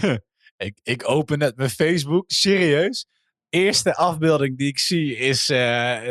ik, 0.66 0.78
ik 0.82 1.08
open 1.08 1.38
net 1.38 1.56
mijn 1.56 1.70
Facebook, 1.70 2.24
serieus. 2.26 3.06
Eerste 3.48 3.94
afbeelding 3.96 4.58
die 4.58 4.68
ik 4.68 4.78
zie 4.78 5.16
is 5.16 5.48
eh, 5.48 5.56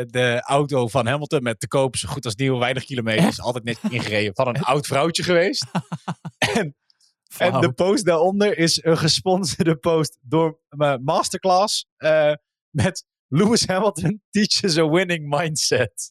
de 0.06 0.40
auto 0.42 0.88
van 0.88 1.06
Hamilton 1.06 1.42
met 1.42 1.60
te 1.60 1.68
koop, 1.68 1.96
zo 1.96 2.08
goed 2.08 2.24
als 2.24 2.34
nieuw, 2.34 2.58
weinig 2.58 2.84
kilometers. 2.84 3.40
Altijd 3.40 3.64
net 3.64 3.78
ingereden. 3.88 4.34
Van 4.34 4.48
een 4.48 4.62
oud 4.72 4.86
vrouwtje 4.86 5.22
geweest. 5.22 5.64
en, 6.38 6.76
en 7.38 7.60
de 7.60 7.72
post 7.72 8.04
daaronder 8.04 8.58
is 8.58 8.84
een 8.84 8.98
gesponsorde 8.98 9.76
post 9.76 10.18
door 10.20 10.58
mijn 10.68 11.04
masterclass 11.04 11.86
uh, 11.98 12.32
met 12.70 13.04
Lewis 13.28 13.66
Hamilton 13.66 14.22
teaches 14.30 14.78
a 14.78 14.88
winning 14.88 15.28
mindset. 15.28 16.10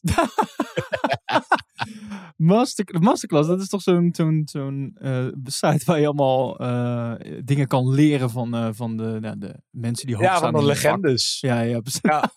Master, 2.36 2.84
masterclass, 3.00 3.48
dat 3.48 3.60
is 3.60 3.68
toch 3.68 3.82
zo'n 3.82 4.10
zo'n 4.12 4.42
zo'n 4.44 4.96
uh, 5.02 5.26
site 5.44 5.84
waar 5.84 6.00
je 6.00 6.06
allemaal 6.06 6.62
uh, 6.62 7.12
dingen 7.44 7.66
kan 7.66 7.90
leren 7.90 8.30
van, 8.30 8.54
uh, 8.54 8.68
van 8.72 8.96
de, 8.96 9.18
nou, 9.20 9.38
de 9.38 9.54
mensen 9.70 10.06
die 10.06 10.16
hoog 10.16 10.24
ja, 10.24 10.36
staan. 10.36 10.46
Ja, 10.46 10.52
van 10.52 10.60
de 10.60 10.66
legendes. 10.66 11.38
Ja, 11.40 11.60
ja, 11.60 11.80
precies. 11.80 12.00
Ja. 12.02 12.30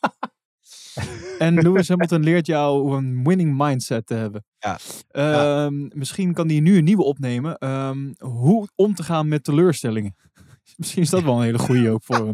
en 1.45 1.61
Lewis 1.61 1.87
Hamilton 1.87 2.23
leert 2.23 2.45
jou 2.45 2.97
een 2.97 3.23
winning 3.23 3.57
mindset 3.57 4.05
te 4.05 4.13
hebben. 4.13 4.45
Ja. 4.57 4.79
Ja. 5.11 5.69
Misschien 5.89 6.33
kan 6.33 6.47
hij 6.47 6.59
nu 6.59 6.77
een 6.77 6.83
nieuwe 6.83 7.03
opnemen. 7.03 7.67
Um, 7.69 8.13
hoe 8.17 8.67
om 8.75 8.95
te 8.95 9.03
gaan 9.03 9.27
met 9.27 9.43
teleurstellingen. 9.43 10.15
Misschien 10.77 11.01
is 11.01 11.09
dat 11.09 11.23
wel 11.23 11.35
een 11.35 11.43
hele 11.43 11.59
goede 11.59 11.89
ook 11.89 12.03
voor 12.03 12.15
hem. 12.15 12.31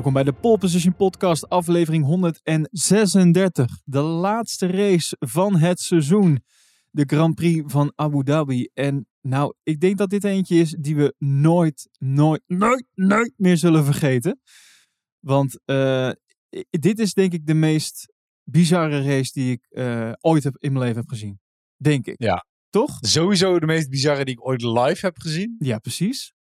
Welkom 0.00 0.22
bij 0.22 0.32
de 0.32 0.40
Pole 0.40 0.58
Position 0.58 0.96
Podcast, 0.96 1.48
aflevering 1.48 2.04
136. 2.04 3.80
De 3.84 4.00
laatste 4.00 4.66
race 4.66 5.16
van 5.18 5.56
het 5.56 5.80
seizoen. 5.80 6.44
De 6.90 7.04
Grand 7.06 7.34
Prix 7.34 7.72
van 7.72 7.92
Abu 7.94 8.22
Dhabi. 8.24 8.68
En 8.74 9.08
nou, 9.20 9.54
ik 9.62 9.80
denk 9.80 9.98
dat 9.98 10.10
dit 10.10 10.24
eentje 10.24 10.56
is 10.56 10.76
die 10.78 10.96
we 10.96 11.14
nooit, 11.18 11.88
nooit, 11.98 12.42
nooit, 12.46 12.84
nooit 12.94 13.32
meer 13.36 13.56
zullen 13.56 13.84
vergeten. 13.84 14.40
Want 15.18 15.60
uh, 15.66 16.10
dit 16.70 16.98
is 16.98 17.14
denk 17.14 17.32
ik 17.32 17.46
de 17.46 17.54
meest 17.54 18.12
bizarre 18.42 19.02
race 19.02 19.32
die 19.32 19.52
ik 19.52 19.66
uh, 19.70 20.12
ooit 20.20 20.44
heb 20.44 20.56
in 20.56 20.72
mijn 20.72 20.84
leven 20.84 21.00
heb 21.00 21.08
gezien. 21.08 21.40
Denk 21.76 22.06
ik. 22.06 22.22
Ja. 22.22 22.46
Toch? 22.70 22.98
Sowieso 23.00 23.58
de 23.58 23.66
meest 23.66 23.90
bizarre 23.90 24.24
die 24.24 24.34
ik 24.34 24.46
ooit 24.46 24.62
live 24.62 25.06
heb 25.06 25.18
gezien. 25.18 25.56
Ja, 25.58 25.78
precies. 25.78 26.32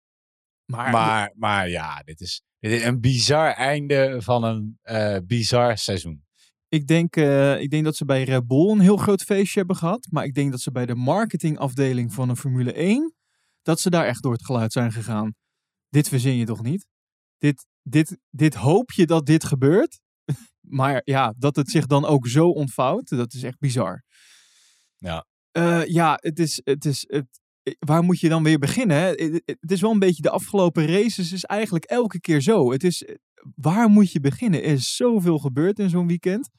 Maar, 0.69 0.91
maar, 0.91 1.33
maar 1.35 1.69
ja, 1.69 2.01
dit 2.03 2.21
is, 2.21 2.41
dit 2.59 2.71
is 2.71 2.83
een 2.83 2.99
bizar 2.99 3.53
einde 3.53 4.21
van 4.21 4.43
een 4.43 4.79
uh, 4.83 5.17
bizar 5.25 5.77
seizoen. 5.77 6.23
Ik 6.67 6.87
denk, 6.87 7.15
uh, 7.15 7.61
ik 7.61 7.69
denk 7.69 7.83
dat 7.83 7.95
ze 7.95 8.05
bij 8.05 8.23
Red 8.23 8.47
Bull 8.47 8.69
een 8.69 8.79
heel 8.79 8.97
groot 8.97 9.23
feestje 9.23 9.59
hebben 9.59 9.75
gehad. 9.75 10.07
Maar 10.11 10.23
ik 10.23 10.33
denk 10.33 10.51
dat 10.51 10.61
ze 10.61 10.71
bij 10.71 10.85
de 10.85 10.95
marketingafdeling 10.95 12.13
van 12.13 12.29
een 12.29 12.37
Formule 12.37 12.73
1, 12.73 13.13
dat 13.61 13.79
ze 13.79 13.89
daar 13.89 14.05
echt 14.05 14.23
door 14.23 14.31
het 14.31 14.45
geluid 14.45 14.71
zijn 14.71 14.91
gegaan. 14.91 15.35
Dit 15.89 16.07
verzin 16.07 16.35
je 16.35 16.45
toch 16.45 16.61
niet? 16.61 16.87
Dit, 17.37 17.65
dit, 17.81 18.17
dit 18.29 18.53
hoop 18.53 18.91
je 18.91 19.05
dat 19.05 19.25
dit 19.25 19.43
gebeurt. 19.43 19.99
maar 20.81 21.01
ja, 21.03 21.33
dat 21.37 21.55
het 21.55 21.69
zich 21.69 21.85
dan 21.85 22.05
ook 22.05 22.27
zo 22.27 22.49
ontvouwt, 22.49 23.09
dat 23.09 23.33
is 23.33 23.43
echt 23.43 23.59
bizar. 23.59 24.03
Ja. 24.97 25.25
Uh, 25.57 25.85
ja, 25.85 26.17
het 26.21 26.39
is, 26.39 26.61
het 26.63 26.85
is, 26.85 27.05
het, 27.07 27.38
waar 27.79 28.03
moet 28.03 28.19
je 28.19 28.29
dan 28.29 28.43
weer 28.43 28.59
beginnen? 28.59 28.97
Het 29.45 29.71
is 29.71 29.81
wel 29.81 29.91
een 29.91 29.99
beetje 29.99 30.21
de 30.21 30.29
afgelopen 30.29 30.85
races 30.85 31.31
is 31.31 31.43
eigenlijk 31.43 31.85
elke 31.85 32.19
keer 32.19 32.41
zo. 32.41 32.71
Het 32.71 32.83
is, 32.83 33.05
waar 33.55 33.89
moet 33.89 34.11
je 34.11 34.19
beginnen? 34.19 34.63
Er 34.63 34.71
is 34.71 34.95
zoveel 34.95 35.39
gebeurd 35.39 35.79
in 35.79 35.89
zo'n 35.89 36.07
weekend. 36.07 36.49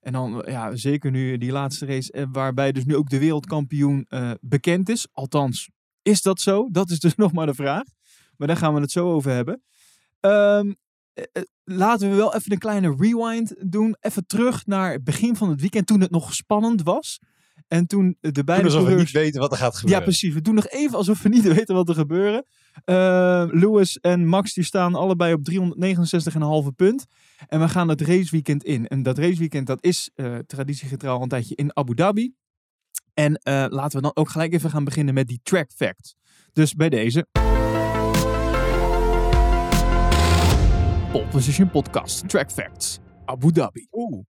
En 0.00 0.12
dan, 0.12 0.44
ja, 0.46 0.76
zeker 0.76 1.10
nu 1.10 1.38
die 1.38 1.52
laatste 1.52 1.86
race, 1.86 2.28
waarbij 2.32 2.72
dus 2.72 2.84
nu 2.84 2.96
ook 2.96 3.10
de 3.10 3.18
wereldkampioen 3.18 4.08
bekend 4.40 4.88
is. 4.88 5.06
Althans, 5.12 5.70
is 6.02 6.22
dat 6.22 6.40
zo? 6.40 6.68
Dat 6.70 6.90
is 6.90 7.00
dus 7.00 7.14
nog 7.24 7.32
maar 7.32 7.46
de 7.46 7.54
vraag. 7.54 7.84
Maar 8.36 8.48
daar 8.48 8.56
gaan 8.56 8.74
we 8.74 8.80
het 8.80 8.90
zo 8.90 9.12
over 9.12 9.30
hebben. 9.30 9.62
Um, 10.20 10.76
laten 11.64 12.10
we 12.10 12.16
wel 12.16 12.34
even 12.34 12.52
een 12.52 12.58
kleine 12.58 12.94
rewind 12.98 13.54
doen. 13.70 13.96
Even 14.00 14.26
terug 14.26 14.66
naar 14.66 14.92
het 14.92 15.04
begin 15.04 15.36
van 15.36 15.48
het 15.48 15.60
weekend, 15.60 15.86
toen 15.86 16.00
het 16.00 16.10
nog 16.10 16.34
spannend 16.34 16.82
was. 16.82 17.18
En 17.70 17.86
toen 17.86 18.16
de 18.20 18.44
beide 18.44 18.64
alsof 18.64 18.80
coureurs... 18.80 19.12
we 19.12 19.18
niet 19.18 19.24
weten 19.24 19.40
wat 19.40 19.52
er 19.52 19.58
gaat 19.58 19.74
gebeuren. 19.74 19.98
Ja, 19.98 20.04
precies. 20.04 20.34
We 20.34 20.40
doen 20.40 20.54
nog 20.54 20.68
even 20.68 20.96
alsof 20.96 21.22
we 21.22 21.28
niet 21.28 21.52
weten 21.56 21.74
wat 21.74 21.88
er 21.88 21.94
gebeuren. 21.94 22.44
Uh, 22.84 23.44
Lewis 23.50 23.98
en 24.00 24.26
Max 24.26 24.54
die 24.54 24.64
staan 24.64 24.94
allebei 24.94 25.32
op 25.32 25.50
369,5 25.50 26.74
punt. 26.76 27.06
En 27.48 27.60
we 27.60 27.68
gaan 27.68 27.88
het 27.88 28.00
raceweekend 28.00 28.64
in. 28.64 28.86
En 28.86 29.02
dat 29.02 29.18
raceweekend 29.18 29.66
dat 29.66 29.84
is 29.84 30.10
uh, 30.14 30.38
traditiegetrouw 30.46 31.22
een 31.22 31.28
tijdje 31.28 31.54
in 31.54 31.76
Abu 31.76 31.94
Dhabi. 31.94 32.34
En 33.14 33.32
uh, 33.32 33.64
laten 33.68 33.96
we 33.96 34.02
dan 34.02 34.16
ook 34.16 34.30
gelijk 34.30 34.52
even 34.52 34.70
gaan 34.70 34.84
beginnen 34.84 35.14
met 35.14 35.28
die 35.28 35.40
track 35.42 35.70
facts. 35.72 36.16
Dus 36.52 36.74
bij 36.74 36.88
deze... 36.88 37.26
Pole 41.12 41.26
Position 41.30 41.70
Podcast, 41.70 42.28
Track 42.28 42.50
Facts, 42.50 42.98
Abu 43.24 43.52
Dhabi. 43.52 43.86
Oeh. 43.92 44.24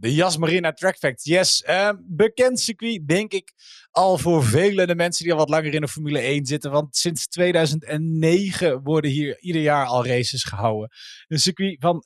De 0.00 0.14
Jas 0.14 0.36
Marina 0.36 0.72
Track 0.72 0.96
Facts. 0.96 1.24
Yes, 1.24 1.64
uh, 1.68 1.90
bekend 2.06 2.60
circuit, 2.60 3.08
denk 3.08 3.32
ik, 3.32 3.52
al 3.90 4.18
voor 4.18 4.44
vele 4.44 4.86
de 4.86 4.94
mensen 4.94 5.24
die 5.24 5.32
al 5.32 5.38
wat 5.38 5.48
langer 5.48 5.74
in 5.74 5.80
de 5.80 5.88
Formule 5.88 6.18
1 6.18 6.46
zitten. 6.46 6.70
Want 6.70 6.96
sinds 6.96 7.26
2009 7.26 8.82
worden 8.82 9.10
hier 9.10 9.40
ieder 9.40 9.62
jaar 9.62 9.86
al 9.86 10.06
races 10.06 10.44
gehouden. 10.44 10.90
Een 11.26 11.38
circuit 11.38 11.76
van 11.80 12.02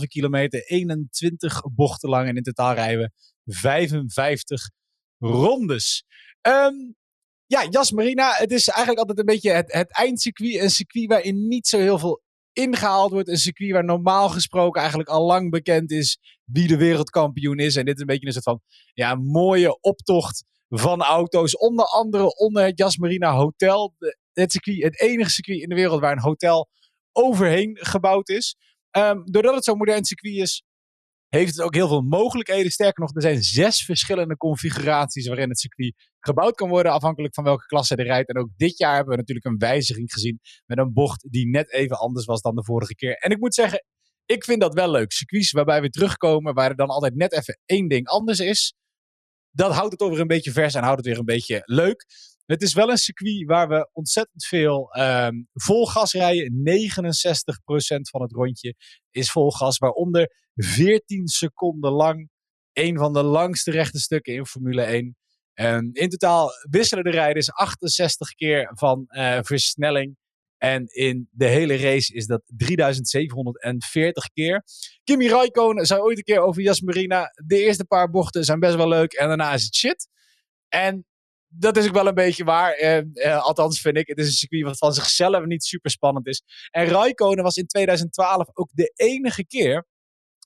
5,5 0.00 0.06
kilometer, 0.06 0.62
21 0.64 1.60
bochten 1.74 2.08
lang. 2.08 2.28
En 2.28 2.36
in 2.36 2.42
totaal 2.42 2.74
rijden 2.74 2.98
we 2.98 3.10
55 3.54 4.70
rondes. 5.18 6.04
Um, 6.42 6.96
ja, 7.46 7.66
Jas 7.70 7.90
Marina, 7.90 8.32
het 8.34 8.52
is 8.52 8.68
eigenlijk 8.68 8.98
altijd 8.98 9.18
een 9.18 9.34
beetje 9.34 9.50
het, 9.50 9.72
het 9.72 9.92
eindcircuit. 9.92 10.54
Een 10.54 10.70
circuit 10.70 11.08
waarin 11.08 11.48
niet 11.48 11.66
zo 11.66 11.78
heel 11.78 11.98
veel 11.98 12.22
ingehaald 12.58 13.10
wordt. 13.10 13.28
Een 13.28 13.36
circuit 13.36 13.70
waar 13.70 13.84
normaal 13.84 14.28
gesproken 14.28 14.80
eigenlijk 14.80 15.10
al 15.10 15.26
lang 15.26 15.50
bekend 15.50 15.90
is 15.90 16.18
wie 16.44 16.66
de 16.66 16.76
wereldkampioen 16.76 17.58
is. 17.58 17.76
En 17.76 17.84
dit 17.84 17.94
is 17.94 18.00
een 18.00 18.06
beetje 18.06 18.26
een 18.26 18.32
soort 18.32 18.44
van 18.44 18.60
ja, 18.94 19.14
mooie 19.14 19.80
optocht 19.80 20.44
van 20.68 21.02
auto's. 21.02 21.56
Onder 21.56 21.84
andere 21.84 22.36
onder 22.36 22.64
het 22.64 22.78
Jasmarina 22.78 23.32
Hotel. 23.32 23.94
Het, 24.32 24.52
circuit, 24.52 24.82
het 24.82 25.00
enige 25.00 25.30
circuit 25.30 25.60
in 25.60 25.68
de 25.68 25.74
wereld 25.74 26.00
waar 26.00 26.12
een 26.12 26.20
hotel 26.20 26.68
overheen 27.12 27.76
gebouwd 27.80 28.28
is. 28.28 28.56
Um, 28.96 29.22
doordat 29.24 29.54
het 29.54 29.64
zo'n 29.64 29.78
modern 29.78 30.04
circuit 30.04 30.36
is, 30.36 30.62
heeft 31.28 31.56
het 31.56 31.64
ook 31.64 31.74
heel 31.74 31.88
veel 31.88 32.02
mogelijkheden. 32.02 32.70
Sterker 32.70 33.02
nog, 33.02 33.14
er 33.14 33.22
zijn 33.22 33.42
zes 33.42 33.84
verschillende 33.84 34.36
configuraties 34.36 35.26
waarin 35.26 35.48
het 35.48 35.58
circuit 35.58 35.94
gebouwd 36.28 36.54
kan 36.54 36.68
worden, 36.68 36.92
afhankelijk 36.92 37.34
van 37.34 37.44
welke 37.44 37.66
klasse 37.66 37.96
er 37.96 38.04
rijdt. 38.04 38.28
En 38.28 38.38
ook 38.38 38.50
dit 38.56 38.78
jaar 38.78 38.94
hebben 38.94 39.10
we 39.10 39.20
natuurlijk 39.20 39.46
een 39.46 39.58
wijziging 39.58 40.12
gezien 40.12 40.40
met 40.66 40.78
een 40.78 40.92
bocht 40.92 41.26
die 41.30 41.48
net 41.48 41.72
even 41.72 41.98
anders 41.98 42.26
was 42.26 42.40
dan 42.40 42.54
de 42.54 42.64
vorige 42.64 42.94
keer. 42.94 43.14
En 43.14 43.30
ik 43.30 43.38
moet 43.38 43.54
zeggen, 43.54 43.84
ik 44.26 44.44
vind 44.44 44.60
dat 44.60 44.74
wel 44.74 44.90
leuk. 44.90 45.12
Circuits 45.12 45.50
waarbij 45.50 45.80
we 45.80 45.90
terugkomen, 45.90 46.54
waar 46.54 46.70
er 46.70 46.76
dan 46.76 46.88
altijd 46.88 47.14
net 47.14 47.32
even 47.32 47.60
één 47.64 47.88
ding 47.88 48.06
anders 48.06 48.38
is. 48.38 48.74
Dat 49.50 49.72
houdt 49.72 49.92
het 49.92 50.00
over 50.00 50.20
een 50.20 50.26
beetje 50.26 50.52
vers 50.52 50.74
en 50.74 50.82
houdt 50.82 50.96
het 50.96 51.06
weer 51.06 51.18
een 51.18 51.24
beetje 51.24 51.62
leuk. 51.64 52.06
Het 52.46 52.62
is 52.62 52.74
wel 52.74 52.90
een 52.90 52.96
circuit 52.96 53.46
waar 53.46 53.68
we 53.68 53.90
ontzettend 53.92 54.46
veel 54.46 54.96
um, 54.98 55.48
vol 55.52 55.86
gas 55.86 56.12
rijden. 56.12 56.52
69% 56.52 58.00
van 58.10 58.22
het 58.22 58.32
rondje 58.32 58.74
is 59.10 59.30
vol 59.30 59.50
gas, 59.50 59.78
waaronder 59.78 60.50
14 60.54 61.26
seconden 61.26 61.92
lang. 61.92 62.28
Een 62.72 62.98
van 62.98 63.12
de 63.12 63.22
langste 63.22 63.70
rechte 63.70 63.98
stukken 63.98 64.34
in 64.34 64.46
Formule 64.46 64.82
1. 64.82 65.16
Um, 65.60 65.90
in 65.92 66.08
totaal 66.08 66.50
wisselen 66.70 67.04
de 67.04 67.10
rijders 67.10 67.52
68 67.52 68.34
keer 68.34 68.70
van 68.74 69.04
uh, 69.08 69.38
versnelling. 69.42 70.16
En 70.56 70.86
in 70.86 71.28
de 71.30 71.46
hele 71.46 71.76
race 71.76 72.12
is 72.12 72.26
dat 72.26 72.42
3740 72.56 74.28
keer. 74.32 74.64
Kimi 75.04 75.28
Raikkonen 75.28 75.86
zei 75.86 76.00
ooit 76.00 76.18
een 76.18 76.24
keer 76.24 76.40
over 76.40 76.62
Jasmarina. 76.62 77.32
De 77.46 77.58
eerste 77.58 77.84
paar 77.84 78.10
bochten 78.10 78.44
zijn 78.44 78.60
best 78.60 78.74
wel 78.74 78.88
leuk 78.88 79.12
en 79.12 79.28
daarna 79.28 79.52
is 79.52 79.64
het 79.64 79.76
shit. 79.76 80.08
En 80.68 81.06
dat 81.48 81.76
is 81.76 81.86
ook 81.86 81.94
wel 81.94 82.06
een 82.06 82.14
beetje 82.14 82.44
waar. 82.44 82.80
Uh, 83.14 83.42
althans 83.42 83.80
vind 83.80 83.96
ik. 83.96 84.08
Het 84.08 84.18
is 84.18 84.26
een 84.26 84.32
circuit 84.32 84.62
wat 84.62 84.78
van 84.78 84.92
zichzelf 84.92 85.44
niet 85.44 85.64
super 85.64 85.90
spannend 85.90 86.26
is. 86.26 86.42
En 86.70 86.86
Raikkonen 86.86 87.44
was 87.44 87.56
in 87.56 87.66
2012 87.66 88.48
ook 88.52 88.70
de 88.72 88.92
enige 88.94 89.46
keer 89.46 89.86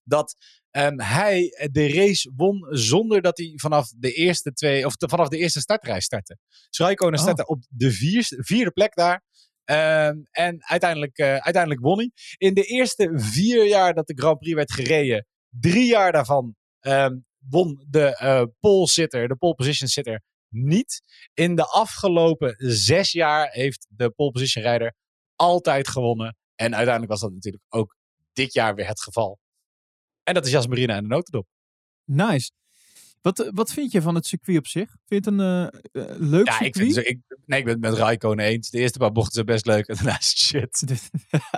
dat 0.05 0.37
um, 0.73 1.01
hij 1.01 1.69
de 1.71 1.93
race 1.93 2.33
won 2.37 2.67
zonder 2.71 3.23
dat 3.23 3.39
hij 3.39 3.53
vanaf 3.55 3.89
de 3.89 4.13
eerste 4.13 4.53
twee 4.53 4.87
of 4.87 4.95
vanaf 4.97 5.29
de 5.29 5.39
eerste 5.39 5.61
startrij 5.61 6.01
startte. 6.01 6.39
Raikkonen 6.71 7.19
oh. 7.19 7.23
startte 7.23 7.47
op 7.47 7.65
de 7.69 7.93
vierde, 7.93 8.45
vierde 8.45 8.71
plek 8.71 8.95
daar. 8.95 9.23
Um, 9.65 10.23
en 10.31 10.65
uiteindelijk, 10.65 11.19
uh, 11.19 11.27
uiteindelijk 11.27 11.83
won 11.83 11.99
hij. 11.99 12.11
In 12.37 12.55
de 12.55 12.65
eerste 12.65 13.11
vier 13.15 13.67
jaar 13.67 13.95
dat 13.95 14.07
de 14.07 14.15
Grand 14.17 14.39
Prix 14.39 14.55
werd 14.55 14.73
gereden, 14.73 15.27
drie 15.49 15.87
jaar 15.87 16.13
daarvan 16.13 16.55
um, 16.81 17.25
won 17.39 17.87
de 17.89 18.19
uh, 18.23 18.43
pole 18.61 18.89
sitter, 18.89 19.29
de 19.29 19.37
pole 19.37 19.55
position 19.55 19.89
sitter, 19.89 20.23
niet. 20.49 21.03
In 21.35 21.55
de 21.55 21.67
afgelopen 21.67 22.55
zes 22.59 23.13
jaar 23.13 23.51
heeft 23.51 23.87
de 23.91 24.11
pole 24.11 24.31
position 24.31 24.65
rijder 24.65 24.95
altijd 25.35 25.89
gewonnen. 25.89 26.37
En 26.55 26.75
uiteindelijk 26.75 27.13
was 27.13 27.21
dat 27.21 27.33
natuurlijk 27.33 27.65
ook 27.69 27.97
dit 28.33 28.53
jaar 28.53 28.75
weer 28.75 28.87
het 28.87 29.03
geval. 29.03 29.39
En 30.25 30.35
dat 30.35 30.47
is 30.47 30.53
Jasmarina 30.53 30.95
en 30.95 31.03
de 31.03 31.09
notendop. 31.09 31.47
Nice. 32.05 32.51
Wat, 33.21 33.51
wat 33.55 33.73
vind 33.73 33.93
je 33.93 34.03
van 34.03 34.15
het 34.15 34.27
circuit 34.27 34.59
op 34.59 34.67
zich? 34.67 34.89
Vind 35.07 35.25
je 35.25 35.31
het 35.31 35.41
een 35.41 35.71
uh, 35.93 36.05
leuk 36.19 36.47
ja, 36.47 36.53
circuit? 36.53 36.77
Ik 36.77 36.95
vind, 36.95 37.07
ik, 37.07 37.21
nee, 37.47 37.59
ik 37.59 37.65
ben 37.65 37.75
het 37.75 37.83
met 37.83 37.95
Raikkonen 37.95 38.45
eens. 38.45 38.71
De 38.71 38.79
eerste 38.79 38.99
paar 38.99 39.13
bochten 39.13 39.33
zijn 39.33 39.47
best 39.47 39.67
leuk 39.67 39.87
en 39.89 39.95
daarna 39.95 40.19
is 40.19 40.47
shit. 40.47 40.85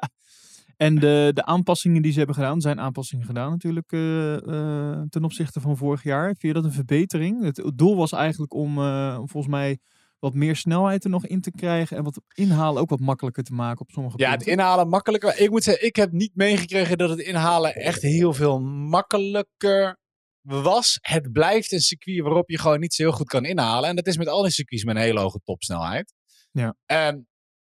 en 0.76 0.94
de, 0.94 1.30
de 1.34 1.44
aanpassingen 1.44 2.02
die 2.02 2.12
ze 2.12 2.18
hebben 2.18 2.36
gedaan, 2.36 2.60
zijn 2.60 2.80
aanpassingen 2.80 3.26
gedaan 3.26 3.50
natuurlijk 3.50 3.92
uh, 3.92 4.36
uh, 4.36 5.00
ten 5.08 5.24
opzichte 5.24 5.60
van 5.60 5.76
vorig 5.76 6.02
jaar. 6.02 6.26
Vind 6.26 6.40
je 6.40 6.52
dat 6.52 6.64
een 6.64 6.72
verbetering? 6.72 7.42
Het 7.42 7.72
doel 7.74 7.96
was 7.96 8.12
eigenlijk 8.12 8.54
om, 8.54 8.78
om 8.78 9.28
volgens 9.28 9.52
mij 9.52 9.78
wat 10.24 10.34
meer 10.34 10.56
snelheid 10.56 11.04
er 11.04 11.10
nog 11.10 11.26
in 11.26 11.40
te 11.40 11.50
krijgen 11.50 11.96
en 11.96 12.04
wat 12.04 12.20
inhalen 12.34 12.82
ook 12.82 12.90
wat 12.90 13.00
makkelijker 13.00 13.42
te 13.42 13.52
maken 13.52 13.80
op 13.80 13.90
sommige 13.90 14.18
ja, 14.18 14.28
punten. 14.28 14.46
Ja, 14.46 14.52
het 14.52 14.60
inhalen 14.60 14.88
makkelijker. 14.88 15.40
Ik 15.40 15.50
moet 15.50 15.62
zeggen, 15.62 15.86
ik 15.86 15.96
heb 15.96 16.12
niet 16.12 16.34
meegekregen 16.34 16.98
dat 16.98 17.10
het 17.10 17.18
inhalen 17.18 17.74
echt 17.74 18.02
heel 18.02 18.32
veel 18.32 18.60
makkelijker 18.60 19.98
was. 20.40 20.98
Het 21.00 21.32
blijft 21.32 21.72
een 21.72 21.80
circuit 21.80 22.20
waarop 22.20 22.50
je 22.50 22.58
gewoon 22.58 22.80
niet 22.80 22.94
zo 22.94 23.02
heel 23.02 23.12
goed 23.12 23.28
kan 23.28 23.44
inhalen. 23.44 23.88
En 23.88 23.96
dat 23.96 24.06
is 24.06 24.16
met 24.16 24.28
al 24.28 24.42
die 24.42 24.50
circuits 24.50 24.84
met 24.84 24.96
een 24.96 25.02
hele 25.02 25.20
hoge 25.20 25.40
topsnelheid. 25.44 26.14
Ja. 26.50 26.76
Um, 27.10 27.26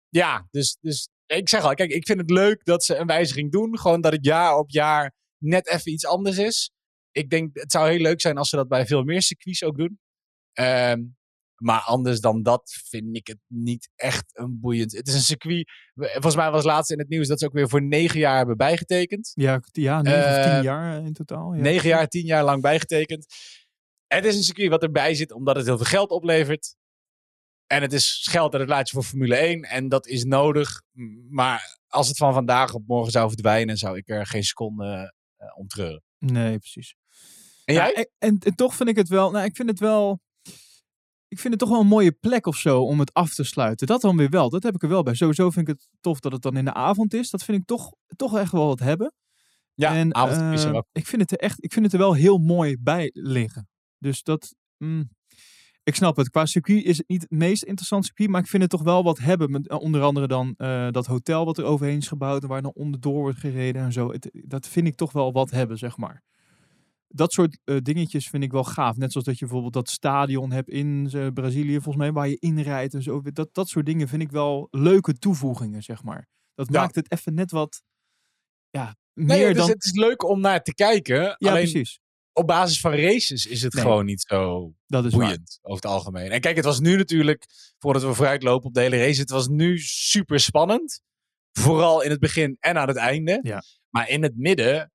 ja, 0.10 0.48
dus, 0.52 0.78
dus 0.82 1.10
ik 1.26 1.50
zeg 1.50 1.64
al, 1.64 1.74
kijk, 1.74 1.92
ik 1.92 2.06
vind 2.06 2.20
het 2.20 2.30
leuk 2.30 2.66
dat 2.66 2.84
ze 2.84 2.96
een 2.96 3.08
wijziging 3.08 3.52
doen. 3.52 3.80
Gewoon 3.80 4.02
dat 4.02 4.12
het 4.12 4.26
jaar 4.26 4.58
op 4.58 4.70
jaar 4.70 5.14
net 5.38 5.68
even 5.68 5.92
iets 5.92 6.06
anders 6.06 6.38
is. 6.38 6.72
Ik 7.12 7.30
denk, 7.30 7.58
het 7.58 7.72
zou 7.72 7.90
heel 7.90 8.00
leuk 8.00 8.22
zijn 8.22 8.38
als 8.38 8.50
ze 8.50 8.56
dat 8.56 8.68
bij 8.68 8.86
veel 8.86 9.04
meer 9.04 9.22
circuits 9.22 9.64
ook 9.64 9.78
doen. 9.78 10.00
Um, 10.60 11.16
maar 11.56 11.82
anders 11.82 12.20
dan 12.20 12.44
dat 12.44 12.82
vind 12.90 13.16
ik 13.16 13.28
het 13.28 13.40
niet 13.48 13.90
echt 13.96 14.24
een 14.34 14.60
boeiend. 14.60 14.92
Het 14.92 15.08
is 15.08 15.14
een 15.14 15.20
circuit. 15.20 15.72
Volgens 15.94 16.36
mij 16.36 16.52
was 16.52 16.64
laatst 16.64 16.92
in 16.92 17.00
het 17.00 17.10
nieuws 17.10 17.28
dat 17.28 17.40
ze 17.40 17.46
ook 17.46 17.54
weer 17.54 17.70
voor 17.70 17.82
negen 17.82 18.20
jaar 18.20 18.38
hebben 18.38 18.58
bijgetekend. 18.58 19.32
Ja, 19.34 19.62
ja 19.72 20.02
negen 20.02 20.40
of 20.40 20.46
tien 20.46 20.64
jaar 20.64 21.04
in 21.04 21.14
totaal. 21.14 21.54
Ja. 21.54 21.62
Negen 21.62 21.90
jaar, 21.90 22.08
tien 22.08 22.26
jaar 22.26 22.44
lang 22.44 22.62
bijgetekend. 22.62 23.26
Het 24.08 24.26
is 24.26 24.36
een 24.36 24.44
circuit 24.44 24.70
wat 24.70 24.84
erbij 24.84 25.16
zit 25.16 25.32
omdat 25.32 25.56
het 25.56 25.66
heel 25.66 25.78
veel 25.78 25.86
geld 25.86 26.10
oplevert. 26.10 26.76
En 27.68 27.82
het 27.82 27.94
is 27.94 28.28
geld 28.30 28.52
dat 28.52 28.62
het 28.62 28.70
laatje 28.70 28.94
voor 28.94 29.04
Formule 29.04 29.36
1. 29.36 29.62
En 29.62 29.90
dat 29.90 30.08
is 30.08 30.24
nodig. 30.24 30.82
Maar 31.30 31.80
als 31.88 32.08
het 32.08 32.18
van 32.18 32.34
vandaag 32.34 32.74
op 32.74 32.88
morgen 32.88 33.12
zou 33.12 33.28
verdwijnen, 33.30 33.78
zou 33.78 33.98
ik 33.98 34.10
er 34.10 34.26
geen 34.26 34.44
seconde 34.44 35.14
uh, 35.40 35.58
om 35.58 35.68
treuren. 35.68 36.04
Nee, 36.18 36.58
precies. 36.58 36.96
En 37.66 37.74
jij? 37.74 37.94
En, 37.94 38.10
en, 38.18 38.38
en, 38.40 38.56
toch 38.56 38.76
vind 38.76 38.90
ik 38.90 38.96
het 38.96 39.08
wel. 39.08 39.32
Nou, 39.32 39.46
ik 39.46 39.56
vind 39.56 39.70
het 39.70 39.80
wel 39.80 40.20
ik 41.36 41.42
vind 41.42 41.54
het 41.54 41.62
toch 41.62 41.72
wel 41.72 41.80
een 41.80 41.88
mooie 41.88 42.12
plek 42.12 42.48
of 42.48 42.58
zo 42.58 42.82
om 42.82 43.00
het 43.00 43.14
af 43.14 43.34
te 43.34 43.44
sluiten. 43.44 43.88
Dat 43.88 44.02
dan 44.02 44.18
weer 44.18 44.30
wel. 44.30 44.50
Dat 44.50 44.64
heb 44.64 44.76
ik 44.76 44.84
er 44.84 44.90
wel 44.90 45.04
bij. 45.04 45.14
Sowieso 45.14 45.50
vind 45.50 45.68
ik 45.68 45.74
het 45.76 45.90
tof 46.02 46.20
dat 46.20 46.32
het 46.32 46.42
dan 46.42 46.58
in 46.58 46.66
de 46.66 46.74
avond 46.74 47.14
is. 47.14 47.30
Dat 47.30 47.44
vind 47.44 47.58
ik 47.58 47.66
toch, 47.66 47.92
toch 48.16 48.38
echt 48.38 48.52
wel 48.52 48.68
wat 48.68 48.80
hebben. 48.80 49.14
Ja, 49.74 49.96
en, 49.96 50.16
avond 50.16 50.54
is 50.54 50.64
er 50.64 50.70
uh, 50.70 50.76
ook. 50.76 50.88
Ik 50.92 51.08
vind, 51.08 51.22
het 51.22 51.32
er 51.32 51.38
echt, 51.38 51.64
ik 51.64 51.74
vind 51.74 51.86
het 51.86 51.94
er 51.94 52.00
wel 52.00 52.14
heel 52.14 52.38
mooi 52.38 52.78
bij 52.80 53.10
liggen. 53.14 53.68
Dus 53.98 54.24
dat... 54.24 54.56
Mm, 54.78 55.10
ik 55.84 55.96
snap 55.96 56.16
het. 56.16 56.30
Qua 56.30 56.46
circuit 56.46 56.84
is 56.84 56.98
het 56.98 57.08
niet 57.08 57.22
het 57.22 57.32
meest 57.32 57.64
interessante 57.64 58.08
circuit. 58.08 58.30
Maar 58.30 58.42
ik 58.42 58.48
vind 58.48 58.62
het 58.62 58.72
toch 58.72 58.84
wel 58.84 59.04
wat 59.04 59.18
hebben. 59.18 59.52
Met, 59.52 59.70
onder 59.70 60.02
andere 60.02 60.28
dan 60.28 60.54
uh, 60.58 60.88
dat 60.92 61.06
hotel 61.06 61.46
wat 61.46 61.58
er 61.58 61.64
overheen 61.64 61.98
is 61.98 62.08
gebouwd. 62.08 62.44
En 62.44 62.50
waar 62.50 62.62
dan 62.62 62.74
onderdoor 62.74 63.22
wordt 63.22 63.40
gereden 63.40 63.82
en 63.82 63.92
zo. 63.92 64.12
Het, 64.12 64.30
dat 64.32 64.68
vind 64.68 64.88
ik 64.88 64.96
toch 64.96 65.12
wel 65.12 65.32
wat 65.32 65.52
hebben, 65.52 65.78
zeg 65.78 65.98
maar 65.98 66.24
dat 67.08 67.34
soort 67.34 67.58
uh, 67.66 67.78
dingetjes 67.82 68.28
vind 68.30 68.44
ik 68.44 68.52
wel 68.52 68.64
gaaf. 68.64 68.98
Net 68.98 69.12
zoals 69.12 69.26
dat 69.28 69.36
je 69.40 69.46
bijvoorbeeld 69.46 69.74
dat 69.74 69.90
stadion 69.90 70.52
hebt 70.52 70.70
in 70.70 71.10
uh, 71.16 71.28
Brazilië, 71.34 71.74
volgens 71.74 71.96
mij, 71.96 72.12
waar 72.12 72.28
je 72.28 72.38
inrijdt 72.40 72.94
en 72.94 73.02
zo. 73.04 73.22
Dat, 73.22 73.50
dat 73.54 73.68
soort 73.68 73.86
dingen 73.86 74.08
vind 74.08 74.22
ik 74.22 74.32
wel 74.32 74.68
leuke 74.72 75.14
toevoegingen, 75.18 75.84
zeg 75.84 76.04
maar. 76.04 76.28
Dat 76.56 76.68
Ja. 76.72 76.80
maakt 76.80 76.96
het 76.96 77.12
even 77.12 77.34
net 77.34 77.52
wat, 77.52 77.82
ja, 78.70 78.96
meer 79.14 79.28
Nee, 79.38 79.48
dus 79.48 79.58
dan... 79.58 79.70
het 79.70 79.86
is 79.86 79.92
leuk 79.94 80.24
om 80.24 80.40
naar 80.40 80.62
te 80.64 80.74
kijken. 80.74 81.16
ja, 81.22 81.36
alleen 81.50 81.72
precies. 81.72 82.00
op 82.34 82.48
basis 82.48 82.80
van 82.80 82.92
races 82.92 83.46
is 83.46 83.62
het 83.62 83.74
Nee. 83.74 83.84
gewoon 83.84 84.06
niet 84.06 84.22
zo 84.28 84.74
Dat 84.88 85.06
is 85.06 85.12
waar. 85.12 85.20
boeiend 85.22 85.60
over 85.62 85.76
het 85.84 85.92
algemeen. 85.92 86.32
En 86.32 86.40
kijk, 86.42 86.56
het 86.56 86.66
was 86.66 86.80
nu 86.80 86.96
natuurlijk, 86.98 87.46
voordat 87.80 88.04
we 88.04 88.14
vooruitlopen 88.14 88.68
op 88.68 88.74
de 88.74 88.80
hele 88.82 88.98
race, 88.98 89.20
het 89.20 89.30
was 89.30 89.48
nu 89.48 89.80
super 89.80 90.40
spannend. 90.40 91.02
Vooral 91.52 92.02
in 92.02 92.10
het 92.10 92.20
begin 92.20 92.58
en 92.60 92.78
aan 92.78 92.88
het 92.88 92.98
einde. 92.98 93.40
Ja. 93.42 93.64
Maar 93.90 94.10
in 94.10 94.24
het 94.24 94.38
midden 94.38 94.92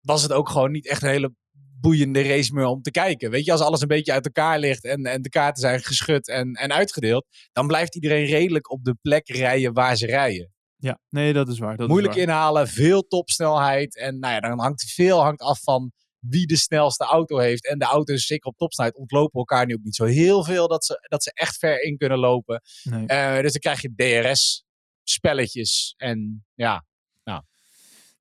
was 0.00 0.22
het 0.22 0.32
ook 0.32 0.48
gewoon 0.48 0.72
niet 0.72 0.88
echt 0.88 1.02
een 1.02 1.08
hele 1.08 1.34
boeiende 1.80 2.22
race 2.22 2.54
meer 2.54 2.66
om 2.66 2.82
te 2.82 2.90
kijken. 2.90 3.30
Weet 3.30 3.44
je, 3.44 3.52
als 3.52 3.60
alles 3.60 3.80
een 3.80 3.88
beetje 3.88 4.12
uit 4.12 4.24
elkaar 4.24 4.58
ligt 4.58 4.84
en, 4.84 5.06
en 5.06 5.22
de 5.22 5.28
kaarten 5.28 5.60
zijn 5.60 5.80
geschud 5.80 6.28
en, 6.28 6.52
en 6.52 6.72
uitgedeeld, 6.72 7.26
dan 7.52 7.66
blijft 7.66 7.94
iedereen 7.94 8.24
redelijk 8.24 8.70
op 8.70 8.84
de 8.84 8.96
plek 9.02 9.28
rijden 9.28 9.72
waar 9.72 9.96
ze 9.96 10.06
rijden. 10.06 10.52
Ja, 10.76 11.00
nee, 11.08 11.32
dat 11.32 11.48
is 11.48 11.58
waar. 11.58 11.76
Dat 11.76 11.88
Moeilijk 11.88 12.14
is 12.14 12.24
waar. 12.24 12.28
inhalen, 12.28 12.68
veel 12.68 13.02
topsnelheid. 13.02 13.96
En 13.96 14.18
nou 14.18 14.34
ja, 14.34 14.40
dan 14.40 14.60
hangt 14.60 14.92
veel 14.92 15.22
hangt 15.22 15.40
af 15.40 15.62
van 15.62 15.92
wie 16.18 16.46
de 16.46 16.56
snelste 16.56 17.04
auto 17.04 17.38
heeft. 17.38 17.66
En 17.66 17.78
de 17.78 17.84
auto's, 17.84 18.26
zeker 18.26 18.50
op 18.50 18.56
topsnelheid, 18.56 18.96
ontlopen 18.96 19.38
elkaar 19.38 19.66
nu 19.66 19.74
ook 19.74 19.82
niet 19.82 19.94
zo 19.94 20.04
heel 20.04 20.44
veel 20.44 20.68
dat 20.68 20.84
ze, 20.84 21.06
dat 21.08 21.22
ze 21.22 21.30
echt 21.34 21.56
ver 21.56 21.82
in 21.82 21.96
kunnen 21.96 22.18
lopen. 22.18 22.62
Nee. 22.82 23.06
Eh, 23.06 23.40
dus 23.40 23.52
dan 23.52 23.60
krijg 23.60 23.82
je 23.82 23.94
DRS-spelletjes. 23.94 25.94
En 25.96 26.46
ja, 26.54 26.84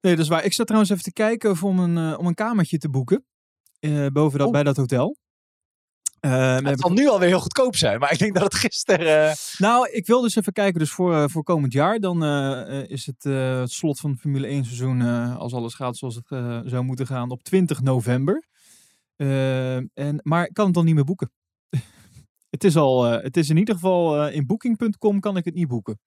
nee, 0.02 0.16
dat 0.16 0.24
is 0.24 0.28
waar. 0.30 0.44
Ik 0.46 0.54
zat 0.54 0.66
trouwens 0.66 0.92
even 0.92 1.04
te 1.04 1.14
kijken 1.14 1.52
of 1.52 1.64
om 1.64 1.80
een, 1.80 2.12
eh, 2.12 2.20
om 2.20 2.26
een 2.28 2.34
kamertje 2.34 2.78
te 2.78 2.90
boeken. 2.90 3.26
eh, 3.80 4.06
boven 4.08 4.38
dat, 4.38 4.48
Oh. 4.48 4.54
bij 4.54 4.64
dat 4.64 4.78
hotel. 4.78 5.18
Eh, 6.20 6.32
het 6.32 6.40
hebben- 6.54 6.78
zal 6.78 6.92
nu 6.92 7.08
alweer 7.08 7.28
heel 7.28 7.40
goedkoop 7.40 7.76
zijn. 7.76 8.00
Maar 8.00 8.12
ik 8.12 8.20
denk 8.20 8.34
dat 8.34 8.44
het 8.44 8.56
gisteren... 8.56 9.36
Nou, 9.58 9.90
ik 9.90 10.06
wil 10.08 10.22
dus 10.22 10.36
even 10.36 10.54
kijken. 10.54 10.80
Dus 10.80 10.92
voor, 10.92 11.30
voor 11.30 11.44
komend 11.44 11.74
jaar, 11.74 12.00
dan 12.00 12.24
is 12.88 13.06
het, 13.06 13.24
het 13.24 13.72
slot 13.72 14.00
van 14.00 14.12
het 14.12 14.20
Formule 14.20 14.48
1 14.48 14.66
seizoen, 14.66 15.02
als 15.38 15.54
alles 15.54 15.74
gaat 15.74 15.98
zoals 15.98 16.16
het 16.16 16.28
zou 16.70 16.84
moeten 16.84 17.08
gaan, 17.08 17.30
op 17.32 17.44
20 17.44 17.82
november. 17.82 18.48
En, 19.16 20.20
maar 20.24 20.46
ik 20.46 20.54
kan 20.54 20.66
het 20.66 20.74
dan 20.74 20.86
niet 20.86 20.96
meer 20.96 21.04
boeken. 21.04 21.32
het, 22.56 22.64
is 22.64 22.76
al, 22.76 23.04
het 23.04 23.38
is 23.38 23.50
in 23.50 23.58
ieder 23.58 23.74
geval 23.76 24.28
in 24.30 24.46
booking.com 24.46 25.20
kan 25.20 25.38
ik 25.38 25.46
het 25.46 25.54
niet 25.56 25.68
boeken. 25.68 26.00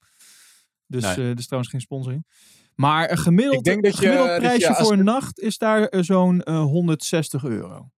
Dus 0.87 1.17
Nee. 1.17 1.29
dat 1.29 1.39
is 1.39 1.45
trouwens 1.45 1.71
geen 1.73 1.81
sponsoring. 1.81 2.25
Maar 2.81 3.11
een 3.11 3.19
gemiddeld, 3.19 3.57
Ik 3.57 3.65
denk 3.65 3.83
dat 3.85 3.93
je- 3.93 3.99
gemiddeld 3.99 4.27
dat 4.29 4.37
je 4.37 4.41
prijsje 4.59 4.75
voor 4.85 4.93
een 4.93 5.05
nacht 5.05 5.39
is 5.39 5.59
daar 5.59 5.83
eh, 5.87 6.03
zo'n 6.03 6.43
eh, 6.43 6.63
160 6.63 7.45
euro. 7.45 7.91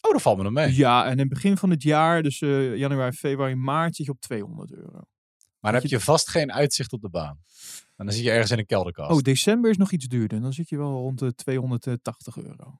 Oh, 0.00 0.12
dat 0.12 0.22
valt 0.22 0.36
me 0.36 0.42
nog 0.42 0.52
mee. 0.52 0.74
Ja, 0.76 1.04
en 1.04 1.10
in 1.12 1.18
het 1.18 1.28
begin 1.28 1.56
van 1.56 1.70
het 1.70 1.82
jaar, 1.82 2.22
dus 2.22 2.40
eh, 2.40 2.76
januari, 2.76 3.12
februari, 3.12 3.54
maart, 3.54 3.96
zit 3.96 4.06
je 4.06 4.12
op 4.12 4.20
200 4.20 4.72
euro. 4.72 4.92
Maar 5.60 5.72
dan 5.72 5.80
heb 5.80 5.90
je 5.90 6.00
vast 6.00 6.28
geen 6.28 6.52
uitzicht 6.52 6.92
op 6.92 7.00
de 7.00 7.08
baan. 7.10 7.38
En 7.96 8.04
dan 8.06 8.14
zit 8.14 8.24
je 8.24 8.30
ergens 8.30 8.50
in 8.50 8.58
een 8.58 8.66
kelderkast. 8.66 9.10
Oh, 9.10 9.18
december 9.18 9.70
is 9.70 9.76
nog 9.76 9.92
iets 9.92 10.06
duurder. 10.06 10.40
Dan 10.40 10.52
zit 10.52 10.68
je 10.68 10.76
wel 10.76 10.92
rond 10.92 11.18
de 11.18 11.34
280 11.34 12.36
euro. 12.36 12.78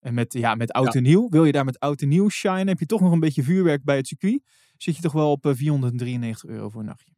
En 0.00 0.14
met, 0.14 0.32
ja, 0.32 0.54
met 0.54 0.72
oud 0.72 0.86
Ja. 0.92 0.92
en 0.92 1.02
nieuw, 1.02 1.28
wil 1.28 1.44
je 1.44 1.52
daar 1.52 1.64
met 1.64 1.78
oud 1.78 2.02
en 2.02 2.08
nieuw 2.08 2.28
shine, 2.28 2.64
heb 2.64 2.78
je 2.78 2.86
toch 2.86 3.00
nog 3.00 3.12
een 3.12 3.20
beetje 3.20 3.42
vuurwerk 3.42 3.84
bij 3.84 3.96
het 3.96 4.06
circuit, 4.06 4.42
zit 4.76 4.96
je 4.96 5.02
toch 5.02 5.12
wel 5.12 5.30
op 5.30 5.46
eh, 5.46 5.54
493 5.54 6.50
euro 6.50 6.68
voor 6.70 6.80
een 6.80 6.86
nachtje. 6.86 7.14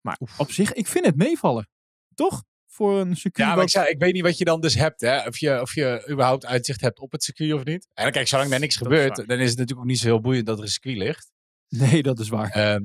Maar 0.00 0.18
op 0.36 0.50
zich, 0.52 0.72
ik 0.72 0.86
vind 0.86 1.06
het 1.06 1.16
meevallen. 1.16 1.68
Toch? 2.14 2.44
Voor 2.66 3.00
een 3.00 3.16
circuit 3.16 3.48
Ja, 3.48 3.54
maar 3.54 3.64
ik, 3.64 3.70
zei, 3.70 3.88
ik 3.88 3.98
weet 3.98 4.12
niet 4.12 4.22
wat 4.22 4.38
je 4.38 4.44
dan 4.44 4.60
dus 4.60 4.74
hebt. 4.74 5.00
Hè? 5.00 5.26
Of, 5.26 5.38
je, 5.38 5.60
of 5.60 5.74
je 5.74 6.06
überhaupt 6.10 6.46
uitzicht 6.46 6.80
hebt 6.80 6.98
op 6.98 7.12
het 7.12 7.22
circuit 7.22 7.52
of 7.52 7.64
niet. 7.64 7.88
En 7.94 8.02
dan 8.02 8.12
kijk, 8.12 8.28
zolang 8.28 8.52
er 8.52 8.60
niks 8.60 8.78
Dat 8.78 8.82
gebeurt, 8.82 9.16
dan 9.16 9.38
is 9.38 9.50
het 9.50 9.58
natuurlijk 9.58 9.78
ook 9.78 9.84
niet 9.84 9.98
zo 9.98 10.06
heel 10.06 10.20
boeiend 10.20 10.46
dat 10.46 10.56
er 10.58 10.64
een 10.64 10.70
circuit 10.70 10.96
ligt. 10.96 11.32
Nee, 11.68 12.02
dat 12.02 12.18
is 12.18 12.28
waar. 12.28 12.50
Ehm, 12.50 12.82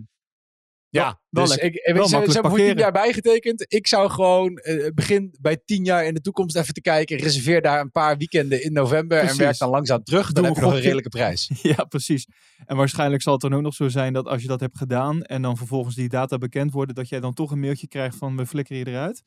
ja, 0.90 1.20
wel 1.30 1.46
dus 1.46 1.56
ik, 1.56 1.74
ik, 1.74 1.94
Wel 1.96 2.08
ze, 2.08 2.24
ze 2.26 2.32
hebben 2.32 2.52
voor 2.52 2.60
tien 2.60 2.78
jaar 2.78 2.92
bijgetekend. 2.92 3.66
Ik 3.68 3.88
zou 3.88 4.10
gewoon 4.10 4.58
eh, 4.58 4.94
begin 4.94 5.36
bij 5.42 5.62
tien 5.66 5.84
jaar 5.84 6.06
in 6.06 6.14
de 6.14 6.22
toekomst 6.22 6.56
even 6.56 6.74
te 6.74 6.82
kijken. 6.82 7.18
Reserveer 7.18 7.62
daar 7.62 7.80
een 7.80 7.92
paar 7.92 8.18
weekenden 8.18 8.64
in 8.64 8.74
november 8.74 9.18
Precies. 9.18 9.38
en 9.38 9.44
werk 9.46 9.58
dan 9.58 9.70
langzaam 9.70 10.04
terug. 10.04 10.26
Doe 10.26 10.34
Dan 10.34 10.44
een 10.44 10.50
heb 10.50 10.60
je 10.60 10.66
nog 10.66 10.74
een 10.74 10.82
redelijke 10.82 11.10
prijs. 11.10 11.52
Ja, 11.62 11.84
precies. 11.84 12.28
En 12.66 12.78
waarschijnlijk 12.78 13.22
zal 13.22 13.34
het 13.34 13.42
dan 13.42 13.54
ook 13.54 13.62
nog 13.62 13.74
zo 13.74 13.88
zijn 13.88 14.14
dat 14.14 14.28
als 14.28 14.42
je 14.42 14.48
dat 14.48 14.60
hebt 14.60 14.78
gedaan 14.78 15.24
en 15.24 15.42
dan 15.42 15.58
vervolgens 15.58 15.96
die 15.96 16.10
data 16.10 16.38
bekend 16.38 16.72
worden, 16.72 16.96
dat 16.96 17.10
jij 17.10 17.20
dan 17.20 17.34
toch 17.34 17.52
een 17.52 17.60
mailtje 17.60 17.88
krijgt 17.88 18.16
van 18.16 18.38
we 18.38 18.46
flikkeren 18.46 18.80
je 18.80 18.88
eruit. 18.88 19.24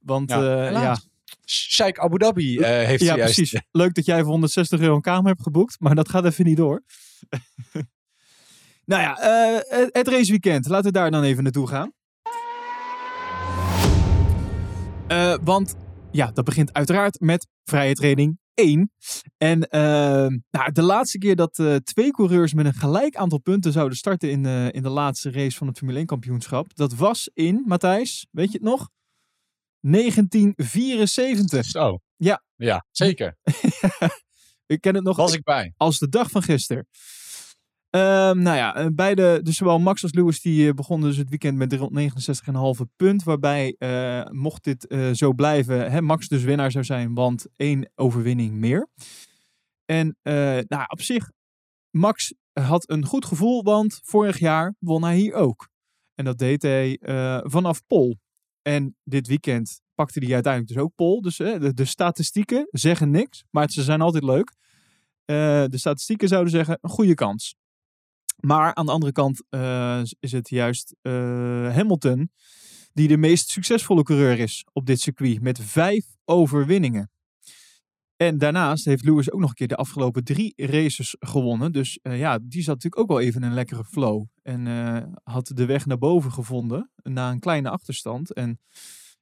Want 0.00 0.30
Ja, 0.30 0.70
ja, 0.70 0.98
Sheikh 1.46 2.00
Abu 2.00 2.18
Dhabi 2.18 2.58
eh, 2.58 2.86
heeft 2.86 3.02
ja 3.02 3.14
precies. 3.14 3.60
Leuk 3.70 3.94
dat 3.94 4.04
jij 4.04 4.20
voor 4.20 4.30
160 4.30 4.80
euro 4.80 4.94
een 4.94 5.00
kamer 5.00 5.28
hebt 5.28 5.42
geboekt, 5.42 5.80
maar 5.80 5.94
dat 5.94 6.08
gaat 6.08 6.24
even 6.24 6.44
niet 6.44 6.56
door. 6.56 6.82
nou 8.88 9.02
ja, 9.02 9.18
eh, 9.18 9.86
het, 9.90 10.08
raceweekend. 10.08 10.68
Laten 10.68 10.86
we 10.86 10.98
daar 10.98 11.10
dan 11.10 11.22
even 11.22 11.42
naartoe 11.42 11.68
gaan. 11.68 11.92
Eh, 15.08 15.34
want 15.44 15.76
ja, 16.10 16.30
dat 16.32 16.44
begint 16.44 16.72
uiteraard 16.72 17.20
met 17.20 17.46
vrije 17.64 17.94
training 17.94 18.38
1. 18.54 18.92
En 19.36 19.68
eh, 19.68 20.26
nou, 20.50 20.72
de 20.72 20.82
laatste 20.82 21.18
keer 21.18 21.36
dat 21.36 21.58
eh, 21.58 21.74
twee 21.74 22.10
coureurs 22.10 22.54
met 22.54 22.66
een 22.66 22.74
gelijk 22.74 23.16
aantal 23.16 23.38
punten 23.38 23.72
zouden 23.72 23.98
starten 23.98 24.30
in, 24.30 24.46
in 24.72 24.82
de 24.82 24.88
laatste 24.88 25.30
race 25.30 25.56
van 25.56 25.66
het 25.66 25.78
Formule 25.78 25.98
1 25.98 26.06
kampioenschap, 26.06 26.74
dat 26.74 26.94
was 26.94 27.30
in, 27.34 27.62
Matthijs, 27.66 28.26
weet 28.30 28.52
je 28.52 28.58
het 28.58 28.66
nog? 28.66 28.90
1974. 29.80 31.64
Zo. 31.64 31.98
Ja. 32.16 32.42
Ja, 32.56 32.84
zeker. 32.90 33.36
Ik 34.66 34.80
ken 34.80 34.94
het 34.94 35.04
nog 35.04 35.16
Was 35.16 35.34
ik 35.34 35.42
bij. 35.42 35.74
als 35.76 35.98
de 35.98 36.08
dag 36.08 36.30
van 36.30 36.42
gisteren. 36.42 36.86
Ehm, 37.90 38.42
nou 38.42 38.56
ja, 38.56 38.74
eh, 38.74 38.86
beide, 38.92 39.40
dus 39.42 39.56
zowel 39.56 39.78
Max 39.78 40.02
als 40.02 40.12
Lewis, 40.12 40.40
die 40.40 40.68
eh, 40.68 40.74
begonnen 40.74 41.08
dus 41.08 41.18
het 41.18 41.28
weekend 41.28 41.56
met 41.56 41.70
369,5 41.70 42.86
punt. 42.96 43.22
Waarbij, 43.22 43.74
eh, 43.78 44.24
mocht 44.30 44.64
dit 44.64 44.86
zo 45.12 45.32
blijven, 45.32 45.90
hè, 45.90 46.00
Max 46.00 46.28
dus 46.28 46.42
winnaar 46.42 46.70
zou 46.70 46.84
zijn, 46.84 47.14
want 47.14 47.46
één 47.56 47.90
overwinning 47.94 48.54
meer. 48.54 48.88
En 49.84 50.16
nou, 50.68 50.84
op 50.86 51.00
zich, 51.00 51.30
Max 51.90 52.34
had 52.52 52.90
een 52.90 53.04
goed 53.04 53.24
gevoel, 53.24 53.62
want 53.62 54.00
vorig 54.02 54.38
jaar 54.38 54.74
won 54.78 55.04
hij 55.04 55.16
hier 55.16 55.34
ook. 55.34 55.68
En 56.14 56.24
dat 56.24 56.38
deed 56.38 56.62
hij 56.62 56.98
vanaf 57.42 57.86
Pol. 57.86 58.16
En 58.62 58.96
dit 59.04 59.26
weekend 59.26 59.80
pakte 59.94 60.24
hij 60.24 60.34
uiteindelijk 60.34 60.74
dus 60.74 60.82
ook 60.82 60.94
Pol. 60.94 61.20
Dus 61.20 61.36
de, 61.36 61.74
de 61.74 61.84
statistieken 61.84 62.68
zeggen 62.70 63.10
niks, 63.10 63.44
maar 63.50 63.70
ze 63.70 63.82
zijn 63.82 64.00
altijd 64.00 64.24
leuk. 64.24 64.54
De 65.24 65.68
statistieken 65.70 66.28
zouden 66.28 66.52
zeggen 66.52 66.78
een 66.80 66.90
goede 66.90 67.14
kans. 67.14 67.57
Maar 68.40 68.74
aan 68.74 68.86
de 68.86 68.92
andere 68.92 69.12
kant 69.12 69.44
eh, 69.48 70.00
is 70.20 70.32
het 70.32 70.48
juist 70.48 70.96
eh, 71.02 71.12
Hamilton 71.74 72.30
die 72.92 73.08
de 73.08 73.16
meest 73.16 73.48
succesvolle 73.48 74.02
coureur 74.02 74.38
is 74.38 74.64
op 74.72 74.86
dit 74.86 75.00
circuit 75.00 75.40
met 75.40 75.58
vijf 75.60 76.06
overwinningen. 76.24 77.10
En 78.16 78.38
daarnaast 78.38 78.84
heeft 78.84 79.04
Lewis 79.04 79.32
ook 79.32 79.40
nog 79.40 79.48
een 79.48 79.54
keer 79.54 79.68
de 79.68 79.76
afgelopen 79.76 80.24
drie 80.24 80.52
races 80.56 81.16
gewonnen. 81.18 81.72
Dus 81.72 81.98
eh, 82.02 82.18
ja, 82.18 82.38
die 82.42 82.62
zat 82.62 82.74
natuurlijk 82.74 83.02
ook 83.02 83.08
wel 83.08 83.20
even 83.20 83.42
in 83.42 83.48
een 83.48 83.54
lekkere 83.54 83.84
flow. 83.84 84.24
En 84.42 84.66
had 85.22 85.50
de 85.54 85.66
weg 85.66 85.86
naar 85.86 85.98
boven 85.98 86.32
gevonden 86.32 86.90
na 87.02 87.30
een 87.30 87.40
kleine 87.40 87.70
achterstand. 87.70 88.32
En 88.32 88.60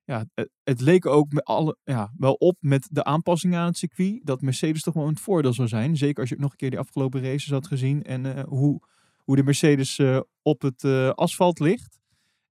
ja, 0.04 0.24
het, 0.64 0.80
leek 0.80 1.06
ook 1.06 1.32
met 1.32 1.44
alle, 1.44 1.76
ja, 1.84 2.12
wel 2.16 2.32
op 2.32 2.56
met 2.60 2.88
de 2.90 3.04
aanpassingen 3.04 3.60
aan 3.60 3.66
het 3.66 3.76
circuit. 3.76 4.20
Dat 4.22 4.40
Mercedes 4.40 4.82
toch 4.82 4.94
wel 4.94 5.06
een 5.06 5.18
voordeel 5.18 5.52
zou 5.52 5.68
zijn. 5.68 5.96
Zeker 5.96 6.20
als 6.20 6.28
je 6.28 6.34
ook 6.34 6.40
nog 6.40 6.50
een 6.50 6.56
keer 6.56 6.70
die 6.70 6.78
afgelopen 6.78 7.22
races 7.22 7.50
had 7.50 7.66
gezien. 7.66 8.02
En 8.02 8.44
hoe, 8.48 8.80
hoe 9.26 9.36
de 9.36 9.42
Mercedes 9.42 9.98
eh, 9.98 10.20
op 10.42 10.62
het 10.62 10.84
eh, 10.84 11.08
asfalt 11.10 11.58
ligt 11.58 12.00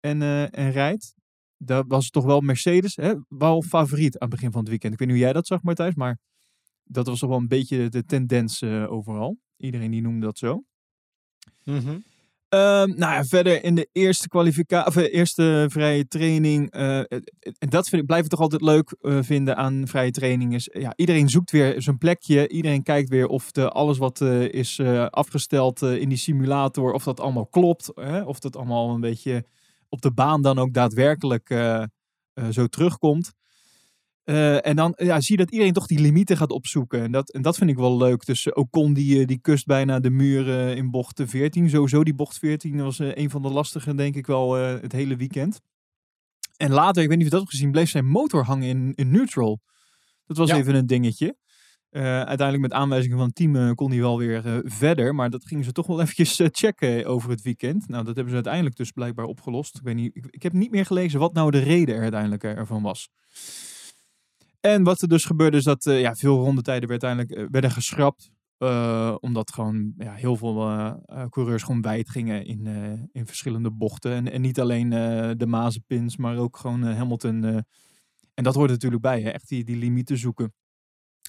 en, 0.00 0.22
eh, 0.22 0.58
en 0.58 0.70
rijdt. 0.70 1.14
Daar 1.56 1.86
was 1.86 2.10
toch 2.10 2.24
wel 2.24 2.40
Mercedes 2.40 2.96
hè, 2.96 3.14
wel 3.28 3.62
favoriet 3.62 4.18
aan 4.18 4.28
het 4.28 4.36
begin 4.36 4.50
van 4.50 4.60
het 4.60 4.68
weekend. 4.68 4.92
Ik 4.92 4.98
weet 4.98 5.08
niet 5.08 5.16
hoe 5.16 5.26
jij 5.26 5.34
dat 5.34 5.46
zag, 5.46 5.62
Martijs, 5.62 5.94
maar 5.94 6.18
dat 6.84 7.06
was 7.06 7.18
toch 7.18 7.28
wel 7.28 7.38
een 7.38 7.48
beetje 7.48 7.88
de 7.88 8.04
tendens 8.04 8.62
overal. 8.62 9.38
Iedereen 9.56 9.90
die 9.90 10.00
noemde 10.00 10.26
dat 10.26 10.38
zo. 10.38 10.64
Ehm, 12.52 12.88
nou 12.88 13.12
ja, 13.12 13.24
verder 13.24 13.64
in 13.64 13.74
de 13.74 13.88
eerste 13.92 14.28
kwalificatie, 14.28 14.86
of 14.86 14.96
eh, 14.96 15.14
eerste 15.14 15.66
vrije 15.70 16.08
training. 16.08 16.70
eh, 16.70 16.98
en 16.98 17.68
dat 17.68 17.88
vind 17.88 18.00
ik, 18.02 18.06
blijf 18.06 18.24
ik 18.24 18.30
toch 18.30 18.40
altijd 18.40 18.62
leuk 18.62 18.96
eh, 19.00 19.18
vinden 19.22 19.56
aan 19.56 19.86
vrije 19.88 20.10
training. 20.10 20.54
Is, 20.54 20.68
ja, 20.72 20.92
iedereen 20.96 21.28
zoekt 21.28 21.50
weer 21.50 21.82
zijn 21.82 21.98
plekje. 21.98 22.48
Iedereen 22.48 22.82
kijkt 22.82 23.08
weer 23.08 23.26
of 23.26 23.50
de, 23.50 23.68
alles 23.70 23.98
wat 23.98 24.20
eh, 24.20 24.48
is 24.48 24.78
eh, 24.78 25.06
afgesteld 25.06 25.82
eh, 25.82 25.96
in 26.00 26.08
die 26.08 26.18
simulator, 26.18 26.92
of 26.92 27.04
dat 27.04 27.20
allemaal 27.20 27.46
klopt. 27.46 27.90
Hè? 27.94 28.22
Of 28.22 28.38
dat 28.38 28.56
allemaal 28.56 28.94
een 28.94 29.00
beetje 29.00 29.44
op 29.88 30.00
de 30.02 30.12
baan 30.12 30.42
dan 30.42 30.58
ook 30.58 30.72
daadwerkelijk 30.72 31.50
eh, 31.50 31.82
eh, 31.82 31.88
zo 32.50 32.66
terugkomt. 32.66 33.32
Eh, 34.24 34.66
en 34.66 34.76
dan 34.76 34.92
ja, 34.96 35.20
zie 35.20 35.36
je 35.36 35.42
dat 35.42 35.52
iedereen 35.52 35.72
toch 35.72 35.86
die 35.86 35.98
limieten 36.00 36.36
gaat 36.36 36.50
opzoeken. 36.50 37.02
En 37.02 37.12
dat, 37.12 37.30
en 37.32 37.42
dat 37.42 37.56
vind 37.56 37.70
ik 37.70 37.76
wel 37.76 37.96
leuk. 37.96 38.24
Dus 38.26 38.46
uh, 38.46 38.52
Ocon 38.56 38.94
die, 38.94 39.20
eh, 39.20 39.26
die 39.26 39.38
kust 39.40 39.66
bijna 39.66 40.00
de 40.00 40.10
muur 40.10 40.48
eh, 40.50 40.76
in 40.76 40.90
bocht 40.90 41.22
14. 41.24 41.70
Sowieso 41.70 42.04
die 42.04 42.14
bocht 42.14 42.38
14 42.38 42.82
was 42.82 42.98
eh, 42.98 43.14
een 43.14 43.30
van 43.30 43.42
de 43.42 43.48
lastige, 43.50 43.94
denk 43.94 44.14
ik 44.16 44.26
wel, 44.26 44.56
eh, 44.58 44.80
het 44.80 44.92
hele 44.92 45.16
weekend. 45.16 45.60
En 46.56 46.70
later, 46.70 47.02
ik 47.02 47.08
weet 47.08 47.18
niet 47.18 47.26
of 47.26 47.32
je 47.32 47.38
dat 47.38 47.40
hebt 47.40 47.50
gezien, 47.52 47.70
bleef 47.72 47.90
zijn 47.90 48.06
motor 48.06 48.44
hangen 48.44 48.68
in, 48.68 48.92
in 48.94 49.10
neutral. 49.10 49.60
Dat 50.26 50.36
was 50.36 50.48
Ja. 50.50 50.56
even 50.56 50.74
een 50.74 50.86
dingetje. 50.86 51.36
Eh, 51.90 52.02
uiteindelijk 52.02 52.60
met 52.60 52.72
aanwijzingen 52.72 53.16
van 53.16 53.26
het 53.26 53.34
team 53.34 53.56
eh, 53.56 53.70
kon 53.72 53.90
hij 53.90 54.00
wel 54.00 54.18
weer 54.18 54.46
eh, 54.46 54.56
verder. 54.62 55.14
Maar 55.14 55.30
dat 55.30 55.46
gingen 55.46 55.64
ze 55.64 55.72
toch 55.72 55.86
wel 55.86 56.00
eventjes 56.02 56.38
eh, 56.40 56.46
checken 56.50 57.06
over 57.06 57.30
het 57.30 57.42
weekend. 57.42 57.88
Nou, 57.88 57.98
dat 58.04 58.06
hebben 58.14 58.28
ze 58.28 58.34
uiteindelijk 58.34 58.76
dus 58.76 58.90
blijkbaar 58.90 59.24
opgelost. 59.24 59.76
Ik, 59.76 59.82
weet 59.82 59.94
niet, 59.94 60.16
ik, 60.16 60.26
ik 60.30 60.42
heb 60.42 60.52
niet 60.52 60.70
meer 60.70 60.86
gelezen 60.86 61.20
wat 61.20 61.32
nou 61.32 61.50
de 61.50 61.58
reden 61.58 61.94
er 61.94 62.02
uiteindelijk 62.02 62.44
eh, 62.44 62.56
ervan 62.56 62.82
was. 62.82 63.08
En 64.62 64.82
wat 64.82 65.00
er 65.00 65.08
dus 65.08 65.24
gebeurde 65.24 65.56
is 65.56 65.64
dat 65.64 65.86
eh, 65.86 66.00
ja, 66.00 66.14
veel 66.14 66.36
rondetijden 66.36 66.88
werd 66.88 67.04
uiteindelijk, 67.04 67.40
eh, 67.40 67.50
werden 67.50 67.70
geschrapt. 67.70 68.30
eh, 68.58 69.16
omdat 69.20 69.52
gewoon 69.52 69.94
ja, 69.98 70.14
heel 70.14 70.36
veel 70.36 70.54
coureurs 71.30 71.62
gewoon 71.62 71.82
wijd 71.82 72.10
gingen 72.10 72.44
in, 72.46 72.66
in 73.12 73.26
verschillende 73.26 73.70
bochten. 73.70 74.12
En, 74.12 74.32
en 74.32 74.40
niet 74.40 74.60
alleen 74.60 74.90
de 75.38 75.46
Mazepins, 75.46 76.16
maar 76.16 76.36
ook 76.36 76.56
gewoon 76.56 76.82
Hamilton. 76.82 77.44
en 78.34 78.44
dat 78.44 78.54
hoort 78.54 78.70
natuurlijk 78.70 79.02
bij, 79.02 79.22
hè? 79.22 79.30
echt 79.30 79.48
die, 79.48 79.64
die 79.64 79.76
limieten 79.76 80.18
zoeken. 80.18 80.54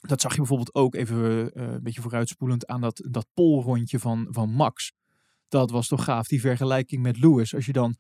Dat 0.02 0.22
zag 0.22 0.32
je 0.32 0.38
bijvoorbeeld 0.38 0.75
ook 0.75 0.96
even 0.96 1.52
een 1.62 1.84
beetje 1.84 2.02
vooruitspoelend 2.02 2.68
aan 2.68 2.82
dat, 2.82 3.04
dat 3.10 3.28
polrondje 3.34 4.00
van, 4.00 4.28
van 4.30 4.50
Max. 4.50 4.94
Dat 5.48 5.72
was 5.72 5.88
toch 5.88 6.04
gaaf, 6.04 6.28
die 6.28 6.42
vergelijking 6.42 7.02
met 7.02 7.20
Lewis. 7.20 7.56
Als 7.56 7.66
je 7.66 7.74
dan 7.74 7.96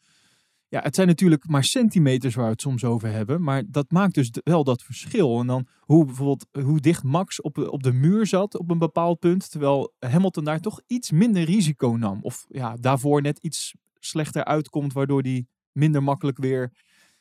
ja, 0.73 0.79
het 0.81 0.95
zijn 0.95 1.07
natuurlijk 1.07 1.47
maar 1.47 1.63
centimeters 1.63 2.35
waar 2.35 2.45
we 2.45 2.51
het 2.51 2.61
soms 2.61 2.83
over 2.83 3.11
hebben. 3.11 3.43
Maar 3.43 3.63
dat 3.67 3.91
maakt 3.91 4.13
dus 4.13 4.29
wel 4.43 4.63
dat 4.63 4.83
verschil. 4.83 5.39
En 5.39 5.47
dan 5.47 5.67
hoe 5.79 6.05
bijvoorbeeld 6.05 6.45
hoe 6.65 6.79
dicht 6.79 7.03
Max 7.03 7.41
op, 7.41 7.57
op 7.57 7.83
de 7.83 7.91
muur 7.91 8.27
zat 8.27 8.57
op 8.57 8.69
een 8.69 8.77
bepaald 8.77 9.19
punt. 9.19 9.51
Terwijl 9.51 9.93
Hamilton 9.99 10.43
daar 10.43 10.59
toch 10.59 10.81
iets 10.87 11.11
minder 11.11 11.43
risico 11.43 11.95
nam. 11.95 12.19
Of 12.21 12.45
ja, 12.49 12.75
daarvoor 12.79 13.21
net 13.21 13.37
iets 13.37 13.75
slechter 13.99 14.43
uitkomt. 14.43 14.93
Waardoor 14.93 15.21
die 15.23 15.47
minder 15.71 16.03
makkelijk 16.03 16.37
weer. 16.37 16.71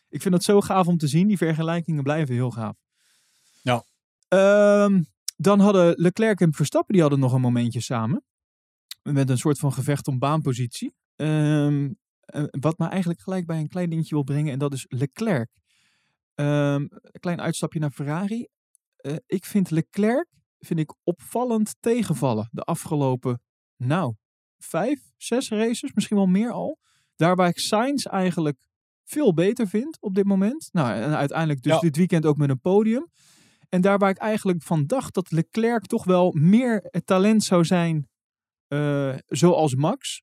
Ik 0.08 0.22
vind 0.22 0.34
dat 0.34 0.44
zo 0.44 0.60
gaaf 0.60 0.86
om 0.86 0.96
te 0.96 1.06
zien. 1.06 1.28
Die 1.28 1.36
vergelijkingen 1.36 2.02
blijven 2.02 2.34
heel 2.34 2.50
gaaf. 2.50 2.76
Ja. 3.62 3.84
Ehm, 4.28 5.02
dan 5.36 5.60
hadden 5.60 5.94
Leclerc 5.96 6.40
en 6.40 6.52
Verstappen 6.52 6.92
die 6.92 7.02
hadden 7.02 7.20
nog 7.20 7.32
een 7.32 7.40
momentje 7.40 7.80
samen. 7.80 8.24
Met 9.02 9.30
een 9.30 9.38
soort 9.38 9.58
van 9.58 9.72
gevecht 9.72 10.08
om 10.08 10.18
baanpositie. 10.18 10.94
Ehm, 11.16 11.88
eh, 12.32 12.44
wat 12.50 12.78
me 12.78 12.86
eigenlijk 12.86 13.20
gelijk 13.20 13.46
bij 13.46 13.58
een 13.58 13.68
klein 13.68 13.90
dingetje 13.90 14.14
wil 14.14 14.24
brengen. 14.24 14.52
En 14.52 14.58
dat 14.58 14.72
is 14.72 14.84
Leclerc. 14.88 15.50
Ehm, 16.34 16.86
een 16.90 17.20
klein 17.20 17.40
uitstapje 17.40 17.78
naar 17.78 17.90
Ferrari. 17.90 18.46
Eh, 18.96 19.16
ik 19.26 19.44
vind 19.44 19.70
Leclerc 19.70 20.26
vind 20.58 20.80
ik 20.80 20.94
opvallend 21.04 21.76
tegenvallen 21.80 22.48
de 22.52 22.62
afgelopen, 22.62 23.42
nou, 23.76 24.14
vijf, 24.58 25.00
zes 25.16 25.48
races, 25.48 25.92
misschien 25.92 26.16
wel 26.16 26.26
meer 26.26 26.50
al. 26.50 26.78
Daar 27.16 27.36
waar 27.36 27.48
ik 27.48 27.58
Sainz 27.58 28.04
eigenlijk 28.06 28.58
veel 29.04 29.34
beter 29.34 29.68
vind 29.68 30.00
op 30.00 30.14
dit 30.14 30.24
moment. 30.24 30.68
Nou, 30.72 30.94
en 30.94 31.16
uiteindelijk 31.16 31.62
dus 31.62 31.72
Ja. 31.72 31.78
dit 31.78 31.96
weekend 31.96 32.26
ook 32.26 32.36
met 32.36 32.50
een 32.50 32.60
podium. 32.60 33.10
En 33.68 33.80
daar 33.80 33.98
waar 33.98 34.10
ik 34.10 34.18
eigenlijk 34.18 34.62
van 34.62 34.86
dacht 34.86 35.14
dat 35.14 35.30
Leclerc 35.30 35.86
toch 35.86 36.04
wel 36.04 36.32
meer 36.32 36.78
het 36.90 37.06
talent 37.06 37.44
zou 37.44 37.64
zijn, 37.64 38.08
eh, 38.68 39.14
zoals 39.26 39.74
Max, 39.74 40.22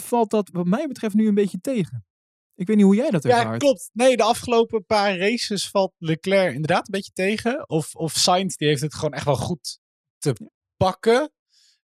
valt 0.00 0.30
dat 0.30 0.48
wat 0.52 0.66
mij 0.66 0.86
betreft 0.86 1.14
nu 1.14 1.28
een 1.28 1.34
beetje 1.34 1.60
tegen. 1.60 2.06
Ik 2.54 2.66
weet 2.66 2.76
niet 2.76 2.84
hoe 2.84 2.94
jij 2.94 3.10
dat 3.10 3.22
Ja, 3.22 3.38
ervaart. 3.38 3.58
klopt. 3.58 3.90
Nee, 3.92 4.16
de 4.16 4.22
afgelopen 4.22 4.84
paar 4.86 5.18
races 5.18 5.68
valt 5.68 5.92
Leclerc 5.98 6.54
inderdaad 6.54 6.86
een 6.86 6.92
beetje 6.92 7.12
tegen. 7.12 7.68
Of, 7.68 7.94
of 7.94 8.12
Sainz, 8.12 8.56
die 8.56 8.68
heeft 8.68 8.82
het 8.82 8.94
gewoon 8.94 9.12
echt 9.12 9.24
wel 9.24 9.36
goed 9.36 9.78
te 10.18 10.34
pakken. 10.76 11.32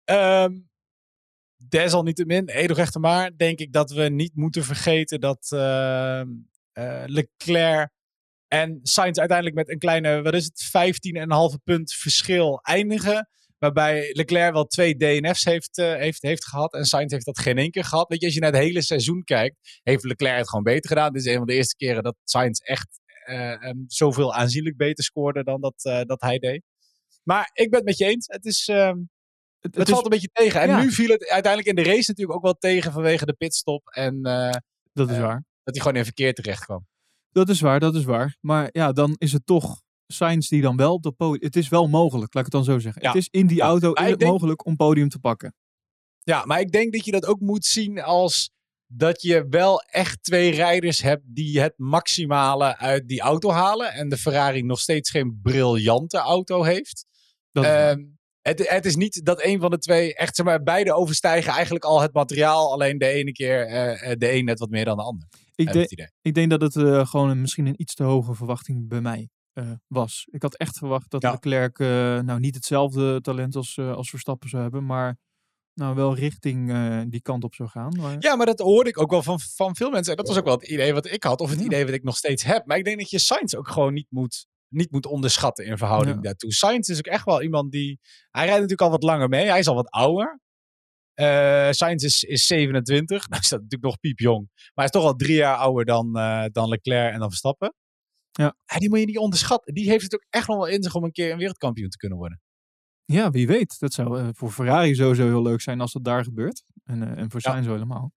Ehm 0.03 0.53
desalniettemin, 1.69 2.49
Edelrechter 2.49 2.99
maar, 2.99 3.37
denk 3.37 3.59
ik 3.59 3.73
dat 3.73 3.91
we 3.91 4.03
niet 4.03 4.35
moeten 4.35 4.63
vergeten 4.63 5.19
dat 5.19 5.47
ehm, 5.51 6.27
eh, 6.71 7.03
Leclerc 7.05 7.89
en 8.47 8.79
Sainz 8.83 9.17
uiteindelijk 9.17 9.57
met 9.57 9.69
een 9.69 9.79
kleine, 9.79 10.21
wat 10.21 10.33
is 10.33 10.45
het, 10.45 10.69
15,5 11.55 11.63
punt 11.63 11.93
verschil 11.93 12.59
eindigen. 12.61 13.29
Waarbij 13.63 14.09
Leclerc 14.13 14.53
wel 14.53 14.65
twee 14.65 14.95
DNF's 14.95 15.43
heeft, 15.43 15.77
eh, 15.77 15.95
heeft, 15.95 16.21
heeft 16.21 16.45
gehad. 16.45 16.73
En 16.73 16.85
Sainz 16.85 17.11
heeft 17.11 17.25
dat 17.25 17.39
geen 17.39 17.57
één 17.57 17.71
keer 17.71 17.83
gehad. 17.83 18.07
Weet 18.07 18.19
je, 18.19 18.25
als 18.25 18.35
je 18.35 18.41
naar 18.41 18.51
het 18.51 18.61
hele 18.61 18.81
seizoen 18.81 19.23
kijkt, 19.23 19.79
heeft 19.83 20.03
Leclerc 20.03 20.37
het 20.37 20.49
gewoon 20.49 20.63
beter 20.63 20.89
gedaan. 20.89 21.13
Dit 21.13 21.21
is 21.21 21.31
een 21.31 21.37
van 21.37 21.45
de 21.45 21.53
eerste 21.53 21.75
keren 21.75 22.03
dat 22.03 22.15
Sainz 22.23 22.59
echt 22.59 22.87
eh, 23.25 23.65
em, 23.65 23.83
zoveel 23.87 24.33
aanzienlijk 24.33 24.77
beter 24.77 25.03
scoorde 25.03 25.43
dan 25.43 25.61
dat, 25.61 25.73
eh, 25.77 26.01
dat 26.01 26.21
hij 26.21 26.39
deed. 26.39 26.63
Maar 27.23 27.49
ik 27.53 27.69
ben 27.69 27.79
het 27.79 27.87
met 27.87 27.97
je 27.97 28.05
eens. 28.05 28.27
Het, 28.27 28.45
is, 28.45 28.67
ehm, 28.67 28.97
Het, 29.59 29.89
valt 29.89 30.03
een 30.03 30.09
beetje 30.09 30.29
tegen. 30.33 30.61
En 30.61 30.67
ja. 30.67 30.81
nu 30.81 30.91
viel 30.91 31.09
het 31.09 31.29
uiteindelijk 31.29 31.77
in 31.77 31.83
de 31.83 31.89
race 31.89 32.09
natuurlijk 32.09 32.37
ook 32.37 32.43
wel 32.43 32.57
tegen 32.57 32.91
vanwege 32.91 33.25
de 33.25 33.33
pitstop. 33.33 33.87
En 33.87 34.21
dat 34.93 35.09
is 35.09 35.17
waar. 35.17 35.43
dat 35.63 35.73
hij 35.73 35.83
gewoon 35.83 35.97
in 35.97 36.03
verkeer 36.03 36.33
terecht 36.33 36.65
kwam. 36.65 36.87
Dat 37.31 37.49
is 37.49 37.61
waar, 37.61 37.79
dat 37.79 37.95
is 37.95 38.03
waar. 38.03 38.37
Maar 38.39 38.69
ja, 38.71 38.91
dan 38.91 39.15
is 39.17 39.31
het 39.31 39.45
toch 39.45 39.81
Sainz 40.13 40.47
die 40.47 40.61
dan 40.61 40.75
wel 40.77 40.93
op 40.93 41.03
dat 41.03 41.15
podium... 41.15 41.43
Het 41.43 41.55
is 41.55 41.69
wel 41.69 41.87
mogelijk, 41.87 42.33
laat 42.33 42.45
ik 42.45 42.53
het 42.53 42.63
dan 42.63 42.73
zo 42.73 42.79
zeggen. 42.79 43.01
Ja. 43.01 43.07
Het 43.07 43.17
is 43.17 43.27
in 43.31 43.47
die 43.47 43.57
Ja. 43.57 43.65
auto 43.65 43.93
is 43.93 44.09
het 44.09 44.19
denk- 44.19 44.31
mogelijk 44.31 44.65
om 44.65 44.75
podium 44.75 45.09
te 45.09 45.19
pakken. 45.19 45.55
Ja, 46.19 46.45
maar 46.45 46.59
ik 46.59 46.71
denk 46.71 46.93
dat 46.93 47.05
je 47.05 47.11
dat 47.11 47.25
ook 47.25 47.39
moet 47.39 47.65
zien 47.65 48.01
als 48.01 48.51
dat 48.87 49.21
je 49.21 49.45
wel 49.49 49.79
echt 49.81 50.23
twee 50.23 50.51
rijders 50.51 51.01
hebt 51.01 51.23
die 51.25 51.59
het 51.61 51.73
maximale 51.77 52.77
uit 52.77 53.07
die 53.07 53.21
auto 53.21 53.49
halen. 53.51 53.93
En 53.93 54.09
de 54.09 54.17
Ferrari 54.17 54.61
nog 54.63 54.79
steeds 54.79 55.09
geen 55.09 55.39
briljante 55.41 56.17
auto 56.17 56.63
heeft. 56.63 57.05
Dat. 57.51 57.63
Ehm, 57.63 58.03
het, 58.41 58.69
het 58.69 58.85
is 58.85 58.95
niet 58.95 59.25
dat 59.25 59.43
een 59.43 59.59
van 59.59 59.71
de 59.71 59.77
twee 59.77 60.15
echt, 60.15 60.35
zeg 60.35 60.45
maar, 60.45 60.63
beide 60.63 60.93
overstijgen 60.93 61.51
eigenlijk 61.53 61.85
al 61.85 62.01
het 62.01 62.13
materiaal. 62.13 62.71
Alleen 62.71 62.97
de 62.97 63.07
ene 63.07 63.31
keer 63.31 63.65
eh, 63.67 64.11
eh, 64.11 64.17
de 64.17 64.33
een 64.33 64.45
net 64.45 64.59
wat 64.59 64.69
meer 64.69 64.85
dan 64.85 64.97
de 64.97 65.03
ander. 65.03 65.27
ik, 65.55 65.71
denk- 65.73 66.09
ik 66.21 66.33
denk 66.33 66.49
dat 66.49 66.61
het 66.61 66.75
eh, 66.75 67.07
gewoon 67.07 67.29
een, 67.29 67.41
misschien 67.41 67.65
een 67.65 67.81
iets 67.81 67.93
te 67.93 68.03
hoge 68.03 68.33
verwachting 68.33 68.87
bij 68.87 69.01
mij 69.01 69.29
eh, 69.53 69.71
was. 69.87 70.27
Ik 70.31 70.41
had 70.41 70.55
echt 70.55 70.77
verwacht 70.77 71.09
dat 71.11 71.21
Ja. 71.21 71.31
Leclerc 71.31 71.79
eh, 71.79 71.87
nou 72.19 72.39
niet 72.39 72.55
hetzelfde 72.55 73.21
talent 73.21 73.55
als, 73.55 73.77
eh, 73.77 73.93
als 73.95 74.09
Verstappen 74.09 74.49
zou 74.49 74.61
hebben, 74.61 74.85
maar 74.85 75.17
nou 75.73 75.95
wel 75.95 76.15
richting 76.15 76.71
die 77.09 77.21
kant 77.21 77.43
op 77.43 77.55
zou 77.55 77.69
gaan. 77.69 77.95
Maar, 77.99 78.15
Ja, 78.19 78.35
maar 78.35 78.45
dat 78.45 78.59
hoorde 78.59 78.89
ik 78.89 78.99
ook 79.01 79.11
wel 79.11 79.23
van, 79.23 79.39
van 79.39 79.75
veel 79.75 79.89
mensen. 79.91 80.11
En 80.11 80.17
dat 80.17 80.27
was 80.27 80.37
ook 80.37 80.45
wel 80.45 80.53
het 80.53 80.67
idee 80.67 80.93
wat 80.93 81.11
ik 81.11 81.23
had, 81.23 81.39
of 81.41 81.49
het 81.49 81.59
Ja. 81.59 81.65
idee 81.65 81.85
wat 81.85 81.93
ik 81.93 82.03
nog 82.03 82.17
steeds 82.17 82.43
heb. 82.43 82.65
Maar 82.65 82.77
ik 82.77 82.83
denk 82.83 82.97
dat 82.99 83.09
je 83.09 83.19
Sainz 83.19 83.53
ook 83.53 83.67
gewoon 83.67 83.93
niet 83.93 84.07
moet, 84.09 84.45
niet 84.67 84.91
moet 84.91 85.05
onderschatten 85.05 85.65
in 85.65 85.77
verhouding 85.77 86.15
Ja. 86.15 86.21
daartoe. 86.21 86.53
Sainz 86.53 86.89
is 86.89 86.97
ook 86.97 87.05
echt 87.05 87.25
wel 87.25 87.41
iemand 87.41 87.71
die... 87.71 87.99
Hij 88.29 88.43
rijdt 88.45 88.61
natuurlijk 88.61 88.81
al 88.81 88.89
wat 88.89 89.03
langer 89.03 89.29
mee. 89.29 89.45
Hij 89.47 89.59
is 89.59 89.67
al 89.67 89.75
wat 89.75 89.89
ouder. 89.89 90.39
Eh 91.13 91.69
Sainz 91.71 92.03
is, 92.03 92.23
is 92.23 92.45
27. 92.45 93.07
Nou 93.29 93.41
is 93.41 93.49
dat 93.49 93.61
natuurlijk 93.61 93.83
nog 93.91 93.99
piepjong. 93.99 94.49
Maar 94.55 94.71
hij 94.73 94.85
is 94.85 94.91
toch 94.91 95.03
al 95.03 95.15
drie 95.15 95.35
jaar 95.35 95.55
ouder 95.55 95.85
dan, 95.85 96.13
dan 96.51 96.69
Leclerc 96.69 97.13
en 97.13 97.19
dan 97.19 97.29
Verstappen. 97.29 97.73
Ja. 98.33 98.55
die 98.77 98.89
moet 98.89 98.99
je 98.99 99.05
niet 99.05 99.17
onderschatten. 99.17 99.73
Die 99.73 99.89
heeft 99.89 100.03
het 100.03 100.13
ook 100.13 100.25
echt 100.29 100.47
nog 100.47 100.57
wel 100.57 100.67
in 100.67 100.83
zich 100.83 100.95
om 100.95 101.03
een 101.03 101.11
keer 101.11 101.31
een 101.31 101.37
wereldkampioen 101.37 101.89
te 101.89 101.97
kunnen 101.97 102.17
worden. 102.17 102.41
Ja, 103.05 103.29
wie 103.31 103.47
weet. 103.47 103.79
Dat 103.79 103.93
zou 103.93 104.19
eh, 104.19 104.27
voor 104.31 104.51
Ferrari 104.51 104.95
sowieso 104.95 105.23
heel 105.25 105.41
leuk 105.41 105.61
zijn 105.61 105.81
als 105.81 105.91
dat 105.93 106.03
daar 106.03 106.23
gebeurt. 106.23 106.63
En, 106.83 107.01
eh, 107.03 107.17
en 107.21 107.31
voor 107.31 107.39
Ja. 107.43 107.51
Sainz 107.51 107.65
zo 107.65 107.73
helemaal. 107.73 108.11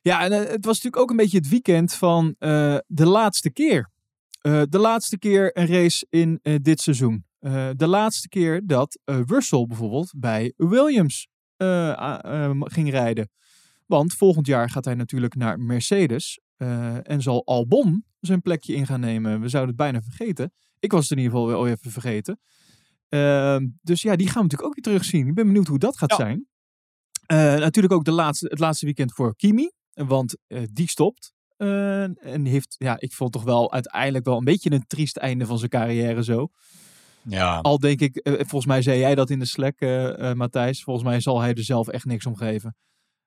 Ja, 0.00 0.24
en 0.24 0.32
eh, 0.32 0.38
het 0.38 0.64
was 0.64 0.74
natuurlijk 0.74 0.96
ook 1.02 1.10
een 1.10 1.16
beetje 1.16 1.38
het 1.38 1.48
weekend 1.48 1.94
van 1.94 2.34
de 2.86 3.06
laatste 3.06 3.50
keer. 3.52 3.90
De 4.68 4.78
laatste 4.78 5.18
keer 5.18 5.58
een 5.58 5.66
race 5.66 6.06
in 6.10 6.40
dit 6.62 6.80
seizoen. 6.80 7.24
De 7.76 7.86
laatste 7.86 8.28
keer 8.28 8.66
dat 8.66 8.98
Russell 9.04 9.66
bijvoorbeeld 9.66 10.12
bij 10.16 10.52
Williams 10.56 11.28
eh, 11.56 11.68
a- 11.90 12.22
eh, 12.22 12.50
ging 12.60 12.90
rijden. 12.90 13.30
Want 13.86 14.14
volgend 14.14 14.46
jaar 14.46 14.70
gaat 14.70 14.84
hij 14.84 14.94
natuurlijk 14.94 15.34
naar 15.34 15.58
Mercedes. 15.58 16.38
en 17.02 17.22
zal 17.22 17.44
Albon 17.46 18.04
zijn 18.26 18.42
plekje 18.42 18.74
in 18.74 18.86
gaan 18.86 19.00
nemen. 19.00 19.40
We 19.40 19.48
zouden 19.48 19.74
het 19.74 19.82
bijna 19.82 20.02
vergeten. 20.02 20.52
Ik 20.78 20.92
was 20.92 21.02
het 21.08 21.10
in 21.10 21.24
ieder 21.24 21.32
geval 21.32 21.48
wel 21.48 21.66
even 21.66 21.90
vergeten. 21.90 22.40
Ehm, 23.08 23.66
dus 23.82 24.02
ja, 24.02 24.16
die 24.16 24.26
gaan 24.26 24.36
we 24.36 24.42
natuurlijk 24.42 24.68
ook 24.68 24.74
weer 24.74 24.84
terugzien. 24.84 25.26
Ik 25.26 25.34
ben 25.34 25.46
benieuwd 25.46 25.66
hoe 25.66 25.78
dat 25.78 25.96
gaat 25.98 26.10
Ja. 26.10 26.16
zijn. 26.16 26.46
Eh, 27.26 27.36
natuurlijk 27.36 27.94
ook 27.94 28.04
de 28.04 28.12
laatste, 28.12 28.46
het 28.46 28.58
laatste 28.58 28.84
weekend 28.84 29.12
voor 29.12 29.36
Kimi. 29.36 29.70
Want 29.92 30.36
eh, 30.46 30.62
die 30.72 30.88
stopt. 30.88 31.32
Eh, 31.56 32.02
en 32.02 32.44
heeft, 32.44 32.74
ja, 32.78 32.96
ik 33.00 33.12
vond 33.12 33.32
toch 33.32 33.42
wel 33.44 33.72
uiteindelijk 33.72 34.24
wel 34.24 34.36
een 34.38 34.44
beetje 34.44 34.72
een 34.72 34.86
triest 34.86 35.16
einde 35.16 35.46
van 35.46 35.58
zijn 35.58 35.70
carrière 35.70 36.24
zo. 36.24 36.48
Ja. 37.22 37.58
Al 37.58 37.78
denk 37.78 38.00
ik, 38.00 38.20
volgens 38.22 38.66
mij 38.66 38.82
zei 38.82 38.98
jij 38.98 39.14
dat 39.14 39.30
in 39.30 39.38
de 39.38 39.44
Slack, 39.44 39.80
Matthijs. 40.34 40.82
Volgens 40.82 41.06
mij 41.06 41.20
zal 41.20 41.40
hij 41.40 41.54
er 41.54 41.64
zelf 41.64 41.88
echt 41.88 42.04
niks 42.04 42.26
om 42.26 42.36
geven. 42.36 42.76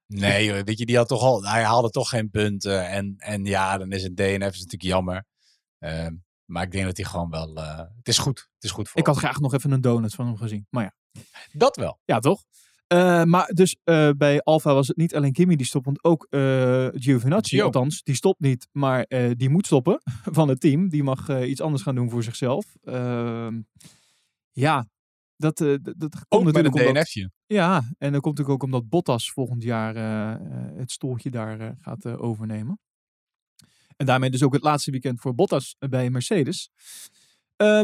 Nee, 0.07 0.63
weet 0.63 0.77
je, 0.77 0.85
die 0.85 0.97
had 0.97 1.07
toch 1.07 1.21
al, 1.21 1.43
hij 1.43 1.63
haalde 1.63 1.89
toch 1.89 2.09
geen 2.09 2.29
punten. 2.29 2.87
En, 2.89 3.13
en 3.17 3.45
ja, 3.45 3.77
dan 3.77 3.91
is 3.91 4.03
een 4.03 4.15
DNF 4.15 4.31
is 4.53 4.57
natuurlijk 4.63 4.81
jammer. 4.81 5.25
Ehm, 5.79 6.15
maar 6.45 6.63
ik 6.63 6.71
denk 6.71 6.85
dat 6.85 6.97
hij 6.97 7.05
gewoon 7.05 7.29
wel. 7.29 7.55
eh, 7.55 7.77
het 7.77 8.07
is 8.07 8.17
goed. 8.17 8.39
Het 8.53 8.63
is 8.63 8.71
goed 8.71 8.89
voor 8.89 8.99
Ik 8.99 9.05
had 9.05 9.15
hem. 9.15 9.23
graag 9.25 9.39
nog 9.39 9.53
even 9.53 9.71
een 9.71 9.81
donut 9.81 10.13
van 10.15 10.25
hem 10.25 10.37
gezien. 10.37 10.67
Maar 10.69 10.83
ja, 10.83 11.21
Dat 11.51 11.75
wel. 11.75 11.99
ja 12.05 12.19
toch? 12.19 12.43
Eh, 12.87 13.23
maar 13.23 13.47
dus 13.47 13.77
eh, 13.83 14.09
bij 14.17 14.41
Alfa 14.41 14.73
was 14.73 14.87
het 14.87 14.97
niet 14.97 15.15
alleen 15.15 15.31
Kimi 15.31 15.55
die 15.55 15.65
stopt, 15.65 15.85
want 15.85 16.03
ook 16.03 16.27
Giovinazzi, 16.95 17.55
Gio. 17.55 17.65
althans, 17.65 18.03
die 18.03 18.15
stopt 18.15 18.39
niet, 18.39 18.67
maar 18.71 19.05
die 19.37 19.49
moet 19.49 19.65
stoppen 19.65 20.01
van 20.37 20.47
het 20.47 20.59
team. 20.59 20.89
Die 20.89 21.03
mag 21.03 21.41
iets 21.41 21.61
anders 21.61 21.83
gaan 21.83 21.95
doen 21.95 22.09
voor 22.09 22.23
zichzelf. 22.23 22.65
Ehm, 22.83 23.59
ja, 24.51 24.87
dat, 25.37 25.61
eh, 25.61 25.75
dat, 25.81 26.27
komt 26.27 26.43
met 26.43 26.55
een 26.55 26.63
natuurlijk 26.63 26.95
DNF'je. 26.95 27.31
Ja, 27.45 27.77
en 27.97 28.11
dat 28.11 28.21
komt 28.21 28.37
natuurlijk 28.37 28.49
ook 28.49 28.63
omdat 28.63 28.89
Bottas 28.89 29.31
volgend 29.31 29.63
jaar 29.63 29.95
eh, 29.95 30.31
eh, 30.31 30.77
het 30.77 30.91
stoeltje 30.91 31.29
daar 31.29 31.77
gaat 31.79 32.05
overnemen. 32.05 32.79
En 33.95 34.05
daarmee 34.05 34.29
dus 34.29 34.43
ook 34.43 34.53
het 34.53 34.63
laatste 34.63 34.91
weekend 34.91 35.19
voor 35.19 35.35
Bottas 35.35 35.75
bij 35.79 36.09
Mercedes. 36.09 36.69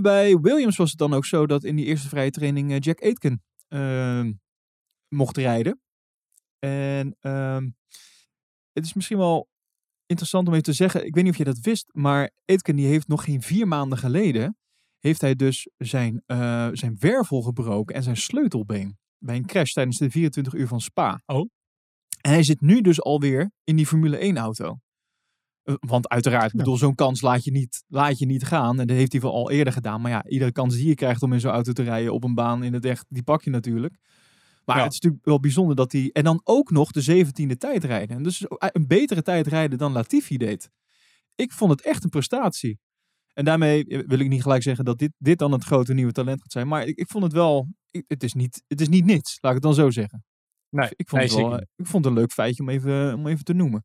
Bij 0.02 0.38
Williams 0.38 0.78
was 0.78 0.90
het 0.90 1.00
dan 1.00 1.14
ook 1.14 1.26
zo 1.26 1.48
dat 1.48 1.64
in 1.64 1.76
die 1.76 1.86
eerste 1.86 2.08
vrije 2.08 2.30
training 2.30 2.86
Jack 2.86 3.02
Aitken 3.02 3.44
ehm, 3.68 4.34
mocht 5.08 5.38
rijden. 5.38 5.82
En 6.60 7.16
ehm, 7.20 7.70
het 8.72 8.86
is 8.86 8.94
misschien 8.94 9.18
wel 9.18 9.50
interessant 10.06 10.48
om 10.48 10.54
even 10.54 10.66
te 10.66 10.74
zeggen, 10.74 11.06
ik 11.06 11.16
weet 11.16 11.24
niet 11.24 11.34
of 11.34 11.38
je 11.38 11.44
dat 11.44 11.60
wist, 11.60 11.90
maar 11.92 12.32
Aitken 12.46 12.76
die 12.76 12.88
heeft 12.88 13.08
nog 13.08 13.24
geen 13.24 13.42
vier 13.42 13.68
maanden 13.68 13.98
geleden, 13.98 14.58
heeft 15.04 15.22
hij 15.22 15.36
dus 15.36 15.70
zijn, 15.78 16.22
eh, 16.26 16.70
zijn 16.72 16.96
wervel 17.00 17.42
gebroken 17.42 17.96
en 17.96 18.04
zijn 18.04 18.18
sleutelbeen 18.18 18.98
bij 19.18 19.36
een 19.36 19.46
crash 19.46 19.72
tijdens 19.72 19.98
de 19.98 20.10
24 20.10 20.54
uur 20.54 20.68
van 20.68 20.82
Spa. 20.82 21.22
Oh. 21.26 21.50
En 22.22 22.32
hij 22.32 22.44
zit 22.44 22.62
nu 22.62 22.82
dus 22.82 23.02
alweer 23.02 23.52
in 23.64 23.76
die 23.76 23.86
Formule 23.88 24.24
1 24.24 24.38
auto. 24.38 24.78
Eh, 25.64 25.76
Want 25.80 26.10
uiteraard, 26.10 26.52
Ja. 26.52 26.58
bedoel, 26.58 26.78
zo'n 26.78 26.96
kans 26.96 27.22
laat 27.22 27.44
je, 27.44 27.52
niet, 27.52 27.84
laat 27.88 28.20
je 28.20 28.26
niet 28.26 28.44
gaan. 28.46 28.80
En 28.80 28.88
dat 28.88 28.96
heeft 28.98 29.12
hij 29.12 29.22
wel 29.22 29.34
al 29.34 29.52
eerder 29.52 29.74
gedaan. 29.74 30.02
Maar 30.02 30.12
ja, 30.12 30.26
iedere 30.28 30.52
kans 30.52 30.76
die 30.76 30.88
je 30.88 30.96
krijgt 30.96 31.22
om 31.24 31.34
in 31.34 31.40
zo'n 31.40 31.52
auto 31.52 31.72
te 31.72 31.84
rijden 31.84 32.14
op 32.14 32.24
een 32.24 32.34
baan 32.34 32.64
in 32.64 32.74
het 32.74 32.86
echt, 32.86 33.06
die 33.10 33.24
pak 33.24 33.44
je 33.44 33.50
natuurlijk. 33.50 33.98
Maar 34.66 34.78
Ja. 34.78 34.84
het 34.84 34.92
is 34.94 35.00
natuurlijk 35.00 35.26
wel 35.26 35.40
bijzonder 35.40 35.76
dat 35.76 35.92
hij... 35.92 36.10
En 36.14 36.24
dan 36.24 36.42
ook 36.44 36.72
nog 36.72 36.92
de 36.92 37.02
17e 37.02 37.58
tijd 37.58 37.84
rijden. 37.84 38.18
En 38.18 38.24
dus 38.24 38.46
een 38.48 38.88
betere 38.88 39.22
tijd 39.22 39.48
rijden 39.48 39.78
dan 39.78 39.92
Latifi 39.92 40.38
deed. 40.38 40.70
Ik 41.36 41.52
vond 41.52 41.72
het 41.72 41.82
echt 41.82 42.04
een 42.04 42.10
prestatie. 42.10 42.80
En 43.34 43.46
daarmee 43.46 43.84
wil 44.08 44.20
ik 44.20 44.28
niet 44.30 44.42
gelijk 44.42 44.64
zeggen 44.64 44.86
dat 44.86 44.98
dit, 45.00 45.12
dit 45.18 45.40
dan 45.40 45.52
het 45.52 45.64
grote 45.64 45.94
nieuwe 45.94 46.12
talent 46.12 46.42
gaat 46.42 46.52
zijn. 46.52 46.68
Maar 46.68 46.86
ik, 46.88 46.98
ik 46.98 47.08
vond 47.12 47.24
het 47.24 47.34
wel... 47.34 47.68
ik- 47.92 48.06
het, 48.08 48.24
is 48.24 48.34
niet, 48.34 48.64
het 48.68 48.82
is 48.82 48.88
niet 48.90 49.06
niets, 49.06 49.38
laat 49.42 49.56
ik 49.56 49.64
het 49.64 49.76
dan 49.76 49.84
zo 49.84 49.90
zeggen. 49.92 50.24
Nee, 50.70 50.90
Ik 50.96 51.10
vond, 51.10 51.22
nee, 51.22 51.32
het, 51.32 51.40
wel, 51.40 51.58
eh, 51.58 51.66
ik 51.76 51.88
vond 51.88 52.06
het 52.06 52.14
een 52.14 52.20
leuk 52.20 52.32
feitje 52.32 52.64
om 52.64 52.70
even, 52.70 53.14
om 53.14 53.28
even 53.28 53.44
te 53.44 53.54
noemen. 53.54 53.84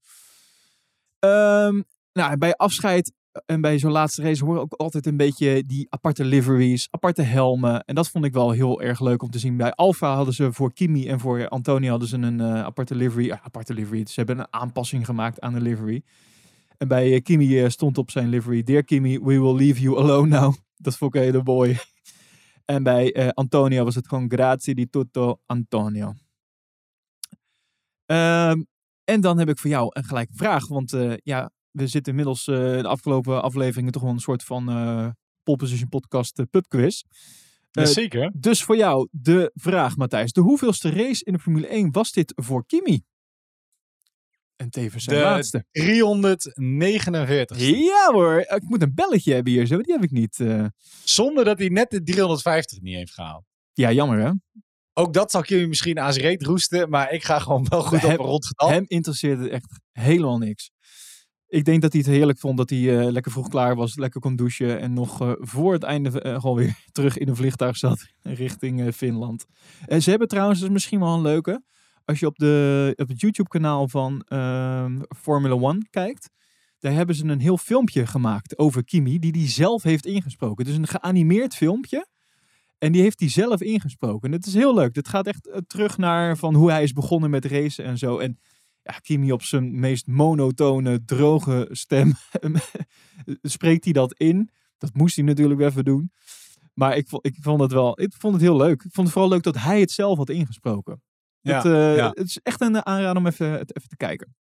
Ehm, 1.19 1.81
nou, 2.13 2.37
bij 2.39 2.55
afscheid 2.55 3.13
en 3.47 3.61
bij 3.61 3.79
zo'n 3.79 3.91
laatste 3.93 4.23
race 4.23 4.45
horen 4.45 4.61
ook 4.61 4.73
altijd 4.73 5.07
een 5.07 5.17
beetje 5.17 5.65
die 5.67 5.87
aparte 5.91 6.25
liveries, 6.25 6.89
aparte 6.91 7.23
helmen. 7.23 7.85
En 7.85 7.95
dat 7.95 8.09
vond 8.11 8.25
ik 8.25 8.33
wel 8.33 8.51
heel 8.51 8.83
erg 8.83 9.01
leuk 9.01 9.23
om 9.23 9.31
te 9.31 9.39
zien. 9.39 9.57
Bij 9.57 9.73
Alfa 9.73 10.15
hadden 10.15 10.35
ze 10.35 10.53
voor 10.53 10.73
Kimi 10.73 11.09
en 11.09 11.21
voor 11.21 11.49
Antonio 11.49 11.91
hadden 11.91 12.09
ze 12.09 12.17
een 12.17 12.41
eh, 12.41 12.63
aparte 12.63 12.95
livery. 12.95 13.31
Aparte 13.31 13.75
livery. 13.75 14.07
Ze 14.07 14.13
hebben 14.15 14.39
een 14.39 14.47
aanpassing 14.53 15.05
gemaakt 15.05 15.41
aan 15.41 15.53
de 15.53 15.61
livery. 15.61 16.03
En 16.79 16.89
bij 16.89 17.15
eh, 17.15 17.23
Kimi 17.23 17.63
eh, 17.63 17.69
stond 17.69 17.99
op 17.99 18.11
zijn 18.11 18.29
livery: 18.29 18.63
Dear 18.63 18.85
Kimi, 18.85 19.19
we 19.19 19.41
will 19.41 19.55
leave 19.55 19.81
you 19.81 19.99
alone 19.99 20.29
now. 20.29 20.55
Dat 20.77 20.97
vond 20.97 21.15
ik 21.15 21.21
een 21.21 21.27
hele 21.27 21.43
mooi. 21.45 21.77
En 22.65 22.83
bij 22.83 23.13
eh, 23.13 23.29
Antonio 23.29 23.85
was 23.85 23.95
het 23.95 24.09
gewoon 24.09 24.31
grazie 24.31 24.75
di 24.75 24.89
tutto 24.89 25.41
Antonio. 25.47 26.15
Ehm, 28.07 28.63
en 29.05 29.21
dan 29.21 29.39
heb 29.39 29.49
ik 29.49 29.59
voor 29.59 29.71
jou 29.71 29.89
een 29.91 30.05
gelijke 30.05 30.33
vraag. 30.35 30.69
Want 30.69 30.97
ja, 31.23 31.51
we 31.71 31.87
zitten 31.87 32.13
inmiddels 32.13 32.45
de 32.45 32.83
afgelopen 32.87 33.43
afleveringen 33.43 33.93
toch 33.93 34.03
wel 34.03 34.11
een 34.11 34.19
soort 34.19 34.45
van 34.45 34.69
eh 34.69 35.09
pole 35.43 35.57
position 35.57 35.89
podcast 35.89 36.51
pubquiz. 36.51 37.03
Zeker. 37.71 38.33
Dus 38.37 38.63
voor 38.63 38.77
jou 38.77 39.09
de 39.11 39.51
vraag, 39.55 39.97
Matthijs. 39.97 40.33
De 40.33 40.41
hoeveelste 40.41 40.91
race 40.91 41.25
in 41.25 41.33
de 41.33 41.39
Formule 41.39 41.67
1 41.67 41.93
was 41.93 42.13
dit 42.13 42.33
voor 42.37 42.67
Kimi? 42.67 43.03
En 44.59 44.71
tevens 44.71 45.05
zijn 45.05 45.17
De 45.17 45.23
laatste. 45.23 45.65
349. 45.71 47.59
Ja 47.69 48.11
hoor, 48.13 48.39
ik 48.39 48.63
moet 48.63 48.83
een 48.83 48.95
belletje 48.95 49.35
hebben 49.35 49.53
hier 49.53 49.67
zo. 49.67 49.77
Die 49.81 49.93
heb 49.95 50.03
ik 50.03 50.11
niet. 50.11 50.41
eh. 50.41 50.65
Zonder 51.05 51.45
dat 51.45 51.59
hij 51.59 51.69
net 51.69 51.91
de 51.91 52.03
350 52.03 52.81
niet 52.81 52.95
heeft 52.97 53.13
gehaald. 53.15 53.45
Ja, 53.73 53.93
jammer 53.93 54.19
hè. 54.19 54.31
Ook 54.93 55.13
dat 55.13 55.31
zal 55.31 55.41
ik 55.41 55.49
jullie 55.49 55.69
misschien 55.69 55.99
aan 56.01 56.13
zijn 56.13 56.25
reet 56.25 56.43
roesten. 56.43 56.91
Maar 56.91 57.13
ik 57.13 57.25
ga 57.25 57.39
gewoon 57.39 57.67
wel 57.69 57.83
goed 57.83 58.01
Hem- 58.01 58.13
op 58.13 58.19
een 58.19 58.25
rond 58.25 58.47
getal. 58.47 58.69
Hem 58.71 58.85
interesseerde 58.87 59.43
het 59.43 59.53
echt 59.53 59.81
helemaal 59.93 60.39
niks. 60.39 60.71
Ik 61.49 61.65
denk 61.65 61.83
dat 61.83 61.93
hij 61.93 62.01
het 62.01 62.11
heerlijk 62.11 62.39
vond 62.39 62.57
dat 62.57 62.71
hij 62.71 62.99
eh, 62.99 63.11
lekker 63.11 63.33
vroeg 63.33 63.49
klaar 63.49 63.77
was, 63.77 63.97
lekker 63.97 64.21
kon 64.21 64.37
douchen 64.37 64.81
en 64.81 64.93
nog 64.93 65.21
eh, 65.21 65.33
voor 65.39 65.73
het 65.73 65.83
einde 65.83 66.11
gewoon 66.41 66.57
weer 66.57 66.77
terug 66.93 67.19
in 67.19 67.29
een 67.29 67.37
vliegtuig 67.37 67.77
zat 67.77 68.07
richting 68.23 68.95
Finland. 68.95 69.47
En 69.87 70.03
ze 70.03 70.11
hebben 70.11 70.29
trouwens, 70.29 70.63
is 70.63 70.69
misschien 70.69 71.01
wel 71.01 71.15
een 71.15 71.23
leuke, 71.23 71.63
als 72.09 72.19
je 72.19 72.27
op, 72.27 72.39
de, 72.39 72.93
op 72.97 73.09
het 73.09 73.21
YouTube 73.21 73.49
kanaal 73.49 73.89
van 73.89 74.23
ehm, 74.29 75.01
Formula 75.17 75.55
One 75.55 75.87
kijkt, 75.91 76.31
daar 76.79 76.93
hebben 76.93 77.15
ze 77.15 77.25
een 77.25 77.41
heel 77.41 77.57
filmpje 77.59 78.07
gemaakt 78.07 78.59
over 78.59 78.85
Kimi, 78.85 79.19
die 79.19 79.31
hij 79.31 79.49
zelf 79.49 79.83
heeft 79.83 80.07
ingesproken. 80.07 80.65
Dus 80.65 80.77
een 80.77 80.87
geanimeerd 80.87 81.55
filmpje. 81.55 82.07
En 82.79 82.93
die 82.93 83.03
heeft 83.03 83.21
hij 83.21 83.29
zelf 83.29 83.61
ingesproken. 83.61 84.29
En 84.29 84.37
het 84.37 84.47
is 84.47 84.55
heel 84.55 84.75
leuk. 84.75 84.95
Het 84.95 85.09
gaat 85.09 85.27
echt 85.27 85.49
eh, 85.49 85.59
terug 85.67 85.99
naar 85.99 86.37
van 86.37 86.55
hoe 86.55 86.71
hij 86.71 86.83
is 86.83 86.93
begonnen 86.93 87.31
met 87.31 87.45
racen 87.45 87.85
en 87.85 87.99
zo. 87.99 88.19
En 88.19 88.39
ja, 88.83 88.93
Kimi 88.93 89.33
op 89.33 89.43
zijn 89.43 89.81
meest 89.81 90.07
monotone, 90.07 91.05
droge 91.05 91.69
stem 91.71 92.13
spreekt 93.43 93.85
hij 93.85 93.93
dat 93.93 94.15
in. 94.15 94.51
Dat 94.79 94.95
moest 94.95 95.17
hij 95.17 95.25
natuurlijk 95.25 95.61
even 95.61 95.85
doen. 95.85 96.13
Maar 96.75 96.97
ik 96.97 97.09
ik 97.21 97.37
vond 97.41 97.61
het 97.61 97.73
wel, 97.73 98.01
ik 98.01 98.15
vond 98.19 98.35
het 98.35 98.43
heel 98.43 98.57
leuk. 98.57 98.83
Ik 98.83 98.93
vond 98.93 99.07
het 99.07 99.11
vooral 99.11 99.31
leuk 99.31 99.43
dat 99.43 99.59
hij 99.59 99.81
het 99.81 99.91
zelf 99.91 100.19
had 100.19 100.31
ingesproken. 100.31 101.03
Ja, 101.49 101.57
het, 101.57 101.65
eh, 101.65 101.97
ja. 101.97 102.09
het 102.09 102.27
is 102.27 102.39
echt 102.43 102.61
een 102.61 102.87
aanrader 102.87 103.17
om 103.17 103.27
even, 103.27 103.53
even 103.53 103.89
te 103.89 103.97
kijken. 103.97 104.37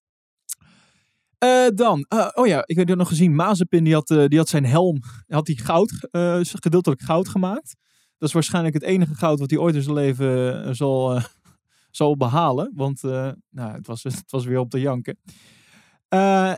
Eh, 1.39 1.67
dan, 1.75 2.05
eh, 2.09 2.29
oh 2.35 2.47
ja, 2.47 2.63
ik 2.67 2.77
heb 2.77 2.89
het 2.89 2.99
nog 2.99 3.09
gezien. 3.09 3.35
Mazepin 3.35 3.85
die 3.85 3.95
had, 3.95 4.11
eh, 4.11 4.25
die 4.27 4.39
had 4.39 4.49
zijn 4.49 4.65
helm, 4.65 5.03
had 5.27 5.47
hij 5.47 5.57
goud, 5.57 6.09
eh, 6.11 6.39
gedeeltelijk 6.43 7.03
goud 7.03 7.29
gemaakt. 7.29 7.77
Dat 8.23 8.29
is 8.29 8.37
waarschijnlijk 8.37 8.75
het 8.75 8.83
enige 8.83 9.15
goud 9.15 9.39
wat 9.39 9.51
hij 9.51 9.59
ooit 9.59 9.75
in 9.75 9.83
zijn 9.83 9.95
leven 9.95 10.65
eh, 10.65 10.73
zal, 10.73 11.15
eh, 11.15 11.25
zal 11.91 12.17
behalen. 12.17 12.73
Want 12.75 13.05
eh, 13.05 13.31
nou, 13.51 13.73
het, 13.73 13.87
was, 13.87 14.03
het 14.03 14.31
was 14.31 14.45
weer 14.45 14.59
op 14.59 14.71
de 14.71 14.81
janken. 14.81 15.19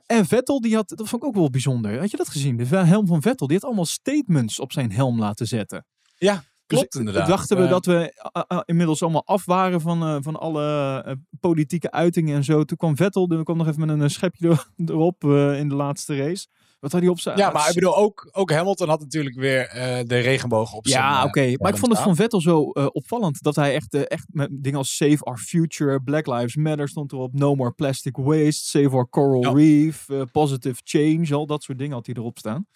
En 0.07 0.27
Vettel, 0.27 0.61
die 0.61 0.75
had, 0.75 0.89
dat 0.89 1.09
vond 1.09 1.23
ik 1.23 1.29
ook 1.29 1.35
wel 1.35 1.51
bijzonder. 1.51 1.99
Had 1.99 2.11
je 2.11 2.17
dat 2.17 2.29
gezien? 2.29 2.57
De 2.57 2.65
helm 2.65 3.07
van 3.07 3.23
Vettel, 3.23 3.47
die 3.47 3.57
had 3.57 3.65
allemaal 3.65 3.85
statements 3.85 4.61
op 4.61 4.73
zijn 4.73 4.93
helm 4.93 5.19
laten 5.19 5.47
zetten. 5.47 5.87
Ja, 6.17 6.43
klopt 6.67 6.93
dus, 6.93 7.01
inderdaad. 7.01 7.29
Dachten 7.29 7.57
we 7.57 7.67
dat 7.67 7.87
we 7.87 8.63
inmiddels 8.65 9.03
allemaal 9.03 9.27
af 9.27 9.45
waren 9.45 9.81
van, 9.81 10.23
van 10.23 10.37
alle 10.37 11.19
politieke 11.41 11.91
uitingen 11.91 12.37
en 12.37 12.45
zo. 12.45 12.65
Toen 12.65 12.77
kwam 12.77 12.97
Vettel, 12.97 13.27
toen 13.27 13.45
kwam 13.45 13.57
nog 13.57 13.67
even 13.67 13.87
met 13.87 14.01
een 14.01 14.11
schepje 14.11 14.57
erop 14.87 15.25
in 15.25 15.69
de 15.69 15.75
laatste 15.75 16.17
race. 16.17 16.47
Wat 16.85 16.93
had 16.93 17.03
hij 17.03 17.11
op 17.11 17.21
zijn... 17.21 17.37
Ja, 17.37 17.51
maar 17.51 17.69
ik 17.69 17.75
bedoel, 17.75 17.97
ook, 17.97 18.29
ook 18.33 18.51
Hamilton 18.51 18.89
had 18.89 19.01
natuurlijk 19.01 19.37
weer 19.37 19.77
uh, 19.77 19.99
de 20.07 20.19
regenboog 20.19 20.73
op 20.73 20.87
zijn... 20.89 21.03
Ja, 21.03 21.25
oké. 21.25 21.53
maar 21.57 21.73
ik 21.73 21.79
vond 21.79 21.93
het 21.93 22.01
van 22.01 22.17
Vettel 22.17 22.41
zo 22.41 22.71
uh, 22.73 22.87
opvallend. 22.93 23.43
Dat 23.43 23.57
hij 23.57 23.75
echt, 23.75 23.95
echt 23.95 24.27
met 24.31 24.49
dingen 24.53 24.79
als 24.79 24.97
Save 24.97 25.19
Our 25.19 25.39
Future, 25.39 26.03
Black 26.03 26.27
Lives 26.27 26.57
Matter 26.57 26.89
stond 26.89 27.13
erop. 27.13 27.33
No 27.33 27.55
More 27.55 27.73
Plastic 27.73 28.17
Waste, 28.17 28.65
Save 28.65 28.91
Our 28.91 29.09
Coral 29.09 29.41
ja. 29.41 29.51
Reef, 29.51 30.07
Positive 30.33 30.81
Change. 30.85 31.35
Al 31.35 31.47
dat 31.47 31.63
soort 31.63 31.79
dingen 31.79 31.95
had 31.95 32.07
hij 32.07 32.15
erop 32.15 32.39
staan. 32.39 32.67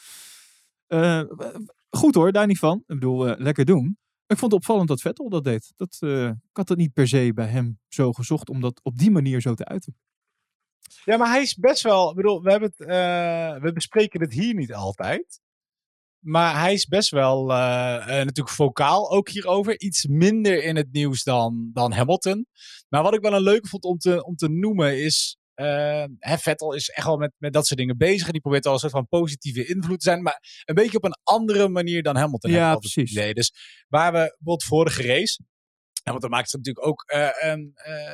Goed 1.90 2.14
hoor, 2.14 2.32
daar 2.32 2.46
niet 2.46 2.58
van. 2.58 2.78
Ik 2.78 2.84
bedoel, 2.86 3.24
lekker 3.24 3.64
doen. 3.64 3.98
Ik 4.26 4.38
vond 4.38 4.52
het 4.52 4.60
opvallend 4.60 4.88
dat 4.88 5.00
Vettel 5.00 5.28
dat 5.28 5.44
deed. 5.44 5.72
Dat, 5.76 5.98
ik 6.00 6.56
had 6.56 6.68
het 6.68 6.78
niet 6.78 6.92
per 6.92 7.08
se 7.08 7.32
bij 7.34 7.46
hem 7.46 7.78
zo 7.88 8.12
gezocht 8.12 8.48
om 8.48 8.60
dat 8.60 8.80
op 8.82 8.98
die 8.98 9.10
manier 9.10 9.40
zo 9.40 9.54
te 9.54 9.64
uiten. 9.64 9.96
Ja, 11.04 11.16
maar 11.16 11.28
hij 11.28 11.42
is 11.42 11.54
best 11.54 11.82
wel. 11.82 12.10
Ik 12.10 12.16
bedoel, 12.16 12.42
we, 12.42 12.50
hebben 12.50 12.72
het, 12.76 12.88
uh, 12.88 13.62
we 13.62 13.72
bespreken 13.72 14.20
het 14.20 14.32
hier 14.32 14.54
niet 14.54 14.74
altijd. 14.74 15.40
Maar 16.18 16.60
hij 16.60 16.72
is 16.72 16.86
best 16.86 17.10
wel 17.10 17.50
uh, 17.50 17.56
uh, 17.56 18.06
natuurlijk 18.06 18.48
vocaal 18.48 19.10
ook 19.10 19.28
hierover. 19.28 19.80
Iets 19.80 20.06
minder 20.06 20.62
in 20.62 20.76
het 20.76 20.92
nieuws 20.92 21.22
dan, 21.22 21.70
dan 21.72 21.92
Hamilton. 21.92 22.46
Maar 22.88 23.02
wat 23.02 23.14
ik 23.14 23.20
wel 23.20 23.32
een 23.32 23.42
leuke 23.42 23.68
vond 23.68 23.84
om 23.84 23.98
te, 23.98 24.24
om 24.24 24.36
te 24.36 24.48
noemen 24.48 25.02
is. 25.02 25.38
Hè, 26.18 26.38
Vettel 26.38 26.72
is 26.72 26.88
echt 26.88 27.06
wel 27.06 27.16
met, 27.16 27.32
met 27.36 27.52
dat 27.52 27.66
soort 27.66 27.80
dingen 27.80 27.96
bezig. 27.96 28.26
En 28.26 28.32
die 28.32 28.40
probeert 28.40 28.66
al 28.66 28.72
een 28.72 28.78
soort 28.78 28.92
van 28.92 29.08
positieve 29.08 29.66
invloed 29.66 30.00
te 30.00 30.08
zijn. 30.10 30.22
Maar 30.22 30.62
een 30.64 30.74
beetje 30.74 30.96
op 30.96 31.04
een 31.04 31.18
andere 31.22 31.68
manier 31.68 32.02
dan 32.02 32.16
Hamilton. 32.16 32.50
Ja, 32.50 32.76
precies. 32.76 33.14
Dus 33.14 33.52
waar 33.88 34.12
we 34.12 34.18
bijvoorbeeld 34.18 34.64
vorige 34.64 35.02
race. 35.02 35.42
Want 36.02 36.20
dan 36.20 36.30
maakt 36.30 36.52
het 36.52 36.66
natuurlijk 36.66 36.86
ook 36.86 37.04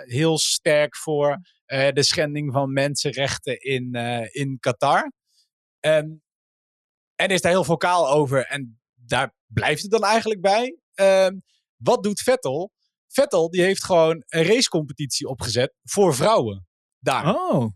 heel 0.04 0.38
sterk 0.38 0.96
voor 0.96 1.38
uh, 1.66 1.88
de 1.88 2.02
schending 2.02 2.52
van 2.52 2.72
mensenrechten 2.72 3.60
in, 3.60 3.94
in 4.30 4.58
Qatar. 4.60 5.12
Um, 5.80 6.22
en 7.14 7.28
is 7.28 7.40
daar 7.40 7.52
heel 7.52 7.64
vocaal 7.64 8.10
over. 8.10 8.46
En 8.46 8.80
daar 8.94 9.34
blijft 9.46 9.82
het 9.82 9.90
dan 9.90 10.04
eigenlijk 10.04 10.40
bij. 10.40 10.78
Um, 10.94 11.42
wat 11.76 12.02
doet 12.02 12.20
Vettel? 12.20 12.72
Vettel 13.06 13.50
die 13.50 13.62
heeft 13.62 13.84
gewoon 13.84 14.22
een 14.26 14.44
racecompetitie 14.44 15.26
opgezet 15.26 15.74
voor 15.82 16.14
vrouwen. 16.14 16.66
Daar. 17.04 17.34
Oh. 17.34 17.70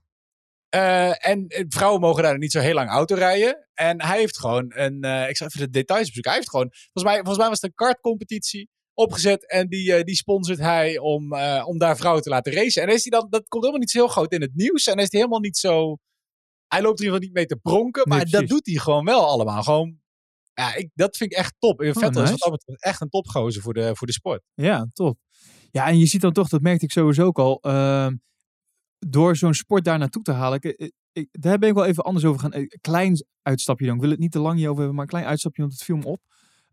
Uh, 0.75 1.27
en 1.29 1.47
vrouwen 1.69 2.01
mogen 2.01 2.23
daar 2.23 2.39
niet 2.39 2.53
zo 2.53 2.61
heel 2.61 2.75
lang 2.75 2.91
auto 2.91 3.15
rijden. 3.15 3.69
En 3.75 4.03
hij 4.03 4.19
heeft 4.19 4.39
gewoon 4.39 4.73
een. 4.75 5.29
ik 5.29 5.37
zal 5.37 5.47
even 5.47 5.61
de 5.61 5.71
details 5.71 6.07
bezoeken. 6.07 6.31
Hij 6.31 6.41
heeft 6.41 6.51
gewoon. 6.51 6.69
Volgens 6.71 7.05
mij, 7.05 7.15
volgens 7.15 7.39
mij 7.39 7.49
was 7.49 7.61
het 7.61 7.71
een 7.71 7.77
kartcompetitie 7.77 8.69
opgezet. 8.95 9.51
En 9.51 9.69
die, 9.69 9.99
uh, 9.99 10.03
die 10.03 10.15
sponsort 10.15 10.59
hij 10.59 10.99
om, 10.99 11.35
om 11.65 11.79
daar 11.79 11.97
vrouwen 11.97 12.23
te 12.23 12.29
laten 12.29 12.53
racen. 12.53 12.83
En 12.83 12.89
is 12.89 13.09
hij 13.09 13.21
dan, 13.21 13.31
dat 13.31 13.49
komt 13.49 13.63
helemaal 13.63 13.81
niet 13.81 13.91
zo 13.91 13.99
heel 13.99 14.09
groot 14.09 14.33
in 14.33 14.41
het 14.41 14.55
nieuws. 14.55 14.87
En 14.87 14.97
is 14.97 15.11
hij 15.11 15.21
helemaal 15.21 15.41
niet 15.41 15.57
zo. 15.57 15.97
Hij 16.67 16.83
loopt 16.83 16.99
er 17.01 17.07
in 17.07 17.13
ieder 17.13 17.21
geval 17.21 17.21
niet 17.21 17.33
mee 17.33 17.47
te 17.47 17.57
pronken. 17.57 18.09
Maar 18.09 18.31
dat 18.31 18.49
doet 18.49 18.67
hij 18.67 18.77
gewoon 18.77 19.05
wel 19.05 19.27
allemaal. 19.27 19.63
Gewoon, 19.63 19.99
ja, 20.55 20.75
ik, 20.75 20.91
dat 20.95 21.17
vind 21.17 21.33
ik 21.33 21.39
echt 21.39 21.55
top. 21.59 21.83
In 21.83 21.89
oh, 21.89 22.03
Vettel 22.03 22.23
nice. 22.23 22.35
is 22.35 22.49
wat 22.49 22.65
echt 22.67 23.01
een 23.01 23.09
topgozer 23.09 23.63
voor 23.63 23.75
de, 23.75 23.97
voor 23.97 24.07
de 24.07 24.13
sport. 24.13 24.43
Ja, 24.55 24.87
top. 24.93 25.19
Ja, 25.71 25.87
en 25.87 25.99
je 25.99 26.07
ziet 26.07 26.21
dan 26.21 26.33
toch, 26.33 26.49
dat 26.49 26.61
merkte 26.61 26.85
ik 26.85 26.93
sowieso 26.93 27.25
ook 27.25 27.39
al. 27.39 27.61
Door 28.99 29.37
zo'n 29.37 29.55
sport 29.55 29.85
daar 29.85 29.99
naartoe 29.99 30.23
te 30.23 30.33
halen. 30.33 30.61
Ik, 31.13 31.29
daar 31.31 31.59
ben 31.59 31.69
ik 31.69 31.75
wel 31.75 31.85
even 31.85 32.05
anders 32.05 32.25
over 32.25 32.41
gaan. 32.41 32.67
Klein 32.81 33.25
uitstapje 33.43 33.87
dan. 33.87 33.95
Ik 33.95 34.01
wil 34.01 34.11
het 34.11 34.19
niet 34.19 34.33
te 34.33 34.39
lang 34.39 34.57
hierover 34.57 34.79
hebben, 34.79 34.95
maar 34.95 35.05
een 35.05 35.11
klein 35.11 35.27
uitstapje, 35.27 35.63
want 35.63 35.75
het 35.75 35.83
viel 35.83 35.99
op. 35.99 36.21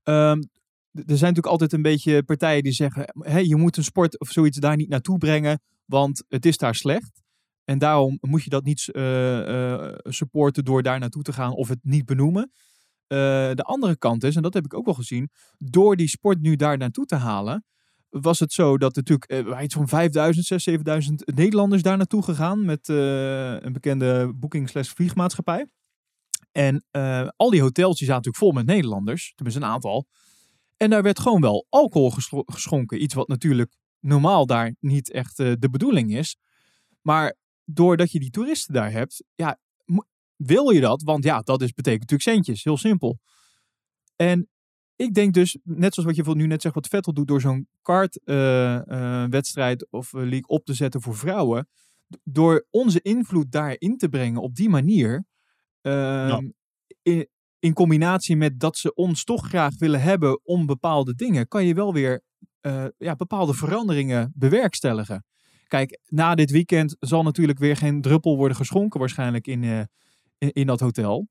Um, 0.04 0.50
er 0.92 1.18
zijn 1.18 1.20
natuurlijk 1.20 1.46
altijd 1.46 1.74
een 1.74 1.82
beetje 1.82 2.24
partijen 2.24 2.64
die 2.64 2.72
zeggen: 2.72 3.06
hey, 3.20 3.46
je 3.46 3.56
moet 3.56 3.78
een 3.78 3.84
sport 3.84 4.20
of 4.20 4.30
zoiets 4.30 4.58
daar 4.58 4.76
niet 4.76 4.90
naartoe 4.90 5.18
brengen, 5.18 5.62
want 5.86 6.24
het 6.28 6.46
is 6.46 6.58
daar 6.58 6.76
slecht. 6.76 7.24
En 7.64 7.78
daarom 7.80 8.18
moet 8.22 8.44
je 8.44 8.50
dat 8.50 8.64
niet 8.64 8.90
uh, 8.92 9.48
uh, 9.48 9.94
supporten 10.04 10.66
door 10.66 10.84
daar 10.84 11.00
naartoe 11.00 11.24
te 11.24 11.34
gaan 11.34 11.52
of 11.52 11.68
het 11.68 11.80
niet 11.82 12.06
benoemen. 12.06 12.52
De 13.08 13.64
andere 13.64 13.98
kant 13.98 14.24
is, 14.24 14.36
en 14.36 14.42
dat 14.42 14.54
heb 14.54 14.66
ik 14.66 14.74
ook 14.74 14.86
wel 14.86 14.94
gezien, 14.94 15.30
door 15.58 15.96
die 15.96 16.08
sport 16.08 16.42
nu 16.42 16.56
daar 16.56 16.78
naartoe 16.78 17.06
te 17.06 17.16
halen, 17.16 17.66
was 18.22 18.40
het 18.40 18.54
zo 18.54 18.78
dat 18.78 18.96
natuurlijk 18.96 19.32
uh, 19.32 19.62
iets 19.62 19.74
van 19.74 19.88
5000, 19.88 20.46
6, 20.46 20.64
7000 20.64 21.36
Nederlanders 21.36 21.82
daar 21.82 21.98
naartoe 21.98 22.24
gegaan 22.24 22.66
met 22.66 22.88
een 22.88 23.74
bekende 23.74 24.34
boeking 24.36 24.70
slash 24.70 24.90
vliegmaatschappij. 24.90 25.68
En 26.52 26.86
al 27.36 27.50
die 27.50 27.62
hotels 27.62 27.98
die 27.98 28.08
zaten 28.08 28.24
natuurlijk 28.24 28.38
vol 28.38 28.52
met 28.52 28.66
Nederlanders, 28.66 29.34
tenminste 29.36 29.62
een 29.62 29.70
aantal. 29.70 30.08
En 30.78 30.90
daar 30.90 31.04
werd 31.04 31.20
gewoon 31.20 31.42
wel 31.42 31.66
alcohol 31.70 32.14
geschonken. 32.46 33.02
Iets 33.02 33.14
wat 33.14 33.28
natuurlijk 33.28 33.76
normaal 34.00 34.46
daar 34.46 34.76
niet 34.80 35.12
echt 35.12 35.38
de 35.38 35.70
bedoeling 35.72 36.16
is. 36.16 36.38
Maar 37.02 37.36
doordat 37.66 38.12
je 38.12 38.20
die 38.20 38.30
toeristen 38.30 38.74
daar 38.74 38.92
hebt, 38.92 39.24
ja, 39.36 39.60
wil 40.36 40.70
je 40.70 40.82
dat? 40.82 41.02
Want 41.02 41.24
ja, 41.24 41.42
dat 41.42 41.62
is, 41.62 41.74
betekent 41.74 42.02
natuurlijk 42.10 42.30
centjes. 42.30 42.64
Heel 42.64 42.78
simpel. 42.78 43.20
En 44.16 44.50
ik 44.96 45.14
denk 45.14 45.34
dus, 45.34 45.58
net 45.64 45.94
zoals 45.94 46.16
wat 46.16 46.26
je 46.26 46.36
nu 46.36 46.48
net 46.48 46.62
zegt, 46.62 46.76
wat 46.76 46.88
Vettel 46.88 47.14
doet 47.14 47.28
door 47.28 47.42
zo'n 47.42 47.68
kartwedstrijd 47.82 49.82
uh, 49.82 49.88
uh, 49.92 50.00
of 50.00 50.14
league 50.14 50.48
op 50.48 50.66
te 50.66 50.74
zetten 50.74 51.02
voor 51.02 51.16
vrouwen. 51.16 51.68
Door 52.24 52.66
onze 52.70 53.02
invloed 53.02 53.52
daarin 53.52 53.98
te 53.98 54.10
brengen 54.10 54.42
op 54.42 54.56
die 54.56 54.70
manier. 54.70 55.26
Ja. 55.82 56.42
Ehm, 57.04 57.24
in 57.60 57.74
combinatie 57.74 58.36
met 58.36 58.60
dat 58.60 58.78
ze 58.78 58.94
ons 58.94 59.24
toch 59.24 59.48
graag 59.48 59.78
willen 59.78 60.02
hebben 60.02 60.40
om 60.44 60.66
bepaalde 60.66 61.16
dingen, 61.16 61.48
kan 61.48 61.66
je 61.66 61.74
wel 61.74 61.94
weer 61.94 62.24
ja, 62.98 63.16
bepaalde 63.16 63.54
veranderingen 63.54 64.32
bewerkstelligen. 64.36 65.26
Kijk, 65.68 66.00
na 66.06 66.36
dit 66.36 66.52
weekend 66.52 66.96
zal 67.00 67.24
natuurlijk 67.24 67.60
weer 67.60 67.78
geen 67.78 68.02
druppel 68.02 68.38
worden 68.38 68.58
geschonken, 68.58 69.00
waarschijnlijk 69.00 69.48
in, 69.48 69.64
in, 70.38 70.54
in, 70.54 70.68
dat 70.68 70.80
hotel. 70.80 71.28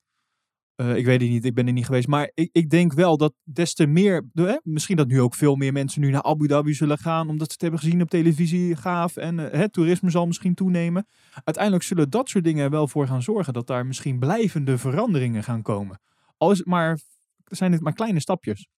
Uh, 0.76 0.96
ik 0.96 1.04
weet 1.04 1.20
het 1.20 1.30
niet, 1.30 1.44
ik 1.44 1.54
ben 1.54 1.66
er 1.66 1.72
niet 1.72 1.86
geweest. 1.86 2.08
Maar 2.08 2.30
ik, 2.34 2.48
ik 2.52 2.70
denk 2.70 2.92
wel 2.92 3.16
dat 3.16 3.34
des 3.42 3.74
te 3.74 3.86
meer, 3.86 4.30
misschien 4.62 4.96
dat 4.96 5.06
nu 5.06 5.20
ook 5.20 5.34
veel 5.34 5.54
meer 5.54 5.72
mensen 5.72 6.00
nu 6.00 6.10
naar 6.10 6.22
Abu 6.22 6.46
Dhabi 6.46 6.74
zullen 6.74 6.98
gaan, 6.98 7.28
omdat 7.28 7.46
ze 7.46 7.52
het 7.52 7.62
hebben 7.62 7.80
gezien 7.80 8.02
op 8.02 8.10
televisie, 8.10 8.76
gaaf. 8.76 9.16
En 9.16 9.38
het 9.38 9.72
toerisme 9.72 10.10
zal 10.10 10.26
misschien 10.26 10.54
toenemen. 10.54 11.06
Uiteindelijk 11.44 11.84
zullen 11.84 12.10
dat 12.10 12.28
soort 12.28 12.44
dingen 12.44 12.70
wel 12.70 12.88
voor 12.88 13.06
gaan 13.06 13.22
zorgen 13.22 13.52
dat 13.52 13.66
daar 13.66 13.86
misschien 13.86 14.18
blijvende 14.18 14.78
veranderingen 14.78 15.44
gaan 15.44 15.62
komen. 15.62 16.00
Al 16.36 16.50
is 16.50 16.58
het 16.58 16.66
maar, 16.66 16.98
zijn 17.44 17.72
het 17.72 17.80
maar 17.80 17.92
kleine 17.92 18.20
stapjes. 18.20 18.68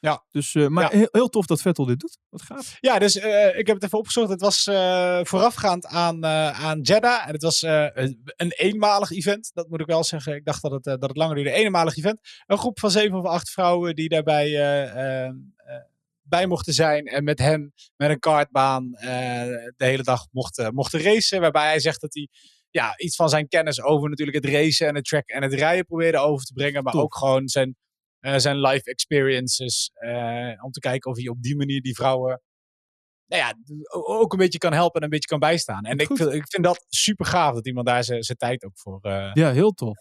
Ja. 0.00 0.24
Dus, 0.30 0.54
uh, 0.54 0.66
maar 0.66 0.90
Heel, 0.90 1.08
heel, 1.10 1.28
tof 1.28 1.46
dat 1.46 1.60
Vettel 1.60 1.84
dit 1.84 2.00
doet. 2.00 2.18
Wat 2.28 2.42
gaat. 2.42 2.76
Ja, 2.80 2.98
dus 2.98 3.16
uh, 3.16 3.58
ik 3.58 3.66
heb 3.66 3.76
het 3.76 3.84
even 3.84 3.98
opgezocht. 3.98 4.28
Het 4.28 4.40
was 4.40 4.66
uh, 4.66 5.20
voorafgaand 5.22 5.86
aan, 5.86 6.26
aan 6.26 6.80
Jeddah. 6.80 7.26
En 7.26 7.32
het 7.32 7.42
was 7.42 7.62
een 7.62 8.52
eenmalig 8.56 9.10
event. 9.10 9.50
Dat 9.54 9.68
moet 9.68 9.80
ik 9.80 9.86
wel 9.86 10.04
zeggen. 10.04 10.34
Ik 10.34 10.44
dacht 10.44 10.62
dat 10.62 10.70
het, 10.70 10.84
dat 10.84 11.02
het 11.08 11.16
langer 11.16 11.34
duurde. 11.34 11.50
Een 11.50 11.56
eenmalig 11.56 11.96
event. 11.96 12.20
Een 12.46 12.58
groep 12.58 12.78
van 12.80 12.90
zeven 12.90 13.18
of 13.18 13.24
acht 13.24 13.50
vrouwen 13.50 13.94
die 13.94 14.08
daarbij 14.08 14.50
bij 16.22 16.46
mochten 16.46 16.74
zijn. 16.74 17.06
En 17.06 17.24
met 17.24 17.38
hem 17.38 17.72
met 17.96 18.10
een 18.10 18.18
kartbaan 18.18 18.90
de 18.90 19.74
hele 19.76 20.02
dag 20.02 20.26
mochten, 20.30 20.74
mochten 20.74 21.02
racen. 21.02 21.40
Waarbij 21.40 21.66
hij 21.66 21.80
zegt 21.80 22.00
dat 22.00 22.14
hij 22.14 22.28
ja, 22.70 22.98
iets 22.98 23.16
van 23.16 23.28
zijn 23.28 23.48
kennis 23.48 23.82
over 23.82 24.08
natuurlijk 24.08 24.44
het 24.44 24.54
racen 24.54 24.88
en 24.88 24.94
het 24.94 25.04
track 25.04 25.28
en 25.28 25.42
het 25.42 25.54
rijden 25.54 25.84
probeerde 25.84 26.18
over 26.18 26.46
te 26.46 26.52
brengen. 26.52 26.82
Maar 26.82 26.94
ook 26.94 27.16
gewoon 27.16 27.48
zijn, 27.48 27.76
zijn 28.20 28.60
life 28.60 28.90
experiences. 28.90 29.90
Uh, 30.00 30.64
om 30.64 30.70
te 30.70 30.80
kijken 30.80 31.10
of 31.10 31.16
hij 31.16 31.28
op 31.28 31.42
die 31.42 31.56
manier 31.56 31.80
die 31.80 31.94
vrouwen 31.94 32.42
nou 33.30 33.42
ja, 33.42 33.54
ook 33.90 34.32
een 34.32 34.38
beetje 34.38 34.58
kan 34.58 34.72
helpen 34.72 34.96
en 34.96 35.02
een 35.02 35.10
beetje 35.10 35.28
kan 35.28 35.38
bijstaan. 35.38 35.84
En 35.84 35.98
ik 35.98 36.06
vind, 36.06 36.32
ik 36.32 36.48
vind 36.48 36.64
dat 36.64 36.84
super 36.88 37.26
gaaf 37.26 37.54
dat 37.54 37.66
iemand 37.66 37.86
daar 37.86 38.04
zijn 38.04 38.24
tijd 38.36 38.64
ook 38.64 38.78
voor. 38.78 38.98
Uh, 39.02 39.30
ja, 39.32 39.52
heel 39.52 39.70
tof. 39.70 39.98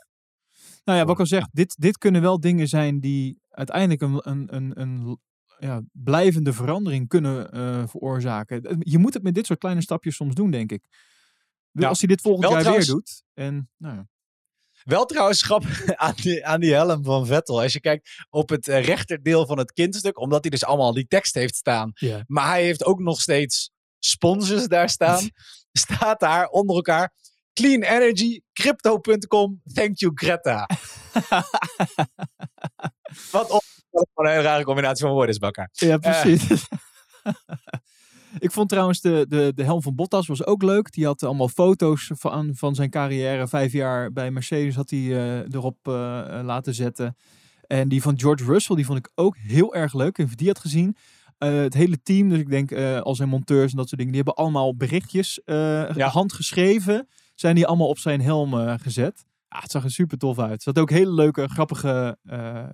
Nou 0.84 0.98
ja, 0.98 1.04
wat 1.04 1.14
ik 1.14 1.20
al 1.20 1.26
zeg, 1.26 1.48
dit, 1.52 1.76
dit 1.80 1.98
kunnen 1.98 2.22
wel 2.22 2.40
dingen 2.40 2.68
zijn 2.68 3.00
die 3.00 3.42
uiteindelijk 3.50 4.02
een, 4.02 4.20
een, 4.24 4.56
een, 4.56 4.80
een 4.80 5.20
ja, 5.60 5.82
blijvende 5.92 6.54
verandering 6.54 7.08
kunnen 7.08 7.58
uh, 7.58 7.88
veroorzaken. 7.88 8.78
Je 8.80 8.98
moet 8.98 9.14
het 9.14 9.24
met 9.24 9.34
dit 9.36 9.46
soort 9.46 9.60
kleine 9.60 9.82
stapjes 9.82 10.16
soms 10.16 10.36
doen, 10.36 10.52
denk 10.52 10.72
ik. 10.72 10.84
Nou, 11.72 11.88
als 11.88 12.00
hij 12.00 12.08
dit 12.08 12.22
volgend 12.22 12.52
jaar 12.52 12.74
weer 12.74 12.86
doet. 12.86 13.24
En, 13.34 13.70
nou 13.78 13.96
ja. 13.96 14.08
Wel 14.84 15.06
trouwens 15.06 15.42
grappig 15.42 15.86
aan 15.96 16.14
die, 16.22 16.46
aan 16.46 16.60
die 16.60 16.74
helm 16.74 17.04
van 17.04 17.26
Vettel. 17.26 17.62
Als 17.62 17.74
je 17.74 17.80
kijkt 17.80 18.10
op 18.30 18.50
het 18.50 18.68
eh, 18.68 18.86
rechterdeel 18.86 19.46
van 19.46 19.58
het 19.58 19.72
kindstuk. 19.72 20.20
Omdat 20.20 20.42
hij 20.42 20.50
dus 20.50 20.66
allemaal 20.66 20.94
die 20.94 21.08
tekst 21.08 21.34
heeft 21.34 21.56
staan. 21.56 21.92
Maar 22.28 22.48
hij 22.48 22.64
heeft 22.64 22.86
ook 22.86 23.00
nog 23.00 23.22
steeds 23.22 23.72
sponsors 24.00 24.68
daar 24.68 24.90
staan. 24.90 25.30
staat 25.72 26.20
daar 26.20 26.48
onder 26.48 26.76
elkaar. 26.76 27.14
Clean 27.54 27.82
Energy, 27.82 28.42
Crypto.com, 28.54 29.62
thank 29.74 29.98
you 29.98 30.12
Greta. 30.16 30.68
Wat 33.32 33.50
op, 33.50 33.64
een 34.16 34.30
hele 34.30 34.42
rare 34.42 34.64
combinatie 34.64 35.06
van 35.06 35.14
woorden 35.14 35.34
is, 35.34 35.40
Bakker. 35.40 35.70
Ja, 35.72 35.98
precies. 35.98 36.68
Ik 38.38 38.52
vond 38.52 38.70
trouwens 38.70 39.02
de, 39.02 39.26
de, 39.30 39.52
de 39.56 39.64
helm 39.64 39.82
van 39.82 39.96
Bottas 39.96 40.28
was 40.28 40.46
ook 40.46 40.64
leuk. 40.64 40.92
Die 40.92 41.06
had 41.06 41.24
allemaal 41.24 41.48
foto's 41.48 42.12
van, 42.14 42.56
van 42.56 42.76
zijn 42.76 42.90
carrière. 42.90 43.48
Vijf 43.48 43.72
jaar 43.72 44.12
bij 44.12 44.32
Mercedes 44.32 44.76
had 44.76 44.90
hij 44.90 45.00
uh, 45.00 45.38
erop 45.38 45.88
uh, 45.88 45.94
laten 46.44 46.74
zetten. 46.74 47.16
En 47.68 47.90
die 47.90 48.02
van 48.02 48.20
George 48.20 48.44
Russell, 48.44 48.76
die 48.76 48.86
vond 48.86 48.98
ik 48.98 49.12
ook 49.16 49.38
heel 49.38 49.76
erg 49.76 49.94
leuk. 49.94 50.18
En 50.18 50.30
die 50.36 50.48
had 50.48 50.60
gezien. 50.60 50.96
Uh, 51.40 51.50
het 51.50 51.74
hele 51.74 52.02
team, 52.02 52.30
dus 52.30 52.40
ik 52.40 52.50
denk 52.50 52.74
al 53.02 53.16
zijn 53.16 53.30
monteurs 53.30 53.72
en 53.72 53.78
dat 53.78 53.88
soort 53.88 54.00
dingen, 54.02 54.14
die 54.14 54.24
hebben 54.24 54.44
allemaal 54.44 54.76
berichtjes 54.76 55.42
ja. 55.46 56.08
handgeschreven. 56.08 57.08
Zijn 57.36 57.56
die 57.56 57.68
allemaal 57.68 57.88
op 57.88 57.98
zijn 57.98 58.22
helm 58.22 58.54
gezet. 58.80 59.26
Ja, 59.50 59.60
het 59.60 59.72
zag 59.72 59.84
er 59.84 59.92
super 59.92 60.18
tof 60.18 60.40
uit. 60.40 60.52
Er 60.52 60.62
zaten 60.62 60.82
ook 60.82 60.90
hele 60.90 61.14
leuke, 61.14 61.48
grappige 61.48 62.18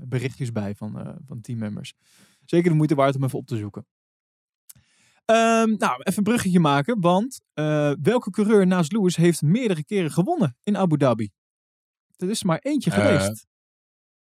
berichtjes 0.02 0.52
bij 0.52 0.76
van, 0.76 1.18
van 1.28 1.42
teammembers. 1.42 1.94
Zeker 2.46 2.70
de 2.70 2.76
moeite 2.76 2.96
waard 2.96 3.16
om 3.16 3.24
even 3.24 3.40
op 3.40 3.48
te 3.48 3.58
zoeken. 3.58 3.86
Um, 5.32 5.76
nou, 5.78 6.02
even 6.04 6.18
een 6.18 6.24
bruggetje 6.24 6.60
maken, 6.60 7.00
want 7.00 7.42
welke 8.02 8.30
coureur 8.30 8.68
naast 8.68 8.92
Lewis 8.92 9.16
heeft 9.16 9.42
meerdere 9.42 9.86
keren 9.86 10.12
gewonnen 10.12 10.58
in 10.64 10.78
Abu 10.78 10.98
Dhabi? 10.98 11.32
Er 12.16 12.30
is 12.30 12.44
maar 12.44 12.60
eentje 12.60 12.92
geweest. 12.92 13.48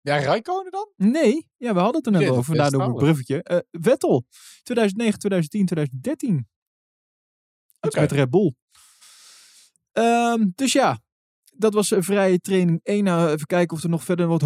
Ja, 0.01 0.17
Rijkonen 0.17 0.73
dan? 0.73 0.93
Nee, 0.97 1.49
ja, 1.57 1.75
we 1.75 1.79
hadden 1.81 1.97
het 1.97 2.15
er 2.15 2.21
net 2.21 2.31
over. 2.31 2.57
Daardoor 2.57 2.83
een 2.83 2.95
bruggetje. 2.95 3.45
Uh, 3.51 3.59
Vettel, 3.71 4.27
2009, 4.63 5.19
2010, 5.19 5.67
2013. 5.67 6.37
Iets 6.37 6.47
okay. 7.81 8.03
met 8.03 8.13
Red 8.13 8.31
Bull. 8.31 8.55
Um, 9.93 10.53
dus 10.55 10.73
ja, 10.73 11.01
dat 11.57 11.75
was 11.75 11.95
vrije 11.99 12.41
training 12.41 12.81
1. 12.83 13.05
Nou, 13.05 13.31
even 13.31 13.47
kijken 13.47 13.77
of 13.77 13.83
er 13.83 13.89
nog 13.89 14.05
verder 14.05 14.27
wat 14.27 14.43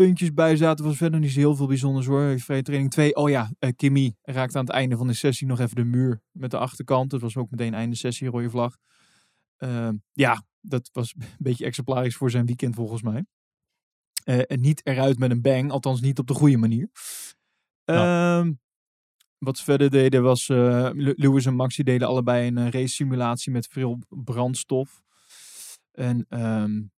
hoogtepuntjes 0.00 0.34
bij 0.34 0.56
zaten. 0.56 0.84
was 0.84 0.96
verder 0.96 1.20
niet 1.20 1.30
zo 1.30 1.38
heel 1.38 1.56
veel 1.56 1.66
bijzonders 1.66 2.06
hoor. 2.06 2.38
Vrije 2.38 2.62
training 2.62 2.90
2. 2.90 3.14
Oh 3.14 3.30
ja, 3.30 3.50
uh, 3.60 3.70
Kimmy 3.76 4.14
raakte 4.22 4.58
aan 4.58 4.64
het 4.64 4.74
einde 4.74 4.96
van 4.96 5.06
de 5.06 5.14
sessie 5.14 5.46
nog 5.46 5.60
even 5.60 5.76
de 5.76 5.84
muur 5.84 6.22
met 6.30 6.50
de 6.50 6.58
achterkant. 6.58 7.10
Dat 7.10 7.20
was 7.20 7.36
ook 7.36 7.50
meteen 7.50 7.74
einde 7.74 7.96
sessie, 7.96 8.28
rode 8.28 8.50
vlag. 8.50 8.76
Uh, 9.58 9.88
ja, 10.12 10.44
dat 10.60 10.90
was 10.92 11.14
een 11.18 11.26
beetje 11.38 11.64
exemplarisch 11.64 12.16
voor 12.16 12.30
zijn 12.30 12.46
weekend 12.46 12.74
volgens 12.74 13.02
mij. 13.02 13.24
Uh, 14.24 14.42
en 14.46 14.60
niet 14.60 14.86
eruit 14.86 15.18
met 15.18 15.30
een 15.30 15.42
bang, 15.42 15.70
althans 15.70 16.00
niet 16.00 16.18
op 16.18 16.26
de 16.26 16.34
goede 16.34 16.56
manier. 16.56 16.90
Uh, 17.84 18.46
wat 19.38 19.58
ze 19.58 19.64
verder 19.64 19.90
deden 19.90 20.22
was, 20.22 20.48
uh, 20.48 20.90
Lewis 20.94 21.46
en 21.46 21.54
Maxi 21.54 21.82
deden 21.82 22.08
allebei 22.08 22.46
een 22.46 22.70
race 22.70 22.94
simulatie 22.94 23.52
met 23.52 23.66
veel 23.66 23.98
brandstof. 24.08 25.02
En 25.92 26.26
um, 26.28 26.90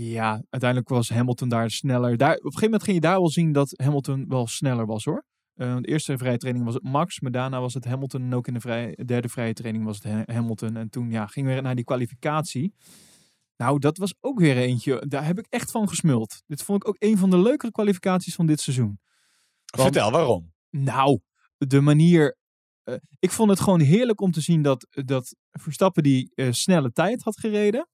ja, 0.00 0.42
uiteindelijk 0.50 0.90
was 0.90 1.08
Hamilton 1.08 1.48
daar 1.48 1.70
sneller. 1.70 2.16
Daar, 2.16 2.30
op 2.30 2.36
een 2.36 2.42
gegeven 2.44 2.64
moment 2.64 2.82
ging 2.82 2.96
je 2.96 3.02
daar 3.02 3.18
wel 3.18 3.30
zien 3.30 3.52
dat 3.52 3.72
Hamilton 3.82 4.24
wel 4.28 4.46
sneller 4.46 4.86
was 4.86 5.04
hoor. 5.04 5.24
Uh, 5.56 5.76
de 5.76 5.88
eerste 5.88 6.18
vrije 6.18 6.36
training 6.36 6.64
was 6.64 6.74
het 6.74 6.82
Max, 6.82 7.20
maar 7.20 7.30
daarna 7.30 7.60
was 7.60 7.74
het 7.74 7.84
Hamilton. 7.84 8.22
En 8.22 8.34
ook 8.34 8.46
in 8.46 8.54
de 8.54 8.60
vrij, 8.60 8.98
derde 9.04 9.28
vrije 9.28 9.52
training 9.52 9.84
was 9.84 10.02
het 10.02 10.30
Hamilton. 10.30 10.76
En 10.76 10.90
toen 10.90 11.10
ja, 11.10 11.26
gingen 11.26 11.54
we 11.54 11.60
naar 11.60 11.74
die 11.74 11.84
kwalificatie. 11.84 12.74
Nou, 13.56 13.78
dat 13.78 13.98
was 13.98 14.14
ook 14.20 14.38
weer 14.38 14.56
eentje. 14.56 15.04
Daar 15.08 15.26
heb 15.26 15.38
ik 15.38 15.46
echt 15.48 15.70
van 15.70 15.88
gesmuld. 15.88 16.42
Dit 16.46 16.62
vond 16.62 16.82
ik 16.82 16.88
ook 16.88 16.96
een 16.98 17.18
van 17.18 17.30
de 17.30 17.38
leukere 17.38 17.72
kwalificaties 17.72 18.34
van 18.34 18.46
dit 18.46 18.60
seizoen. 18.60 19.00
Want, 19.64 19.82
Vertel 19.82 20.10
waarom. 20.10 20.52
Nou, 20.70 21.20
de 21.56 21.80
manier. 21.80 22.36
Uh, 22.84 22.94
ik 23.18 23.30
vond 23.30 23.50
het 23.50 23.60
gewoon 23.60 23.80
heerlijk 23.80 24.20
om 24.20 24.30
te 24.30 24.40
zien 24.40 24.62
dat, 24.62 24.86
dat 24.90 25.36
Verstappen 25.50 26.02
die 26.02 26.32
uh, 26.34 26.52
snelle 26.52 26.92
tijd 26.92 27.22
had 27.22 27.38
gereden. 27.38 27.88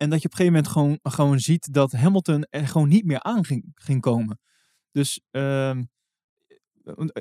En 0.00 0.10
dat 0.10 0.22
je 0.22 0.28
op 0.28 0.32
een 0.32 0.36
gegeven 0.36 0.52
moment 0.52 0.68
gewoon, 0.68 0.98
gewoon 1.02 1.40
ziet 1.40 1.72
dat 1.72 1.92
Hamilton 1.92 2.46
er 2.50 2.68
gewoon 2.68 2.88
niet 2.88 3.04
meer 3.04 3.22
aan 3.22 3.44
ging, 3.44 3.70
ging 3.74 4.00
komen. 4.00 4.40
Dus 4.92 5.20
uh, 5.30 5.78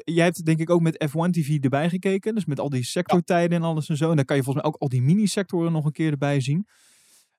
jij 0.04 0.26
hebt 0.26 0.46
denk 0.46 0.60
ik 0.60 0.70
ook 0.70 0.82
met 0.82 1.10
F1 1.10 1.30
TV 1.30 1.58
erbij 1.62 1.90
gekeken. 1.90 2.36
Dus 2.36 2.46
met 2.46 2.60
al 2.60 2.70
die 2.70 2.84
sectortijden 2.84 3.58
en 3.58 3.64
alles 3.64 3.90
en 3.90 3.98
zo. 3.98 4.10
En 4.10 4.16
dan 4.16 4.26
kan 4.26 4.36
je 4.36 4.44
volgens 4.44 4.64
mij 4.64 4.74
ook 4.74 4.82
al 4.82 4.90
die 4.90 5.02
mini-sectoren 5.02 5.72
nog 5.72 5.86
een 5.86 5.92
keer 5.92 6.12
erbij 6.12 6.40
zien. 6.40 6.68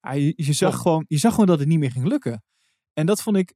Ja, 0.01 0.13
je, 0.13 0.33
je, 0.37 0.53
zag 0.53 0.77
gewoon, 0.77 1.05
je 1.09 1.19
zag 1.19 1.31
gewoon 1.31 1.47
dat 1.47 1.59
het 1.59 1.69
niet 1.69 1.79
meer 1.79 1.91
ging 1.91 2.07
lukken. 2.07 2.45
En 2.93 3.07
dat 3.07 3.23
vond 3.23 3.37
ik. 3.37 3.55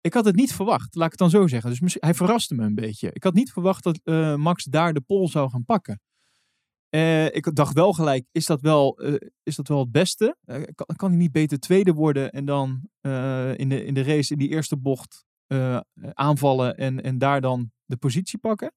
Ik 0.00 0.14
had 0.14 0.24
het 0.24 0.36
niet 0.36 0.54
verwacht, 0.54 0.94
laat 0.94 1.04
ik 1.04 1.10
het 1.10 1.20
dan 1.20 1.40
zo 1.40 1.46
zeggen. 1.46 1.70
Dus 1.70 1.96
hij 2.00 2.14
verraste 2.14 2.54
me 2.54 2.64
een 2.64 2.74
beetje. 2.74 3.10
Ik 3.12 3.24
had 3.24 3.34
niet 3.34 3.52
verwacht 3.52 3.84
dat 3.84 4.00
uh, 4.04 4.34
Max 4.34 4.64
daar 4.64 4.94
de 4.94 5.00
pol 5.00 5.28
zou 5.28 5.50
gaan 5.50 5.64
pakken. 5.64 6.00
Uh, 6.90 7.24
ik 7.24 7.54
dacht 7.54 7.74
wel 7.74 7.92
gelijk, 7.92 8.26
is 8.32 8.46
dat 8.46 8.60
wel, 8.60 9.04
uh, 9.04 9.16
is 9.42 9.56
dat 9.56 9.68
wel 9.68 9.78
het 9.78 9.92
beste? 9.92 10.36
kan, 10.74 10.96
kan 10.96 11.08
hij 11.08 11.18
niet 11.18 11.32
beter 11.32 11.58
tweede 11.58 11.92
worden 11.92 12.30
en 12.30 12.44
dan 12.44 12.88
in, 13.56 13.68
de, 13.68 13.84
in 13.84 13.94
de 13.94 14.02
race 14.02 14.32
in 14.32 14.38
die 14.38 14.48
eerste 14.48 14.76
bocht 14.76 15.24
aanvallen 16.12 16.76
en, 16.76 17.02
en 17.02 17.18
daar 17.18 17.40
dan 17.40 17.70
de 17.84 17.96
positie 17.96 18.38
pakken? 18.38 18.72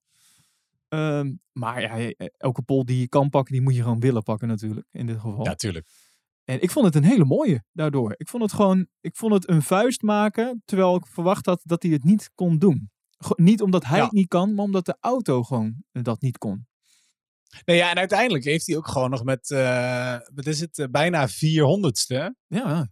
Ehm, 0.88 1.32
maar 1.52 1.80
ja, 1.80 2.12
elke 2.36 2.62
pol 2.62 2.84
die 2.84 2.98
je 2.98 3.08
kan 3.08 3.30
pakken, 3.30 3.52
die 3.52 3.62
moet 3.62 3.74
je 3.74 3.82
gewoon 3.82 4.00
willen 4.00 4.22
pakken 4.22 4.48
natuurlijk, 4.48 4.86
in 4.90 5.06
dit 5.06 5.18
geval. 5.20 5.44
Ja, 5.44 5.54
tuurlijk. 5.54 5.88
En 6.44 6.62
ik 6.62 6.70
vond 6.70 6.86
het 6.86 6.94
een 6.94 7.04
hele 7.04 7.24
mooie 7.24 7.64
daardoor. 7.72 8.14
Ik 8.16 8.28
vond 8.28 8.42
het 8.42 8.52
gewoon, 8.52 8.86
ik 9.00 9.16
vond 9.16 9.32
het 9.32 9.48
een 9.48 9.62
vuist 9.62 10.02
maken, 10.02 10.62
terwijl 10.64 10.96
ik 10.96 11.06
verwacht 11.06 11.46
had 11.46 11.60
dat 11.64 11.82
hij 11.82 11.92
het 11.92 12.04
niet 12.04 12.30
kon 12.34 12.58
doen. 12.58 12.90
niet 13.36 13.62
omdat 13.62 13.84
hij 13.84 13.98
ja. 13.98 14.04
het 14.04 14.12
niet 14.12 14.28
kan, 14.28 14.54
maar 14.54 14.64
omdat 14.64 14.86
de 14.86 14.96
auto 15.00 15.42
gewoon 15.42 15.74
dat 15.92 16.20
niet 16.20 16.38
kon. 16.38 16.66
Nee, 17.64 17.76
ja, 17.76 17.90
en 17.90 17.96
uiteindelijk 17.96 18.44
heeft 18.44 18.66
hij 18.66 18.76
ook 18.76 18.88
gewoon 18.88 19.10
nog 19.10 19.24
met, 19.24 19.50
uh, 19.50 20.16
wat 20.34 20.46
is 20.46 20.60
het, 20.60 20.78
uh, 20.78 20.86
bijna 20.90 21.28
400ste. 21.28 22.34
Ja 22.46 22.88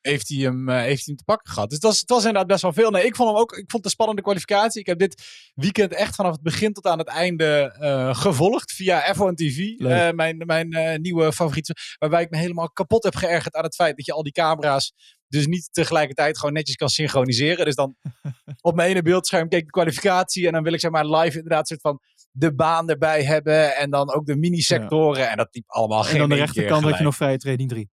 heeft 0.00 0.28
hij 0.28 0.38
hem, 0.38 0.68
uh, 0.68 0.74
heeft 0.74 1.04
hij 1.04 1.04
hem 1.04 1.16
te 1.16 1.24
pakken 1.24 1.52
gehad. 1.52 1.68
Dus 1.68 1.78
het 1.78 1.86
was, 1.86 2.00
het 2.00 2.08
was 2.08 2.18
inderdaad 2.18 2.46
best 2.46 2.62
wel 2.62 2.72
veel. 2.72 2.90
Nee, 2.90 3.04
ik 3.04 3.16
vond 3.16 3.30
hem 3.30 3.38
ook, 3.38 3.52
ik 3.52 3.56
vond 3.56 3.72
het 3.72 3.84
een 3.84 3.90
spannende 3.90 4.22
kwalificatie. 4.22 4.80
Ik 4.80 4.86
heb 4.86 4.98
dit 4.98 5.22
weekend 5.54 5.94
echt 5.94 6.14
vanaf 6.14 6.32
het 6.32 6.42
begin 6.42 6.72
tot 6.72 6.86
aan 6.86 6.98
het 6.98 7.08
einde 7.08 7.74
gevolgd 8.16 8.72
via 8.72 9.14
F1 9.14 9.34
TV. 9.34 9.78
Mijn 10.14 10.42
mijn 10.46 11.00
nieuwe 11.00 11.32
favoriet. 11.32 11.96
Waarbij 11.98 12.22
ik 12.22 12.30
me 12.30 12.36
helemaal 12.36 12.70
kapot 12.70 13.04
heb 13.04 13.14
geërgerd 13.14 13.54
aan 13.54 13.64
het 13.64 13.74
feit 13.74 13.96
dat 13.96 14.06
je 14.06 14.12
al 14.12 14.22
die 14.22 14.32
camera's 14.32 14.92
dus 15.28 15.46
niet 15.46 15.68
tegelijkertijd 15.72 16.38
gewoon 16.38 16.54
netjes 16.54 16.76
kan 16.76 16.88
synchroniseren. 16.88 17.64
Dus 17.64 17.74
dan 17.74 17.96
op 18.60 18.74
mijn 18.74 18.90
ene 18.90 19.02
beeldscherm 19.02 19.48
keek 19.48 19.64
de 19.64 19.70
kwalificatie 19.70 20.46
en 20.46 20.52
dan 20.52 20.62
wil 20.62 20.72
ik 20.72 20.80
zeg 20.80 20.90
maar 20.90 21.06
live 21.06 21.36
inderdaad 21.36 21.68
soort 21.68 21.80
van 21.80 22.00
de 22.30 22.54
baan 22.54 22.88
erbij 22.88 23.24
hebben 23.24 23.76
en 23.76 23.90
dan 23.90 24.14
ook 24.14 24.26
de 24.26 24.36
mini-sectoren. 24.36 25.22
Ja. 25.22 25.30
En 25.30 25.36
dat 25.36 25.48
liep 25.50 25.64
allemaal 25.66 26.02
geen 26.02 26.16
En 26.16 26.22
aan 26.22 26.28
de 26.28 26.34
rechterkant 26.34 26.84
had 26.84 26.98
je 26.98 27.04
nog 27.04 27.16
vrije 27.16 27.38
training 27.38 27.68
3. 27.68 27.90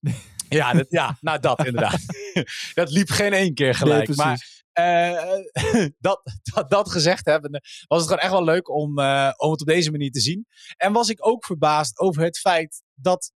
Ja, 0.48 0.72
dat, 0.72 0.86
ja, 0.90 1.16
nou 1.20 1.40
dat 1.40 1.66
inderdaad. 1.66 2.00
dat 2.74 2.90
liep 2.90 3.10
geen 3.10 3.32
één 3.32 3.54
keer 3.54 3.74
gelijk. 3.74 4.08
Nee, 4.08 4.16
maar 4.16 4.58
uh, 4.78 5.88
dat, 5.98 6.20
dat, 6.54 6.70
dat, 6.70 6.90
gezegd 6.90 7.26
hebben, 7.26 7.60
was 7.86 7.98
het 7.98 8.08
gewoon 8.08 8.22
echt 8.22 8.32
wel 8.32 8.44
leuk 8.44 8.68
om, 8.68 8.98
uh, 8.98 9.30
om 9.36 9.50
het 9.50 9.60
op 9.60 9.66
deze 9.66 9.90
manier 9.90 10.10
te 10.10 10.20
zien. 10.20 10.46
En 10.76 10.92
was 10.92 11.08
ik 11.08 11.26
ook 11.26 11.44
verbaasd 11.44 11.98
over 11.98 12.22
het 12.22 12.38
feit 12.38 12.82
dat 12.94 13.32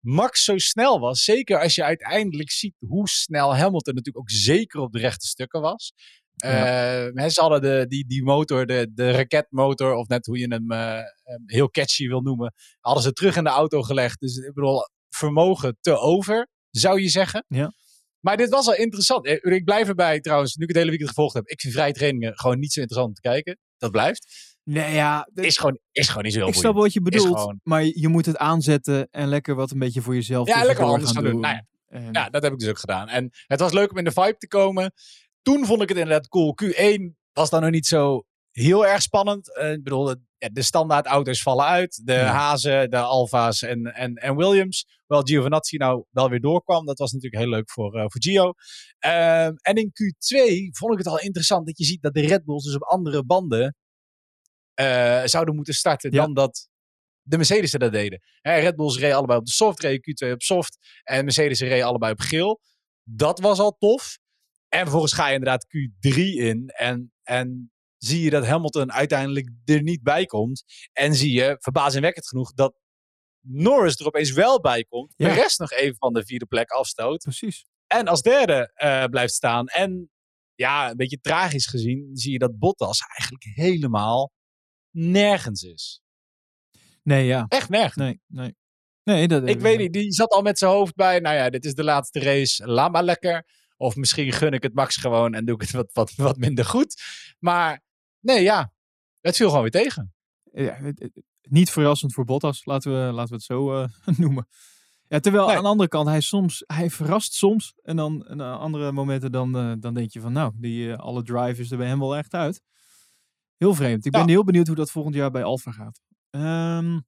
Max 0.00 0.44
zo 0.44 0.58
snel 0.58 1.00
was. 1.00 1.24
Zeker 1.24 1.60
als 1.60 1.74
je 1.74 1.84
uiteindelijk 1.84 2.50
ziet 2.50 2.74
hoe 2.78 3.08
snel 3.08 3.56
Hamilton 3.56 3.94
natuurlijk 3.94 4.24
ook 4.24 4.30
zeker 4.30 4.80
op 4.80 4.92
de 4.92 4.98
rechte 4.98 5.26
stukken 5.26 5.60
was. 5.60 5.92
Ja. 6.34 7.06
Uh, 7.06 7.28
ze 7.28 7.40
hadden 7.40 7.60
de, 7.60 7.84
die, 7.88 8.06
die 8.06 8.22
motor, 8.22 8.66
de, 8.66 8.90
de 8.94 9.10
raketmotor, 9.10 9.94
of 9.94 10.08
net 10.08 10.26
hoe 10.26 10.38
je 10.38 10.46
hem 10.46 10.72
heel 11.46 11.70
catchy 11.70 12.06
wil 12.06 12.20
noemen, 12.20 12.54
hadden 12.80 13.02
ze 13.02 13.12
terug 13.12 13.36
in 13.36 13.44
de 13.44 13.50
auto 13.50 13.82
gelegd. 13.82 14.20
Dus 14.20 14.36
ik 14.36 14.54
bedoel, 14.54 14.80
vermogen 15.08 15.76
te 15.80 15.98
over, 15.98 16.48
zou 16.70 17.00
je 17.00 17.08
zeggen. 17.08 17.44
Ja. 17.48 17.72
Maar 18.20 18.36
dit 18.36 18.48
was 18.48 18.66
al 18.66 18.74
interessant. 18.74 19.26
Eh, 19.26 19.52
ik 19.52 19.64
blijf 19.64 19.88
erbij 19.88 20.20
trouwens, 20.20 20.54
nu 20.54 20.62
ik 20.62 20.68
het 20.68 20.76
hele 20.76 20.90
weekend 20.90 21.10
gevolgd 21.10 21.34
heb. 21.34 21.46
Ik 21.46 21.60
vind 21.60 21.74
vrije 21.74 21.92
trainingen 21.92 22.38
gewoon 22.38 22.58
niet 22.58 22.72
zo 22.72 22.80
interessant 22.80 23.16
om 23.16 23.22
te 23.22 23.28
kijken. 23.28 23.58
Dat 23.78 23.90
blijft. 23.90 24.52
Nee, 24.62 24.94
ja. 24.94 25.28
Is, 25.34 25.58
gewoon, 25.58 25.78
is 25.92 26.08
gewoon 26.08 26.22
niet 26.22 26.32
zo 26.32 26.38
heel 26.38 26.48
Ik 26.48 26.54
snap 26.54 26.74
wat 26.74 26.92
je 26.92 27.02
bedoelt, 27.02 27.38
gewoon... 27.38 27.60
maar 27.62 27.84
je 27.84 28.08
moet 28.08 28.26
het 28.26 28.36
aanzetten 28.36 29.08
en 29.10 29.28
lekker 29.28 29.54
wat 29.54 29.70
een 29.70 29.78
beetje 29.78 30.00
voor 30.00 30.14
jezelf 30.14 30.48
Ja, 30.48 30.64
lekker 30.64 30.84
anders 30.84 31.10
gaan 31.10 31.22
doen. 31.22 31.32
doen. 31.32 31.40
Nou 31.40 31.54
ja, 31.54 31.66
en... 31.88 32.08
ja, 32.12 32.30
dat 32.30 32.42
heb 32.42 32.52
ik 32.52 32.58
dus 32.58 32.68
ook 32.68 32.78
gedaan. 32.78 33.08
En 33.08 33.30
het 33.46 33.60
was 33.60 33.72
leuk 33.72 33.90
om 33.90 33.98
in 33.98 34.04
de 34.04 34.12
vibe 34.12 34.36
te 34.38 34.48
komen. 34.48 34.92
Toen 35.44 35.66
vond 35.66 35.82
ik 35.82 35.88
het 35.88 35.98
inderdaad 35.98 36.28
cool. 36.28 36.54
Q1 36.64 37.14
was 37.32 37.50
dan 37.50 37.62
nog 37.62 37.70
niet 37.70 37.86
zo 37.86 38.24
heel 38.50 38.86
erg 38.86 39.02
spannend. 39.02 39.56
Uh, 39.58 39.72
ik 39.72 39.82
bedoel, 39.82 40.04
de, 40.04 40.20
de 40.52 40.62
standaard 40.62 41.06
auto's 41.06 41.42
vallen 41.42 41.64
uit. 41.64 42.00
De 42.04 42.12
ja. 42.12 42.26
Hazen, 42.26 42.90
de 42.90 42.96
Alfa's 42.96 43.62
en, 43.62 43.84
en, 43.84 44.14
en 44.14 44.36
Williams. 44.36 44.86
Wel 45.06 45.22
Giovinazzi 45.22 45.76
nou 45.76 46.04
wel 46.10 46.30
weer 46.30 46.40
doorkwam. 46.40 46.86
Dat 46.86 46.98
was 46.98 47.12
natuurlijk 47.12 47.42
heel 47.42 47.52
leuk 47.52 47.70
voor, 47.70 47.94
uh, 47.96 48.00
voor 48.00 48.22
Gio. 48.22 48.52
Uh, 49.06 49.46
en 49.46 49.74
in 49.74 49.92
Q2 49.92 50.38
vond 50.70 50.92
ik 50.92 50.98
het 50.98 51.06
al 51.06 51.20
interessant 51.20 51.66
dat 51.66 51.78
je 51.78 51.84
ziet 51.84 52.02
dat 52.02 52.14
de 52.14 52.26
Red 52.26 52.44
Bulls 52.44 52.64
dus 52.64 52.74
op 52.74 52.82
andere 52.82 53.24
banden 53.24 53.76
uh, 54.80 55.22
zouden 55.24 55.54
moeten 55.54 55.74
starten 55.74 56.12
ja. 56.12 56.22
dan 56.22 56.34
dat 56.34 56.68
de 57.22 57.36
Mercedes 57.36 57.70
dat 57.70 57.92
deden. 57.92 58.22
Hè, 58.40 58.58
Red 58.58 58.76
Bulls 58.76 58.98
reden 58.98 59.16
allebei 59.16 59.38
op 59.38 59.44
de 59.44 59.52
soft, 59.52 59.80
reden 59.80 60.28
Q2 60.28 60.32
op 60.32 60.42
soft. 60.42 60.78
En 61.02 61.24
Mercedes 61.24 61.60
reden 61.60 61.86
allebei 61.86 62.12
op 62.12 62.20
geel. 62.20 62.60
Dat 63.02 63.40
was 63.40 63.58
al 63.58 63.76
tof. 63.78 64.18
En 64.74 64.80
vervolgens 64.80 65.12
ga 65.12 65.26
je 65.26 65.34
inderdaad 65.34 65.66
Q3 65.66 66.18
in. 66.18 66.68
En, 66.68 67.12
en 67.22 67.72
zie 67.96 68.22
je 68.22 68.30
dat 68.30 68.46
Hamilton 68.46 68.92
uiteindelijk 68.92 69.50
er 69.64 69.82
niet 69.82 70.02
bij 70.02 70.26
komt. 70.26 70.64
En 70.92 71.14
zie 71.14 71.32
je, 71.32 71.56
verbazingwekkend 71.60 72.28
genoeg, 72.28 72.52
dat 72.52 72.74
Norris 73.40 73.96
er 73.96 74.06
opeens 74.06 74.32
wel 74.32 74.60
bij 74.60 74.84
komt. 74.84 75.12
Ja. 75.16 75.28
De 75.28 75.34
rest 75.34 75.58
nog 75.58 75.72
even 75.72 75.96
van 75.96 76.12
de 76.12 76.24
vierde 76.24 76.46
plek 76.46 76.70
afstoot. 76.70 77.22
Precies. 77.22 77.64
En 77.86 78.08
als 78.08 78.22
derde 78.22 78.72
uh, 78.76 79.04
blijft 79.04 79.34
staan. 79.34 79.66
En 79.66 80.10
ja, 80.54 80.90
een 80.90 80.96
beetje 80.96 81.20
tragisch 81.20 81.66
gezien 81.66 82.10
zie 82.12 82.32
je 82.32 82.38
dat 82.38 82.58
Bottas 82.58 83.00
eigenlijk 83.00 83.44
helemaal 83.44 84.32
nergens 84.90 85.62
is. 85.62 86.02
Nee, 87.02 87.26
ja. 87.26 87.46
Echt 87.48 87.68
nergens. 87.68 87.96
Nee, 87.96 88.20
nee. 88.26 88.56
Nee, 89.02 89.28
dat 89.28 89.48
Ik 89.48 89.60
weet 89.60 89.78
niet, 89.78 89.92
die 89.92 90.12
zat 90.12 90.30
al 90.30 90.42
met 90.42 90.58
zijn 90.58 90.70
hoofd 90.70 90.94
bij, 90.94 91.18
nou 91.18 91.36
ja, 91.36 91.50
dit 91.50 91.64
is 91.64 91.74
de 91.74 91.84
laatste 91.84 92.20
race, 92.20 92.66
laat 92.66 92.92
maar 92.92 93.02
lekker. 93.02 93.44
Of 93.84 93.96
misschien 93.96 94.32
gun 94.32 94.52
ik 94.52 94.62
het 94.62 94.74
Max 94.74 94.96
gewoon 94.96 95.34
en 95.34 95.44
doe 95.44 95.54
ik 95.54 95.60
het 95.60 95.70
wat, 95.70 95.90
wat, 95.92 96.14
wat 96.14 96.36
minder 96.36 96.64
goed. 96.64 97.02
Maar 97.38 97.82
nee, 98.20 98.42
ja, 98.42 98.72
het 99.20 99.36
viel 99.36 99.46
gewoon 99.48 99.62
weer 99.62 99.70
tegen. 99.70 100.14
Ja, 100.52 100.74
het- 100.74 100.98
het- 101.00 101.22
niet 101.48 101.70
verrassend 101.70 102.12
voor 102.12 102.24
Bottas, 102.24 102.64
laten 102.64 102.92
we, 102.92 103.12
laten 103.12 103.28
we 103.28 103.34
het 103.34 103.44
zo 103.44 103.82
eh, 103.82 103.88
noemen. 104.18 104.48
Ja, 105.08 105.20
terwijl 105.20 105.46
Nee. 105.46 105.56
aan 105.56 105.62
de 105.62 105.68
andere 105.68 105.88
kant, 105.88 106.08
hij, 106.08 106.20
soms, 106.20 106.62
hij 106.66 106.90
verrast 106.90 107.32
soms. 107.34 107.74
En 107.82 107.96
dan 107.96 108.26
en 108.26 108.40
andere 108.40 108.92
momenten 108.92 109.32
dan, 109.32 109.56
eh, 109.56 109.72
dan 109.78 109.94
denk 109.94 110.10
je 110.10 110.20
van, 110.20 110.32
nou, 110.32 110.52
die, 110.56 110.92
eh, 110.92 110.98
alle 110.98 111.22
drive 111.22 111.60
is 111.60 111.70
er 111.70 111.76
bij 111.78 111.86
hem 111.86 111.98
wel 111.98 112.16
echt 112.16 112.34
uit. 112.34 112.62
Heel 113.56 113.74
vreemd. 113.74 114.04
Ik 114.06 114.12
ben 114.12 114.20
Ja. 114.20 114.26
heel 114.26 114.44
benieuwd 114.44 114.66
hoe 114.66 114.76
dat 114.76 114.90
volgend 114.90 115.14
jaar 115.14 115.30
bij 115.30 115.42
Alfa 115.44 115.70
gaat. 115.70 116.00
Ehm, 116.30 117.00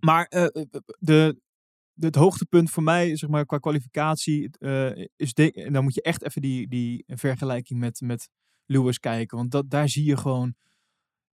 maar 0.00 0.24
eh, 0.26 0.44
eh, 0.44 0.62
de, 0.98 1.40
het 2.00 2.14
hoogtepunt 2.14 2.70
voor 2.70 2.82
mij, 2.82 3.16
zeg 3.16 3.30
maar, 3.30 3.46
qua 3.46 3.58
kwalificatie, 3.58 4.50
eh, 4.58 5.06
is 5.16 5.32
en 5.32 5.72
dan 5.72 5.82
moet 5.82 5.94
je 5.94 6.02
echt 6.02 6.24
even 6.24 6.42
die, 6.42 6.68
die 6.68 7.04
vergelijking 7.06 7.80
met, 7.80 8.00
met 8.00 8.28
Lewis 8.66 8.98
kijken. 8.98 9.36
Want 9.36 9.50
dat, 9.50 9.70
daar 9.70 9.88
zie 9.88 10.04
je 10.04 10.16
gewoon. 10.16 10.54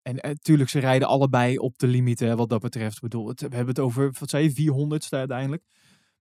En 0.01 0.15
natuurlijk, 0.15 0.69
ze 0.69 0.79
rijden 0.79 1.07
allebei 1.07 1.57
op 1.57 1.77
de 1.77 1.87
limiet, 1.87 2.19
hè, 2.19 2.35
wat 2.35 2.49
dat 2.49 2.61
betreft. 2.61 2.99
Bedoel, 2.99 3.27
het, 3.27 3.41
we 3.41 3.55
hebben 3.55 3.75
het 3.75 3.79
over, 3.79 4.15
wat 4.19 4.29
zei 4.29 4.51
je, 4.53 4.71
400ste 4.71 5.17
uiteindelijk. 5.17 5.63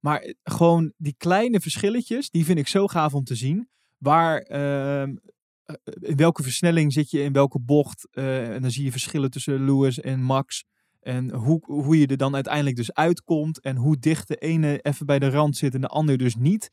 Maar 0.01 0.21
eh, 0.21 0.35
gewoon 0.43 0.93
die 0.97 1.15
kleine 1.17 1.61
verschilletjes, 1.61 2.31
die 2.31 2.45
vind 2.45 2.59
ik 2.59 2.69
zo 2.69 2.87
gaaf 2.87 3.15
om 3.15 3.25
te 3.25 3.35
zien. 3.35 3.69
Waar, 3.99 4.39
ehm, 4.39 5.17
eh, 5.65 5.75
in 6.01 6.17
welke 6.17 6.43
versnelling 6.43 6.93
zit 6.93 7.11
je 7.11 7.23
in 7.23 7.33
welke 7.33 7.61
bocht. 7.61 8.09
eh, 8.11 8.55
en 8.55 8.63
dan 8.63 8.71
zie 8.71 8.85
je 8.85 8.91
verschillen 8.91 9.31
tussen 9.31 9.65
Lewis 9.65 10.01
en 10.01 10.23
Max. 10.23 10.65
En 11.01 11.31
hoe, 11.35 11.61
hoe 11.65 11.99
je 11.99 12.07
er 12.07 12.17
dan 12.17 12.35
uiteindelijk 12.35 12.77
dus 12.77 12.93
uitkomt. 12.93 13.61
En 13.61 13.77
hoe 13.77 13.99
dicht 13.99 14.29
de 14.29 14.37
ene 14.37 14.79
even 14.81 15.07
bij 15.07 15.19
de 15.19 15.31
rand 15.31 15.57
zit 15.57 15.75
en 15.75 15.81
de 15.81 15.87
ander 15.87 16.19
dus 16.19 16.35
niet. 16.35 16.71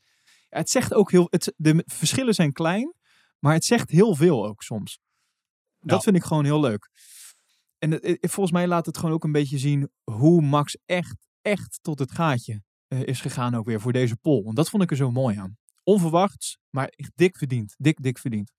Ja, 0.48 0.58
het 0.58 0.70
zegt 0.70 0.94
ook 0.94 1.10
heel. 1.10 1.26
Het, 1.30 1.52
de 1.56 1.82
verschillen 1.86 2.34
zijn 2.34 2.52
klein, 2.52 2.94
maar 3.38 3.52
het 3.54 3.64
zegt 3.64 3.90
heel 3.90 4.14
veel 4.14 4.46
ook 4.46 4.62
soms. 4.62 4.98
Dat 5.80 5.96
Ja. 5.96 6.00
vind 6.02 6.16
ik 6.16 6.24
gewoon 6.24 6.44
heel 6.44 6.60
leuk. 6.60 6.90
En 7.78 7.90
het- 7.90 8.04
het- 8.06 8.18
volgens 8.20 8.50
mij 8.52 8.66
laat 8.66 8.86
het 8.86 8.98
gewoon 8.98 9.14
ook 9.14 9.24
een 9.24 9.32
beetje 9.32 9.58
zien 9.58 9.90
hoe 10.04 10.42
Max 10.42 10.76
echt, 10.86 11.28
echt 11.42 11.78
tot 11.82 11.98
het 11.98 12.12
gaatje 12.12 12.62
eh, 12.88 13.02
is 13.02 13.20
gegaan 13.20 13.54
ook 13.54 13.66
weer 13.66 13.80
voor 13.80 13.92
deze 13.92 14.16
pol. 14.16 14.44
Want 14.44 14.56
dat 14.56 14.68
vond 14.70 14.82
ik 14.82 14.90
er 14.90 14.96
zo 14.96 15.10
mooi 15.10 15.36
aan. 15.36 15.56
Onverwachts, 15.82 16.58
maar 16.70 16.88
echt 16.88 17.12
dik 17.14 17.36
verdiend. 17.36 17.74
Dik, 17.78 18.02
dik 18.02 18.18
verdiend. 18.18 18.52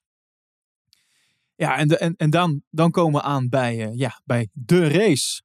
Ja, 1.55 1.77
en, 1.77 1.87
de, 1.87 1.97
en, 1.97 2.15
en 2.15 2.29
dan, 2.29 2.63
dan 2.69 2.91
komen 2.91 3.21
we 3.21 3.27
aan 3.27 3.49
bij, 3.49 3.85
eh, 3.87 3.97
ja, 3.97 4.21
bij 4.25 4.49
de 4.53 4.87
race. 4.87 5.41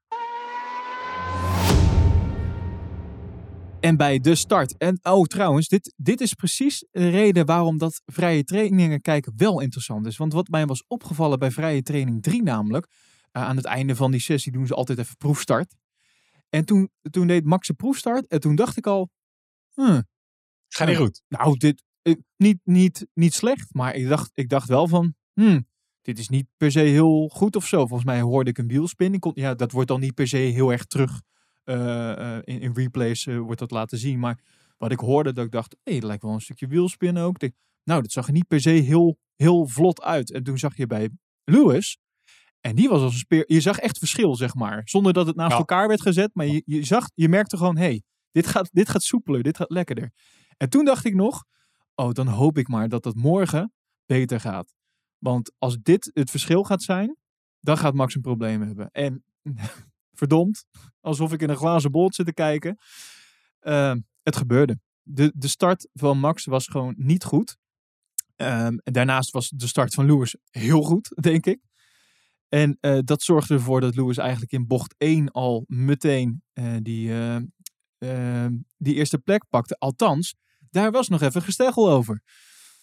En 3.85 3.97
bij 3.97 4.18
de 4.18 4.35
start. 4.35 4.77
En 4.77 4.99
oh, 5.03 5.25
trouwens, 5.25 5.68
dit, 5.68 5.94
dit 5.97 6.20
is 6.20 6.35
precies 6.35 6.87
de 6.90 7.09
reden 7.09 7.47
waarom 7.47 7.79
dat 7.79 8.03
vrije 8.07 8.44
trainingen 8.44 9.01
kijken 9.01 9.33
wel 9.37 9.61
interessant 9.61 10.07
is. 10.07 10.16
Want 10.16 10.33
wat 10.33 10.49
mij 10.49 10.66
was 10.66 10.85
opgevallen 10.87 11.38
bij 11.38 11.51
vrije 11.51 11.83
training 11.83 12.23
3 12.23 12.42
namelijk, 12.42 12.87
eh, 13.31 13.42
aan 13.42 13.57
het 13.57 13.64
einde 13.64 13.97
van 13.97 14.11
die 14.11 14.20
sessie 14.20 14.53
doen 14.53 14.66
ze 14.66 14.75
altijd 14.75 14.99
even 14.99 15.16
proefstart. 15.16 15.75
En 16.49 16.64
toen, 16.64 16.90
toen 17.11 17.27
deed 17.27 17.44
Max 17.44 17.68
een 17.68 17.77
proefstart 17.77 18.27
en 18.27 18.40
toen 18.40 18.55
dacht 18.55 18.77
ik 18.77 18.87
al, 18.87 19.11
huh, 19.75 19.99
Ga 20.68 20.85
niet 20.85 20.97
goed. 20.97 21.23
nou, 21.29 21.57
dit 21.57 21.83
eh, 22.03 22.14
niet, 22.37 22.59
niet, 22.64 23.07
niet 23.14 23.35
slecht, 23.35 23.75
maar 23.75 23.94
ik 23.94 24.09
dacht, 24.09 24.31
ik 24.35 24.49
dacht 24.49 24.68
wel 24.68 24.88
van, 24.88 25.14
hmm, 25.33 25.66
dit 26.03 26.18
is 26.18 26.29
niet 26.29 26.47
per 26.57 26.70
se 26.70 26.81
heel 26.81 27.29
goed 27.29 27.57
of 27.57 27.66
zo. 27.66 27.87
Volgens 27.87 28.05
mij 28.05 28.20
hoorde 28.20 28.51
ik 28.51 28.59
een 28.59 28.68
wielspin. 28.68 29.14
Ik 29.14 29.20
kon, 29.20 29.33
ja, 29.35 29.55
dat 29.55 29.73
wordt 29.73 29.88
dan 29.88 30.01
niet 30.01 30.14
per 30.14 30.29
se 30.29 30.37
heel 30.37 30.73
erg 30.73 30.85
terug 30.85 31.11
eh, 31.11 31.20
eh, 31.20 31.34
in, 31.64 32.61
in 32.61 32.72
replays 32.74 33.27
eh, 33.27 33.38
wordt 33.38 33.61
dat 33.61 33.70
laten 33.70 33.98
zien. 33.98 34.18
Maar 34.18 34.38
wat 34.79 34.92
ik 34.92 34.98
hoorde, 34.98 35.33
dat 35.33 35.44
ik 35.44 35.50
dacht, 35.50 35.77
hé, 35.83 35.92
hey, 35.92 36.07
lijkt 36.07 36.22
wel 36.22 36.33
een 36.33 36.40
stukje 36.40 36.66
wielspin 36.66 37.18
ook. 37.18 37.42
Ik 37.42 37.55
nou, 37.85 38.03
dat 38.03 38.12
zag 38.12 38.27
er 38.27 38.33
niet 38.33 38.46
per 38.46 38.61
se 38.61 38.70
heel, 38.70 39.18
heel 39.37 39.66
vlot 39.66 40.03
uit. 40.03 40.33
En 40.33 40.42
toen 40.42 40.59
zag 40.59 40.77
je 40.77 40.87
bij 40.87 41.11
Lewis, 41.44 41.98
en 42.61 42.74
die 42.77 42.88
was 42.88 43.00
als 43.00 43.12
een 43.12 43.18
speer. 43.18 43.44
Je 43.46 43.61
zag 43.61 43.79
echt 43.79 43.98
verschil, 43.98 44.35
zeg 44.35 44.55
maar. 44.55 44.83
Zonder 44.85 45.12
dat 45.12 45.27
het 45.27 45.37
naast 45.37 45.53
Ja. 45.53 45.59
elkaar 45.59 45.88
werd 45.88 46.03
gezet. 46.03 46.31
Maar 46.35 46.46
je, 46.46 46.62
je, 46.64 46.85
zag, 46.85 47.11
je 47.14 47.29
merkte 47.29 47.57
gewoon, 47.57 47.77
hé, 47.77 47.85
hey, 47.85 48.03
dit, 48.31 48.46
gaat, 48.46 48.68
dit 48.72 48.88
gaat 48.88 49.03
soepeler, 49.03 49.42
dit 49.42 49.57
gaat 49.57 49.70
lekkerder. 49.70 50.12
En 50.57 50.68
toen 50.68 50.85
dacht 50.85 51.05
ik 51.05 51.14
nog, 51.14 51.44
oh, 51.94 52.11
dan 52.11 52.27
hoop 52.27 52.59
ik 52.59 52.68
maar 52.68 52.88
dat 52.88 53.03
dat 53.03 53.14
morgen 53.14 53.72
beter 54.07 54.40
gaat. 54.40 54.74
Want 55.18 55.53
als 55.59 55.79
dit 55.83 56.11
het 56.14 56.31
verschil 56.31 56.62
gaat 56.62 56.83
zijn, 56.83 57.16
dan 57.61 57.79
gaat 57.79 57.94
Max 57.94 58.14
een 58.14 58.20
probleem 58.20 58.62
hebben. 58.62 58.90
En 58.90 59.24
verdomd, 60.14 60.64
alsof 61.00 61.33
ik 61.33 61.42
in 61.42 61.48
een 61.48 61.57
glazen 61.57 61.90
bol 61.90 62.12
zit 62.12 62.27
te 62.27 62.35
kijken. 62.35 62.79
Ehm, 63.61 64.00
het 64.22 64.37
gebeurde. 64.37 64.79
De, 65.03 65.33
de 65.35 65.48
start 65.48 65.88
van 65.92 66.18
Max 66.18 66.44
was 66.44 66.66
gewoon 66.66 66.94
niet 66.96 67.24
goed. 67.24 67.57
Ehm, 68.37 68.77
en 68.83 68.92
daarnaast 68.92 69.31
was 69.31 69.48
de 69.48 69.66
start 69.66 69.94
van 69.94 70.07
Lewis 70.07 70.37
heel 70.50 70.83
goed, 70.83 71.12
denk 71.31 71.46
ik. 71.46 71.61
En 72.48 72.77
eh, 72.81 72.98
dat 73.05 73.22
zorgde 73.22 73.55
ervoor 73.55 73.81
dat 73.81 73.96
Lewis 73.96 74.16
eigenlijk 74.16 74.53
in 74.53 74.66
bocht 74.66 74.94
1 74.98 75.31
al 75.31 75.64
meteen 75.66 76.42
eh, 76.53 76.74
die, 76.83 77.11
eh, 77.11 77.37
eh, 77.98 78.53
die 78.77 78.94
eerste 78.94 79.18
plek 79.18 79.44
pakte. 79.48 79.77
Althans, 79.79 80.35
daar 80.70 80.90
was 80.90 81.09
nog 81.09 81.20
even 81.20 81.42
gesteggel 81.42 81.90
over. 81.90 82.22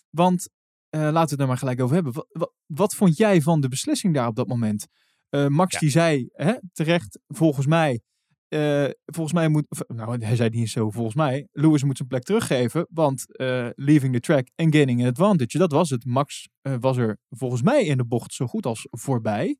Want 0.10 0.50
laten 0.89 1.13
we 1.13 1.20
het 1.20 1.39
er 1.39 1.48
maar 1.48 1.58
gelijk 1.58 1.82
over 1.82 1.96
hebben. 1.96 2.13
Wat, 2.13 2.54
wat 2.65 2.96
vond 2.96 3.17
jij 3.17 3.41
van 3.41 3.62
de 3.62 3.67
beslissing 3.67 4.13
daar 4.13 4.28
op 4.28 4.36
dat 4.36 4.48
moment? 4.48 4.88
Eh, 5.32 5.48
Max 5.48 5.74
Ja. 5.74 5.80
die 5.80 5.89
zei 5.89 6.30
hè, 6.32 6.54
terecht, 6.74 7.20
volgens 7.28 7.65
mij, 7.65 8.02
eh, 8.48 8.89
volgens 9.06 9.34
mij 9.34 9.48
moet, 9.48 9.65
nou 9.88 10.26
hij 10.26 10.36
zei 10.36 10.50
niet 10.50 10.70
zo 10.70 10.89
volgens 10.89 11.15
mij, 11.15 11.48
Lewis 11.52 11.84
moet 11.84 11.98
zijn 11.98 12.08
plek 12.10 12.24
teruggeven, 12.24 12.88
want 12.89 13.36
eh, 13.38 13.70
leaving 13.76 14.13
the 14.13 14.20
track 14.20 14.48
and 14.56 14.76
gaining 14.76 15.02
an 15.02 15.08
advantage, 15.08 15.58
dat 15.58 15.72
was 15.72 15.89
het. 15.89 16.06
Max 16.06 16.50
was 16.62 16.98
er 16.98 17.17
volgens 17.30 17.62
mij 17.62 17.86
in 17.86 17.98
de 17.98 18.06
bocht 18.06 18.34
zo 18.34 18.48
goed 18.48 18.65
als 18.65 18.88
voorbij. 18.89 19.58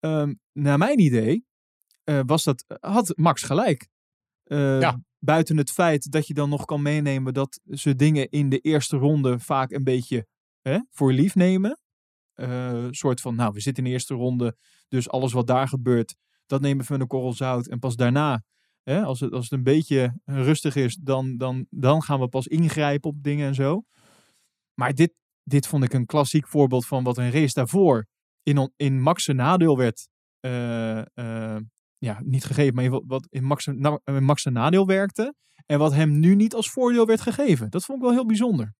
Ehm, 0.00 0.34
naar 0.52 0.78
mijn 0.78 0.98
idee 1.00 1.44
was 2.26 2.42
dat, 2.44 2.64
had 2.80 3.12
Max 3.16 3.42
gelijk. 3.42 3.88
Eh, 4.44 4.80
Ja. 4.80 5.02
Buiten 5.18 5.56
het 5.56 5.70
feit 5.70 6.10
dat 6.10 6.26
je 6.26 6.34
dan 6.34 6.48
nog 6.48 6.64
kan 6.64 6.82
meenemen 6.82 7.34
dat 7.34 7.60
ze 7.70 7.96
dingen 7.96 8.28
in 8.30 8.48
de 8.48 8.58
eerste 8.58 8.96
ronde 8.96 9.38
vaak 9.38 9.70
een 9.70 9.84
beetje 9.84 10.26
hè, 10.62 10.78
voor 10.90 11.12
lief 11.12 11.34
nemen. 11.34 11.78
Eh, 12.34 12.86
soort 12.90 13.20
van, 13.20 13.34
nou, 13.34 13.52
we 13.52 13.60
zitten 13.60 13.82
in 13.84 13.88
de 13.88 13.94
eerste 13.96 14.14
ronde, 14.14 14.56
dus 14.88 15.08
alles 15.08 15.32
wat 15.32 15.46
daar 15.46 15.68
gebeurt, 15.68 16.14
dat 16.46 16.60
nemen 16.60 16.84
we 16.86 16.92
met 16.92 17.00
een 17.00 17.06
korrel 17.06 17.32
zout. 17.32 17.66
En 17.68 17.78
pas 17.78 17.96
daarna, 17.96 18.42
hè, 18.82 19.02
als, 19.02 19.20
het, 19.20 19.32
als 19.32 19.44
het 19.44 19.52
een 19.52 19.62
beetje 19.64 20.20
rustig 20.24 20.76
is, 20.76 20.94
dan, 20.94 21.36
dan, 21.36 21.66
dan 21.70 22.02
gaan 22.02 22.20
we 22.20 22.28
pas 22.28 22.46
ingrijpen 22.46 23.10
op 23.10 23.22
dingen 23.22 23.46
en 23.48 23.54
zo. 23.54 23.82
Maar 24.74 24.94
dit, 24.94 25.12
dit 25.42 25.66
vond 25.66 25.84
ik 25.84 25.92
een 25.92 26.06
klassiek 26.06 26.48
voorbeeld 26.48 26.86
van 26.86 27.04
wat 27.04 27.18
een 27.18 27.30
race 27.30 27.54
daarvoor 27.54 28.06
in, 28.42 28.72
in 28.76 29.00
Max' 29.00 29.26
nadeel 29.26 29.76
werd. 29.76 30.08
eh, 30.40 31.56
ja, 31.98 32.20
niet 32.24 32.44
gegeven, 32.44 32.74
maar 32.74 33.00
wat- 33.06 33.26
in 33.30 33.44
Max' 33.44 33.66
in 33.66 34.24
Max' 34.24 34.44
nadeel 34.44 34.86
werkte. 34.86 35.34
En 35.66 35.78
wat 35.78 35.92
hem 35.92 36.18
nu 36.20 36.34
niet 36.34 36.54
als 36.54 36.70
voordeel 36.70 37.06
werd 37.06 37.20
gegeven. 37.20 37.70
Dat 37.70 37.84
vond 37.84 37.98
ik 37.98 38.04
wel 38.04 38.12
heel 38.14 38.26
bijzonder. 38.26 38.74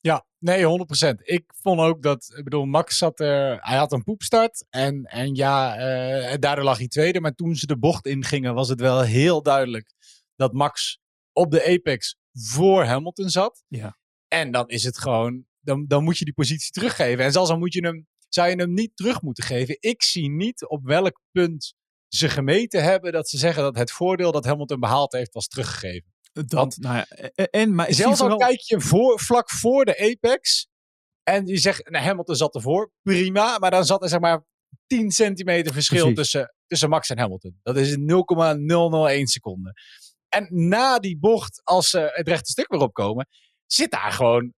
Ja, 0.00 0.26
nee, 0.38 0.64
100%. 0.64 1.22
Ik 1.22 1.44
vond 1.62 1.80
ook 1.80 2.02
dat, 2.02 2.32
ik 2.36 2.44
bedoel, 2.44 2.64
Max 2.64 2.98
zat 2.98 3.20
er, 3.20 3.58
hij 3.60 3.76
had 3.76 3.92
een 3.92 4.04
poepstart. 4.04 4.66
En, 4.70 5.04
en 5.04 5.34
ja, 5.34 5.76
eh, 5.76 6.38
daardoor 6.38 6.64
lag 6.64 6.78
hij 6.78 6.88
tweede. 6.88 7.20
Maar 7.20 7.34
toen 7.34 7.54
ze 7.56 7.66
de 7.66 7.78
bocht 7.78 8.06
ingingen, 8.06 8.54
was 8.54 8.68
het 8.68 8.80
wel 8.80 9.00
heel 9.00 9.42
duidelijk 9.42 9.92
dat 10.36 10.52
Max 10.52 10.98
op 11.32 11.50
de 11.50 11.66
apex 11.66 12.16
voor 12.32 12.84
Hamilton 12.84 13.28
zat. 13.28 13.64
Ja. 13.68 13.98
En 14.28 14.50
dan 14.50 14.68
is 14.68 14.84
het 14.84 14.98
gewoon, 14.98 15.44
dan, 15.60 15.86
dan 15.86 16.04
moet 16.04 16.18
je 16.18 16.24
die 16.24 16.34
positie 16.34 16.72
teruggeven. 16.72 17.24
En 17.24 17.32
zelfs 17.32 17.48
dan 17.48 17.58
moet 17.58 17.72
je 17.72 17.86
hem, 17.86 18.06
zou 18.28 18.48
je 18.48 18.56
hem 18.56 18.72
niet 18.72 18.96
terug 18.96 19.22
moeten 19.22 19.44
geven. 19.44 19.76
Ik 19.80 20.02
zie 20.02 20.30
niet 20.30 20.68
op 20.68 20.84
welk 20.84 21.20
punt 21.30 21.74
ze 22.08 22.28
gemeten 22.28 22.82
hebben 22.82 23.12
dat 23.12 23.28
ze 23.28 23.38
zeggen 23.38 23.62
dat 23.62 23.76
het 23.76 23.90
voordeel 23.90 24.32
dat 24.32 24.44
Hamilton 24.44 24.80
behaald 24.80 25.12
heeft 25.12 25.34
was 25.34 25.46
teruggegeven. 25.46 26.12
Dat, 26.46 26.52
Want- 26.52 26.78
nou 26.78 26.96
ja, 26.96 27.04
en, 27.08 27.50
en 27.50 27.74
maar 27.74 27.92
Zelfs 27.92 28.20
al 28.20 28.36
kijk 28.36 28.60
je 28.60 28.80
voor, 28.80 29.20
vlak 29.20 29.50
voor 29.50 29.84
de 29.84 29.98
apex. 29.98 30.68
En 31.22 31.46
je 31.46 31.56
zegt, 31.56 31.90
nou, 31.90 32.04
Hamilton 32.04 32.36
zat 32.36 32.54
ervoor. 32.54 32.90
Prima. 33.02 33.58
Maar 33.58 33.70
dan 33.70 33.84
zat 33.84 34.02
er 34.02 34.08
zeg 34.08 34.20
maar 34.20 34.44
10 34.86 35.10
centimeter 35.10 35.72
verschil 35.72 35.98
Precies. 35.98 36.16
tussen, 36.16 36.54
tussen 36.66 36.88
Max 36.88 37.08
en 37.10 37.18
Hamilton. 37.18 37.58
Dat 37.62 37.76
is 37.76 37.96
0,001 37.96 39.26
seconde. 39.26 39.72
En 40.28 40.48
na 40.50 40.98
die 40.98 41.18
bocht, 41.18 41.60
als 41.64 41.90
ze 41.90 42.10
het 42.14 42.28
rechte 42.28 42.50
stuk 42.50 42.68
weer 42.70 42.80
opkomen, 42.80 43.28
zit 43.66 43.90
daar 43.90 44.12
gewoon 44.12 44.52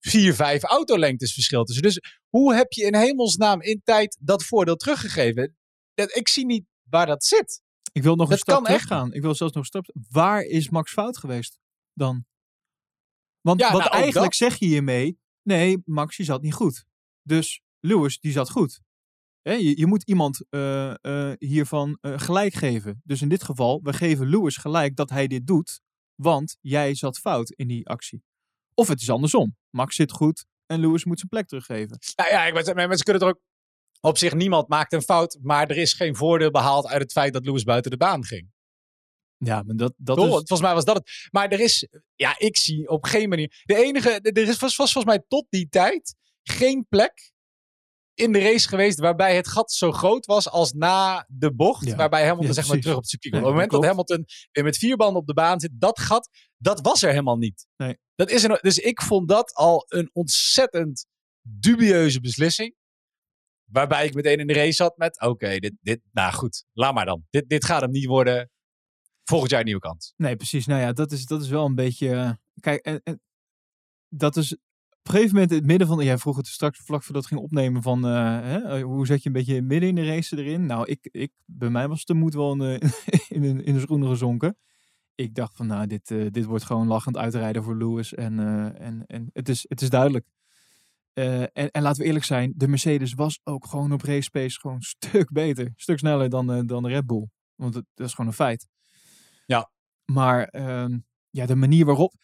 4, 0.00 0.34
5 0.34 0.62
autolengtes 0.62 1.32
verschil 1.32 1.64
tussen. 1.64 1.82
Dus 1.82 2.00
hoe 2.28 2.54
heb 2.54 2.72
je 2.72 2.84
in 2.84 2.94
hemelsnaam 2.94 3.62
in 3.62 3.80
tijd 3.84 4.16
dat 4.20 4.44
voordeel 4.44 4.76
teruggegeven? 4.76 5.56
Dat, 5.94 6.16
ik 6.16 6.28
zie 6.28 6.46
niet 6.46 6.64
waar 6.90 7.06
dat 7.06 7.24
zit. 7.24 7.62
Ik 7.96 8.02
wil 8.02 8.16
nog 8.16 8.28
Dat 8.28 8.36
een 8.36 8.42
stap 8.42 8.56
echt 8.56 8.66
teruggaan. 8.66 9.12
Ik 9.12 9.22
wil 9.22 9.34
zelfs 9.34 9.54
nog 9.54 9.62
een 9.62 9.68
stap. 9.68 9.94
Waar 10.10 10.42
is 10.42 10.68
Max 10.68 10.92
fout 10.92 11.18
geweest 11.18 11.58
dan? 11.92 12.24
Want 13.40 13.60
Ja, 13.60 13.72
wat 13.72 13.80
nou, 13.80 13.92
eigenlijk 13.92 14.38
dat. 14.38 14.50
zeg 14.50 14.58
je 14.58 14.66
hiermee. 14.66 15.18
Nee, 15.42 15.82
Max 15.84 16.16
die 16.16 16.26
zat 16.26 16.42
niet 16.42 16.54
goed. 16.54 16.84
Dus 17.22 17.62
Lewis 17.80 18.20
die 18.20 18.32
zat 18.32 18.50
goed. 18.50 18.80
Je, 19.42 19.78
je 19.78 19.86
moet 19.86 20.02
iemand 20.02 20.44
eh, 20.48 21.04
eh, 21.04 21.36
hiervan 21.38 21.98
eh, 22.00 22.18
gelijk 22.18 22.54
geven. 22.54 23.00
Dus 23.04 23.22
in 23.22 23.28
dit 23.28 23.44
geval, 23.44 23.80
we 23.82 23.92
geven 23.92 24.28
Lewis 24.28 24.56
gelijk 24.56 24.96
dat 24.96 25.10
hij 25.10 25.26
dit 25.26 25.46
doet, 25.46 25.80
want 26.14 26.56
jij 26.60 26.94
zat 26.94 27.18
fout 27.18 27.50
in 27.50 27.68
die 27.68 27.88
actie. 27.88 28.24
Of 28.74 28.88
het 28.88 29.00
is 29.00 29.10
andersom. 29.10 29.56
Max 29.70 29.96
zit 29.96 30.12
goed 30.12 30.46
en 30.66 30.80
Lewis 30.80 31.04
moet 31.04 31.18
zijn 31.18 31.30
plek 31.30 31.46
teruggeven. 31.46 31.98
Nou 32.16 32.30
ja, 32.30 32.44
ik 32.44 32.54
weet, 32.54 32.74
mensen 32.74 33.04
kunnen 33.04 33.22
er 33.22 33.28
ook 33.28 33.40
op 34.00 34.18
zich 34.18 34.34
niemand 34.34 34.68
maakt 34.68 34.92
een 34.92 35.02
fout, 35.02 35.38
maar 35.42 35.70
er 35.70 35.76
is 35.76 35.92
geen 35.92 36.16
voordeel 36.16 36.50
behaald 36.50 36.86
uit 36.86 37.02
het 37.02 37.12
feit 37.12 37.32
dat 37.32 37.44
Lewis 37.44 37.62
buiten 37.62 37.90
de 37.90 37.96
baan 37.96 38.24
ging. 38.24 38.54
Ja, 39.38 39.62
maar 39.62 39.76
dat, 39.76 39.94
dat 39.96 40.18
is... 40.18 40.24
Volgens 40.24 40.60
mij 40.60 40.74
was 40.74 40.84
dat 40.84 40.96
het. 40.96 41.28
Maar 41.30 41.48
er 41.48 41.60
is, 41.60 41.88
ja, 42.14 42.38
ik 42.38 42.56
zie 42.56 42.88
op 42.88 43.04
geen 43.04 43.28
manier. 43.28 43.62
De 43.64 43.76
enige, 43.76 44.10
er 44.10 44.48
is, 44.48 44.58
was, 44.58 44.76
was 44.76 44.92
volgens 44.92 45.14
mij 45.14 45.24
tot 45.28 45.46
die 45.48 45.68
tijd 45.68 46.14
geen 46.42 46.86
plek 46.88 47.34
in 48.14 48.32
de 48.32 48.38
race 48.38 48.68
geweest 48.68 48.98
waarbij 48.98 49.36
het 49.36 49.48
gat 49.48 49.72
zo 49.72 49.92
groot 49.92 50.26
was 50.26 50.50
als 50.50 50.72
na 50.72 51.26
de 51.28 51.54
bocht. 51.54 51.86
Ja. 51.86 51.96
Waarbij 51.96 52.22
Hamilton 52.22 52.46
Ja, 52.46 52.52
zeg 52.52 52.68
maar 52.68 52.78
terug 52.78 52.96
op 52.96 53.00
het 53.00 53.10
circuit 53.10 53.32
Nee, 53.32 53.42
op 53.42 53.48
het 53.48 53.56
moment 53.56 53.72
dat 53.72 53.80
dat 53.80 53.90
Hamilton 53.90 54.24
weer 54.52 54.64
met 54.64 54.78
vier 54.78 54.96
banden 54.96 55.20
op 55.20 55.26
de 55.26 55.34
baan 55.34 55.60
zit, 55.60 55.70
dat 55.74 55.98
gat, 55.98 56.28
dat 56.56 56.80
was 56.80 57.02
er 57.02 57.10
helemaal 57.10 57.36
niet. 57.36 57.66
Nee. 57.76 57.98
Dat 58.14 58.30
is 58.30 58.44
er, 58.44 58.58
dus 58.60 58.78
ik 58.78 59.02
vond 59.02 59.28
dat 59.28 59.54
al 59.54 59.84
een 59.88 60.10
ontzettend 60.12 61.06
dubieuze 61.40 62.20
beslissing. 62.20 62.74
Waarbij 63.66 64.06
ik 64.06 64.14
meteen 64.14 64.38
in 64.38 64.46
de 64.46 64.52
race 64.52 64.72
zat 64.72 64.96
met, 64.96 65.20
oké, 65.20 65.58
dit, 65.58 65.72
dit, 65.80 66.00
nou 66.12 66.32
goed, 66.32 66.64
laat 66.72 66.94
maar 66.94 67.04
dan. 67.06 67.24
Dit, 67.30 67.48
dit 67.48 67.64
gaat 67.64 67.80
hem 67.80 67.90
niet 67.90 68.06
worden. 68.06 68.50
Volgend 69.24 69.50
jaar 69.50 69.60
een 69.60 69.66
nieuwe 69.66 69.80
kans. 69.80 70.12
Nee, 70.16 70.36
precies. 70.36 70.66
Nou 70.66 70.80
ja, 70.80 70.92
dat 70.92 71.12
is, 71.12 71.24
dat 71.26 71.42
is 71.42 71.48
wel 71.48 71.64
een 71.64 71.74
beetje. 71.74 72.10
eh, 72.14 72.30
kijk, 72.60 72.84
en, 72.84 73.20
dat 74.08 74.36
is 74.36 74.52
op 74.54 74.58
een 75.02 75.12
gegeven 75.12 75.34
moment 75.34 75.50
in 75.50 75.56
het 75.58 75.66
midden 75.66 75.86
van. 75.86 76.04
Jij 76.04 76.18
vroeg 76.18 76.36
het 76.36 76.46
straks 76.46 76.78
vlak 76.78 77.02
voordat 77.02 77.22
het 77.22 77.32
ging 77.32 77.44
opnemen 77.44 77.82
van. 77.82 78.04
eh, 78.06 78.12
hè, 78.40 78.58
eh, 78.58 78.82
hoe 78.82 79.06
zet 79.06 79.22
je 79.22 79.26
een 79.28 79.34
beetje 79.34 79.62
midden 79.62 79.88
in 79.88 79.94
de 79.94 80.06
race 80.06 80.36
erin? 80.38 80.66
Nou, 80.66 80.86
ik, 80.86 81.08
ik, 81.10 81.32
bij 81.44 81.70
mij 81.70 81.88
was 81.88 82.04
de 82.04 82.14
moed 82.14 82.34
wel 82.34 82.52
in 82.64 82.80
in, 83.28 83.64
in 83.64 83.74
de 83.74 83.80
schoenen 83.80 84.08
gezonken. 84.08 84.56
Ik 85.14 85.34
dacht 85.34 85.56
van, 85.56 85.66
nou, 85.66 85.86
dit, 85.86 86.08
dit 86.08 86.44
wordt 86.44 86.64
gewoon 86.64 86.86
lachend 86.86 87.16
uitrijden 87.16 87.62
voor 87.62 87.76
Lewis. 87.76 88.14
En, 88.14 88.38
en, 88.78 89.06
en 89.06 89.30
het, 89.32 89.48
is, 89.48 89.64
het 89.68 89.80
is 89.82 89.90
duidelijk. 89.90 90.26
Eh, 91.18 91.40
en, 91.42 91.70
en 91.70 91.82
laten 91.82 92.00
we 92.00 92.06
eerlijk 92.06 92.24
zijn, 92.24 92.52
de 92.56 92.68
Mercedes 92.68 93.14
was 93.14 93.40
ook 93.44 93.66
gewoon 93.66 93.92
op 93.92 94.02
race 94.02 94.30
pace 94.30 94.60
gewoon 94.60 94.76
een 94.76 94.82
stuk 94.96 95.32
beter. 95.32 95.66
Een 95.66 95.72
stuk 95.76 95.98
sneller 95.98 96.28
dan, 96.28 96.52
eh, 96.52 96.60
dan 96.64 96.82
de 96.82 96.88
Red 96.88 97.06
Bull. 97.06 97.28
Want 97.54 97.74
het, 97.74 97.84
dat 97.94 98.06
is 98.06 98.14
gewoon 98.14 98.30
een 98.30 98.36
feit. 98.36 98.68
Ja. 99.46 99.70
Maar 100.04 100.44
ehm, 100.44 100.98
ja, 101.30 101.46
de 101.46 101.54
manier 101.54 101.84
waarop. 101.84 102.14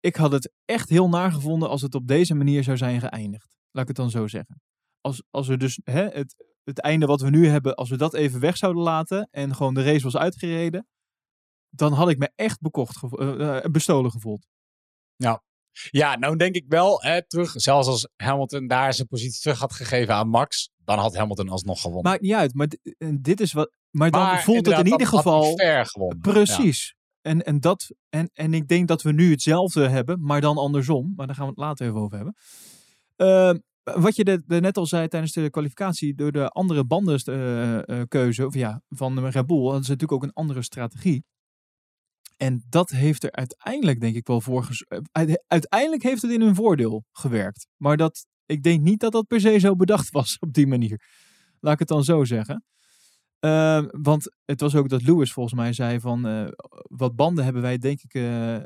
Ik 0.00 0.16
had 0.16 0.32
het 0.32 0.52
echt 0.64 0.88
heel 0.88 1.08
naar 1.08 1.32
gevonden 1.32 1.68
als 1.68 1.82
het 1.82 1.94
op 1.94 2.06
deze 2.06 2.34
manier 2.34 2.64
zou 2.64 2.76
zijn 2.76 3.00
geëindigd. 3.00 3.56
Laat 3.70 3.82
ik 3.82 3.88
het 3.88 3.96
dan 3.96 4.10
zo 4.10 4.26
zeggen. 4.26 4.60
Als, 5.00 5.22
als 5.30 5.48
we 5.48 5.56
dus 5.56 5.80
hè, 5.84 6.08
het, 6.08 6.44
het 6.64 6.80
einde 6.80 7.06
wat 7.06 7.20
we 7.20 7.30
nu 7.30 7.46
hebben, 7.46 7.74
als 7.74 7.90
we 7.90 7.96
dat 7.96 8.14
even 8.14 8.40
weg 8.40 8.56
zouden 8.56 8.82
laten 8.82 9.28
en 9.30 9.54
gewoon 9.54 9.74
de 9.74 9.82
race 9.82 10.04
was 10.04 10.16
uitgereden, 10.16 10.86
dan 11.68 11.92
had 11.92 12.08
ik 12.08 12.18
me 12.18 12.30
echt 12.34 12.60
bekocht 12.60 12.96
gevo- 12.96 13.36
eh, 13.36 13.70
bestolen 13.70 14.10
gevoeld. 14.10 14.46
Ja, 15.16 15.42
nou 15.90 16.36
denk 16.36 16.54
ik 16.54 16.64
wel, 16.68 17.02
hè, 17.02 17.26
terug, 17.26 17.52
zelfs 17.54 17.88
als 17.88 18.08
Hamilton 18.16 18.66
daar 18.66 18.94
zijn 18.94 19.08
positie 19.08 19.40
terug 19.40 19.58
had 19.58 19.72
gegeven 19.72 20.14
aan 20.14 20.28
Max, 20.28 20.70
dan 20.84 20.98
had 20.98 21.16
Hamilton 21.16 21.48
alsnog 21.48 21.80
gewonnen. 21.80 22.10
Maakt 22.10 22.22
niet 22.22 22.32
uit, 22.32 22.54
maar 22.54 22.68
en 22.98 23.22
dit 23.22 23.40
is 23.40 23.52
wat. 23.52 23.70
Maar 23.90 24.10
dan 24.10 24.20
Maar 24.20 24.42
voelt 24.42 24.66
het 24.66 24.78
in 24.78 24.86
ieder 24.86 25.06
geval. 25.06 25.54
Precies. 26.20 26.94
En, 27.20 27.42
en, 27.42 27.60
dat, 27.60 27.90
en, 28.08 28.30
en 28.32 28.54
ik 28.54 28.68
denk 28.68 28.88
dat 28.88 29.02
we 29.02 29.12
nu 29.12 29.30
hetzelfde 29.30 29.88
hebben, 29.88 30.20
maar 30.20 30.40
dan 30.40 30.56
andersom. 30.56 31.12
Maar 31.16 31.26
daar 31.26 31.36
gaan 31.36 31.44
we 31.44 31.50
het 31.50 31.60
later 31.60 31.86
even 31.86 32.00
over 32.00 32.16
hebben. 32.16 32.34
Ehm, 33.16 33.58
wat 34.02 34.16
je 34.16 34.24
de, 34.24 34.42
de 34.46 34.60
net 34.60 34.76
al 34.76 34.86
zei 34.86 35.08
tijdens 35.08 35.32
de 35.32 35.50
kwalificatie, 35.50 36.14
door 36.14 36.32
de 36.32 36.48
andere 36.48 36.84
bandenkeuze 36.84 38.46
of 38.46 38.54
ja, 38.54 38.82
van 38.88 39.14
de 39.14 39.28
Red 39.28 39.46
Bull, 39.46 39.62
hadden 39.62 39.84
ze 39.84 39.90
natuurlijk 39.90 40.12
ook 40.12 40.22
een 40.22 40.32
andere 40.32 40.62
strategie. 40.62 41.24
En 42.36 42.64
dat 42.68 42.90
heeft 42.90 43.24
er 43.24 43.32
uiteindelijk, 43.32 44.00
denk 44.00 44.14
ik 44.16 44.26
wel, 44.26 44.40
voor. 44.40 44.68
eh, 44.88 44.98
uite- 45.12 45.44
Uiteindelijk 45.46 46.02
heeft 46.02 46.22
het 46.22 46.30
in 46.30 46.40
hun 46.40 46.54
voordeel 46.54 47.04
gewerkt. 47.12 47.66
Maar 47.76 47.96
dat, 47.96 48.26
ik 48.46 48.62
denk 48.62 48.80
niet 48.82 49.00
dat 49.00 49.12
dat 49.12 49.26
per 49.26 49.40
se 49.40 49.58
zo 49.58 49.76
bedacht 49.76 50.10
was 50.18 50.38
op 50.38 50.52
die 50.52 50.66
manier. 50.66 51.02
Laat 51.60 51.72
ik 51.72 51.78
het 51.78 51.88
dan 51.88 52.04
zo 52.04 52.24
zeggen. 52.24 52.64
Ehm, 53.38 53.86
want 53.90 54.34
het 54.44 54.60
was 54.60 54.74
ook 54.74 54.88
dat 54.88 55.02
Lewis 55.02 55.32
volgens 55.32 55.54
mij 55.54 55.72
zei 55.72 56.00
van 56.00 56.26
eh, 56.26 56.46
wat 56.82 57.16
banden 57.16 57.44
hebben 57.44 57.62
wij 57.62 57.78
denk 57.78 58.00
ik 58.02 58.14
eh, 58.14 58.22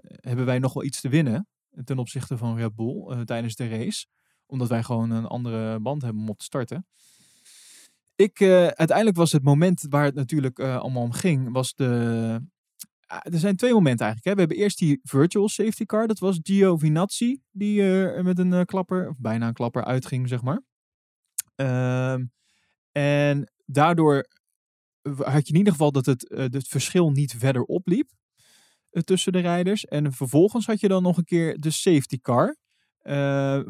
hebben 0.07 0.45
wij 0.45 0.59
nog 0.59 0.73
wel 0.73 0.85
iets 0.85 1.01
te 1.01 1.09
winnen 1.09 1.49
ten 1.85 1.99
opzichte 1.99 2.37
van 2.37 2.57
Red 2.57 2.75
Bull 2.75 3.25
tijdens 3.25 3.55
de 3.55 3.69
race. 3.69 4.07
Omdat 4.47 4.69
wij 4.69 4.83
gewoon 4.83 5.11
een 5.11 5.27
andere 5.27 5.81
band 5.81 6.03
hebben 6.03 6.23
om 6.23 6.29
op 6.29 6.39
te 6.39 6.45
starten. 6.45 6.87
Ik, 8.17 8.43
uiteindelijk 8.43 9.17
was 9.17 9.33
het 9.33 9.43
moment 9.43 9.87
waar 9.89 10.05
het 10.05 10.15
natuurlijk 10.15 10.61
allemaal 10.61 11.03
om 11.03 11.13
ging, 11.13 11.53
was 11.53 11.75
de... 11.75 12.41
Ah, 13.07 13.21
er 13.23 13.39
zijn 13.39 13.57
twee 13.57 13.73
momenten 13.73 14.07
eigenlijk. 14.07 14.25
Hè. 14.25 14.35
We 14.35 14.41
hebben 14.41 14.65
eerst 14.65 14.79
die 14.79 15.01
virtual 15.03 15.49
safety 15.49 15.85
car. 15.85 16.07
Dat 16.07 16.19
was 16.19 16.39
Giovinazzi 16.43 17.41
die 17.51 18.05
eh, 18.05 18.25
met 18.25 18.39
een 18.39 18.53
eh, 18.53 18.65
klapper, 18.65 19.09
of 19.09 19.17
bijna 19.19 19.47
een 19.47 19.55
klapper 19.55 19.85
uitging, 19.85 20.29
zeg 20.29 20.43
maar. 20.43 20.63
Ehm, 21.55 22.25
en 22.93 23.53
daardoor 23.65 24.27
had 25.03 25.47
je 25.47 25.53
in 25.53 25.59
ieder 25.59 25.73
geval 25.73 25.93
dat 25.93 26.07
het, 26.07 26.29
eh, 26.29 26.39
het 26.39 26.69
verschil 26.69 27.11
niet 27.11 27.35
verder 27.39 27.63
opliep 27.63 28.11
tussen 29.05 29.33
de 29.33 29.39
rijders. 29.39 29.85
En 29.85 30.13
vervolgens 30.13 30.67
had 30.67 30.81
je 30.81 30.89
dan 30.89 31.03
nog 31.03 31.17
een 31.17 31.25
keer 31.25 31.61
de 31.61 31.71
safety 31.71 32.19
car. 32.21 32.57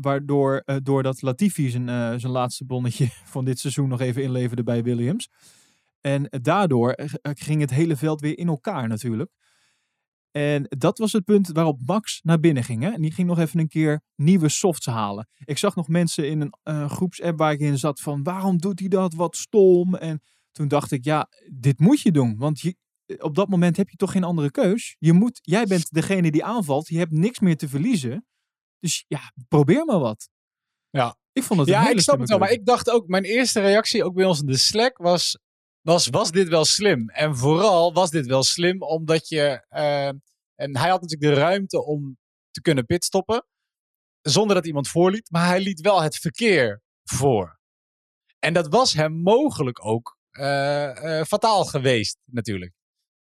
waardoor 0.00 0.62
doordat 0.82 1.22
Latifi 1.22 1.68
zijn, 1.70 2.20
zijn 2.20 2.32
laatste 2.32 2.64
bonnetje 2.64 3.08
van 3.34 3.44
dit 3.44 3.58
seizoen 3.58 3.88
nog 3.88 4.00
even 4.00 4.22
inleverde 4.22 4.62
bij 4.62 4.82
Williams. 4.82 5.28
En 6.06 6.26
daardoor 6.42 6.92
eh, 6.92 7.10
ging 7.22 7.60
het 7.60 7.70
hele 7.70 7.96
veld 7.96 8.20
weer 8.20 8.38
in 8.38 8.48
elkaar 8.48 8.88
natuurlijk. 8.88 9.30
En 10.30 10.66
dat 10.68 10.98
was 10.98 11.12
het 11.12 11.24
punt 11.24 11.48
waarop 11.48 11.80
Max 11.86 12.20
naar 12.22 12.40
binnen 12.40 12.64
ging. 12.64 12.82
Hè? 12.82 12.90
En 12.90 13.02
die 13.02 13.12
ging 13.12 13.28
nog 13.28 13.38
even 13.38 13.60
een 13.60 13.68
keer 13.68 14.02
nieuwe 14.14 14.48
softs 14.48 14.86
halen. 14.86 15.28
Ik 15.44 15.58
zag 15.58 15.74
nog 15.74 15.88
mensen 15.88 16.28
in 16.28 16.40
een 16.40 16.54
eh, 16.62 16.90
groepsapp 16.90 17.38
waar 17.38 17.52
ik 17.52 17.60
in 17.60 17.78
zat 17.78 18.00
van 18.00 18.22
waarom 18.22 18.58
doet 18.58 18.78
hij 18.78 18.88
dat? 18.88 19.14
Wat 19.14 19.36
stom. 19.36 19.94
En 19.94 20.22
toen 20.52 20.68
dacht 20.68 20.90
ik, 20.90 21.04
ja, 21.04 21.28
dit 21.52 21.78
moet 21.78 22.00
je 22.00 22.12
doen. 22.12 22.36
Want 22.36 22.60
je, 22.60 22.76
op 23.18 23.34
dat 23.34 23.48
moment 23.48 23.76
heb 23.76 23.88
je 23.88 23.96
toch 23.96 24.12
geen 24.12 24.24
andere 24.24 24.50
keus. 24.50 24.96
Je 24.98 25.12
moet, 25.12 25.38
jij 25.42 25.64
bent 25.64 25.92
degene 25.92 26.30
die 26.30 26.44
aanvalt. 26.44 26.88
Je 26.88 26.98
hebt 26.98 27.12
niks 27.12 27.38
meer 27.38 27.56
te 27.56 27.68
verliezen. 27.68 28.26
Dus 28.78 29.04
ja, 29.08 29.32
probeer 29.48 29.84
maar 29.84 30.00
wat. 30.00 30.28
Ja. 30.90 31.16
Ik 31.32 31.42
vond 31.42 31.60
het 31.60 31.68
een 31.68 31.74
Ja, 31.74 31.80
hele 31.82 31.94
ik 31.94 32.00
snap 32.00 32.18
het 32.18 32.28
wel. 32.28 32.38
Maar 32.38 32.50
ik 32.50 32.66
dacht 32.66 32.90
ook, 32.90 33.08
mijn 33.08 33.24
eerste 33.24 33.60
reactie 33.60 34.04
ook 34.04 34.14
bij 34.14 34.24
ons 34.24 34.40
in 34.40 34.46
de 34.46 34.56
Slack 34.56 34.98
was, 34.98 35.38
was, 35.86 36.06
was 36.06 36.30
dit 36.30 36.48
wel 36.48 36.64
slim? 36.64 37.08
En 37.08 37.36
vooral 37.36 37.92
was 37.92 38.10
dit 38.10 38.26
wel 38.26 38.42
slim 38.42 38.82
omdat 38.82 39.28
je, 39.28 39.64
eh, 39.68 40.08
en 40.54 40.76
hij 40.76 40.88
had 40.88 41.00
natuurlijk 41.00 41.34
de 41.34 41.40
ruimte 41.40 41.84
om 41.84 42.18
te 42.50 42.60
kunnen 42.60 42.86
pitstoppen, 42.86 43.46
zonder 44.20 44.56
dat 44.56 44.66
iemand 44.66 44.88
voorliet, 44.88 45.30
maar 45.30 45.46
hij 45.46 45.60
liet 45.60 45.80
wel 45.80 46.02
het 46.02 46.16
verkeer 46.16 46.82
voor. 47.04 47.58
En 48.38 48.52
dat 48.52 48.68
was 48.68 48.92
hem 48.92 49.12
mogelijk 49.12 49.84
ook 49.84 50.18
eh, 50.30 51.18
eh, 51.20 51.26
fataal 51.26 51.64
geweest, 51.64 52.18
natuurlijk. 52.24 52.72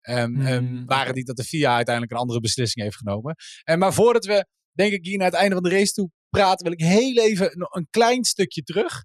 Ehm, 0.01 0.33
Hmm, 0.33 0.85
waren 0.85 1.07
oké. 1.07 1.17
niet 1.17 1.27
dat 1.27 1.35
de 1.35 1.43
FIA 1.43 1.75
uiteindelijk 1.75 2.13
een 2.13 2.19
andere 2.19 2.39
beslissing 2.39 2.83
heeft 2.83 2.97
genomen. 2.97 3.35
En 3.63 3.79
maar 3.79 3.93
voordat 3.93 4.25
we, 4.25 4.47
denk 4.71 4.93
ik, 4.93 5.05
hier 5.05 5.17
naar 5.17 5.31
het 5.31 5.39
einde 5.39 5.53
van 5.55 5.63
de 5.63 5.69
race 5.69 5.93
toe 5.93 6.09
praten, 6.29 6.63
wil 6.63 6.73
ik 6.73 6.79
heel 6.79 7.17
even 7.23 7.57
nog 7.57 7.75
een 7.75 7.87
klein 7.89 8.23
stukje 8.23 8.63
terug. 8.63 9.03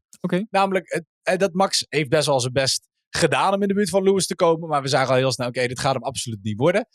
Namelijk, 0.50 1.04
het, 1.22 1.40
dat 1.40 1.52
Max 1.52 1.86
heeft 1.88 2.08
best 2.08 2.26
wel 2.26 2.40
zijn 2.40 2.52
best 2.52 2.89
gedaan 3.10 3.54
om 3.54 3.62
in 3.62 3.68
de 3.68 3.74
buurt 3.74 3.88
van 3.90 4.02
Lewis 4.02 4.26
te 4.26 4.34
komen. 4.34 4.68
Maar 4.68 4.82
we 4.82 4.88
zagen 4.88 5.08
al 5.10 5.16
heel 5.16 5.32
snel, 5.32 5.48
oké, 5.48 5.66
dit 5.66 5.80
gaat 5.80 5.94
hem 5.94 6.02
absoluut 6.02 6.42
niet 6.42 6.58
worden. 6.58 6.88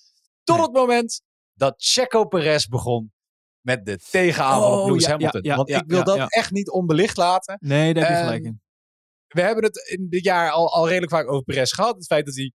Tot 0.43 0.55
Nee. 0.55 0.65
het 0.65 0.75
moment 0.75 1.21
dat 1.53 1.73
Checo 1.77 2.25
Perez 2.25 2.65
begon 2.65 3.13
met 3.61 3.85
de 3.85 3.97
tegenaanval 4.11 4.71
Oh, 4.73 4.81
op 4.81 4.87
Lewis 4.87 5.03
ja, 5.03 5.09
Hamilton. 5.09 5.41
ja, 5.43 5.49
ja, 5.51 5.55
Want 5.57 5.69
ik 5.69 5.83
wil 5.87 6.03
dat 6.03 6.33
echt 6.33 6.51
niet 6.51 6.69
onbelicht 6.69 7.17
laten. 7.17 7.57
Nee, 7.59 7.93
daar 7.93 8.03
heb 8.03 8.11
je 8.11 8.17
Ehm, 8.17 8.25
gelijk 8.25 8.43
in. 8.45 8.61
We 9.27 9.41
hebben 9.41 9.63
het 9.63 9.77
in 9.77 10.09
dit 10.09 10.23
jaar 10.23 10.51
al, 10.51 10.73
al 10.73 10.87
redelijk 10.87 11.11
vaak 11.11 11.27
over 11.29 11.43
Perez 11.43 11.73
gehad. 11.73 11.95
Het 11.95 12.05
feit 12.05 12.25
dat 12.25 12.35
hij 12.35 12.51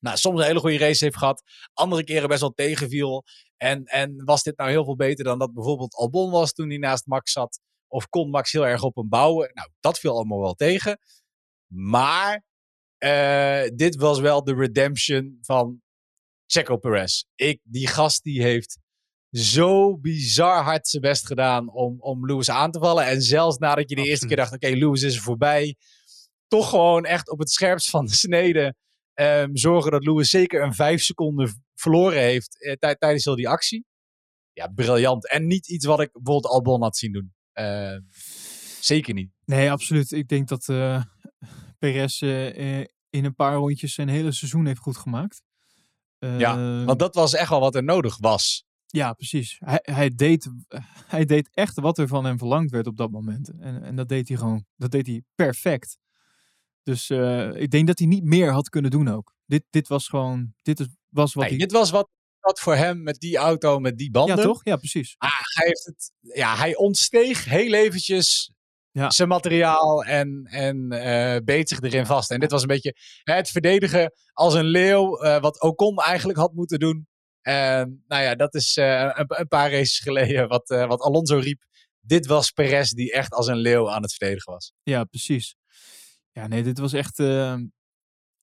nou, 0.00 0.16
soms 0.16 0.40
een 0.40 0.46
hele 0.46 0.60
goede 0.60 0.78
race 0.78 1.04
heeft 1.04 1.16
gehad. 1.16 1.42
Andere 1.72 2.04
keren 2.04 2.28
best 2.28 2.40
wel 2.40 2.52
tegenviel. 2.52 3.24
En, 3.56 3.84
en 3.84 4.24
was 4.24 4.42
dit 4.42 4.56
nou 4.56 4.70
heel 4.70 4.84
veel 4.84 4.96
beter 4.96 5.24
dan 5.24 5.38
dat 5.38 5.54
bijvoorbeeld 5.54 5.94
Albon 5.94 6.30
was 6.30 6.52
toen 6.52 6.68
hij 6.68 6.78
naast 6.78 7.06
Max 7.06 7.32
zat? 7.32 7.60
Of 7.88 8.08
kon 8.08 8.30
Max 8.30 8.52
heel 8.52 8.66
erg 8.66 8.82
op 8.82 8.96
hem 8.96 9.08
bouwen? 9.08 9.50
Nou, 9.54 9.68
dat 9.80 9.98
viel 9.98 10.12
allemaal 10.14 10.40
wel 10.40 10.54
tegen. 10.54 10.98
Maar 11.72 12.44
eh, 13.00 13.62
dit 13.74 13.96
was 13.96 14.20
wel 14.20 14.44
de 14.44 14.54
redemption 14.54 15.38
van 15.40 15.80
Checo 16.46 16.76
Perez. 16.76 17.24
Ik, 17.34 17.60
die 17.62 17.86
gast 17.86 18.22
die 18.22 18.42
heeft 18.42 18.78
zo 19.30 19.98
bizar 19.98 20.62
hard 20.62 20.88
zijn 20.88 21.02
best 21.02 21.26
gedaan 21.26 21.72
om, 21.72 22.00
om 22.00 22.26
Lewis 22.26 22.50
aan 22.50 22.70
te 22.70 22.78
vallen. 22.78 23.06
En 23.06 23.22
zelfs 23.22 23.58
nadat 23.58 23.88
je 23.90 23.96
de 23.96 24.04
eerste 24.04 24.26
keer 24.26 24.36
dacht, 24.36 24.52
oké, 24.52 24.68
Lewis 24.68 25.02
is 25.02 25.16
er 25.16 25.22
voorbij. 25.22 25.76
Toch 26.48 26.68
gewoon 26.70 27.04
echt 27.04 27.30
op 27.30 27.38
het 27.38 27.50
scherpst 27.50 27.90
van 27.90 28.06
de 28.06 28.14
snede 28.14 28.74
ehm, 29.14 29.48
zorgen 29.52 29.90
dat 29.90 30.04
Lewis 30.04 30.30
zeker 30.30 30.62
een 30.62 30.74
vijf 30.74 31.02
seconden 31.02 31.62
verloren 31.74 32.20
heeft 32.22 32.76
tij- 32.78 32.96
tijdens 32.96 33.24
heel 33.24 33.36
die 33.36 33.48
actie. 33.48 33.84
Ja, 34.52 34.66
briljant. 34.66 35.28
En 35.30 35.46
niet 35.46 35.68
iets 35.68 35.84
wat 35.86 36.00
ik 36.00 36.12
bijvoorbeeld 36.12 36.52
Albon 36.52 36.82
had 36.82 36.96
zien 36.96 37.12
doen. 37.12 37.32
Ehm, 37.52 38.00
zeker 38.80 39.14
niet. 39.14 39.30
Nee, 39.44 39.70
absoluut. 39.70 40.12
Ik 40.12 40.28
denk 40.28 40.48
dat 40.48 40.68
eh, 40.68 41.02
Perez 41.80 42.22
eh, 42.22 42.78
eh, 42.80 42.86
in 43.10 43.24
een 43.24 43.34
paar 43.34 43.54
rondjes 43.54 43.94
zijn 43.94 44.08
hele 44.08 44.32
seizoen 44.32 44.66
heeft 44.66 44.80
goed 44.80 44.96
gemaakt. 44.96 45.42
Ja, 46.18 46.56
Eh, 46.56 46.84
Want 46.84 46.98
dat 46.98 47.14
was 47.14 47.34
echt 47.34 47.48
wel 47.50 47.60
wat 47.60 47.74
er 47.74 47.84
nodig 47.84 48.16
was. 48.18 48.64
Ja, 48.86 49.12
precies. 49.12 49.56
Hij, 49.58 49.78
hij, 49.82 50.10
deed, 50.14 50.50
hij 51.06 51.24
deed 51.24 51.48
echt 51.52 51.80
wat 51.80 51.98
er 51.98 52.08
van 52.08 52.24
hem 52.24 52.38
verlangd 52.38 52.70
werd 52.70 52.86
op 52.86 52.96
dat 52.96 53.10
moment. 53.10 53.50
En, 53.58 53.82
en 53.82 53.96
dat 53.96 54.08
deed 54.08 54.28
hij 54.28 54.36
gewoon. 54.36 54.64
Dat 54.76 54.90
deed 54.90 55.06
hij 55.06 55.22
perfect. 55.34 55.98
Dus 56.82 57.10
eh, 57.10 57.54
ik 57.54 57.70
denk 57.70 57.86
dat 57.86 57.98
hij 57.98 58.08
niet 58.08 58.24
meer 58.24 58.52
had 58.52 58.68
kunnen 58.68 58.90
doen 58.90 59.08
ook. 59.08 59.34
Dit, 59.46 59.64
dit 59.70 59.88
was 59.88 60.08
gewoon. 60.08 60.54
Dit 60.62 60.86
was 61.08 61.34
wat 61.34 61.42
Nee, 61.44 61.52
hij. 61.52 61.62
dit 61.66 61.72
was 61.72 61.90
wat, 61.90 62.08
wat 62.40 62.60
voor 62.60 62.74
hem 62.74 63.02
met 63.02 63.18
die 63.20 63.36
auto, 63.36 63.78
met 63.78 63.98
die 63.98 64.10
banden. 64.10 64.36
ja, 64.36 64.42
toch? 64.42 64.60
Ja, 64.64 64.76
precies. 64.76 65.14
Ah, 65.18 65.30
hij, 65.54 65.66
heeft 65.66 65.84
het, 65.84 66.12
ja, 66.20 66.56
hij 66.56 66.76
ontsteeg 66.76 67.44
heel 67.44 67.72
eventjes 67.72 68.52
Ja. 68.92 69.10
zijn 69.10 69.28
materiaal 69.28 70.04
en, 70.04 70.46
en 70.50 70.92
eh 70.92 71.40
beet 71.44 71.68
zich 71.68 71.80
erin 71.80 72.06
vast. 72.06 72.30
En 72.30 72.40
dit 72.40 72.50
was 72.50 72.62
een 72.62 72.68
beetje 72.68 72.94
hè, 73.22 73.34
het 73.34 73.50
verdedigen 73.50 74.12
als 74.32 74.54
een 74.54 74.64
leeuw, 74.64 75.18
eh, 75.18 75.40
wat 75.40 75.60
Ocon 75.60 75.98
eigenlijk 75.98 76.38
had 76.38 76.52
moeten 76.52 76.78
doen. 76.78 77.08
En 77.40 78.04
nou 78.06 78.22
ja, 78.22 78.34
dat 78.34 78.54
is 78.54 78.76
eh, 78.76 79.00
een, 79.14 79.24
een 79.28 79.48
paar 79.48 79.70
races 79.70 79.98
geleden 79.98 80.48
wat, 80.48 80.68
wat 80.68 81.00
Alonso 81.00 81.38
riep. 81.38 81.62
Dit 82.00 82.26
was 82.26 82.50
Perez 82.50 82.90
die 82.90 83.12
echt 83.12 83.32
als 83.32 83.46
een 83.46 83.56
leeuw 83.56 83.90
aan 83.90 84.02
het 84.02 84.14
verdedigen 84.14 84.52
was. 84.52 84.72
Ja, 84.82 85.04
precies. 85.04 85.56
Ja, 86.32 86.46
nee, 86.46 86.62
dit 86.62 86.78
was 86.78 86.92
echt. 86.92 87.16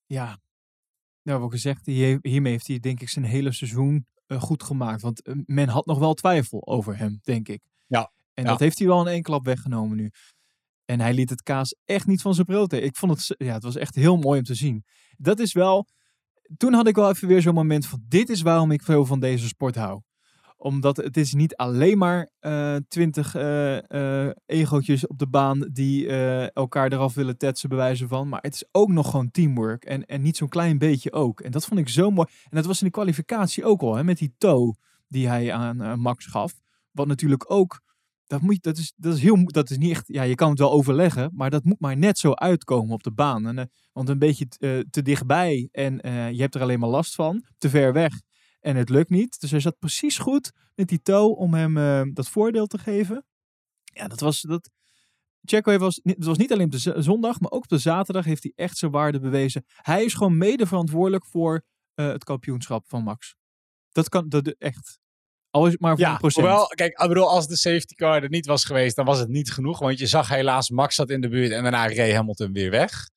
ja. 0.05 0.39
Nou, 1.23 1.39
wat 1.39 1.51
gezegd, 1.51 1.85
hier, 1.85 2.19
hiermee 2.21 2.51
heeft 2.51 2.67
hij 2.67 2.79
denk 2.79 3.01
ik 3.01 3.09
zijn 3.09 3.25
hele 3.25 3.51
seizoen 3.51 4.07
goed 4.27 4.63
gemaakt. 4.63 5.01
Want 5.01 5.21
men 5.45 5.67
had 5.67 5.85
nog 5.85 5.99
wel 5.99 6.13
twijfel 6.13 6.67
over 6.67 6.97
hem, 6.97 7.19
denk 7.23 7.47
ik. 7.47 7.61
Ja, 7.87 8.11
En 8.33 8.43
ja. 8.43 8.49
dat 8.49 8.59
heeft 8.59 8.77
hij 8.77 8.87
wel 8.87 9.01
in 9.01 9.07
één 9.07 9.21
klap 9.21 9.45
weggenomen 9.45 9.97
nu. 9.97 10.11
En 10.87 10.99
hij 10.99 11.13
liet 11.13 11.29
het 11.29 11.43
kaas 11.43 11.75
echt 11.85 12.07
niet 12.07 12.21
van 12.21 12.33
zijn 12.33 12.45
brood. 12.45 12.73
Ik 12.73 12.95
vond 12.95 13.11
het, 13.11 13.35
ja, 13.37 13.53
het 13.53 13.63
was 13.63 13.75
echt 13.75 13.95
heel 13.95 14.17
mooi 14.17 14.39
om 14.39 14.45
te 14.45 14.55
zien. 14.55 14.85
Dat 15.17 15.39
is 15.39 15.53
wel. 15.53 15.87
Toen 16.57 16.73
had 16.73 16.87
ik 16.87 16.95
wel 16.95 17.09
even 17.09 17.27
weer 17.27 17.41
zo'n 17.41 17.53
moment 17.53 17.85
van: 17.85 18.03
dit 18.07 18.29
is 18.29 18.41
waarom 18.41 18.71
ik 18.71 18.83
veel 18.83 19.05
van 19.05 19.19
deze 19.19 19.47
sport 19.47 19.75
hou. 19.75 20.01
Omdat 20.57 20.97
het 20.97 21.17
is 21.17 21.33
niet 21.33 21.55
alleen 21.55 21.97
maar 21.97 22.29
twintig 22.87 23.35
egootjes 24.45 25.07
op 25.07 25.17
de 25.17 25.27
baan 25.27 25.69
die 25.71 26.07
eh, 26.07 26.55
elkaar 26.55 26.91
eraf 26.91 27.13
willen 27.13 27.37
tetsen, 27.37 27.69
bewijzen 27.69 28.07
van. 28.07 28.29
Maar 28.29 28.41
het 28.41 28.53
is 28.53 28.67
ook 28.71 28.89
nog 28.89 29.09
gewoon 29.09 29.31
teamwork. 29.31 29.85
En, 29.85 30.05
en 30.05 30.21
niet 30.21 30.37
zo'n 30.37 30.49
klein 30.49 30.77
beetje 30.77 31.11
ook. 31.11 31.41
En 31.41 31.51
dat 31.51 31.65
vond 31.65 31.79
ik 31.79 31.89
zo 31.89 32.11
mooi. 32.11 32.27
En 32.43 32.55
dat 32.55 32.65
was 32.65 32.79
in 32.79 32.85
de 32.85 32.93
kwalificatie 32.93 33.65
ook 33.65 33.81
al, 33.81 33.95
hè, 33.95 34.03
met 34.03 34.17
die 34.17 34.33
toe 34.37 34.75
die 35.07 35.27
hij 35.27 35.53
aan 35.53 35.81
eh, 35.81 35.93
Max 35.93 36.25
gaf. 36.25 36.53
Wat 36.91 37.07
natuurlijk 37.07 37.51
ook. 37.51 37.81
Dat, 38.27 38.41
moet, 38.41 38.63
dat, 38.63 38.77
is, 38.77 38.93
dat 38.95 39.13
is 39.13 39.21
heel 39.21 39.45
dat 39.45 39.69
is 39.69 39.77
niet 39.77 39.91
echt. 39.91 40.07
Ja, 40.07 40.23
je 40.23 40.35
kan 40.35 40.49
het 40.49 40.59
wel 40.59 40.71
overleggen, 40.71 41.31
maar 41.33 41.49
dat 41.49 41.63
moet 41.63 41.79
maar 41.79 41.97
net 41.97 42.19
zo 42.19 42.33
uitkomen 42.33 42.93
op 42.93 43.03
de 43.03 43.11
baan. 43.11 43.47
En, 43.47 43.57
eh, 43.57 43.65
want 43.91 44.09
een 44.09 44.19
beetje 44.19 44.47
eh, 44.57 44.79
te 44.89 45.01
dichtbij 45.01 45.69
en 45.71 46.01
eh, 46.01 46.31
je 46.31 46.41
hebt 46.41 46.55
er 46.55 46.61
alleen 46.61 46.79
maar 46.79 46.89
last 46.89 47.15
van. 47.15 47.45
Te 47.57 47.69
ver 47.69 47.93
weg 47.93 48.21
en 48.59 48.75
het 48.75 48.89
lukt 48.89 49.09
niet. 49.09 49.39
Dus 49.39 49.51
hij 49.51 49.59
zat 49.59 49.79
precies 49.79 50.17
goed 50.17 50.51
met 50.75 50.87
die 50.87 51.01
toe 51.01 51.35
om 51.35 51.53
hem 51.53 52.13
dat 52.13 52.29
voordeel 52.29 52.67
te 52.67 52.77
geven. 52.77 53.25
Ja, 53.83 54.07
dat 54.07 54.19
was. 54.19 54.41
Dat, 54.41 54.69
Checo 55.41 55.77
was, 55.77 55.99
het 56.03 56.25
was 56.25 56.37
niet 56.37 56.51
alleen 56.51 56.65
op 56.65 56.71
de 56.71 57.01
zondag, 57.01 57.39
maar 57.39 57.51
ook 57.51 57.63
op 57.63 57.67
de 57.67 57.77
zaterdag 57.77 58.25
heeft 58.25 58.43
hij 58.43 58.51
echt 58.55 58.77
zijn 58.77 58.91
waarde 58.91 59.19
bewezen. 59.19 59.65
Hij 59.67 60.03
is 60.03 60.13
gewoon 60.13 60.37
mede 60.37 60.65
verantwoordelijk 60.65 61.25
voor 61.25 61.65
het 61.93 62.23
kampioenschap 62.23 62.87
van 62.87 63.03
Max. 63.03 63.35
Dat 63.91 64.09
kan 64.09 64.29
dat 64.29 64.47
echt. 64.47 64.99
Al 65.49 65.65
is 65.65 65.71
het 65.71 65.81
maar 65.81 65.91
voor 65.91 65.99
Ja, 66.05 66.11
een 66.11 66.17
procent. 66.17 66.45
hoewel, 66.45 66.67
kijk, 66.67 67.01
ik 67.01 67.07
bedoel, 67.07 67.29
als 67.29 67.47
de 67.47 67.55
safety 67.57 67.95
car 67.95 68.23
er 68.23 68.29
niet 68.29 68.45
was 68.45 68.63
geweest, 68.65 68.95
dan 68.95 69.05
was 69.05 69.19
het 69.19 69.29
niet 69.29 69.51
genoeg. 69.51 69.79
Want 69.79 69.99
je 69.99 70.07
zag 70.07 70.29
helaas, 70.29 70.69
Max 70.69 70.95
zat 70.95 71.09
in 71.09 71.21
de 71.21 71.29
buurt 71.29 71.51
en 71.51 71.61
daarna 71.61 71.85
reed 71.85 72.13
Hamilton 72.15 72.53
weer 72.53 72.71
weg. 72.71 73.09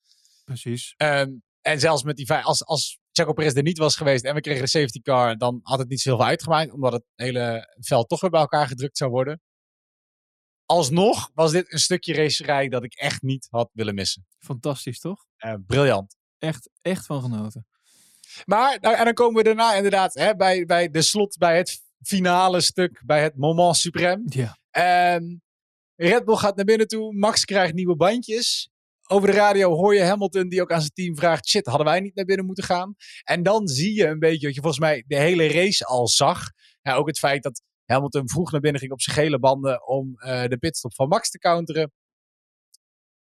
Precies. 0.45 0.95
Ehm, 0.97 1.31
en 1.61 1.81
zelfs 1.81 2.03
met 2.03 2.17
die 2.17 2.27
vijf, 2.27 2.45
als, 2.45 2.65
als 2.65 2.99
Checo 3.13 3.33
Perez 3.33 3.55
er 3.55 3.63
niet 3.63 3.79
was 3.79 3.97
geweest 3.97 4.25
en 4.25 4.35
we 4.35 4.41
kregen 4.41 4.63
de 4.63 4.69
safety 4.69 5.01
car, 5.01 5.37
dan 5.37 5.61
had 5.63 5.79
het 5.79 5.89
niet 5.89 6.01
zoveel 6.01 6.27
uitgemaakt, 6.27 6.73
omdat 6.73 6.93
het 6.93 7.03
hele 7.15 7.75
veld 7.81 8.09
toch 8.09 8.21
weer 8.21 8.31
bij 8.31 8.41
elkaar 8.41 8.67
gedrukt 8.67 8.97
zou 8.97 9.11
worden. 9.11 9.41
Alsnog 10.67 11.31
was 11.35 11.53
dit 11.53 11.73
een 11.73 11.79
stukje 11.79 12.15
racerij 12.15 12.69
dat 12.69 12.85
ik 12.85 12.95
echt 12.95 13.23
niet 13.23 13.47
had 13.51 13.71
willen 13.73 13.95
missen. 13.95 14.27
Fantastisch, 14.39 15.01
toch? 15.01 15.25
Eh, 15.37 15.55
briljant. 15.67 16.17
Echt, 16.39 16.71
echt 16.83 17.07
van 17.07 17.23
genoten. 17.23 17.67
Maar, 18.45 18.79
nou, 18.81 18.97
en 18.97 19.05
dan 19.05 19.15
komen 19.15 19.37
we 19.37 19.43
daarna 19.43 19.75
inderdaad 19.75 20.15
hè, 20.15 20.37
bij, 20.37 20.65
bij 20.65 20.91
de 20.91 21.03
slot, 21.03 21.37
bij 21.37 21.57
het 21.57 21.81
finale 22.03 22.61
stuk, 22.61 23.03
bij 23.05 23.23
het 23.23 23.37
moment 23.37 23.89
suprême. 23.89 24.23
Ja. 24.25 24.59
Ehm, 24.71 25.25
Red 25.95 26.25
Bull 26.25 26.37
gaat 26.37 26.57
naar 26.57 26.65
binnen 26.65 26.87
toe. 26.87 27.15
Max 27.15 27.45
krijgt 27.45 27.75
nieuwe 27.75 27.97
bandjes. 27.97 28.71
Over 29.07 29.31
de 29.31 29.37
radio 29.37 29.75
hoor 29.75 29.95
je 29.95 30.03
Hamilton 30.03 30.49
die 30.49 30.63
ook 30.63 30.73
aan 30.73 30.81
zijn 30.81 30.93
team 30.93 31.17
vraagt: 31.17 31.49
shit, 31.49 31.67
hadden 31.67 31.87
wij 31.87 32.01
niet 32.01 32.15
naar 32.15 32.25
binnen 32.25 32.47
moeten 32.47 32.65
gaan? 32.65 32.95
En 33.23 33.43
dan 33.43 33.69
zie 33.69 33.95
je 33.95 34.07
een 34.07 34.19
beetje 34.19 34.47
wat 34.47 34.55
je 34.55 34.61
volgens 34.61 34.83
mij 34.83 35.05
de 35.07 35.17
hele 35.17 35.49
race 35.49 35.85
al 35.85 36.09
zag. 36.09 36.51
Ja, 36.83 36.95
ook 36.95 37.07
het 37.07 37.19
feit 37.19 37.43
dat 37.43 37.63
Hamilton 37.85 38.29
vroeg 38.29 38.53
naar 38.53 38.61
binnen 38.61 38.81
ging 38.81 38.93
op 38.93 39.01
zijn 39.01 39.17
gele 39.17 39.39
banden 39.39 39.87
om 39.87 40.19
eh, 40.19 40.45
de 40.45 40.59
pitstop 40.59 40.95
van 40.95 41.09
Max 41.09 41.31
te 41.31 41.39
counteren. 41.39 41.93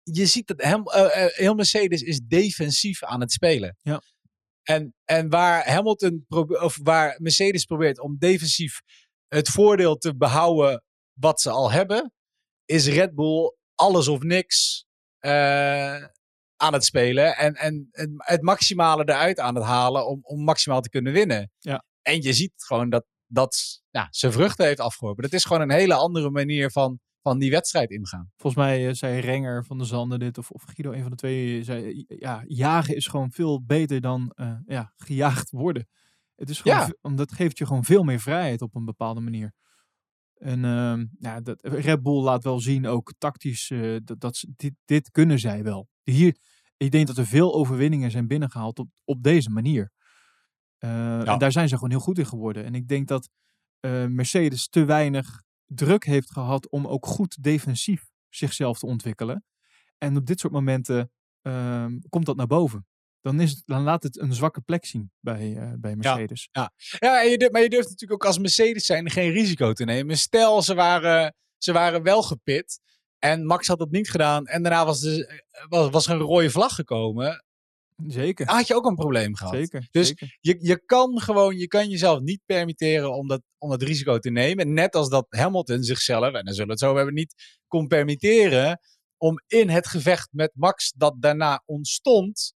Je 0.03 0.25
ziet 0.25 0.47
dat 0.47 0.61
Ham, 0.61 0.87
eh, 0.87 1.25
eh, 1.25 1.33
heel 1.35 1.55
Mercedes 1.55 2.01
is 2.01 2.19
defensief 2.19 3.03
aan 3.03 3.21
het 3.21 3.31
spelen. 3.31 3.77
Ja. 3.81 4.01
En, 4.69 4.95
en 5.05 5.29
waar 5.29 5.69
Hamilton 5.69 6.25
of 6.61 6.79
waar 6.83 7.15
Mercedes 7.21 7.65
probeert 7.65 7.99
om 7.99 8.17
defensief 8.19 8.81
het 9.27 9.49
voordeel 9.49 9.97
te 9.97 10.15
behouden 10.15 10.83
wat 11.13 11.41
ze 11.41 11.49
al 11.49 11.71
hebben, 11.71 12.13
is 12.65 12.87
Red 12.87 13.15
Bull 13.15 13.55
alles 13.75 14.07
of 14.07 14.21
niks 14.21 14.85
eh, 15.19 16.03
aan 16.55 16.73
het 16.73 16.85
spelen. 16.85 17.37
En, 17.37 17.55
en, 17.55 17.87
en 17.91 18.13
het 18.17 18.41
maximale 18.41 19.03
eruit 19.03 19.39
aan 19.39 19.55
het 19.55 19.63
halen 19.63 20.07
om, 20.07 20.19
om 20.21 20.43
maximaal 20.43 20.81
te 20.81 20.89
kunnen 20.89 21.13
winnen. 21.13 21.51
Ja. 21.59 21.85
En 22.01 22.21
je 22.21 22.33
ziet 22.33 22.53
gewoon 22.55 22.89
dat 22.89 23.05
dat 23.25 23.81
ja, 23.89 24.07
zijn 24.09 24.31
vruchten 24.31 24.65
heeft 24.65 24.79
afgeworpen. 24.79 25.23
Dat 25.23 25.33
is 25.33 25.45
gewoon 25.45 25.61
een 25.61 25.71
hele 25.71 25.93
andere 25.93 26.29
manier 26.29 26.71
van, 26.71 26.99
van 27.21 27.39
die 27.39 27.51
wedstrijd 27.51 27.89
ingaan. 27.89 28.31
Volgens 28.37 28.63
mij 28.63 28.87
eh, 28.87 28.93
zei 28.93 29.19
Renger 29.19 29.65
van 29.65 29.77
de 29.77 29.83
Zanden 29.83 30.19
dit, 30.19 30.37
of, 30.37 30.51
of 30.51 30.63
Guido, 30.63 30.91
een 30.91 31.01
van 31.01 31.11
de 31.11 31.17
twee, 31.17 31.63
zei, 31.63 32.05
ja, 32.07 32.43
jagen 32.47 32.95
is 32.95 33.07
gewoon 33.07 33.31
veel 33.31 33.63
beter 33.63 34.01
dan 34.01 34.31
eh, 34.35 34.55
ja, 34.65 34.93
gejaagd 35.05 35.49
worden. 35.49 35.87
Het 36.35 36.49
is 36.49 36.61
gewoon, 36.61 36.77
Ja. 36.77 36.93
omdat 37.01 37.31
geeft 37.31 37.57
je 37.57 37.65
gewoon 37.65 37.83
veel 37.83 38.03
meer 38.03 38.19
vrijheid 38.19 38.61
op 38.61 38.75
een 38.75 38.85
bepaalde 38.85 39.19
manier. 39.19 39.53
En 40.33 40.65
ehm, 40.65 41.05
ja, 41.19 41.41
dat, 41.41 41.59
Red 41.63 42.03
Bull 42.03 42.21
laat 42.21 42.43
wel 42.43 42.59
zien, 42.59 42.87
ook 42.87 43.13
tactisch, 43.17 43.69
eh, 43.69 43.95
dat, 44.03 44.19
dat 44.19 44.45
dit, 44.55 44.73
dit 44.85 45.11
kunnen 45.11 45.39
zij 45.39 45.63
wel. 45.63 45.87
Hier, 46.03 46.35
ik 46.77 46.91
denk 46.91 47.07
dat 47.07 47.17
er 47.17 47.25
veel 47.25 47.53
overwinningen 47.53 48.11
zijn 48.11 48.27
binnengehaald 48.27 48.79
op, 48.79 48.87
op 49.03 49.23
deze 49.23 49.49
manier. 49.49 49.91
Eh, 50.77 51.27
En 51.27 51.39
daar 51.39 51.51
zijn 51.51 51.67
ze 51.69 51.75
gewoon 51.75 51.89
heel 51.89 51.99
goed 51.99 52.17
in 52.17 52.25
geworden. 52.25 52.63
En 52.65 52.75
ik 52.75 52.87
denk 52.87 53.07
dat 53.07 53.29
eh, 53.79 54.05
Mercedes 54.05 54.67
te 54.67 54.85
weinig 54.85 55.43
druk 55.69 56.05
heeft 56.05 56.31
gehad 56.31 56.69
om 56.69 56.87
ook 56.87 57.05
goed 57.05 57.43
defensief 57.43 58.09
zichzelf 58.29 58.79
te 58.79 58.85
ontwikkelen. 58.85 59.45
En 59.97 60.17
op 60.17 60.25
dit 60.25 60.39
soort 60.39 60.53
momenten 60.53 61.11
ehm, 61.41 61.99
komt 62.09 62.25
dat 62.25 62.35
naar 62.35 62.47
boven. 62.47 62.87
Dan, 63.21 63.39
is 63.39 63.51
het, 63.51 63.61
dan 63.65 63.83
laat 63.83 64.03
het 64.03 64.19
een 64.19 64.33
zwakke 64.33 64.61
plek 64.61 64.85
zien 64.85 65.11
bij, 65.19 65.55
eh, 65.55 65.71
bij 65.77 65.95
Mercedes. 65.95 66.49
Ja, 66.99 67.21
je 67.21 67.37
durft, 67.37 67.53
maar 67.53 67.61
je 67.61 67.69
durft 67.69 67.89
natuurlijk 67.89 68.23
ook 68.23 68.29
als 68.29 68.39
Mercedes 68.39 68.85
zijn 68.85 69.09
geen 69.09 69.31
risico 69.31 69.73
te 69.73 69.85
nemen. 69.85 70.17
Stel, 70.17 70.61
ze 70.61 70.73
waren, 70.73 71.35
ze 71.57 71.71
waren 71.71 72.03
wel 72.03 72.23
gepit 72.23 72.79
en 73.19 73.45
Max 73.45 73.67
had 73.67 73.79
dat 73.79 73.91
niet 73.91 74.09
gedaan. 74.09 74.45
En 74.45 74.63
daarna 74.63 74.85
was, 74.85 74.99
de, 74.99 75.43
was, 75.69 75.89
was 75.89 76.07
er 76.07 76.13
een 76.13 76.19
rode 76.19 76.49
vlag 76.49 76.75
gekomen. 76.75 77.43
Zeker. 78.07 78.47
Had 78.47 78.67
je 78.67 78.75
ook 78.75 78.85
een 78.85 78.95
probleem 78.95 79.35
gehad. 79.35 79.53
Zeker. 79.53 79.87
Dus 79.91 80.07
zeker. 80.07 80.37
je, 80.39 80.57
je 80.59 80.85
kan 80.85 81.19
gewoon, 81.19 81.57
je 81.57 81.67
kan 81.67 81.89
jezelf 81.89 82.19
niet 82.19 82.41
permitteren 82.45 83.13
om 83.13 83.27
dat, 83.27 83.41
om 83.57 83.69
dat 83.69 83.81
risico 83.81 84.19
te 84.19 84.29
nemen. 84.29 84.73
Net 84.73 84.95
als 84.95 85.09
dat 85.09 85.25
Hamilton 85.29 85.83
zichzelf, 85.83 86.33
en 86.33 86.45
dan 86.45 86.53
zullen 86.53 86.65
we 86.65 86.71
het 86.71 86.79
zo 86.79 86.95
hebben, 86.95 87.13
niet 87.13 87.33
kon 87.67 87.87
permitteren 87.87 88.79
om 89.17 89.41
in 89.47 89.69
het 89.69 89.87
gevecht 89.87 90.29
met 90.31 90.51
Max 90.53 90.93
dat 90.95 91.15
daarna 91.17 91.63
ontstond, 91.65 92.53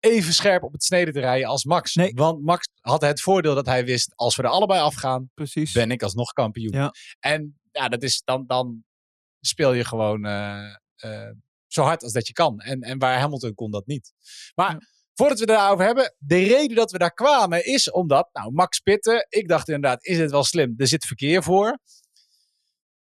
even 0.00 0.32
scherp 0.32 0.62
op 0.62 0.72
het 0.72 0.84
snede 0.84 1.12
te 1.12 1.20
rijden 1.20 1.48
als 1.48 1.64
Max. 1.64 1.94
Nee. 1.94 2.12
Want 2.14 2.42
Max 2.42 2.68
had 2.80 3.00
het 3.00 3.20
voordeel 3.20 3.54
dat 3.54 3.66
hij 3.66 3.84
wist, 3.84 4.12
als 4.14 4.36
we 4.36 4.42
er 4.42 4.48
allebei 4.48 4.80
afgaan, 4.80 5.30
Precies. 5.34 5.72
ben 5.72 5.90
ik 5.90 6.02
alsnog 6.02 6.32
kampioen. 6.32 6.72
Ja. 6.72 6.92
En 7.20 7.58
ja, 7.72 7.88
dat 7.88 8.02
is 8.02 8.22
dan, 8.24 8.46
dan 8.46 8.84
speel 9.40 9.72
je 9.72 9.84
gewoon 9.84 10.24
eh, 10.24 10.74
eh, 10.96 11.30
zo 11.74 11.82
hard 11.82 12.02
als 12.02 12.12
dat 12.12 12.26
je 12.26 12.32
kan. 12.32 12.58
En, 12.60 12.80
en 12.80 12.98
waar 12.98 13.18
Hamilton 13.18 13.54
kon 13.54 13.70
dat 13.70 13.86
niet. 13.86 14.12
Maar 14.54 14.70
Ja. 14.70 14.78
voordat 15.14 15.38
we 15.38 15.44
het 15.44 15.54
daarover 15.54 15.84
hebben, 15.84 16.14
de 16.18 16.42
reden 16.42 16.76
dat 16.76 16.90
we 16.90 16.98
daar 16.98 17.12
kwamen 17.14 17.64
is 17.66 17.90
omdat, 17.90 18.28
nou, 18.32 18.52
Max 18.52 18.78
Pitten, 18.80 19.26
ik 19.28 19.48
dacht 19.48 19.68
inderdaad, 19.68 20.04
is 20.06 20.18
het 20.18 20.30
wel 20.30 20.44
slim? 20.44 20.74
Er 20.76 20.86
zit 20.86 21.04
verkeer 21.06 21.42
voor. 21.42 21.78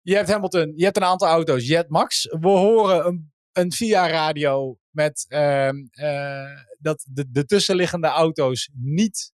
Je 0.02 0.16
hebt 0.16 0.30
Hamilton, 0.30 0.74
je 0.76 0.84
hebt 0.84 0.98
een 0.98 1.04
aantal 1.04 1.28
auto's, 1.28 1.68
je 1.68 1.76
hebt 1.76 1.90
Max. 1.90 2.24
We 2.40 2.48
horen 2.48 3.06
een, 3.06 3.34
een 3.52 3.72
via 3.72 4.08
radio 4.10 4.78
met 4.90 5.26
ehm, 5.28 5.76
eh, 5.92 6.52
dat 6.80 7.06
de, 7.10 7.32
de 7.32 7.46
tussenliggende 7.46 8.08
auto's 8.08 8.70
niet 8.74 9.32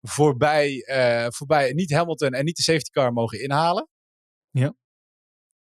voorbij, 0.00 0.82
eh, 0.82 1.26
voorbij, 1.30 1.72
niet 1.72 1.92
Hamilton 1.92 2.32
en 2.32 2.44
niet 2.44 2.56
de 2.56 2.62
safety 2.62 2.90
car 2.90 3.12
mogen 3.12 3.42
inhalen. 3.42 3.88
Ja. 4.50 4.74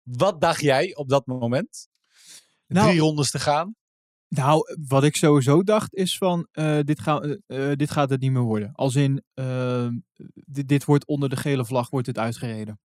Wat 0.02 0.42
dacht 0.42 0.62
jij 0.62 0.96
op 0.96 1.10
dat 1.10 1.26
moment? 1.26 1.88
Nou- 2.74 2.88
Drie 2.90 3.00
rondes 3.00 3.32
te 3.32 3.40
gaan. 3.40 3.76
Nou, 4.28 4.76
wat 4.88 5.04
ik 5.04 5.16
sowieso 5.16 5.64
dacht 5.64 5.94
is 5.94 6.18
van, 6.18 6.48
uh, 6.54 6.80
dit, 6.82 7.00
ga, 7.00 7.24
uh, 7.24 7.72
dit 7.76 7.92
gaat 7.92 8.10
het 8.10 8.22
niet 8.22 8.32
meer 8.32 8.42
worden. 8.42 8.72
Als 8.74 8.96
in, 8.96 9.24
uh, 9.36 9.88
dit, 10.34 10.68
dit 10.68 10.86
wordt 10.86 11.06
onder 11.08 11.30
de 11.30 11.36
gele 11.36 11.66
vlag, 11.66 11.90
wordt 11.90 12.08
het 12.08 12.18
uitgereden. 12.18 12.80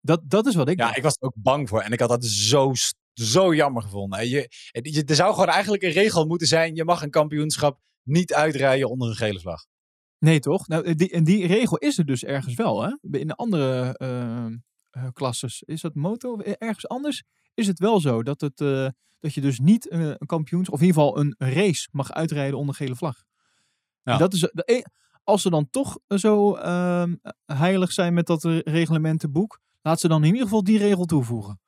Dat, 0.00 0.20
dat 0.24 0.46
is 0.46 0.54
wat 0.54 0.68
ik 0.68 0.78
Ja, 0.78 0.84
dacht. 0.84 0.96
ik 0.96 1.02
was 1.02 1.16
er 1.20 1.26
ook 1.26 1.34
bang 1.36 1.68
voor. 1.68 1.80
En 1.80 1.92
ik 1.92 2.00
had 2.00 2.08
dat 2.08 2.24
zo, 2.24 2.72
zo 3.12 3.54
jammer 3.54 3.82
gevonden. 3.82 4.28
Je, 4.28 4.48
je, 4.70 5.04
er 5.04 5.14
zou 5.14 5.32
gewoon 5.32 5.48
eigenlijk 5.48 5.82
een 5.82 5.90
regel 5.90 6.26
moeten 6.26 6.46
zijn. 6.46 6.74
Je 6.74 6.84
mag 6.84 7.02
een 7.02 7.10
kampioenschap 7.10 7.80
niet 8.02 8.34
uitrijden 8.34 8.90
onder 8.90 9.08
een 9.08 9.14
gele 9.16 9.40
vlag. 9.40 9.64
Nee, 10.18 10.40
toch? 10.40 10.68
Nou, 10.68 10.94
die, 10.94 11.10
en 11.10 11.24
die 11.24 11.46
regel 11.46 11.76
is 11.76 11.98
er 11.98 12.06
dus 12.06 12.24
ergens 12.24 12.54
wel. 12.54 12.82
Hè? 12.82 13.18
In 13.18 13.26
de 13.26 13.34
andere 13.34 13.96
klasses. 15.12 15.62
Is 15.62 15.80
dat 15.80 15.94
moto? 15.94 16.38
Ergens 16.40 16.88
anders 16.88 17.24
is 17.54 17.66
het 17.66 17.78
wel 17.78 18.00
zo 18.00 18.22
dat, 18.22 18.40
het, 18.40 18.60
uh, 18.60 18.88
dat 19.20 19.34
je 19.34 19.40
dus 19.40 19.58
niet 19.58 19.86
uh, 19.86 20.08
een 20.08 20.26
kampioens, 20.26 20.68
of 20.68 20.80
in 20.80 20.86
ieder 20.86 21.02
geval 21.02 21.18
een 21.18 21.34
race 21.38 21.88
mag 21.92 22.12
uitrijden 22.12 22.58
onder 22.58 22.74
gele 22.74 22.96
vlag. 22.96 23.22
Ja. 24.02 24.16
Dat 24.16 24.32
is, 24.32 24.42
e, 24.64 24.82
als 25.24 25.42
ze 25.42 25.50
dan 25.50 25.70
toch 25.70 25.98
zo 26.08 26.54
ehm, 26.54 27.14
heilig 27.46 27.92
zijn 27.92 28.14
met 28.14 28.26
dat 28.26 28.44
reglementenboek, 28.64 29.60
laat 29.82 30.00
ze 30.00 30.08
dan 30.08 30.20
in 30.20 30.28
ieder 30.28 30.42
geval 30.42 30.64
die 30.64 30.78
regel 30.78 31.04
toevoegen. 31.04 31.60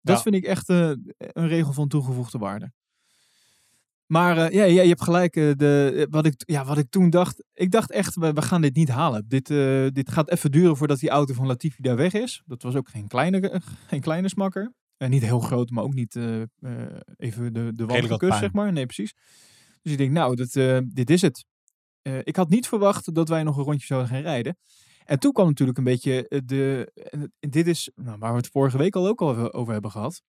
Dat 0.00 0.16
ja. 0.16 0.22
vind 0.22 0.34
ik 0.34 0.44
echt 0.44 0.68
een 0.68 1.14
regel 1.48 1.72
van 1.72 1.88
toegevoegde 1.88 2.38
waarde. 2.38 2.72
Maar 4.08 4.36
uh, 4.36 4.50
ja, 4.50 4.64
ja, 4.64 4.82
je 4.82 4.88
hebt 4.88 5.02
gelijk. 5.02 5.36
Uh, 5.36 5.52
de, 5.56 6.06
wat, 6.10 6.26
ik, 6.26 6.34
ja, 6.36 6.64
wat 6.64 6.78
ik 6.78 6.90
toen 6.90 7.10
dacht. 7.10 7.44
Ik 7.54 7.70
dacht 7.70 7.90
echt, 7.90 8.14
we, 8.14 8.32
we 8.32 8.42
gaan 8.42 8.60
dit 8.60 8.74
niet 8.74 8.88
halen. 8.88 9.24
Dit, 9.28 9.50
uh, 9.50 9.86
dit 9.92 10.10
gaat 10.10 10.30
even 10.30 10.50
duren 10.50 10.76
voordat 10.76 10.98
die 10.98 11.10
auto 11.10 11.34
van 11.34 11.46
Latifi 11.46 11.82
daar 11.82 11.96
weg 11.96 12.12
is. 12.12 12.42
Dat 12.46 12.62
was 12.62 12.74
ook 12.76 12.88
geen 12.88 13.08
kleine, 13.08 13.60
geen 13.86 14.00
kleine 14.00 14.28
smakker. 14.28 14.72
Niet 14.98 15.22
heel 15.22 15.40
groot, 15.40 15.70
maar 15.70 15.84
ook 15.84 15.94
niet 15.94 16.16
even 17.16 17.52
de, 17.52 17.72
de 17.74 18.16
zeg 18.18 18.52
maar. 18.52 18.72
Nee, 18.72 18.86
precies. 18.86 19.14
Dus 19.82 19.92
ik 19.92 19.98
denk, 19.98 20.12
nou, 20.12 20.36
dat, 20.36 20.52
dit 20.94 21.10
is 21.10 21.22
het. 21.22 21.44
ik 22.22 22.36
had 22.36 22.48
niet 22.48 22.68
verwacht 22.68 23.14
dat 23.14 23.28
wij 23.28 23.42
nog 23.42 23.56
een 23.56 23.64
rondje 23.64 23.86
zouden 23.86 24.10
gaan 24.10 24.20
rijden. 24.20 24.56
En 25.04 25.18
toen 25.18 25.32
kwam 25.32 25.46
natuurlijk 25.46 25.78
een 25.78 25.84
beetje 25.84 26.42
de. 26.44 26.92
Dit 27.38 27.66
is 27.66 27.90
nou, 27.94 28.18
waar 28.18 28.30
we 28.30 28.36
het 28.36 28.48
vorige 28.48 28.78
week 28.78 28.96
al 28.96 29.08
ook 29.08 29.20
al 29.20 29.52
over 29.52 29.72
hebben 29.72 29.90
gehad. 29.90 30.22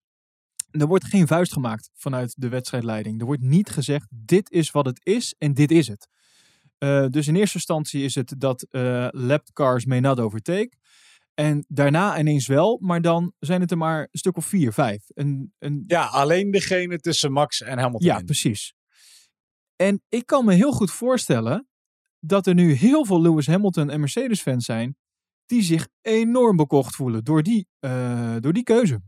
Er 0.72 0.88
wordt 0.88 1.06
geen 1.06 1.28
vuist 1.28 1.54
gemaakt 1.54 1.90
vanuit 1.94 2.36
de 2.38 2.50
wedstrijdleiding. 2.50 3.20
Er 3.20 3.26
wordt 3.26 3.42
niet 3.42 3.70
gezegd: 3.70 4.08
dit 4.10 4.52
is 4.52 4.72
wat 4.72 4.86
het 4.86 5.00
is 5.04 5.36
en 5.38 5.54
dit 5.54 5.72
is 5.72 5.88
het. 5.88 6.08
Uh, 6.80 7.06
dus 7.08 7.28
in 7.28 7.36
eerste 7.36 7.56
instantie 7.56 8.04
is 8.04 8.16
het 8.16 8.34
dat 8.38 8.68
uh, 8.72 9.08
lapped 9.12 9.54
cars 9.54 9.86
may 9.86 10.00
not 10.00 10.20
overtake. 10.20 10.72
En 11.34 11.66
daarna 11.68 12.20
ineens 12.20 12.48
wel, 12.48 12.78
maar 12.82 13.02
dan 13.02 13.34
zijn 13.40 13.62
het 13.62 13.72
er 13.72 13.78
maar 13.78 14.00
een 14.00 14.20
stuk 14.20 14.38
of 14.38 14.46
vier, 14.46 14.74
vijf. 14.74 15.04
Een, 15.14 15.54
een... 15.60 15.84
Ja, 15.88 16.06
alleen 16.06 16.52
degene 16.52 16.98
tussen 16.98 17.32
Max 17.32 17.62
en 17.62 17.78
Hamilton. 17.78 18.08
Ja, 18.08 18.22
precies. 18.22 18.74
En 19.76 20.02
ik 20.10 20.26
kan 20.26 20.46
me 20.46 20.54
heel 20.54 20.72
goed 20.72 20.92
voorstellen 20.92 21.68
dat 22.20 22.48
er 22.48 22.54
nu 22.54 22.72
heel 22.72 23.06
veel 23.06 23.22
Lewis 23.22 23.48
Hamilton 23.48 23.90
en 23.90 24.00
Mercedes 24.00 24.42
fans 24.42 24.66
zijn 24.66 24.98
die 25.46 25.62
zich 25.62 25.88
enorm 26.02 26.56
bekocht 26.56 26.96
voelen 26.96 27.24
door 27.24 27.44
die, 27.44 27.68
uh, 27.80 28.36
door 28.40 28.54
die 28.54 28.64
keuze. 28.64 29.02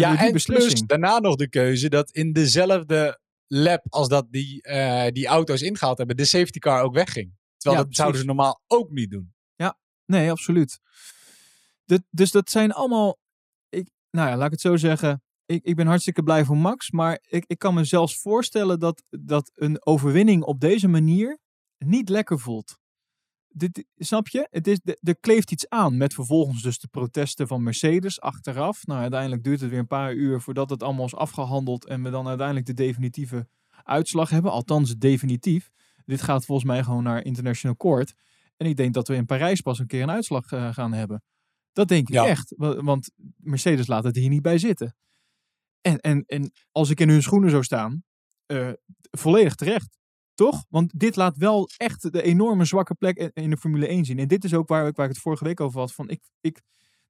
Ja, 0.00 0.18
en 0.18 0.32
plus 0.32 0.82
daarna 0.86 1.18
nog 1.18 1.36
de 1.36 1.48
keuze 1.48 1.88
dat 1.88 2.10
in 2.10 2.32
dezelfde 2.32 3.20
lap 3.46 3.86
als 3.88 4.08
dat 4.08 4.26
die, 4.30 4.68
uh, 4.68 5.06
die 5.08 5.26
auto's 5.26 5.62
ingehaald 5.62 5.98
hebben, 5.98 6.16
de 6.16 6.24
safety 6.24 6.58
car 6.58 6.82
ook 6.82 6.94
wegging. 6.94 7.34
Terwijl 7.56 7.82
ja, 7.82 7.88
dat 7.88 7.96
zouden 7.96 8.20
ze 8.20 8.26
normaal 8.26 8.62
ook 8.66 8.90
niet 8.90 9.10
doen. 9.10 9.34
Ja, 9.54 9.78
nee, 10.06 10.30
absoluut. 10.30 10.80
Dus 12.10 12.30
dat 12.30 12.50
zijn 12.50 12.72
allemaal, 12.72 13.18
ik, 13.68 13.90
nou 14.10 14.28
ja, 14.28 14.36
laat 14.36 14.46
ik 14.46 14.52
het 14.52 14.60
zo 14.60 14.76
zeggen. 14.76 15.22
Ik, 15.46 15.64
ik 15.64 15.76
ben 15.76 15.86
hartstikke 15.86 16.22
blij 16.22 16.44
voor 16.44 16.56
Max, 16.56 16.90
maar 16.90 17.18
ik, 17.28 17.44
ik 17.46 17.58
kan 17.58 17.74
me 17.74 17.84
zelfs 17.84 18.20
voorstellen 18.20 18.80
dat, 18.80 19.02
dat 19.08 19.50
een 19.54 19.86
overwinning 19.86 20.42
op 20.42 20.60
deze 20.60 20.88
manier 20.88 21.38
niet 21.78 22.08
lekker 22.08 22.38
voelt. 22.38 22.78
Dit, 23.56 23.84
snap 23.96 24.28
je? 24.28 24.46
Het 24.50 24.66
is, 24.66 24.80
er 25.02 25.16
kleeft 25.20 25.52
iets 25.52 25.68
aan 25.68 25.96
met 25.96 26.14
vervolgens 26.14 26.62
dus 26.62 26.78
de 26.78 26.88
protesten 26.88 27.46
van 27.46 27.62
Mercedes 27.62 28.20
achteraf. 28.20 28.86
Nou, 28.86 29.00
uiteindelijk 29.00 29.44
duurt 29.44 29.60
het 29.60 29.70
weer 29.70 29.78
een 29.78 29.86
paar 29.86 30.14
uur 30.14 30.40
voordat 30.40 30.70
het 30.70 30.82
allemaal 30.82 31.06
is 31.06 31.14
afgehandeld 31.14 31.86
en 31.86 32.02
we 32.02 32.10
dan 32.10 32.28
uiteindelijk 32.28 32.66
de 32.66 32.74
definitieve 32.74 33.48
uitslag 33.82 34.30
hebben. 34.30 34.50
Althans, 34.50 34.96
definitief. 34.96 35.70
Dit 36.04 36.22
gaat 36.22 36.44
volgens 36.44 36.66
mij 36.66 36.82
gewoon 36.82 37.02
naar 37.02 37.24
International 37.24 37.76
Court. 37.76 38.14
En 38.56 38.66
ik 38.66 38.76
denk 38.76 38.94
dat 38.94 39.08
we 39.08 39.14
in 39.14 39.26
Parijs 39.26 39.60
pas 39.60 39.78
een 39.78 39.86
keer 39.86 40.02
een 40.02 40.10
uitslag 40.10 40.52
uh, 40.52 40.72
gaan 40.72 40.92
hebben. 40.92 41.22
Dat 41.72 41.88
denk 41.88 42.08
ik 42.08 42.14
ja. 42.14 42.26
echt. 42.26 42.54
Want 42.56 43.10
Mercedes 43.36 43.86
laat 43.86 44.04
het 44.04 44.16
hier 44.16 44.28
niet 44.28 44.42
bij 44.42 44.58
zitten. 44.58 44.96
En, 45.80 46.00
en, 46.00 46.24
en 46.26 46.52
als 46.72 46.90
ik 46.90 47.00
in 47.00 47.08
hun 47.08 47.22
schoenen 47.22 47.50
zou 47.50 47.62
staan, 47.62 48.04
uh, 48.46 48.72
volledig 49.10 49.54
terecht. 49.54 49.95
Toch? 50.36 50.64
Want 50.68 50.92
dit 51.00 51.16
laat 51.16 51.36
wel 51.36 51.68
echt 51.76 52.12
de 52.12 52.22
enorme 52.22 52.64
zwakke 52.64 52.94
plek 52.94 53.30
in 53.34 53.50
de 53.50 53.56
Formule 53.56 53.86
1 53.86 54.04
zien. 54.04 54.18
En 54.18 54.28
dit 54.28 54.44
is 54.44 54.54
ook 54.54 54.68
waar, 54.68 54.92
waar 54.92 55.06
ik 55.06 55.12
het 55.12 55.22
vorige 55.22 55.44
week 55.44 55.60
over 55.60 55.80
had. 55.80 55.92
Van 55.92 56.08
ik, 56.08 56.20
ik, 56.40 56.60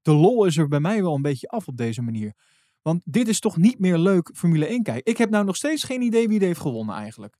de 0.02 0.12
lol 0.12 0.44
is 0.44 0.56
er 0.56 0.68
bij 0.68 0.80
mij 0.80 1.02
wel 1.02 1.14
een 1.14 1.22
beetje 1.22 1.48
af 1.48 1.68
op 1.68 1.76
deze 1.76 2.02
manier. 2.02 2.34
Want 2.82 3.02
dit 3.04 3.28
is 3.28 3.40
toch 3.40 3.56
niet 3.56 3.78
meer 3.78 3.98
leuk 3.98 4.30
Formule 4.34 4.66
1 4.66 4.82
kijken. 4.82 5.12
Ik 5.12 5.18
heb 5.18 5.30
nou 5.30 5.44
nog 5.44 5.56
steeds 5.56 5.84
geen 5.84 6.02
idee 6.02 6.28
wie 6.28 6.40
er 6.40 6.46
heeft 6.46 6.60
gewonnen 6.60 6.94
eigenlijk. 6.94 7.36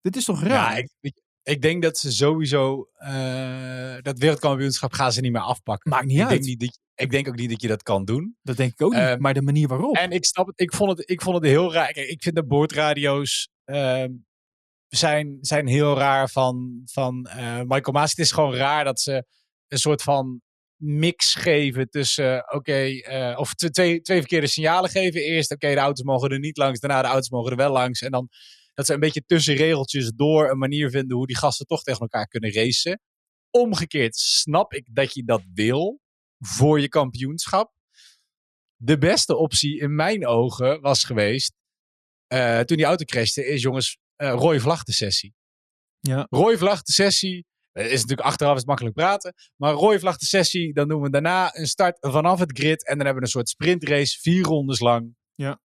Dit 0.00 0.16
is 0.16 0.24
toch 0.24 0.42
raar? 0.42 0.72
Ja, 0.72 0.76
ik, 0.76 0.90
ik, 1.00 1.20
ik 1.42 1.62
denk 1.62 1.82
dat 1.82 1.98
ze 1.98 2.12
sowieso 2.12 2.88
uh, 2.98 3.96
dat 4.02 4.18
wereldkampioenschap 4.18 4.92
gaan 4.92 5.12
ze 5.12 5.20
niet 5.20 5.32
meer 5.32 5.40
afpakken. 5.40 5.90
Maakt 5.90 6.06
niet 6.06 6.16
ik 6.16 6.22
uit. 6.22 6.30
Denk 6.30 6.44
niet 6.44 6.60
dat, 6.60 6.78
ik 6.94 7.10
denk 7.10 7.28
ook 7.28 7.36
niet 7.36 7.50
dat 7.50 7.62
je 7.62 7.68
dat 7.68 7.82
kan 7.82 8.04
doen. 8.04 8.36
Dat 8.42 8.56
denk 8.56 8.72
ik 8.72 8.82
ook 8.82 8.92
niet. 8.92 9.02
Uh, 9.02 9.16
maar 9.16 9.34
de 9.34 9.42
manier 9.42 9.68
waarop. 9.68 9.96
En 9.96 10.10
ik 10.10 10.24
snap 10.24 10.46
het. 10.46 10.60
Ik 10.60 10.72
vond 10.72 10.98
het, 10.98 11.10
ik 11.10 11.22
vond 11.22 11.36
het 11.36 11.44
heel 11.44 11.72
raar. 11.72 11.92
Kijk, 11.92 12.08
ik 12.08 12.22
vind 12.22 12.34
de 12.34 12.44
boordradio's 12.44 13.48
uh, 13.64 14.04
zijn, 14.88 15.38
zijn 15.40 15.66
heel 15.66 15.96
raar 15.96 16.30
van, 16.30 16.82
van 16.84 17.28
uh, 17.28 17.60
Michael 17.60 17.92
Maas. 17.92 18.10
Het 18.10 18.18
is 18.18 18.32
gewoon 18.32 18.54
raar 18.54 18.84
dat 18.84 19.00
ze 19.00 19.26
een 19.68 19.78
soort 19.78 20.02
van 20.02 20.40
mix 20.76 21.34
geven 21.34 21.90
tussen, 21.90 22.38
oké, 22.38 22.56
okay, 22.56 22.92
uh, 23.30 23.38
of 23.38 23.54
twee, 23.54 24.00
twee 24.00 24.18
verkeerde 24.18 24.46
signalen 24.46 24.90
geven. 24.90 25.20
Eerst, 25.20 25.52
oké, 25.52 25.68
de 25.68 25.80
auto's 25.80 26.04
mogen 26.04 26.30
er 26.30 26.38
niet 26.38 26.56
langs, 26.56 26.80
daarna 26.80 27.02
de 27.02 27.08
auto's 27.08 27.30
mogen 27.30 27.50
er 27.50 27.56
wel 27.56 27.72
langs. 27.72 28.00
En 28.02 28.10
dan 28.10 28.28
dat 28.74 28.86
ze 28.86 28.92
een 28.92 29.00
beetje 29.00 29.24
tussen 29.26 29.54
regeltjes 29.54 30.12
door 30.14 30.50
een 30.50 30.58
manier 30.58 30.90
vinden 30.90 31.16
hoe 31.16 31.26
die 31.26 31.36
gasten 31.36 31.66
toch 31.66 31.82
tegen 31.82 32.00
elkaar 32.00 32.26
kunnen 32.26 32.52
racen. 32.52 33.00
Omgekeerd 33.50 34.16
snap 34.16 34.72
ik 34.72 34.88
dat 34.92 35.14
je 35.14 35.24
dat 35.24 35.42
wil 35.54 36.00
voor 36.38 36.80
je 36.80 36.88
kampioenschap. 36.88 37.72
De 38.76 38.98
beste 38.98 39.36
optie 39.36 39.80
in 39.80 39.94
mijn 39.94 40.26
ogen 40.26 40.80
was 40.80 41.04
geweest, 41.04 41.52
toen 42.64 42.76
die 42.76 42.84
auto 42.84 43.04
crashte, 43.04 43.46
is 43.46 43.62
jongens, 43.62 43.98
uh, 44.16 44.30
rode 44.30 44.60
vlag 44.60 44.82
de 44.82 44.92
sessie. 44.92 45.34
Ja. 46.00 46.26
Rode 46.30 46.58
vlag 46.58 46.82
de 46.82 46.92
sessie. 46.92 47.46
Uh, 47.72 47.84
is 47.84 48.00
natuurlijk 48.00 48.28
achteraf 48.28 48.52
is 48.52 48.58
het 48.58 48.66
makkelijk 48.66 48.94
praten. 48.94 49.34
Maar 49.56 49.72
rode 49.72 49.98
vlag 49.98 50.16
de 50.16 50.26
sessie. 50.26 50.72
Dan 50.72 50.88
doen 50.88 51.02
we 51.02 51.10
daarna 51.10 51.56
een 51.56 51.66
start 51.66 51.96
vanaf 52.00 52.38
het 52.38 52.58
grid. 52.58 52.86
En 52.86 52.96
dan 52.96 53.06
hebben 53.06 53.16
we 53.16 53.22
een 53.22 53.34
soort 53.34 53.48
sprintrace. 53.48 54.18
Vier 54.20 54.44
rondes 54.44 54.80
lang. 54.80 55.14
Ja. 55.34 55.60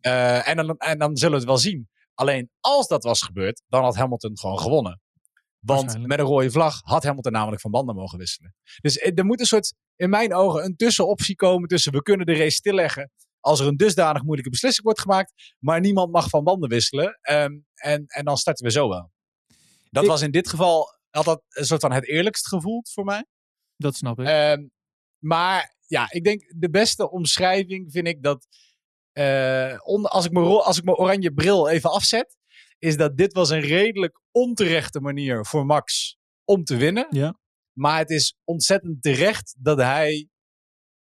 Uh, 0.00 0.48
en, 0.48 0.56
dan, 0.56 0.76
en 0.76 0.98
dan 0.98 1.16
zullen 1.16 1.32
we 1.32 1.38
het 1.38 1.48
wel 1.48 1.58
zien. 1.58 1.88
Alleen 2.14 2.50
als 2.60 2.88
dat 2.88 3.04
was 3.04 3.22
gebeurd. 3.22 3.62
Dan 3.68 3.82
had 3.82 3.96
Hamilton 3.96 4.38
gewoon 4.38 4.58
gewonnen. 4.58 5.00
Want 5.60 6.06
met 6.06 6.18
een 6.18 6.24
rode 6.24 6.50
vlag 6.50 6.80
had 6.82 7.04
Hamilton 7.04 7.32
namelijk 7.32 7.60
van 7.60 7.70
banden 7.70 7.94
mogen 7.94 8.18
wisselen. 8.18 8.54
Dus 8.80 8.98
er 8.98 9.24
moet 9.24 9.40
een 9.40 9.46
soort, 9.46 9.74
in 9.96 10.10
mijn 10.10 10.34
ogen, 10.34 10.64
een 10.64 10.76
tussenoptie 10.76 11.34
komen 11.34 11.68
tussen 11.68 11.92
we 11.92 12.02
kunnen 12.02 12.26
de 12.26 12.34
race 12.34 12.50
stilleggen 12.50 13.10
als 13.44 13.60
er 13.60 13.66
een 13.66 13.76
dusdanig 13.76 14.22
moeilijke 14.22 14.50
beslissing 14.50 14.84
wordt 14.84 15.00
gemaakt, 15.00 15.54
maar 15.58 15.80
niemand 15.80 16.12
mag 16.12 16.28
van 16.28 16.44
banden 16.44 16.68
wisselen. 16.68 17.18
Um, 17.30 17.66
en, 17.74 18.04
en 18.06 18.24
dan 18.24 18.36
starten 18.36 18.64
we 18.64 18.70
zo 18.70 18.88
wel. 18.88 19.12
Dat 19.90 20.02
ik, 20.02 20.08
was 20.08 20.22
in 20.22 20.30
dit 20.30 20.48
geval, 20.48 20.86
had 21.10 21.24
dat 21.24 21.42
een 21.48 21.64
soort 21.64 21.80
van 21.80 21.92
het 21.92 22.08
eerlijkst 22.08 22.48
gevoeld 22.48 22.90
voor 22.90 23.04
mij. 23.04 23.26
Dat 23.76 23.94
snap 23.94 24.20
ik. 24.20 24.28
Um, 24.28 24.70
maar 25.18 25.76
ja, 25.86 26.12
ik 26.12 26.24
denk 26.24 26.52
de 26.56 26.70
beste 26.70 27.10
omschrijving 27.10 27.92
vind 27.92 28.06
ik 28.06 28.22
dat, 28.22 28.46
uh, 29.12 29.78
onder, 29.82 30.10
als, 30.10 30.24
ik 30.24 30.32
mijn, 30.32 30.46
als 30.46 30.78
ik 30.78 30.84
mijn 30.84 30.96
oranje 30.96 31.32
bril 31.32 31.68
even 31.68 31.90
afzet, 31.90 32.36
is 32.78 32.96
dat 32.96 33.16
dit 33.16 33.32
was 33.32 33.50
een 33.50 33.60
redelijk 33.60 34.20
onterechte 34.30 35.00
manier 35.00 35.46
voor 35.46 35.66
Max 35.66 36.16
om 36.44 36.64
te 36.64 36.76
winnen. 36.76 37.06
Ja. 37.10 37.38
Maar 37.72 37.98
het 37.98 38.10
is 38.10 38.36
ontzettend 38.44 39.02
terecht 39.02 39.56
dat 39.58 39.78
hij 39.78 40.28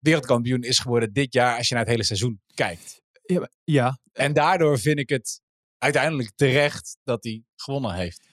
wereldkampioen 0.00 0.62
is 0.62 0.78
geworden 0.78 1.12
dit 1.12 1.32
jaar 1.32 1.56
als 1.56 1.68
je 1.68 1.74
naar 1.74 1.82
het 1.82 1.92
hele 1.92 2.04
seizoen 2.04 2.40
kijkt. 2.54 3.02
Ja. 3.22 3.50
ja. 3.64 3.98
En 4.12 4.32
daardoor 4.32 4.78
vind 4.78 4.98
ik 4.98 5.08
het 5.08 5.40
uiteindelijk 5.78 6.30
terecht 6.34 6.96
dat 7.02 7.24
hij 7.24 7.44
gewonnen 7.56 7.94
heeft. 7.94 8.28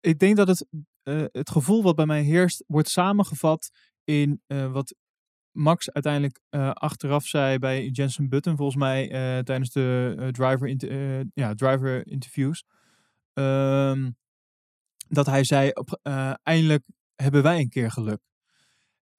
Ik 0.00 0.18
denk 0.18 0.36
dat 0.36 0.48
het, 0.48 0.66
uh, 1.02 1.24
het 1.32 1.50
gevoel 1.50 1.82
wat 1.82 1.96
bij 1.96 2.06
mij 2.06 2.22
heerst 2.22 2.64
wordt 2.66 2.88
samengevat 2.88 3.70
in 4.04 4.42
uh, 4.46 4.72
wat 4.72 4.94
Max 5.50 5.90
uiteindelijk 5.90 6.40
uh, 6.50 6.70
achteraf 6.70 7.26
zei 7.26 7.58
bij 7.58 7.86
Jensen 7.86 8.28
Button, 8.28 8.56
volgens 8.56 8.78
mij 8.78 9.08
tijdens 9.42 9.70
de 9.70 10.28
driver, 10.30 10.68
inter 10.68 11.24
ja, 11.34 11.54
driver 11.54 12.06
interviews. 12.06 12.64
Um, 13.34 14.16
dat 15.08 15.26
hij 15.26 15.44
zei, 15.44 15.70
op, 15.70 16.00
eindelijk 16.42 16.84
hebben 17.14 17.42
wij 17.42 17.58
een 17.58 17.68
keer 17.68 17.90
geluk. 17.90 18.20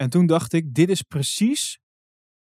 En 0.04 0.10
toen 0.10 0.26
dacht 0.26 0.54
ik, 0.54 0.74
dit 0.74 0.90
is 0.90 1.02
precies, 1.02 1.80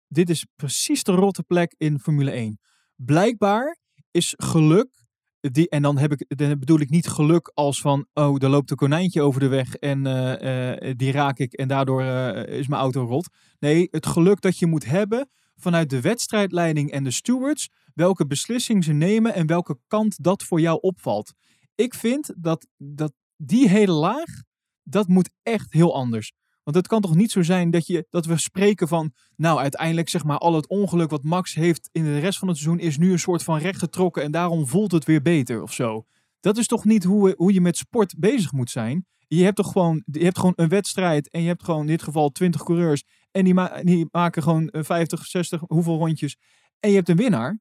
dit 0.07 0.29
is 0.29 0.45
precies 0.55 1.03
de 1.03 1.11
rotte 1.11 1.43
plek 1.43 1.75
in 1.77 1.99
Formule 1.99 2.31
1. 2.31 2.59
Blijkbaar 2.95 3.77
is 4.11 4.33
geluk. 4.37 5.07
Die, 5.39 5.69
en 5.69 5.81
dan, 5.81 5.97
heb 5.97 6.11
ik, 6.11 6.37
dan 6.37 6.59
bedoel 6.59 6.79
ik 6.79 6.89
niet 6.89 7.07
geluk 7.07 7.51
als 7.53 7.81
van, 7.81 8.07
oh, 8.13 8.43
er 8.43 8.49
loopt 8.49 8.71
een 8.71 8.77
konijntje 8.77 9.21
over 9.21 9.39
de 9.39 9.47
weg 9.47 9.75
en 9.75 10.05
eh, 10.05 10.73
eh, 10.89 10.97
die 10.97 11.11
raak 11.11 11.39
ik 11.39 11.53
en 11.53 11.67
daardoor 11.67 12.01
eh, 12.01 12.57
is 12.59 12.67
mijn 12.67 12.81
auto 12.81 13.05
rot. 13.05 13.29
Nee, 13.59 13.87
het 13.91 14.05
geluk 14.05 14.41
dat 14.41 14.59
je 14.59 14.65
moet 14.65 14.85
hebben 14.85 15.29
vanuit 15.55 15.89
de 15.89 16.01
wedstrijdleiding 16.01 16.91
en 16.91 17.03
de 17.03 17.11
stewards, 17.11 17.69
welke 17.93 18.27
beslissing 18.27 18.83
ze 18.83 18.93
nemen 18.93 19.33
en 19.33 19.47
welke 19.47 19.79
kant 19.87 20.23
dat 20.23 20.43
voor 20.43 20.59
jou 20.59 20.79
opvalt. 20.81 21.33
Ik 21.75 21.93
vind 21.93 22.33
dat, 22.37 22.67
dat 22.77 23.13
die 23.35 23.69
hele 23.69 23.91
laag, 23.91 24.43
dat 24.83 25.07
moet 25.07 25.29
echt 25.43 25.73
heel 25.73 25.95
anders. 25.95 26.33
Want 26.63 26.77
het 26.77 26.87
kan 26.87 27.01
toch 27.01 27.15
niet 27.15 27.31
zo 27.31 27.41
zijn 27.41 27.71
dat, 27.71 27.87
je, 27.87 28.05
dat 28.09 28.25
we 28.25 28.37
spreken 28.37 28.87
van, 28.87 29.13
nou 29.35 29.59
uiteindelijk 29.59 30.09
zeg 30.09 30.23
maar 30.23 30.37
al 30.37 30.55
het 30.55 30.67
ongeluk 30.67 31.09
wat 31.09 31.23
Max 31.23 31.53
heeft 31.53 31.89
in 31.91 32.03
de 32.03 32.19
rest 32.19 32.39
van 32.39 32.47
het 32.47 32.57
seizoen 32.57 32.79
is 32.79 32.97
nu 32.97 33.11
een 33.11 33.19
soort 33.19 33.43
van 33.43 33.57
recht 33.57 33.79
getrokken 33.79 34.23
en 34.23 34.31
daarom 34.31 34.67
voelt 34.67 34.91
het 34.91 35.05
weer 35.05 35.21
beter 35.21 35.61
of 35.61 35.73
zo. 35.73 36.05
Dat 36.39 36.57
is 36.57 36.67
toch 36.67 36.85
niet 36.85 37.03
hoe, 37.03 37.33
hoe 37.37 37.53
je 37.53 37.61
met 37.61 37.77
sport 37.77 38.15
bezig 38.17 38.51
moet 38.51 38.69
zijn. 38.69 39.05
Je 39.27 39.43
hebt 39.43 39.55
toch 39.55 39.71
gewoon, 39.71 40.03
je 40.05 40.23
hebt 40.23 40.37
gewoon 40.37 40.53
een 40.55 40.69
wedstrijd 40.69 41.29
en 41.29 41.41
je 41.41 41.47
hebt 41.47 41.63
gewoon 41.63 41.81
in 41.81 41.87
dit 41.87 42.03
geval 42.03 42.29
20 42.29 42.63
coureurs 42.63 43.03
en 43.31 43.43
die, 43.43 43.83
die 43.83 44.07
maken 44.11 44.43
gewoon 44.43 44.69
50, 44.71 45.25
60, 45.25 45.61
hoeveel 45.67 45.97
rondjes 45.97 46.37
en 46.79 46.89
je 46.89 46.95
hebt 46.95 47.09
een 47.09 47.15
winnaar. 47.15 47.59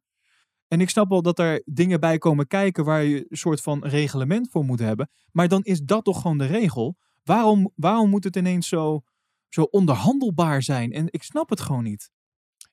En 0.68 0.80
ik 0.80 0.90
snap 0.90 1.08
wel 1.08 1.22
dat 1.22 1.38
er 1.38 1.62
dingen 1.64 2.00
bij 2.00 2.18
komen 2.18 2.46
kijken 2.46 2.84
waar 2.84 3.02
je 3.02 3.26
een 3.28 3.36
soort 3.36 3.60
van 3.60 3.84
reglement 3.84 4.50
voor 4.50 4.64
moet 4.64 4.78
hebben. 4.78 5.10
Maar 5.32 5.48
dan 5.48 5.62
is 5.62 5.80
dat 5.80 6.04
toch 6.04 6.20
gewoon 6.20 6.38
de 6.38 6.46
regel. 6.46 6.96
Waarom, 7.28 7.72
waarom 7.74 8.10
moet 8.10 8.24
het 8.24 8.36
ineens 8.36 8.68
zo, 8.68 9.02
zo 9.48 9.62
onderhandelbaar 9.62 10.62
zijn? 10.62 10.92
En 10.92 11.06
ik 11.10 11.22
snap 11.22 11.50
het 11.50 11.60
gewoon 11.60 11.82
niet. 11.84 12.10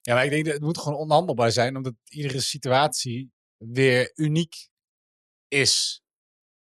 Ja, 0.00 0.14
maar 0.14 0.24
ik 0.24 0.30
denk 0.30 0.44
dat 0.44 0.54
het 0.54 0.62
moet 0.62 0.78
gewoon 0.78 0.98
onderhandelbaar 0.98 1.52
zijn, 1.52 1.76
omdat 1.76 1.94
iedere 2.08 2.40
situatie 2.40 3.30
weer 3.56 4.12
uniek 4.14 4.68
is. 5.48 6.02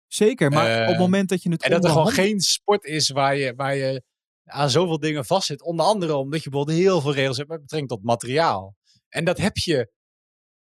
Zeker, 0.07 0.49
maar 0.49 0.82
op 0.82 0.86
het 0.86 0.95
Uh, 0.95 0.99
moment 0.99 1.29
dat 1.29 1.43
je 1.43 1.49
het 1.49 1.63
En 1.63 1.71
dat 1.71 1.84
er 1.84 1.89
gewoon 1.89 2.11
geen 2.11 2.39
sport 2.39 2.84
is 2.84 3.09
waar 3.09 3.36
je, 3.36 3.55
waar 3.55 3.75
je 3.75 4.03
aan 4.45 4.69
zoveel 4.69 4.99
dingen 4.99 5.25
vastzit. 5.25 5.61
Onder 5.61 5.86
andere 5.86 6.15
omdat 6.15 6.43
je 6.43 6.49
bijvoorbeeld 6.49 6.77
heel 6.79 7.01
veel 7.01 7.13
regels 7.13 7.38
hebt 7.38 7.49
met 7.49 7.61
betrekking 7.61 7.91
tot 7.91 8.03
materiaal. 8.03 8.75
En 9.09 9.25
dat 9.25 9.38
heb 9.38 9.57
je 9.57 9.91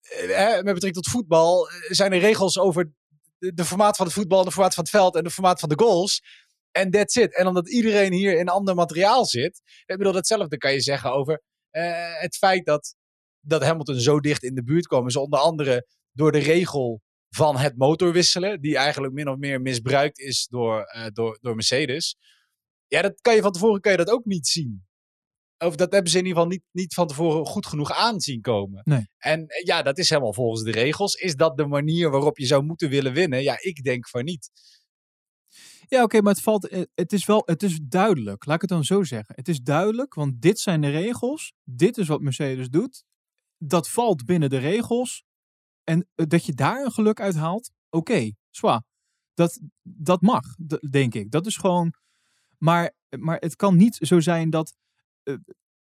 eh, 0.02 0.54
met 0.54 0.74
betrekking 0.74 0.94
tot 0.94 1.08
voetbal. 1.08 1.68
eh, 1.68 1.74
Zijn 1.90 2.12
er 2.12 2.18
regels 2.18 2.58
over 2.58 2.92
de, 3.38 3.54
de 3.54 3.64
formaat 3.64 3.96
van 3.96 4.06
het 4.06 4.14
voetbal, 4.14 4.44
de 4.44 4.52
formaat 4.52 4.74
van 4.74 4.82
het 4.84 4.92
veld 4.92 5.16
en 5.16 5.24
de 5.24 5.30
formaat 5.30 5.60
van 5.60 5.68
de 5.68 5.78
goals. 5.78 6.22
En 6.72 6.90
that's 6.90 7.16
it. 7.16 7.36
En 7.36 7.46
omdat 7.46 7.70
iedereen 7.70 8.12
hier 8.12 8.38
in 8.38 8.48
ander 8.48 8.74
materiaal 8.74 9.24
zit. 9.24 9.60
Ik 9.84 9.96
bedoel, 9.96 10.14
hetzelfde 10.14 10.56
kan 10.56 10.72
je 10.72 10.80
zeggen 10.80 11.12
over 11.12 11.42
eh, 11.70 12.20
het 12.20 12.36
feit 12.36 12.66
dat, 12.66 12.94
dat 13.40 13.62
Hamilton 13.62 14.00
zo 14.00 14.20
dicht 14.20 14.42
in 14.42 14.54
de 14.54 14.64
buurt 14.64 14.86
kwam. 14.86 15.06
Is 15.06 15.16
onder 15.16 15.38
andere 15.38 15.86
door 16.12 16.32
de 16.32 16.38
regel 16.38 17.00
van 17.28 17.56
het 17.56 17.76
motorwisselen. 17.76 18.60
Die 18.60 18.76
eigenlijk 18.76 19.12
min 19.12 19.28
of 19.28 19.36
meer 19.36 19.60
misbruikt 19.60 20.18
is 20.18 20.46
door, 20.50 20.82
eh, 20.82 21.06
door, 21.12 21.38
door 21.40 21.54
Mercedes. 21.54 22.16
Ja, 22.86 23.02
dat 23.02 23.20
kan 23.20 23.34
je 23.34 23.42
van 23.42 23.52
tevoren 23.52 23.80
kan 23.80 23.92
je 23.92 23.98
dat 23.98 24.10
ook 24.10 24.24
niet 24.24 24.46
zien. 24.46 24.86
Of 25.58 25.76
dat 25.76 25.92
hebben 25.92 26.10
ze 26.10 26.18
in 26.18 26.24
ieder 26.24 26.42
geval 26.42 26.56
niet, 26.56 26.64
niet 26.72 26.94
van 26.94 27.06
tevoren 27.06 27.46
goed 27.46 27.66
genoeg 27.66 27.92
aanzien 27.92 28.40
komen. 28.40 28.80
Nee. 28.84 29.08
En 29.18 29.46
eh, 29.46 29.64
ja, 29.64 29.82
dat 29.82 29.98
is 29.98 30.08
helemaal 30.08 30.34
volgens 30.34 30.62
de 30.62 30.70
regels. 30.70 31.14
Is 31.14 31.34
dat 31.34 31.56
de 31.56 31.66
manier 31.66 32.10
waarop 32.10 32.38
je 32.38 32.46
zou 32.46 32.62
moeten 32.62 32.88
willen 32.88 33.12
winnen? 33.12 33.42
Ja, 33.42 33.56
ik 33.60 33.82
denk 33.82 34.08
van 34.08 34.24
niet. 34.24 34.50
Ja, 35.88 36.02
oké, 36.02 36.20
maar 36.20 36.32
het 36.32 36.42
valt. 36.42 36.68
eh, 36.68 36.82
Het 36.94 37.12
is 37.12 37.26
wel. 37.26 37.42
Het 37.46 37.62
is 37.62 37.78
duidelijk. 37.82 38.44
Laat 38.46 38.54
ik 38.54 38.60
het 38.60 38.70
dan 38.70 38.84
zo 38.84 39.02
zeggen. 39.02 39.34
Het 39.34 39.48
is 39.48 39.60
duidelijk, 39.62 40.14
want 40.14 40.42
dit 40.42 40.58
zijn 40.60 40.80
de 40.80 40.90
regels. 40.90 41.52
Dit 41.64 41.98
is 41.98 42.08
wat 42.08 42.20
Mercedes 42.20 42.68
doet. 42.68 43.04
Dat 43.58 43.88
valt 43.88 44.24
binnen 44.24 44.50
de 44.50 44.58
regels. 44.58 45.24
En 45.84 46.08
eh, 46.14 46.26
dat 46.26 46.46
je 46.46 46.52
daar 46.54 46.84
een 46.84 46.92
geluk 46.92 47.20
uit 47.20 47.34
haalt. 47.34 47.70
Oké, 47.90 48.30
zwaar. 48.50 48.82
Dat, 49.34 49.60
dat 49.82 50.20
mag, 50.20 50.42
denk 50.90 51.14
ik. 51.14 51.30
Dat 51.30 51.46
is 51.46 51.56
gewoon. 51.56 51.94
Maar, 52.58 52.92
maar 53.18 53.36
het 53.40 53.56
kan 53.56 53.76
niet 53.76 53.94
zo 54.00 54.20
zijn 54.20 54.50
dat. 54.50 54.74
eh, 55.22 55.34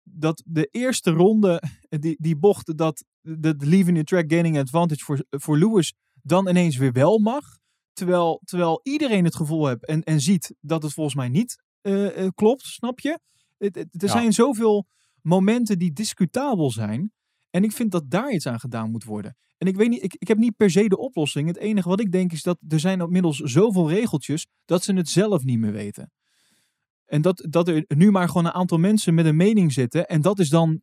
dat 0.09 0.43
de 0.45 0.67
eerste 0.71 1.11
ronde, 1.11 1.63
die, 1.89 2.15
die 2.19 2.35
bocht, 2.35 2.77
dat 2.77 3.03
de 3.21 3.55
leaving 3.57 3.97
the 3.97 4.03
track 4.03 4.31
gaining 4.31 4.57
advantage 4.57 5.03
voor, 5.03 5.25
voor 5.29 5.57
Lewis 5.57 5.93
dan 6.21 6.47
ineens 6.49 6.77
weer 6.77 6.91
wel 6.91 7.19
mag. 7.19 7.57
Terwijl, 7.95 8.41
terwijl 8.45 8.79
iedereen 8.83 9.23
het 9.23 9.35
gevoel 9.35 9.67
heeft 9.67 9.85
en, 9.85 10.03
en 10.03 10.21
ziet 10.21 10.55
dat 10.61 10.83
het 10.83 10.93
volgens 10.93 11.15
mij 11.15 11.29
niet 11.29 11.63
eh, 11.81 12.23
eh, 12.25 12.29
klopt, 12.35 12.61
snap 12.65 12.99
je? 12.99 13.19
Het, 13.57 13.75
het- 13.75 14.01
er 14.01 14.07
Ja. 14.07 14.11
zijn 14.13 14.33
zoveel 14.33 14.85
momenten 15.21 15.79
die 15.79 15.93
discutabel 15.93 16.71
zijn. 16.71 17.11
En 17.49 17.63
ik 17.63 17.71
vind 17.71 17.91
dat 17.91 18.09
daar 18.09 18.31
iets 18.31 18.47
aan 18.47 18.59
gedaan 18.59 18.91
moet 18.91 19.03
worden. 19.03 19.37
En 19.57 19.67
ik 19.67 19.75
weet 19.75 19.89
niet, 19.89 20.03
ik, 20.03 20.15
ik 20.17 20.27
heb 20.27 20.37
niet 20.37 20.55
per 20.55 20.71
se 20.71 20.87
de 20.87 20.97
oplossing. 20.97 21.47
Het 21.47 21.57
enige 21.57 21.89
wat 21.89 21.99
ik 21.99 22.11
denk 22.11 22.31
is 22.31 22.43
dat 22.43 22.57
er 22.67 22.79
zijn 22.79 22.99
inmiddels 22.99 23.37
zoveel 23.37 23.89
regeltjes 23.89 24.47
dat 24.65 24.83
ze 24.83 24.93
het 24.93 25.09
zelf 25.09 25.43
niet 25.43 25.59
meer 25.59 25.71
weten. 25.71 26.11
En 27.05 27.21
dat, 27.21 27.45
dat 27.49 27.67
er 27.67 27.83
nu 27.87 28.11
maar 28.11 28.27
gewoon 28.27 28.45
een 28.45 28.51
aantal 28.51 28.77
mensen 28.77 29.13
met 29.13 29.25
een 29.25 29.35
mening 29.35 29.73
zitten. 29.73 30.07
En 30.07 30.21
dat 30.21 30.39
is 30.39 30.49
dan, 30.49 30.81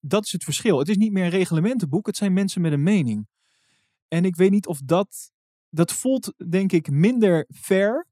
dat 0.00 0.24
is 0.24 0.32
het 0.32 0.44
verschil. 0.44 0.78
Het 0.78 0.88
is 0.88 0.96
niet 0.96 1.12
meer 1.12 1.24
een 1.24 1.30
reglementenboek, 1.30 2.06
het 2.06 2.16
zijn 2.16 2.32
mensen 2.32 2.60
met 2.60 2.72
een 2.72 2.82
mening. 2.82 3.28
En 4.08 4.24
ik 4.24 4.36
weet 4.36 4.50
niet 4.50 4.66
of 4.66 4.80
dat, 4.84 5.30
dat 5.76 5.92
voelt 5.92 6.34
denk 6.50 6.72
ik 6.72 6.90
minder 6.90 7.46
fair 7.54 8.06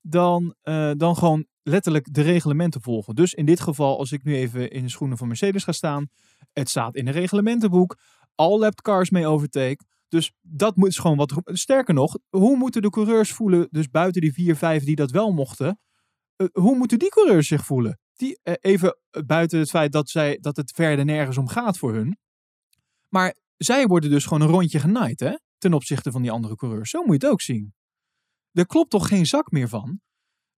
dan, 0.00 0.54
eh, 0.62 0.90
dan 0.96 1.16
gewoon 1.16 1.46
letterlijk 1.62 2.14
de 2.14 2.22
reglementen 2.22 2.82
volgen. 2.82 3.14
Dus 3.14 3.34
in 3.34 3.46
dit 3.46 3.60
geval, 3.60 3.98
als 3.98 4.12
ik 4.12 4.24
nu 4.24 4.34
even 4.34 4.70
in 4.70 4.82
de 4.82 4.90
schoenen 4.90 5.18
van 5.18 5.28
Mercedes 5.28 5.64
ga 5.64 5.72
staan, 5.72 6.08
het 6.52 6.68
staat 6.68 6.94
in 6.94 7.06
een 7.06 7.12
reglementenboek, 7.12 7.98
all 8.34 8.70
cars 8.70 9.10
mee 9.10 9.26
overtake. 9.26 9.84
Dus 10.08 10.32
dat 10.40 10.76
moet 10.76 10.98
gewoon 10.98 11.16
wat. 11.16 11.34
Sterker 11.44 11.94
nog, 11.94 12.18
hoe 12.28 12.56
moeten 12.56 12.82
de 12.82 12.90
coureurs 12.90 13.32
voelen, 13.32 13.68
dus 13.70 13.88
buiten 13.88 14.20
die 14.20 14.32
vier, 14.32 14.56
vijf 14.56 14.84
die 14.84 14.96
dat 14.96 15.10
wel 15.10 15.32
mochten, 15.32 15.78
eh, 16.36 16.46
hoe 16.52 16.76
moeten 16.76 16.98
die 16.98 17.08
coureurs 17.08 17.46
zich 17.48 17.64
voelen? 17.64 17.98
Die, 18.14 18.38
eh, 18.42 18.54
even 18.60 18.98
buiten 19.26 19.58
het 19.58 19.70
feit 19.70 19.92
dat, 19.92 20.08
zij, 20.08 20.38
dat 20.40 20.56
het 20.56 20.70
verder 20.70 21.04
nergens 21.04 21.38
om 21.38 21.48
gaat 21.48 21.78
voor 21.78 21.94
hun. 21.94 22.18
Maar 23.08 23.36
zij 23.56 23.86
worden 23.86 24.10
dus 24.10 24.24
gewoon 24.24 24.42
een 24.42 24.54
rondje 24.54 24.78
genaaid, 24.78 25.20
hè? 25.20 25.34
Ten 25.64 25.74
opzichte 25.74 26.10
van 26.10 26.22
die 26.22 26.30
andere 26.30 26.56
coureurs. 26.56 26.90
Zo 26.90 26.98
moet 26.98 27.20
je 27.20 27.26
het 27.26 27.32
ook 27.32 27.40
zien. 27.40 27.74
Er 28.52 28.66
klopt 28.66 28.90
toch 28.90 29.08
geen 29.08 29.26
zak 29.26 29.50
meer 29.50 29.68
van? 29.68 30.00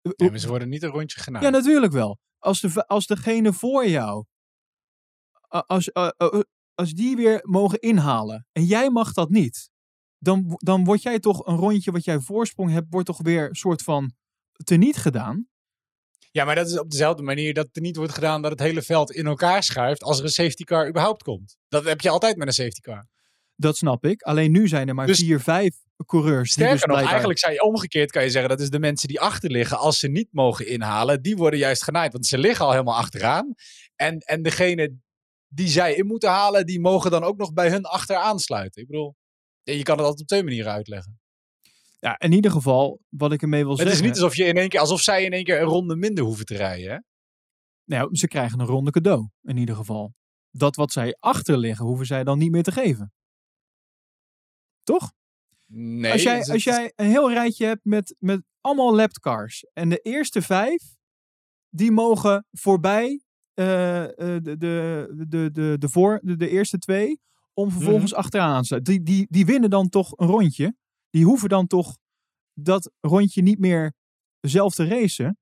Eh, 0.02 0.12
Nee, 0.16 0.30
maar 0.30 0.38
ze 0.38 0.48
worden 0.48 0.68
niet 0.68 0.82
een 0.82 0.90
rondje 0.90 1.20
genaaid. 1.20 1.44
ja, 1.44 1.50
natuurlijk 1.50 1.92
wel. 1.92 2.18
Als, 2.38 2.60
de, 2.60 2.86
als 2.86 3.06
degene 3.06 3.52
voor 3.52 3.88
jou, 3.88 4.24
als, 5.48 5.92
eh, 5.92 6.08
eh, 6.16 6.40
als 6.74 6.92
die 6.92 7.16
weer 7.16 7.40
mogen 7.42 7.80
inhalen 7.80 8.46
en 8.52 8.64
jij 8.64 8.90
mag 8.90 9.12
dat 9.12 9.30
niet, 9.30 9.70
dan, 10.18 10.54
dan 10.56 10.84
word 10.84 11.02
jij 11.02 11.18
toch 11.18 11.46
een 11.46 11.56
rondje 11.56 11.92
wat 11.92 12.04
jij 12.04 12.20
voorsprong 12.20 12.70
hebt, 12.70 12.86
wordt 12.90 13.06
toch 13.06 13.22
weer 13.22 13.48
een 13.48 13.54
soort 13.54 13.82
van 13.82 14.12
teniet 14.64 14.96
gedaan. 14.96 15.48
Ja, 16.30 16.44
maar 16.44 16.54
dat 16.54 16.66
is 16.66 16.78
op 16.78 16.90
dezelfde 16.90 17.22
manier 17.22 17.54
dat 17.54 17.68
er 17.72 17.82
niet 17.82 17.96
wordt 17.96 18.14
gedaan 18.14 18.42
dat 18.42 18.50
het 18.50 18.60
hele 18.60 18.82
veld 18.82 19.10
in 19.10 19.26
elkaar 19.26 19.62
schuift 19.62 20.02
als 20.02 20.18
er 20.18 20.24
een 20.24 20.30
safety 20.30 20.64
car 20.64 20.88
überhaupt 20.88 21.22
komt. 21.22 21.56
Dat 21.68 21.84
heb 21.84 22.00
je 22.00 22.10
altijd 22.10 22.36
met 22.36 22.46
een 22.46 22.54
safety 22.54 22.80
car. 22.80 23.08
Dat 23.56 23.76
snap 23.76 24.04
ik. 24.04 24.22
Alleen 24.22 24.50
nu 24.52 24.68
zijn 24.68 24.88
er 24.88 24.94
maar 24.94 25.06
Dus- 25.06 25.18
vier, 25.18 25.40
vijf 25.40 25.74
coureurs. 26.06 26.42
die 26.54 26.64
Sterker 26.64 26.86
dus 26.88 26.96
nog, 26.96 27.08
eigenlijk 27.08 27.38
zou 27.38 27.52
je 27.52 27.62
omgekeerd 27.62 28.10
kan 28.10 28.22
je 28.22 28.30
zeggen 28.30 28.50
dat 28.50 28.60
is 28.60 28.70
de 28.70 28.78
mensen 28.78 29.08
die 29.08 29.20
achter 29.20 29.50
liggen, 29.50 29.78
als 29.78 29.98
ze 29.98 30.08
niet 30.08 30.28
mogen 30.30 30.66
inhalen, 30.68 31.22
die 31.22 31.36
worden 31.36 31.58
juist 31.58 31.82
genaaid. 31.82 32.12
Want 32.12 32.26
ze 32.26 32.38
liggen 32.38 32.64
al 32.64 32.70
helemaal 32.70 32.96
achteraan. 32.96 33.54
En, 33.94 34.18
en 34.18 34.42
degene 34.42 34.96
die 35.48 35.68
zij 35.68 35.94
in 35.94 36.06
moeten 36.06 36.28
halen, 36.30 36.66
die 36.66 36.80
mogen 36.80 37.10
dan 37.10 37.22
ook 37.24 37.36
nog 37.36 37.52
bij 37.52 37.70
hun 37.70 37.84
achter 37.84 38.16
aansluiten. 38.16 38.82
Ik 38.82 38.88
bedoel, 38.88 39.16
je 39.62 39.82
kan 39.82 39.94
het 39.96 40.04
altijd 40.04 40.20
op 40.20 40.26
twee 40.26 40.42
manieren 40.44 40.72
uitleggen. 40.72 41.20
Ja, 41.98 42.18
in 42.18 42.32
ieder 42.32 42.50
geval, 42.50 43.00
wat 43.08 43.32
ik 43.32 43.42
ermee 43.42 43.62
wil 43.62 43.70
Het 43.70 43.80
zeggen. 43.80 43.96
is 43.96 44.02
niet 44.06 44.14
alsof, 44.14 44.36
je 44.36 44.44
in 44.44 44.56
één 44.56 44.68
keer, 44.68 44.80
alsof 44.80 45.00
zij 45.00 45.24
in 45.24 45.32
één 45.32 45.44
keer 45.44 45.60
een 45.60 45.66
ronde 45.68 45.96
minder 45.96 46.24
hoeven 46.24 46.44
te 46.46 46.56
rijden. 46.56 46.90
Hè? 46.90 46.98
Nou, 47.84 48.16
ze 48.16 48.26
krijgen 48.28 48.60
een 48.60 48.66
ronde 48.66 48.90
cadeau, 48.90 49.28
in 49.42 49.56
ieder 49.56 49.74
geval. 49.76 50.14
Dat 50.50 50.76
wat 50.76 50.92
zij 50.92 51.16
achter 51.20 51.58
liggen, 51.58 51.84
hoeven 51.86 52.06
zij 52.06 52.24
dan 52.24 52.38
niet 52.38 52.50
meer 52.50 52.62
te 52.62 52.72
geven. 52.72 53.12
Toch? 54.86 55.12
Nee, 55.66 56.12
als, 56.12 56.22
jij, 56.22 56.44
als 56.44 56.64
jij 56.64 56.92
een 56.96 57.06
heel 57.06 57.32
rijtje 57.32 57.66
hebt 57.66 57.84
met, 57.84 58.14
met 58.18 58.42
allemaal 58.60 58.94
lapped 58.94 59.18
cars. 59.20 59.64
En 59.72 59.88
de 59.88 59.98
eerste 59.98 60.42
vijf, 60.42 60.82
die 61.68 61.90
mogen 61.92 62.46
voorbij 62.52 63.24
eh, 63.54 64.04
eh, 64.04 64.10
de, 64.42 64.56
de, 64.56 65.08
de, 65.28 65.50
de, 65.52 65.76
de, 65.78 65.88
voor, 65.88 66.20
de, 66.22 66.36
de 66.36 66.48
eerste 66.48 66.78
twee. 66.78 67.20
Om 67.52 67.70
vervolgens 67.70 68.10
Mhm. 68.10 68.20
achteraan 68.20 68.50
aan 68.54 68.60
te 68.60 68.66
sluiten. 68.66 68.94
Die, 68.94 69.02
die, 69.02 69.26
die 69.30 69.46
winnen 69.46 69.70
dan 69.70 69.88
toch 69.88 70.12
een 70.18 70.26
rondje. 70.26 70.76
Die 71.10 71.24
hoeven 71.24 71.48
dan 71.48 71.66
toch 71.66 71.96
dat 72.52 72.90
rondje 73.00 73.42
niet 73.42 73.58
meer 73.58 73.92
zelf 74.40 74.74
te 74.74 74.84
racen. 74.86 75.38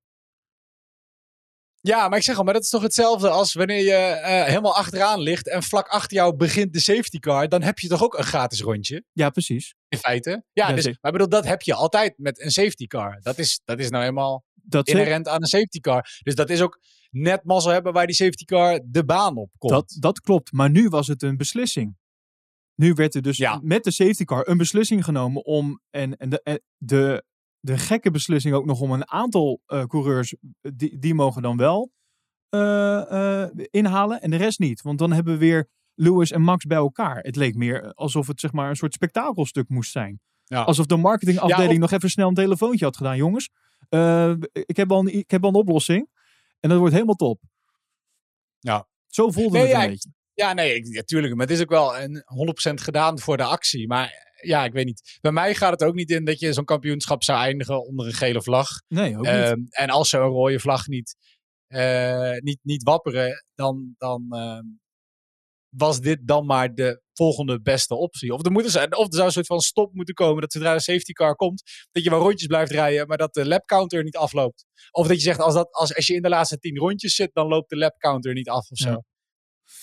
Ja, 1.87 2.07
maar 2.07 2.17
ik 2.17 2.23
zeg 2.23 2.37
al, 2.37 2.43
maar 2.43 2.53
dat 2.53 2.63
is 2.63 2.69
toch 2.69 2.81
hetzelfde 2.81 3.29
als 3.29 3.53
wanneer 3.53 3.83
je 3.83 3.91
eh, 3.93 4.43
helemaal 4.45 4.75
achteraan 4.75 5.19
ligt 5.19 5.49
en 5.49 5.63
vlak 5.63 5.87
achter 5.87 6.17
jou 6.17 6.35
begint 6.35 6.73
de 6.73 6.79
safety 6.79 7.19
car, 7.19 7.49
dan 7.49 7.61
heb 7.61 7.79
je 7.79 7.87
toch 7.87 8.03
ook 8.03 8.17
een 8.17 8.23
gratis 8.23 8.61
rondje, 8.61 9.03
Ja, 9.11 9.29
precies. 9.29 9.75
in 9.87 9.97
feite. 9.97 10.29
Ja, 10.53 10.69
Ja, 10.69 10.75
dus, 10.75 10.83
maar 10.85 10.93
ik 10.93 11.11
bedoel, 11.11 11.29
dat 11.29 11.45
heb 11.45 11.61
je 11.61 11.73
altijd 11.73 12.13
met 12.17 12.41
een 12.41 12.51
safety 12.51 12.85
car. 12.87 13.19
Dat 13.21 13.37
is, 13.37 13.61
dat 13.65 13.79
is 13.79 13.89
nou 13.89 14.13
Dat, 14.53 14.87
zeker. 14.87 15.01
inherent 15.01 15.27
aan 15.27 15.41
een 15.41 15.47
safety 15.47 15.79
car. 15.79 16.19
Dus 16.23 16.35
dat 16.35 16.49
is 16.49 16.61
ook 16.61 16.79
net 17.09 17.43
mazzel 17.43 17.71
hebben 17.71 17.93
waar 17.93 18.05
die 18.05 18.15
safety 18.15 18.43
car 18.45 18.79
de 18.85 19.05
baan 19.05 19.37
op 19.37 19.49
komt. 19.57 19.73
dat, 19.73 19.95
dat 19.99 20.19
klopt. 20.19 20.51
Maar 20.51 20.69
nu 20.69 20.87
was 20.87 21.07
het 21.07 21.21
een 21.23 21.37
beslissing. 21.37 21.97
Nu 22.75 22.93
werd 22.93 23.15
er 23.15 23.21
dus 23.21 23.37
Ja. 23.37 23.59
met 23.63 23.83
de 23.83 23.91
safety 23.91 24.23
car 24.23 24.47
een 24.47 24.57
beslissing 24.57 25.03
genomen 25.03 25.45
om, 25.45 25.81
en, 25.89 26.17
en 26.17 26.29
de, 26.29 26.41
en 26.43 26.61
de, 26.77 27.23
de 27.65 27.77
gekke 27.77 28.11
beslissing 28.11 28.53
ook 28.55 28.65
nog 28.65 28.81
om 28.81 28.91
een 28.91 29.09
aantal 29.11 29.61
eh, 29.65 29.83
coureurs, 29.83 30.35
die, 30.61 30.97
die 30.99 31.13
mogen 31.13 31.41
dan 31.41 31.57
wel 31.57 31.91
eh, 32.49 33.41
eh, 33.41 33.49
inhalen 33.69 34.21
en 34.21 34.29
de 34.29 34.35
rest 34.35 34.59
niet. 34.59 34.81
Want 34.81 34.99
dan 34.99 35.11
hebben 35.11 35.33
we 35.33 35.39
weer 35.39 35.69
Lewis 35.93 36.31
en 36.31 36.41
Max 36.41 36.65
bij 36.65 36.77
elkaar. 36.77 37.17
Het 37.17 37.35
leek 37.35 37.55
meer 37.55 37.93
alsof 37.93 38.27
het 38.27 38.39
zeg 38.39 38.51
maar 38.51 38.69
een 38.69 38.75
soort 38.75 38.93
spektakelstuk 38.93 39.69
moest 39.69 39.91
zijn. 39.91 40.19
Ja. 40.43 40.61
Alsof 40.61 40.85
de 40.85 40.95
marketingafdeling 40.97 41.67
Ja, 41.69 41.73
of- 41.75 41.79
nog 41.79 41.91
even 41.91 42.09
snel 42.09 42.27
een 42.27 42.33
telefoontje 42.33 42.85
had 42.85 42.97
gedaan. 42.97 43.17
Jongens, 43.17 43.49
eh, 43.89 44.33
ik, 44.51 44.77
heb 44.77 44.91
al 44.91 44.99
een, 44.99 45.13
ik 45.17 45.31
heb 45.31 45.43
al 45.43 45.49
een 45.49 45.55
oplossing. 45.55 46.09
En 46.59 46.69
dat 46.69 46.79
wordt 46.79 46.93
helemaal 46.93 47.15
top. 47.15 47.41
Ja. 48.59 48.87
Zo 49.07 49.31
voelde 49.31 49.57
Nee, 49.57 49.61
het 49.67 49.75
een 49.75 49.81
ja, 49.81 49.87
beetje. 49.87 50.09
Ja, 50.33 50.53
nee, 50.53 50.75
ik, 50.75 50.85
ja, 50.85 51.01
tuurlijk. 51.01 51.35
Maar 51.35 51.45
het 51.47 51.55
is 51.55 51.61
ook 51.61 51.69
wel 51.69 51.97
een 51.99 52.23
100% 52.25 52.81
gedaan 52.81 53.19
voor 53.19 53.37
de 53.37 53.43
actie. 53.43 53.87
Maar 53.87 54.24
ja, 54.41 54.65
ik 54.65 54.73
weet 54.73 54.85
niet. 54.85 55.17
Bij 55.21 55.31
mij 55.31 55.55
gaat 55.55 55.71
het 55.71 55.83
ook 55.83 55.95
niet 55.95 56.09
in 56.09 56.25
dat 56.25 56.39
je 56.39 56.53
zo'n 56.53 56.65
kampioenschap 56.65 57.23
zou 57.23 57.39
eindigen 57.39 57.85
onder 57.85 58.05
een 58.05 58.13
gele 58.13 58.41
vlag. 58.41 58.67
Nee, 58.87 59.17
ook 59.17 59.25
niet. 59.25 59.31
Ehm, 59.31 59.59
en 59.69 59.89
als 59.89 60.09
ze 60.09 60.17
een 60.17 60.23
rode 60.23 60.59
vlag 60.59 60.87
niet, 60.87 61.15
eh, 61.67 62.37
niet, 62.37 62.59
niet 62.61 62.83
wapperen, 62.83 63.45
dan, 63.55 63.95
dan 63.97 64.25
ehm, 64.29 64.65
was 65.69 65.99
dit 65.99 66.19
dan 66.21 66.45
maar 66.45 66.73
de 66.73 67.01
volgende 67.13 67.61
beste 67.61 67.95
optie. 67.95 68.33
Of 68.33 68.45
er, 68.45 68.51
moet 68.51 68.75
er, 68.75 68.89
of 68.91 69.07
er 69.07 69.13
zou 69.13 69.25
een 69.25 69.31
soort 69.31 69.45
van 69.45 69.59
stop 69.59 69.93
moeten 69.93 70.13
komen 70.13 70.41
dat 70.41 70.51
zodra 70.51 70.73
de 70.73 70.79
safety 70.79 71.11
car 71.11 71.35
komt, 71.35 71.63
dat 71.91 72.03
je 72.03 72.09
wel 72.09 72.19
rondjes 72.19 72.47
blijft 72.47 72.71
rijden, 72.71 73.07
maar 73.07 73.17
dat 73.17 73.33
de 73.33 73.47
lap 73.47 73.65
counter 73.65 74.03
niet 74.03 74.17
afloopt. 74.17 74.65
Of 74.91 75.07
dat 75.07 75.15
je 75.15 75.23
zegt, 75.23 75.39
als, 75.39 75.53
dat, 75.53 75.71
als, 75.71 75.95
als 75.95 76.07
je 76.07 76.13
in 76.13 76.21
de 76.21 76.29
laatste 76.29 76.57
tien 76.59 76.77
rondjes 76.77 77.15
zit, 77.15 77.29
dan 77.33 77.47
loopt 77.47 77.69
de 77.69 77.77
lap 77.77 77.97
counter 77.97 78.33
niet 78.33 78.49
af 78.49 78.69
of 78.69 78.77
zo. 78.77 78.89
Ja. 78.89 79.03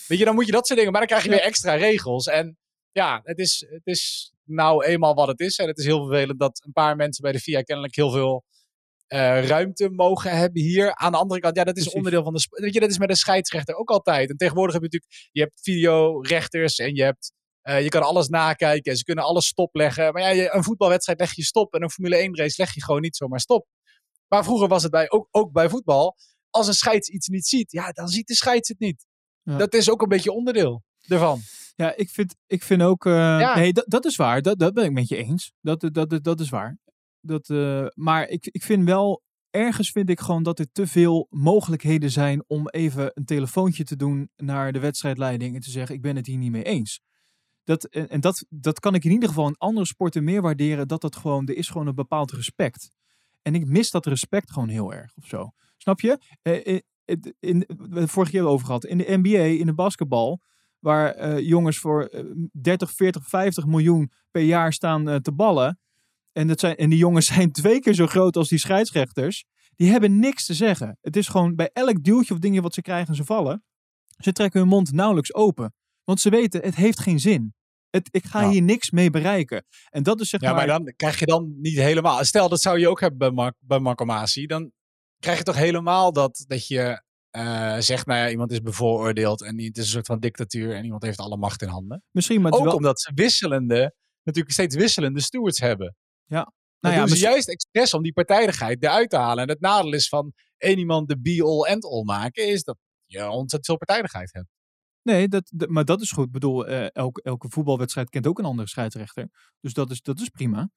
Weet 0.06 0.18
je, 0.18 0.24
dan 0.24 0.34
moet 0.34 0.46
je 0.46 0.52
dat 0.52 0.66
soort 0.66 0.78
dingen, 0.78 0.92
maar 0.92 1.06
dan 1.06 1.10
krijg 1.10 1.24
je 1.24 1.30
weer 1.30 1.46
extra 1.46 1.74
regels. 1.74 2.26
En 2.26 2.56
ja, 2.92 3.20
het 3.24 3.38
is, 3.38 3.66
het 3.70 3.86
is 3.86 4.32
nou 4.44 4.84
eenmaal 4.84 5.14
wat 5.14 5.28
het 5.28 5.40
is. 5.40 5.56
En 5.58 5.66
het 5.68 5.78
is 5.78 5.84
heel 5.84 6.06
vervelend 6.06 6.40
dat 6.40 6.62
een 6.64 6.72
paar 6.72 6.96
mensen 6.96 7.22
bij 7.22 7.32
de 7.32 7.38
FIA 7.40 7.62
kennelijk 7.62 7.94
heel 7.96 8.10
veel 8.10 8.44
eh, 9.06 9.46
ruimte 9.46 9.90
mogen 9.90 10.36
hebben 10.38 10.62
hier. 10.62 10.94
Aan 10.94 11.12
de 11.12 11.18
andere 11.18 11.40
kant, 11.40 11.56
ja, 11.56 11.64
dat 11.64 11.76
is 11.76 11.80
Precies. 11.82 11.98
onderdeel 11.98 12.22
van 12.22 12.32
de. 12.34 12.46
Weet 12.50 12.74
je, 12.74 12.80
dat 12.80 12.90
is 12.90 12.98
met 12.98 13.10
een 13.10 13.16
scheidsrechter 13.16 13.74
ook 13.74 13.90
altijd. 13.90 14.30
En 14.30 14.36
tegenwoordig 14.36 14.74
heb 14.74 14.82
je 14.82 14.88
natuurlijk, 14.92 15.28
je 15.32 15.40
hebt 15.40 15.60
videorechters 15.62 16.78
en 16.78 16.94
je 16.94 17.02
hebt. 17.02 17.32
eh, 17.62 17.82
je 17.82 17.88
kan 17.88 18.02
alles 18.02 18.28
nakijken 18.28 18.90
en 18.92 18.98
ze 18.98 19.04
kunnen 19.04 19.24
alles 19.24 19.46
stopleggen. 19.46 20.12
Maar 20.12 20.34
ja, 20.34 20.54
een 20.54 20.64
voetbalwedstrijd 20.64 21.18
leg 21.20 21.34
je 21.34 21.44
stop 21.44 21.74
en 21.74 21.82
een 21.82 21.90
Formule 21.90 22.16
1 22.16 22.36
race 22.36 22.54
leg 22.62 22.74
je 22.74 22.82
gewoon 22.84 23.00
niet 23.00 23.16
zomaar 23.16 23.40
stop. 23.40 23.66
Maar 24.28 24.44
vroeger 24.44 24.68
was 24.68 24.82
het 24.82 24.92
bij, 24.92 25.10
ook, 25.10 25.28
ook 25.30 25.52
bij 25.52 25.68
voetbal. 25.68 26.16
Als 26.50 26.66
een 26.66 26.74
scheids 26.74 27.08
iets 27.08 27.28
niet 27.28 27.46
ziet, 27.46 27.72
ja, 27.72 27.90
dan 27.92 28.08
ziet 28.08 28.26
de 28.26 28.34
scheids 28.34 28.68
het 28.68 28.78
niet. 28.78 29.06
Ja. 29.42 29.56
Dat 29.56 29.74
is 29.74 29.90
ook 29.90 30.02
een 30.02 30.08
beetje 30.08 30.32
onderdeel 30.32 30.82
ervan. 31.08 31.40
Ja, 31.74 31.96
ik 31.96 32.10
vind, 32.10 32.34
ik 32.46 32.62
vind 32.62 32.82
ook. 32.82 33.04
Ja. 33.04 33.54
Nee, 33.54 33.72
dat, 33.72 33.84
dat 33.88 34.04
is 34.04 34.16
waar. 34.16 34.42
Dat, 34.42 34.58
dat 34.58 34.74
ben 34.74 34.84
ik 34.84 34.92
met 34.92 35.08
je 35.08 35.16
eens. 35.16 35.52
Dat, 35.60 35.80
dat, 35.80 36.10
dat, 36.10 36.24
dat 36.24 36.40
is 36.40 36.48
waar. 36.48 36.78
Dat, 37.20 37.48
eh, 37.48 37.86
maar 37.94 38.28
ik, 38.28 38.46
ik 38.46 38.62
vind 38.62 38.84
wel. 38.84 39.22
Ergens 39.50 39.90
vind 39.90 40.10
ik 40.10 40.20
gewoon 40.20 40.42
dat 40.42 40.58
er 40.58 40.72
te 40.72 40.86
veel 40.86 41.26
mogelijkheden 41.30 42.10
zijn 42.10 42.44
om 42.46 42.68
even 42.68 43.10
een 43.14 43.24
telefoontje 43.24 43.84
te 43.84 43.96
doen 43.96 44.30
naar 44.36 44.72
de 44.72 44.78
wedstrijdleiding 44.78 45.54
en 45.54 45.60
te 45.60 45.70
zeggen: 45.70 45.94
Ik 45.94 46.02
ben 46.02 46.16
het 46.16 46.26
hier 46.26 46.38
niet 46.38 46.50
mee 46.50 46.62
eens. 46.62 47.00
Dat, 47.64 47.84
en 47.84 48.08
en 48.08 48.20
dat, 48.20 48.44
dat 48.48 48.80
kan 48.80 48.94
ik 48.94 49.04
in 49.04 49.10
ieder 49.10 49.28
geval 49.28 49.46
in 49.46 49.56
andere 49.58 49.86
sporten 49.86 50.24
meer 50.24 50.42
waarderen. 50.42 50.88
Dat 50.88 51.00
dat 51.00 51.16
gewoon, 51.16 51.46
er 51.46 51.56
is 51.56 51.68
gewoon 51.68 51.86
een 51.86 51.94
bepaald 51.94 52.30
respect. 52.30 52.90
En 53.42 53.54
ik 53.54 53.66
mis 53.66 53.90
dat 53.90 54.06
respect 54.06 54.52
gewoon 54.52 54.68
heel 54.68 54.92
erg 54.92 55.12
of 55.16 55.26
zo. 55.26 55.50
Snap 55.76 56.00
je? 56.00 56.18
Eh, 56.42 56.66
eh, 56.66 56.80
in, 57.40 57.58
we 57.58 57.64
hebben 57.66 58.02
het 58.02 58.10
vorige 58.10 58.32
keer 58.32 58.44
over 58.44 58.66
gehad. 58.66 58.84
In 58.84 58.98
de 58.98 59.18
NBA, 59.22 59.38
in 59.38 59.66
de 59.66 59.74
basketbal, 59.74 60.40
waar 60.82 61.14
eh, 61.14 61.38
jongens 61.38 61.78
voor 61.78 62.04
eh, 62.04 62.24
30, 62.52 62.90
40, 62.90 63.28
50 63.28 63.66
miljoen 63.66 64.12
per 64.30 64.42
jaar 64.42 64.72
staan 64.72 65.08
eh, 65.08 65.16
te 65.16 65.32
ballen. 65.32 65.80
En, 66.32 66.48
dat 66.48 66.60
zijn, 66.60 66.76
en 66.76 66.90
die 66.90 66.98
jongens 66.98 67.26
zijn 67.34 67.52
twee 67.52 67.80
keer 67.80 67.94
zo 67.94 68.06
groot 68.06 68.36
als 68.36 68.48
die 68.48 68.58
scheidsrechters. 68.58 69.44
Die 69.76 69.90
hebben 69.90 70.18
niks 70.18 70.46
te 70.46 70.54
zeggen. 70.54 70.98
Het 71.00 71.16
is 71.16 71.28
gewoon 71.28 71.54
bij 71.54 71.70
elk 71.72 72.04
duwtje 72.04 72.34
of 72.34 72.40
dingje 72.40 72.62
wat 72.62 72.74
ze 72.74 72.82
krijgen 72.82 73.08
en 73.08 73.14
ze 73.14 73.24
vallen. 73.24 73.64
Ze 74.18 74.32
trekken 74.32 74.60
hun 74.60 74.68
mond 74.68 74.92
nauwelijks 74.92 75.34
open. 75.34 75.74
Want 76.04 76.20
ze 76.20 76.30
weten, 76.30 76.62
het 76.62 76.74
heeft 76.74 77.00
geen 77.00 77.20
zin. 77.20 77.54
Het, 77.90 78.08
ik 78.10 78.24
ga 78.24 78.40
Ja. 78.40 78.48
hier 78.50 78.62
niks 78.62 78.90
mee 78.90 79.10
bereiken. 79.10 79.64
En 79.90 80.02
dat 80.02 80.20
is 80.20 80.28
zeg 80.28 80.40
Ja, 80.40 80.52
maar... 80.52 80.56
maar 80.56 80.78
dan 80.78 80.92
krijg 80.96 81.18
je 81.18 81.26
dan 81.26 81.54
niet 81.60 81.76
helemaal. 81.76 82.24
Stel, 82.24 82.48
dat 82.48 82.60
zou 82.60 82.78
je 82.78 82.88
ook 82.88 83.00
hebben 83.00 83.18
bij, 83.18 83.30
Mark, 83.30 83.54
bij 83.58 83.78
Marco 83.78 84.04
Masi. 84.04 84.46
Dan 84.46 84.72
krijg 85.18 85.38
je 85.38 85.44
toch 85.44 85.56
helemaal 85.56 86.12
dat, 86.12 86.44
dat 86.46 86.66
je 86.66 87.02
eh, 87.32 87.76
zegt, 87.78 88.06
nou 88.06 88.18
ja, 88.20 88.30
iemand 88.30 88.50
is 88.52 88.60
bevooroordeeld 88.60 89.42
en 89.42 89.60
het 89.60 89.76
is 89.76 89.84
een 89.84 89.90
soort 89.90 90.06
van 90.06 90.20
dictatuur 90.20 90.74
en 90.74 90.84
iemand 90.84 91.02
heeft 91.02 91.18
alle 91.18 91.36
macht 91.36 91.62
in 91.62 91.68
handen. 91.68 92.02
misschien, 92.10 92.40
maar 92.40 92.52
Ook 92.52 92.64
wel... 92.64 92.74
omdat 92.74 93.00
ze 93.00 93.12
wisselende, 93.14 93.94
natuurlijk 94.22 94.54
steeds 94.54 94.74
wisselende 94.76 95.20
stewards 95.20 95.60
hebben. 95.60 95.96
Nou 96.26 96.44
Dat 96.80 96.92
ja, 96.92 96.98
ze 96.98 97.10
misschien- 97.12 97.30
juist 97.30 97.48
expres 97.48 97.94
om 97.94 98.02
die 98.02 98.12
partijdigheid 98.12 98.82
eruit 98.82 99.10
te 99.10 99.16
halen. 99.16 99.42
En 99.42 99.48
het 99.48 99.60
nadeel 99.60 99.92
is 99.92 100.08
van 100.08 100.32
één 100.56 100.78
iemand 100.78 101.08
de 101.08 101.20
be-all 101.20 101.72
and 101.72 101.84
all 101.84 102.02
maken, 102.04 102.48
is 102.48 102.62
dat 102.64 102.76
je 103.06 103.18
ontzettend 103.28 103.66
veel 103.66 103.76
partijdigheid 103.76 104.32
hebt. 104.32 104.48
Nee, 105.02 105.28
dat, 105.28 105.50
dat- 105.54 105.68
maar 105.68 105.84
dat 105.84 106.00
is 106.00 106.10
goed. 106.10 106.26
Ik 106.26 106.32
bedoel, 106.32 106.66
eh, 106.66 106.86
elke, 106.92 107.22
elke 107.22 107.48
voetbalwedstrijd 107.50 108.08
kent 108.08 108.26
ook 108.26 108.38
een 108.38 108.44
andere 108.44 108.68
scheidsrechter. 108.68 109.28
Dus 109.60 109.72
dat 109.72 109.90
is, 109.90 110.02
dat 110.02 110.20
is 110.20 110.28
prima. 110.28 110.70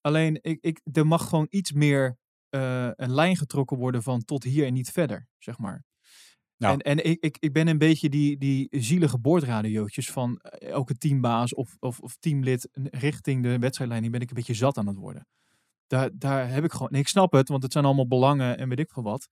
Alleen, 0.00 0.38
ik, 0.42 0.58
ik, 0.60 0.80
er 0.92 1.06
mag 1.06 1.28
gewoon 1.28 1.46
iets 1.50 1.72
meer 1.72 2.18
eh, 2.52 2.88
een 2.94 3.14
lijn 3.14 3.36
getrokken 3.36 3.76
worden 3.76 4.02
van 4.02 4.24
tot 4.24 4.44
hier 4.44 4.66
en 4.66 4.72
niet 4.72 4.90
verder, 4.90 5.28
zeg 5.38 5.58
maar. 5.58 5.84
Ja. 6.56 6.70
En, 6.70 6.78
en 6.78 7.04
ik, 7.04 7.20
ik, 7.20 7.36
ik 7.40 7.52
ben 7.52 7.68
een 7.68 7.78
beetje 7.78 8.08
die, 8.08 8.38
die 8.38 8.66
zielige 8.70 9.18
boordradiootjes 9.18 10.10
van 10.10 10.36
eh, 10.36 10.68
elke 10.68 10.94
teambaas 10.94 11.54
of, 11.54 11.76
of, 11.78 12.00
of 12.00 12.16
teamlid 12.16 12.68
richting 12.90 13.42
de 13.42 13.58
wedstrijdleiding 13.58 14.12
ben 14.12 14.22
ik 14.22 14.28
een 14.28 14.36
beetje 14.36 14.54
zat 14.54 14.78
aan 14.78 14.86
het 14.86 14.96
worden. 14.96 15.26
Daar, 15.86 16.10
daar 16.12 16.50
heb 16.50 16.64
ik 16.64 16.72
gewoon... 16.72 16.88
Nee, 16.90 17.00
ik 17.00 17.08
snap 17.08 17.32
het, 17.32 17.48
want 17.48 17.62
het 17.62 17.72
zijn 17.72 17.84
allemaal 17.84 18.08
belangen 18.08 18.58
en 18.58 18.68
weet 18.68 18.78
ik 18.78 18.90
veel 18.90 19.02
wat. 19.02 19.28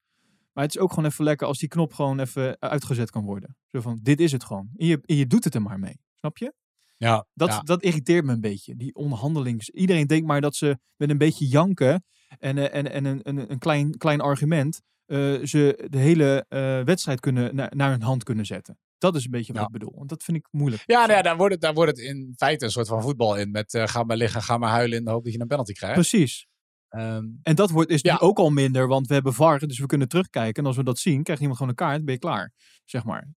Maar 0.53 0.63
het 0.63 0.75
is 0.75 0.81
ook 0.81 0.89
gewoon 0.89 1.09
even 1.09 1.23
lekker 1.23 1.47
als 1.47 1.59
die 1.59 1.69
knop 1.69 1.93
gewoon 1.93 2.19
even 2.19 2.61
uitgezet 2.61 3.11
kan 3.11 3.23
worden. 3.23 3.57
Zo 3.67 3.81
van, 3.81 3.99
dit 4.01 4.19
is 4.19 4.31
het 4.31 4.43
gewoon. 4.43 4.69
En 4.75 4.85
je, 4.85 4.99
en 5.05 5.15
je 5.15 5.27
doet 5.27 5.43
het 5.43 5.55
er 5.55 5.61
maar 5.61 5.79
mee. 5.79 5.99
Snap 6.13 6.37
je? 6.37 6.53
Ja, 6.97 7.27
Dat, 7.33 7.49
ja. 7.49 7.59
dat 7.59 7.83
irriteert 7.83 8.25
me 8.25 8.31
een 8.31 8.41
beetje. 8.41 8.75
Die 8.75 8.95
onderhandelings... 8.95 9.69
Iedereen 9.69 10.07
denkt 10.07 10.27
maar 10.27 10.41
dat 10.41 10.55
ze 10.55 10.79
met 10.95 11.09
een 11.09 11.17
beetje 11.17 11.47
janken 11.47 12.03
en, 12.39 12.57
eh, 12.57 12.75
en, 12.79 12.91
en 12.91 13.05
een, 13.05 13.19
een, 13.23 13.51
een 13.51 13.59
klein, 13.59 13.97
klein 13.97 14.21
argument 14.21 14.81
eh, 15.05 15.17
ze 15.43 15.87
de 15.89 15.97
hele 15.97 16.45
eh, 16.49 16.81
wedstrijd 16.83 17.19
kunnen, 17.19 17.55
naar, 17.55 17.71
naar 17.75 17.89
hun 17.91 18.01
hand 18.01 18.23
kunnen 18.23 18.45
zetten. 18.45 18.77
Dat 18.97 19.15
is 19.15 19.23
een 19.25 19.31
beetje 19.31 19.53
wat 19.53 19.61
Ja. 19.61 19.67
ik 19.67 19.73
bedoel. 19.73 19.93
Want 19.95 20.09
dat 20.09 20.23
vind 20.23 20.37
ik 20.37 20.47
moeilijk. 20.51 20.83
Ja, 20.85 20.99
nou 20.99 21.11
ja 21.11 21.21
daar, 21.21 21.37
wordt 21.37 21.53
het, 21.53 21.61
daar 21.61 21.73
wordt 21.73 21.91
het 21.91 21.99
in 21.99 22.33
feite 22.37 22.65
een 22.65 22.71
soort 22.71 22.87
van 22.87 23.01
voetbal 23.01 23.35
in. 23.37 23.51
Met 23.51 23.77
ga 23.85 24.03
maar 24.03 24.17
liggen, 24.17 24.41
ga 24.41 24.57
maar 24.57 24.69
huilen 24.69 24.97
in 24.97 25.03
de 25.05 25.11
hoop 25.11 25.23
dat 25.23 25.33
je 25.33 25.39
een 25.39 25.47
penalty 25.47 25.73
krijgt. 25.73 25.95
Precies. 25.95 26.47
Ehm, 26.89 27.25
En 27.43 27.55
dat 27.55 27.69
wordt, 27.69 27.89
is 27.89 28.01
Ja. 28.01 28.11
nu 28.13 28.19
ook 28.19 28.37
al 28.37 28.49
minder, 28.49 28.87
want 28.87 29.07
we 29.07 29.13
hebben 29.13 29.33
VAR, 29.33 29.59
dus 29.59 29.79
we 29.79 29.85
kunnen 29.85 30.07
terugkijken. 30.07 30.61
En 30.63 30.67
als 30.67 30.75
we 30.77 30.83
dat 30.83 30.99
zien, 30.99 31.23
krijgt 31.23 31.41
iemand 31.41 31.59
gewoon 31.59 31.73
een 31.77 31.87
kaart, 31.87 32.05
ben 32.05 32.13
je 32.13 32.19
klaar. 32.19 32.53
Zeg 32.85 33.03
maar. 33.03 33.27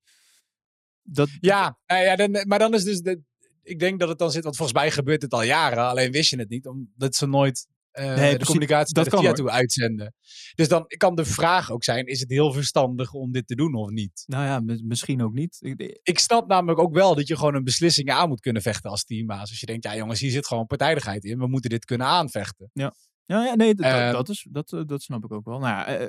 Dat, 1.03 1.29
Ja, 1.41 1.79
nou 1.87 2.03
ja 2.05 2.17
dan, 2.17 2.31
maar 2.49 2.59
dan 2.59 2.75
is 2.75 2.85
dus 2.85 3.01
de. 3.01 3.21
Ik 3.63 3.79
denk 3.79 4.01
dat 4.01 4.09
het 4.09 4.19
dan 4.19 4.31
zit, 4.31 4.43
want 4.45 4.57
volgens 4.57 4.79
mij 4.79 4.91
gebeurt 4.91 5.23
het 5.23 5.33
al 5.33 5.43
jaren, 5.43 5.85
alleen 5.85 6.11
wist 6.13 6.31
je 6.31 6.39
het 6.39 6.49
niet, 6.49 6.67
omdat 6.67 7.15
ze 7.15 7.27
nooit 7.27 7.67
eh, 7.95 8.17
de 8.17 8.29
precies, 8.29 8.47
communicatie 8.47 8.95
dat 8.95 9.11
naar 9.11 9.21
de 9.21 9.27
kan, 9.27 9.35
toe 9.35 9.51
uitzenden. 9.51 10.15
Dus 10.55 10.69
dan 10.69 10.85
kan 10.87 11.15
de 11.15 11.25
vraag 11.25 11.71
ook 11.71 11.85
zijn: 11.85 12.07
is 12.07 12.21
het 12.21 12.31
heel 12.31 12.53
verstandig 12.53 13.13
om 13.13 13.33
dit 13.33 13.47
te 13.47 13.55
doen 13.55 13.75
of 13.75 13.91
niet? 13.91 14.23
Nou 14.27 14.45
ja, 14.45 14.61
mi- 14.61 14.83
misschien 14.85 15.23
ook 15.23 15.33
niet. 15.33 15.57
Ik- 15.61 16.01
Ik 16.03 16.19
snap 16.19 16.49
namelijk 16.49 16.79
ook 16.81 16.95
wel 16.95 17.15
dat 17.15 17.27
je 17.29 17.37
gewoon 17.37 17.55
een 17.55 17.65
beslissing 17.65 18.11
aan 18.11 18.29
moet 18.29 18.41
kunnen 18.41 18.63
vechten 18.63 18.91
als 18.91 19.05
teambaas. 19.05 19.51
Als 19.51 19.61
je 19.61 19.67
denkt, 19.67 19.85
ja 19.85 19.97
jongens, 19.97 20.21
hier 20.21 20.31
zit 20.31 20.47
gewoon 20.47 20.67
partijdigheid 20.67 21.25
in, 21.25 21.39
we 21.39 21.47
moeten 21.47 21.71
dit 21.71 21.85
kunnen 21.85 22.07
aanvechten. 22.07 22.71
Ja, 22.73 22.93
ja 23.27 23.55
nee, 23.55 23.75
d- 23.75 23.79
dat, 23.79 23.87
Ehm, 23.87 24.13
dat, 24.13 24.29
is, 24.29 24.47
dat, 24.51 24.73
eh, 24.73 24.81
dat 24.87 25.03
snap 25.03 25.25
ik 25.25 25.33
ook 25.33 25.45
wel. 25.45 25.59
Nou 25.59 25.71
ja, 25.73 25.87
eh, 25.87 26.07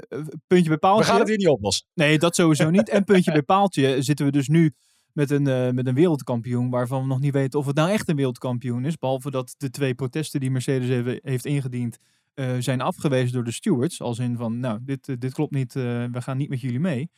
puntje 0.48 0.78
bij 0.78 0.90
We 0.90 1.04
gaan 1.04 1.20
het 1.20 1.28
hier 1.28 1.38
niet 1.38 1.48
oplossen. 1.48 1.88
Nee, 1.94 2.20
dat 2.20 2.36
sowieso 2.36 2.70
niet. 2.70 2.90
En 2.90 3.04
puntje 3.04 3.32
bij 3.32 3.42
paaltje 3.44 4.02
zitten 4.02 4.26
we 4.26 4.32
dus 4.32 4.48
nu 4.48 4.74
met 5.16 5.32
een, 5.32 5.48
eh, 5.48 5.70
met 5.72 5.88
een 5.88 5.94
wereldkampioen 5.94 6.70
waarvan 6.70 7.02
we 7.02 7.08
nog 7.08 7.20
niet 7.20 7.34
weten 7.34 7.60
of 7.60 7.66
het 7.66 7.76
nou 7.76 7.90
echt 7.92 8.10
een 8.10 8.16
wereldkampioen 8.16 8.86
is. 8.86 8.98
Behalve 8.98 9.32
dat 9.32 9.56
de 9.58 9.70
twee 9.70 9.94
protesten 9.96 10.40
die 10.40 10.52
Mercedes 10.52 10.88
heeft, 10.88 11.20
heeft 11.24 11.46
ingediend 11.46 11.98
eh, 12.34 12.56
zijn 12.60 12.82
afgewezen 12.82 13.34
door 13.34 13.44
de 13.44 13.52
stewards. 13.52 14.02
Als 14.02 14.20
in 14.20 14.38
van, 14.38 14.60
nou, 14.60 14.80
dit, 14.82 15.10
eh, 15.10 15.16
dit 15.20 15.34
klopt 15.34 15.54
niet, 15.54 15.74
we 15.74 16.10
gaan 16.14 16.38
niet 16.38 16.50
met 16.50 16.62
jullie 16.62 16.80
mee. 16.80 17.10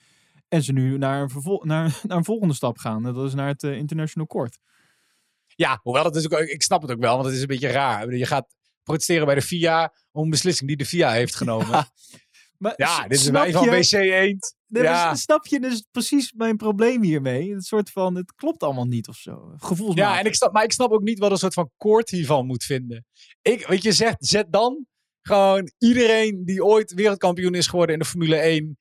En 0.47 0.63
ze 0.63 0.73
nu 0.73 0.97
naar 0.97 1.21
een, 1.21 1.29
vervol- 1.29 1.63
naar, 1.65 1.99
naar 2.07 2.17
een 2.17 2.25
volgende 2.25 2.53
stap 2.53 2.77
gaan. 2.77 3.05
En 3.07 3.13
Dat 3.13 3.25
is 3.27 3.33
naar 3.33 3.47
het 3.47 3.63
International 3.63 4.27
Court. 4.27 4.57
Ja, 5.55 5.79
hoewel 5.83 6.03
het 6.03 6.15
is 6.15 6.29
ook, 6.31 6.39
ik 6.39 6.61
snap 6.61 6.81
het 6.81 6.91
ook 6.91 6.99
wel, 6.99 7.13
want 7.13 7.25
het 7.25 7.35
is 7.35 7.41
een 7.41 7.47
beetje 7.47 7.67
raar. 7.71 8.15
Je 8.15 8.25
gaat 8.25 8.55
protesteren 8.83 9.25
bij 9.25 9.35
de 9.35 9.41
FIA 9.41 9.93
om 10.11 10.23
een 10.23 10.29
beslissing 10.29 10.67
die 10.67 10.77
de 10.77 10.85
FIA 10.85 11.11
heeft 11.11 11.35
genomen. 11.35 11.67
Ja, 11.69 11.87
Maar 12.57 12.73
s- 12.77 13.01
dit 13.07 13.11
is 13.19 13.29
wij 13.29 13.51
van 13.51 13.65
WC 13.69 13.91
Eend. 13.91 14.55
Ja. 14.67 15.15
s- 15.15 15.21
Snap 15.21 15.45
je 15.47 15.59
dus 15.59 15.85
precies 15.91 16.33
mijn 16.33 16.57
probleem 16.57 17.03
hiermee? 17.03 17.53
Het 17.53 17.65
soort 17.65 17.89
van, 17.89 18.15
het 18.15 18.33
klopt 18.35 18.63
allemaal 18.63 18.85
niet 18.85 19.07
of 19.07 19.15
zo. 19.15 19.53
Gevoelsmatig. 19.57 20.13
Ja, 20.13 20.19
en 20.19 20.25
ik 20.25 20.35
snap, 20.35 20.53
maar 20.53 20.63
ik 20.63 20.71
snap 20.71 20.91
ook 20.91 21.01
niet 21.01 21.19
wat 21.19 21.31
een 21.31 21.37
soort 21.37 21.53
van 21.53 21.69
koord 21.77 22.09
hiervan 22.09 22.45
moet 22.45 22.63
vinden. 22.63 23.05
Ik, 23.41 23.67
weet 23.67 23.83
je, 23.83 23.91
zet, 23.91 24.15
zet 24.19 24.51
dan 24.51 24.85
gewoon 25.21 25.71
iedereen 25.77 26.45
die 26.45 26.63
ooit 26.65 26.93
wereldkampioen 26.93 27.53
is 27.53 27.67
geworden 27.67 27.93
in 27.95 28.01
de 28.01 28.07
Formule 28.07 28.35
1 28.35 28.77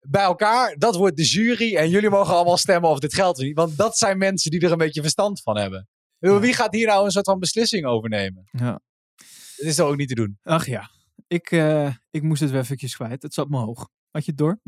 bij 0.00 0.22
elkaar. 0.22 0.74
Dat 0.78 0.96
wordt 0.96 1.16
de 1.16 1.24
jury 1.24 1.76
en 1.76 1.90
jullie 1.90 2.10
mogen 2.10 2.34
allemaal 2.34 2.56
stemmen 2.56 2.90
of 2.90 2.98
dit 2.98 3.14
geldt 3.14 3.38
of 3.38 3.44
niet. 3.44 3.56
Want 3.56 3.76
dat 3.76 3.98
zijn 3.98 4.18
mensen 4.18 4.50
die 4.50 4.60
er 4.60 4.72
een 4.72 4.78
beetje 4.78 5.00
verstand 5.00 5.42
van 5.42 5.56
hebben. 5.56 5.88
Wie 6.18 6.52
gaat 6.54 6.74
hier 6.74 6.86
nou 6.86 7.04
een 7.04 7.10
soort 7.10 7.24
van 7.24 7.38
beslissing 7.38 7.86
over 7.86 8.08
nemen? 8.08 8.48
Ja. 8.50 8.80
Dat 9.56 9.66
is 9.66 9.74
toch 9.76 9.88
ook 9.88 9.96
niet 9.96 10.08
te 10.08 10.14
doen? 10.14 10.38
Ach 10.42 10.66
ja, 10.66 10.90
ik, 11.26 11.50
eh, 11.50 11.94
ik 12.10 12.22
moest 12.22 12.40
het 12.40 12.50
weer 12.50 12.60
eventjes 12.60 12.96
kwijt. 12.96 13.22
Het 13.22 13.34
zat 13.34 13.48
me 13.48 13.58
hoog. 13.58 13.88
Had 14.10 14.24
je 14.24 14.30
het 14.30 14.38
door? 14.38 14.58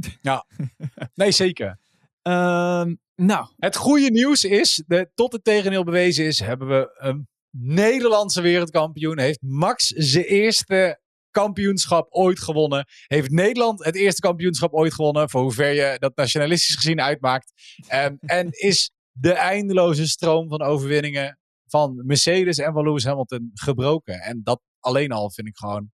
Nee, 1.14 1.30
zeker. 1.30 1.78
Ehm, 2.22 2.94
nou, 3.14 3.46
Het 3.56 3.76
goede 3.76 4.10
nieuws 4.10 4.44
is, 4.44 4.82
de, 4.86 5.10
tot 5.14 5.32
het 5.32 5.44
tegendeel 5.44 5.84
bewezen 5.84 6.24
is, 6.24 6.40
hebben 6.40 6.68
we 6.68 6.96
een 6.98 7.28
Nederlandse 7.50 8.40
wereldkampioen. 8.40 9.18
Heeft 9.18 9.42
Max 9.42 9.86
zijn 9.86 10.24
eerste 10.24 11.00
kampioenschap 11.30 12.06
ooit 12.10 12.40
gewonnen. 12.40 12.86
Heeft 13.06 13.30
Nederland 13.30 13.84
het 13.84 13.94
eerste 13.94 14.20
kampioenschap 14.20 14.72
ooit 14.72 14.94
gewonnen. 14.94 15.30
Voor 15.30 15.42
hoever 15.42 15.72
je 15.72 15.96
dat 15.98 16.16
nationalistisch 16.16 16.74
gezien 16.74 17.00
uitmaakt. 17.00 17.52
Ehm, 17.88 18.14
en 18.38 18.50
is 18.50 18.90
de 19.12 19.32
eindeloze 19.32 20.08
stroom 20.08 20.48
van 20.48 20.62
overwinningen 20.62 21.38
van 21.66 22.02
Mercedes 22.06 22.58
en 22.58 22.72
van 22.72 22.84
Lewis 22.84 23.04
Hamilton 23.04 23.50
gebroken. 23.54 24.20
En 24.20 24.40
dat 24.42 24.60
alleen 24.80 25.12
al 25.12 25.30
vind 25.30 25.46
ik 25.46 25.56
gewoon 25.56 25.90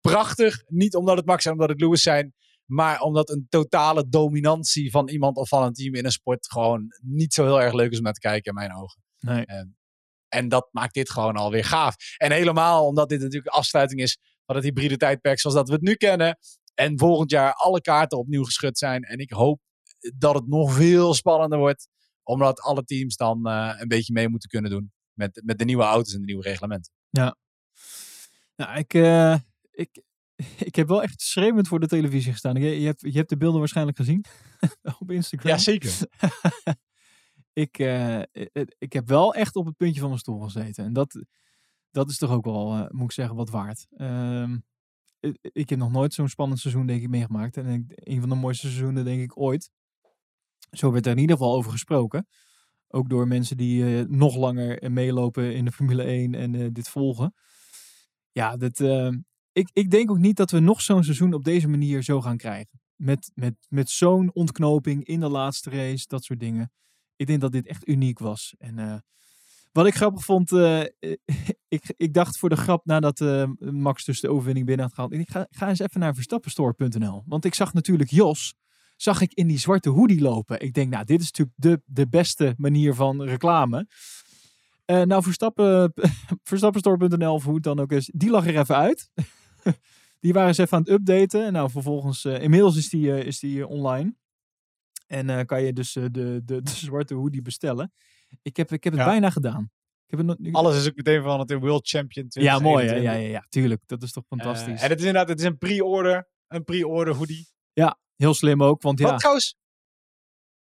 prachtig. 0.00 0.62
Niet 0.66 0.94
omdat 0.94 1.16
het 1.16 1.26
Max 1.26 1.44
en 1.44 1.52
omdat 1.52 1.68
het 1.68 1.80
Lewis 1.80 2.02
zijn. 2.02 2.34
Maar 2.70 3.00
omdat 3.00 3.30
een 3.30 3.46
totale 3.48 4.08
dominantie 4.08 4.90
van 4.90 5.08
iemand 5.08 5.36
of 5.36 5.48
van 5.48 5.62
een 5.62 5.72
team 5.72 5.94
in 5.94 6.04
een 6.04 6.10
sport 6.10 6.50
gewoon 6.50 6.86
niet 7.02 7.34
zo 7.34 7.44
heel 7.44 7.62
erg 7.62 7.72
leuk 7.72 7.90
is 7.90 7.98
om 7.98 8.04
naar 8.04 8.12
te 8.12 8.20
kijken 8.20 8.52
in 8.52 8.54
mijn 8.54 8.74
ogen. 8.74 9.02
nee. 9.18 9.44
En 10.28 10.48
dat 10.48 10.68
maakt 10.72 10.94
dit 10.94 11.10
gewoon 11.10 11.36
alweer 11.36 11.64
gaaf. 11.64 11.94
En 12.16 12.32
helemaal 12.32 12.86
omdat 12.86 13.08
dit 13.08 13.20
natuurlijk 13.20 13.54
afsluiting 13.54 14.00
is 14.00 14.18
van 14.46 14.56
het 14.56 14.64
hybride 14.64 14.96
tijdperk 14.96 15.40
zoals 15.40 15.56
dat 15.56 15.68
we 15.68 15.74
het 15.74 15.82
nu 15.82 15.94
kennen. 15.94 16.38
En 16.74 16.98
volgend 16.98 17.30
jaar 17.30 17.52
alle 17.52 17.80
kaarten 17.80 18.18
opnieuw 18.18 18.44
geschud 18.44 18.78
zijn. 18.78 19.02
En 19.02 19.18
ik 19.18 19.30
hoop 19.30 19.60
dat 20.16 20.34
het 20.34 20.48
nog 20.48 20.72
veel 20.72 21.14
spannender 21.14 21.58
wordt. 21.58 21.88
Omdat 22.22 22.60
alle 22.60 22.84
teams 22.84 23.16
dan 23.16 23.46
eh, 23.46 23.74
een 23.78 23.88
beetje 23.88 24.12
mee 24.12 24.28
moeten 24.28 24.48
kunnen 24.48 24.70
doen. 24.70 24.92
Met, 25.12 25.42
met 25.44 25.58
de 25.58 25.64
nieuwe 25.64 25.82
auto's 25.82 26.14
en 26.14 26.20
de 26.20 26.26
nieuwe 26.26 26.42
reglementen. 26.42 26.92
Nou, 28.56 28.78
ik, 28.78 28.94
eh, 28.94 29.36
ik, 29.70 30.02
ik 30.68 30.74
heb 30.74 30.88
wel 30.88 31.02
echt 31.02 31.20
schreeuwend 31.20 31.68
voor 31.68 31.80
de 31.80 31.86
televisie 31.86 32.32
gestaan. 32.32 32.54
Je, 32.54 32.80
je, 32.80 32.86
hebt, 32.86 33.00
je 33.00 33.10
hebt 33.18 33.28
de 33.28 33.36
beelden 33.36 33.58
waarschijnlijk 33.58 33.96
gezien 33.96 34.24
op 35.00 35.10
Instagram. 35.10 35.50
Ja, 35.50 35.58
zeker. 35.58 35.92
ik, 37.52 37.78
eh, 37.78 38.20
ik- 38.32 38.74
ik 38.78 38.92
heb 38.92 39.08
wel 39.08 39.34
echt 39.34 39.56
op 39.56 39.66
het 39.66 39.76
puntje 39.76 40.00
van 40.00 40.08
mijn 40.08 40.20
stoel 40.20 40.38
gezeten. 40.40 40.84
En 40.84 40.92
dat, 40.92 41.24
dat 41.90 42.10
is 42.10 42.18
toch 42.18 42.30
ook 42.30 42.44
wel, 42.44 42.74
eh, 42.74 42.86
moet 42.88 43.04
ik 43.04 43.12
zeggen, 43.12 43.36
wat 43.36 43.50
waard. 43.50 43.86
Ehm, 43.96 44.58
ik, 45.52 45.68
heb 45.70 45.78
nog 45.78 45.90
nooit 45.90 46.14
zo'n 46.14 46.28
spannend 46.28 46.60
seizoen, 46.60 46.86
denk 46.86 47.02
ik, 47.02 47.08
meegemaakt. 47.08 47.56
En 47.56 47.86
een 47.94 48.20
van 48.20 48.28
de 48.28 48.34
mooiste 48.34 48.66
seizoenen, 48.66 49.04
denk 49.04 49.22
ik, 49.22 49.38
ooit. 49.40 49.70
Zo 50.70 50.92
werd 50.92 51.06
er 51.06 51.12
in 51.12 51.18
ieder 51.18 51.36
geval 51.36 51.54
over 51.54 51.70
gesproken. 51.70 52.26
Ook 52.88 53.08
door 53.08 53.28
mensen 53.28 53.56
die 53.56 53.98
eh, 53.98 54.06
nog 54.08 54.36
langer 54.36 54.78
eh, 54.82 54.90
meelopen 54.90 55.54
in 55.54 55.64
de 55.64 55.72
Formule 55.72 56.02
1 56.02 56.34
en 56.34 56.54
eh, 56.54 56.66
dit 56.72 56.88
volgen. 56.88 57.34
Ja, 58.32 58.56
dat, 58.56 58.80
eh, 58.80 59.08
ik, 59.60 59.70
ik 59.72 59.90
denk 59.90 60.10
ook 60.10 60.18
niet 60.18 60.36
dat 60.36 60.50
we 60.50 60.60
nog 60.60 60.80
zo'n 60.80 61.04
seizoen 61.04 61.34
op 61.34 61.44
deze 61.44 61.68
manier 61.68 62.02
zo 62.02 62.20
gaan 62.20 62.36
krijgen. 62.36 62.80
Met, 62.96 63.30
met, 63.34 63.54
met 63.68 63.90
zo'n 63.90 64.30
ontknoping 64.32 65.04
in 65.04 65.20
de 65.20 65.28
laatste 65.28 65.70
race, 65.70 66.04
dat 66.06 66.24
soort 66.24 66.40
dingen. 66.40 66.72
Ik 67.16 67.26
denk 67.26 67.40
dat 67.40 67.52
dit 67.52 67.66
echt 67.66 67.88
uniek 67.88 68.18
was. 68.18 68.54
En 68.58 68.78
eh, 68.78 68.96
wat 69.72 69.86
ik 69.86 69.94
grappig 69.94 70.24
vond, 70.24 70.52
eh, 70.52 70.80
ik, 71.68 71.94
ik 71.96 72.14
dacht 72.14 72.38
voor 72.38 72.48
de 72.48 72.56
grap 72.56 72.84
nadat 72.84 73.20
eh, 73.20 73.48
Max 73.58 74.04
dus 74.04 74.20
de 74.20 74.30
overwinning 74.30 74.66
binnen 74.66 74.84
had 74.84 74.94
gehaald. 74.94 75.12
Ik 75.12 75.46
ga, 75.50 75.68
eens 75.68 75.78
even 75.78 76.00
naar 76.00 76.14
verstappenstore.nl. 76.14 77.22
Want 77.26 77.44
ik 77.44 77.54
zag 77.54 77.72
natuurlijk 77.72 78.10
Jos, 78.10 78.54
zag 78.96 79.20
ik 79.20 79.34
in 79.34 79.46
die 79.46 79.58
zwarte 79.58 79.88
hoodie 79.88 80.20
lopen. 80.20 80.60
Ik 80.60 80.74
denk, 80.74 80.90
nou, 80.90 81.04
dit 81.04 81.20
is 81.20 81.30
natuurlijk 81.30 81.56
de, 81.56 81.82
de 81.84 82.08
beste 82.08 82.54
manier 82.56 82.94
van 82.94 83.22
reclame. 83.22 83.86
Eh, 84.90 85.02
nou, 85.02 85.22
Verstappen, 85.22 85.92
Verstappenstore.nl, 86.50 87.34
of 87.34 87.44
hoe 87.44 87.54
het 87.54 87.62
dan 87.62 87.80
ook 87.80 87.92
is, 87.92 88.10
die 88.14 88.30
lag 88.30 88.46
er 88.46 88.58
even 88.58 88.76
uit. 88.76 89.10
die 90.20 90.32
waren 90.32 90.48
eens 90.48 90.58
even 90.58 90.76
aan 90.76 90.82
het 90.82 90.92
updaten. 90.92 91.44
En 91.44 91.52
nou, 91.52 91.70
vervolgens, 91.70 92.24
eh, 92.24 92.42
inmiddels 92.42 92.76
is 92.76 92.88
die, 92.88 93.12
eh, 93.12 93.26
is 93.26 93.38
die 93.38 93.60
eh, 93.60 93.68
online. 93.70 94.14
En 95.06 95.46
kan 95.46 95.62
je 95.62 95.72
dus 95.72 95.92
de, 95.92 96.10
de, 96.10 96.40
de 96.44 96.60
zwarte 96.84 97.14
hoodie 97.14 97.42
bestellen. 97.42 97.92
Ik 98.42 98.56
heb, 98.56 98.72
ik 98.72 98.84
heb 98.84 98.92
het 98.92 99.02
Ja. 99.02 99.08
bijna 99.08 99.30
gedaan. 99.30 99.70
Ik 100.06 100.18
heb 100.18 100.28
het 100.28 100.38
nog, 100.40 100.54
Alles 100.54 100.76
is 100.76 100.88
ook 100.88 100.96
meteen 100.96 101.22
van 101.22 101.40
het 101.40 101.52
World 101.52 101.88
Champion 101.88 102.26
ja, 102.28 102.58
mooi 102.58 102.84
hè? 102.84 102.90
2021. 102.90 103.02
Ja, 103.02 103.12
ja, 103.12 103.28
ja, 103.28 103.46
tuurlijk. 103.48 103.82
Dat 103.86 104.02
is 104.02 104.12
toch 104.12 104.24
fantastisch. 104.26 104.82
en 104.82 104.88
het 104.88 104.98
is 105.00 105.04
inderdaad 105.06 105.28
het 105.28 105.38
is 105.40 105.44
een 105.44 105.58
pre-order. 105.58 106.28
Een 106.48 106.64
pre-order 106.64 107.14
hoodie. 107.14 107.48
Heel 108.16 108.34
slim 108.34 108.62
ook, 108.62 108.82
want 108.82 108.98
ja. 108.98 109.06
Wat 109.10 109.18
trouwens, 109.18 109.48
Ze- 109.48 109.54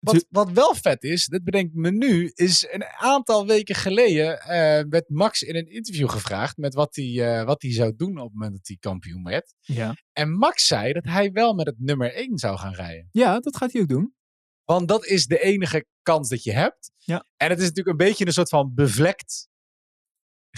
wat, 0.01 0.27
wat 0.29 0.51
wel 0.51 0.75
vet 0.75 1.03
is, 1.05 1.27
dat 1.27 1.45
bedenkt 1.45 1.75
me 1.75 1.91
nu, 1.91 2.31
is 2.35 2.67
een 2.71 2.85
aantal 2.85 3.47
weken 3.47 3.75
geleden 3.75 4.41
eh, 4.41 4.85
werd 4.89 5.09
Max 5.09 5.43
in 5.43 5.57
een 5.57 5.71
interview 5.71 6.09
gevraagd 6.09 6.57
met 6.57 6.75
wat 6.75 6.97
hij, 6.97 7.39
eh, 7.39 7.45
wat 7.45 7.63
hij 7.63 7.73
zou 7.73 7.97
doen 7.97 8.19
op 8.19 8.25
het 8.25 8.33
moment 8.33 8.53
dat 8.53 8.67
hij 8.67 8.77
kampioen 8.81 9.23
werd. 9.23 9.55
Ja. 9.61 9.97
En 10.13 10.31
Max 10.33 10.67
zei 10.67 10.93
dat 10.93 11.05
hij 11.05 11.33
wel 11.33 11.55
met 11.55 11.67
het 11.67 11.79
nummer 11.79 12.15
1 12.15 12.39
zou 12.39 12.59
gaan 12.59 12.75
rijden. 12.75 13.09
ja, 13.13 13.39
dat 13.41 13.57
gaat 13.57 13.73
hij 13.73 13.83
ook 13.83 13.89
doen. 13.89 14.17
Want 14.65 14.89
dat 14.89 15.07
is 15.07 15.27
de 15.27 15.41
enige 15.41 15.87
kans 16.03 16.29
dat 16.29 16.43
je 16.43 16.53
hebt. 16.53 16.91
Ja. 16.99 17.25
En 17.37 17.49
het 17.49 17.59
is 17.59 17.65
natuurlijk 17.65 18.01
een 18.01 18.07
beetje 18.07 18.27
een 18.27 18.33
soort 18.33 18.49
van 18.49 18.75
bevlekt 18.75 19.49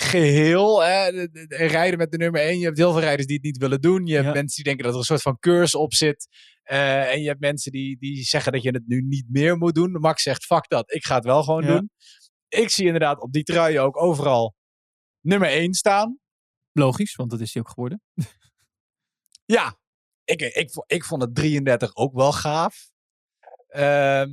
geheel. 0.01 0.83
Hè? 0.83 1.13
De- 1.13 1.31
de- 1.31 1.47
de- 1.47 1.57
Rijden 1.57 1.99
met 1.99 2.11
de 2.11 2.17
nummer 2.17 2.41
1. 2.41 2.59
Je 2.59 2.65
hebt 2.65 2.77
heel 2.79 2.93
veel 2.93 3.01
rijders 3.01 3.27
die 3.27 3.37
het 3.37 3.45
niet 3.45 3.57
willen 3.57 3.81
doen. 3.81 4.07
Je 4.07 4.15
hebt 4.15 4.27
Ja. 4.27 4.33
mensen 4.33 4.55
die 4.57 4.65
denken 4.65 4.85
dat 4.85 4.93
er 4.93 4.99
een 4.99 5.05
soort 5.05 5.23
van 5.23 5.39
curse 5.39 5.79
op 5.79 5.95
zit. 5.95 6.29
Eh, 6.63 7.13
en 7.13 7.21
je 7.23 7.29
hebt 7.29 7.41
mensen 7.41 7.73
die, 7.73 7.99
die 7.99 8.23
zeggen 8.23 8.53
dat 8.53 8.63
je 8.63 8.71
het 8.71 8.87
nu 8.87 9.01
niet 9.03 9.25
meer 9.29 9.57
moet 9.57 9.75
doen. 9.75 9.91
Max 9.93 10.23
zegt, 10.23 10.45
fuck 10.45 10.69
dat, 10.69 10.93
ik 10.93 11.05
ga 11.05 11.15
het 11.15 11.25
wel 11.25 11.43
gewoon 11.43 11.65
Ja. 11.65 11.69
doen. 11.77 11.91
Ik 12.49 12.71
zie 12.71 12.85
inderdaad 12.87 13.21
op 13.23 13.33
die 13.33 13.43
trui 13.43 13.79
ook 13.79 14.03
overal 14.03 14.55
nummer 15.21 15.49
1 15.49 15.75
staan. 15.75 16.19
Logisch, 16.73 17.15
want 17.15 17.31
dat 17.31 17.41
is 17.41 17.53
hij 17.55 17.63
ook 17.63 17.69
geworden. 17.69 18.03
Ja, 19.45 19.79
ik, 20.25 20.41
ik, 20.43 20.71
ik 20.87 21.05
vond 21.05 21.23
het 21.23 21.35
33 21.35 21.97
ook 21.97 22.15
wel 22.15 22.33
gaaf. 22.33 22.91
Ehm, 23.67 24.29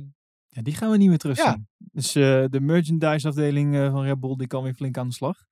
Ja, 0.48 0.62
die 0.62 0.74
gaan 0.74 0.90
we 0.90 0.96
niet 0.96 1.08
meer 1.08 1.18
terugzien. 1.18 1.68
Dus 1.76 2.14
eh, 2.14 2.44
de 2.48 2.60
merchandise 2.60 3.28
afdeling 3.28 3.74
eh, 3.76 3.90
van 3.90 4.04
Red 4.04 4.20
Bull, 4.20 4.36
die 4.36 4.46
kan 4.46 4.62
weer 4.62 4.74
flink 4.74 4.98
aan 4.98 5.08
de 5.08 5.14
slag. 5.14 5.46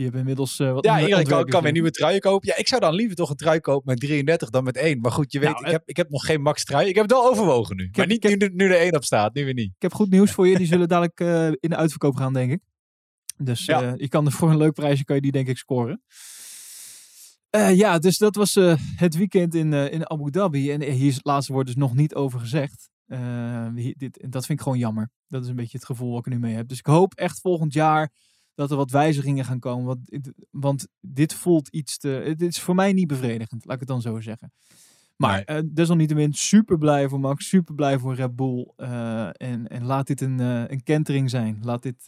Die 0.00 0.08
hebben 0.08 0.26
inmiddels 0.28 0.58
eh, 0.58 0.72
wat 0.72 0.84
Ja, 0.84 1.00
iedereen 1.00 1.24
kan, 1.26 1.44
kan 1.44 1.62
weer 1.62 1.72
nieuwe 1.72 1.90
truien 1.90 2.20
kopen. 2.20 2.48
Ja, 2.48 2.56
ik 2.56 2.68
zou 2.68 2.80
dan 2.80 2.94
liever 2.94 3.16
toch 3.16 3.30
een 3.30 3.36
trui 3.36 3.60
kopen 3.60 3.88
met 3.90 4.00
33 4.00 4.50
dan 4.50 4.64
met 4.64 4.76
1. 4.76 5.00
Maar 5.00 5.10
goed, 5.12 5.32
je 5.32 5.38
weet, 5.38 5.48
Nou, 5.48 5.60
ik, 5.60 5.66
eh, 5.66 5.72
heb, 5.72 5.82
ik 5.84 5.96
heb 5.96 6.10
nog 6.10 6.24
geen 6.24 6.42
max 6.42 6.64
trui. 6.64 6.88
Ik 6.88 6.94
heb 6.94 7.02
het 7.04 7.12
wel 7.12 7.30
overwogen 7.30 7.76
nu. 7.76 7.88
maar 7.96 8.06
niet 8.06 8.22
heb- 8.22 8.38
nu, 8.40 8.50
nu 8.54 8.64
er 8.64 8.80
1 8.80 8.94
op 8.94 9.04
staat, 9.04 9.34
nu 9.34 9.44
weer 9.44 9.54
niet. 9.54 9.72
Ik 9.76 9.82
heb 9.82 9.92
goed 9.94 10.10
nieuws 10.10 10.30
voor 10.30 10.48
je. 10.48 10.56
Die 10.56 10.66
zullen 10.66 10.88
dadelijk 10.88 11.20
eh, 11.20 11.46
in 11.46 11.70
de 11.70 11.76
uitverkoop 11.76 12.14
gaan, 12.16 12.32
denk 12.32 12.52
ik. 12.52 12.60
Dus 13.36 13.64
Ja. 13.64 13.94
je 13.96 14.08
kan 14.08 14.26
er 14.26 14.32
voor 14.32 14.50
een 14.50 14.56
leuk 14.56 14.72
prijsje 14.74 15.04
kan 15.04 15.16
je 15.16 15.22
die 15.22 15.32
denk 15.32 15.48
ik 15.48 15.56
scoren. 15.58 16.02
Ja, 17.74 17.98
dus 17.98 18.18
dat 18.18 18.34
was 18.36 18.54
het 18.96 19.16
weekend 19.16 19.54
in, 19.54 19.72
in 19.72 20.10
Abu 20.10 20.30
Dhabi. 20.30 20.70
En 20.70 20.82
hier 20.82 21.08
is 21.08 21.14
het 21.14 21.26
laatste 21.26 21.52
woord 21.52 21.66
dus 21.66 21.76
nog 21.76 21.94
niet 21.94 22.14
over 22.14 22.40
gezegd. 22.40 22.88
Hier- 23.74 23.94
dit, 23.96 24.26
dat 24.28 24.46
vind 24.46 24.58
ik 24.58 24.64
gewoon 24.64 24.78
jammer. 24.78 25.10
Dat 25.28 25.42
is 25.42 25.48
een 25.48 25.56
beetje 25.56 25.76
het 25.78 25.86
gevoel 25.86 26.10
wat 26.12 26.26
ik 26.26 26.32
nu 26.32 26.38
mee 26.38 26.54
heb. 26.54 26.68
Dus 26.68 26.78
ik 26.78 26.86
hoop 26.86 27.14
echt 27.14 27.40
volgend 27.40 27.72
jaar 27.72 28.10
dat 28.54 28.70
er 28.70 28.76
wat 28.76 28.90
wijzigingen 28.90 29.44
gaan 29.44 29.58
komen. 29.58 29.84
Want, 29.86 29.98
dit- 30.10 30.32
want 30.50 30.86
dit 31.00 31.34
voelt 31.34 31.68
iets 31.68 31.98
te... 31.98 32.34
Dit 32.36 32.48
is 32.52 32.60
voor 32.60 32.74
mij 32.74 32.92
niet 32.92 33.06
bevredigend, 33.06 33.64
laat 33.64 33.74
ik 33.74 33.80
het 33.80 33.88
dan 33.88 34.00
zo 34.00 34.20
zeggen. 34.20 34.52
Maar 35.16 35.34
Nee. 35.34 35.44
eh, 35.44 35.62
desalniettemin 35.72 36.32
super 36.32 36.78
blij 36.78 37.08
voor 37.08 37.20
Max, 37.20 37.48
super 37.48 37.74
blij 37.74 37.98
voor 37.98 38.14
Red 38.14 38.36
Bull. 38.36 38.72
eh, 38.76 39.26
en, 39.32 39.68
en 39.68 39.84
laat 39.84 40.06
dit 40.06 40.20
een, 40.20 40.40
eh, 40.40 40.62
een 40.66 40.82
kentering 40.82 41.30
zijn. 41.30 41.58
Laat 41.62 41.82
dit 41.82 42.06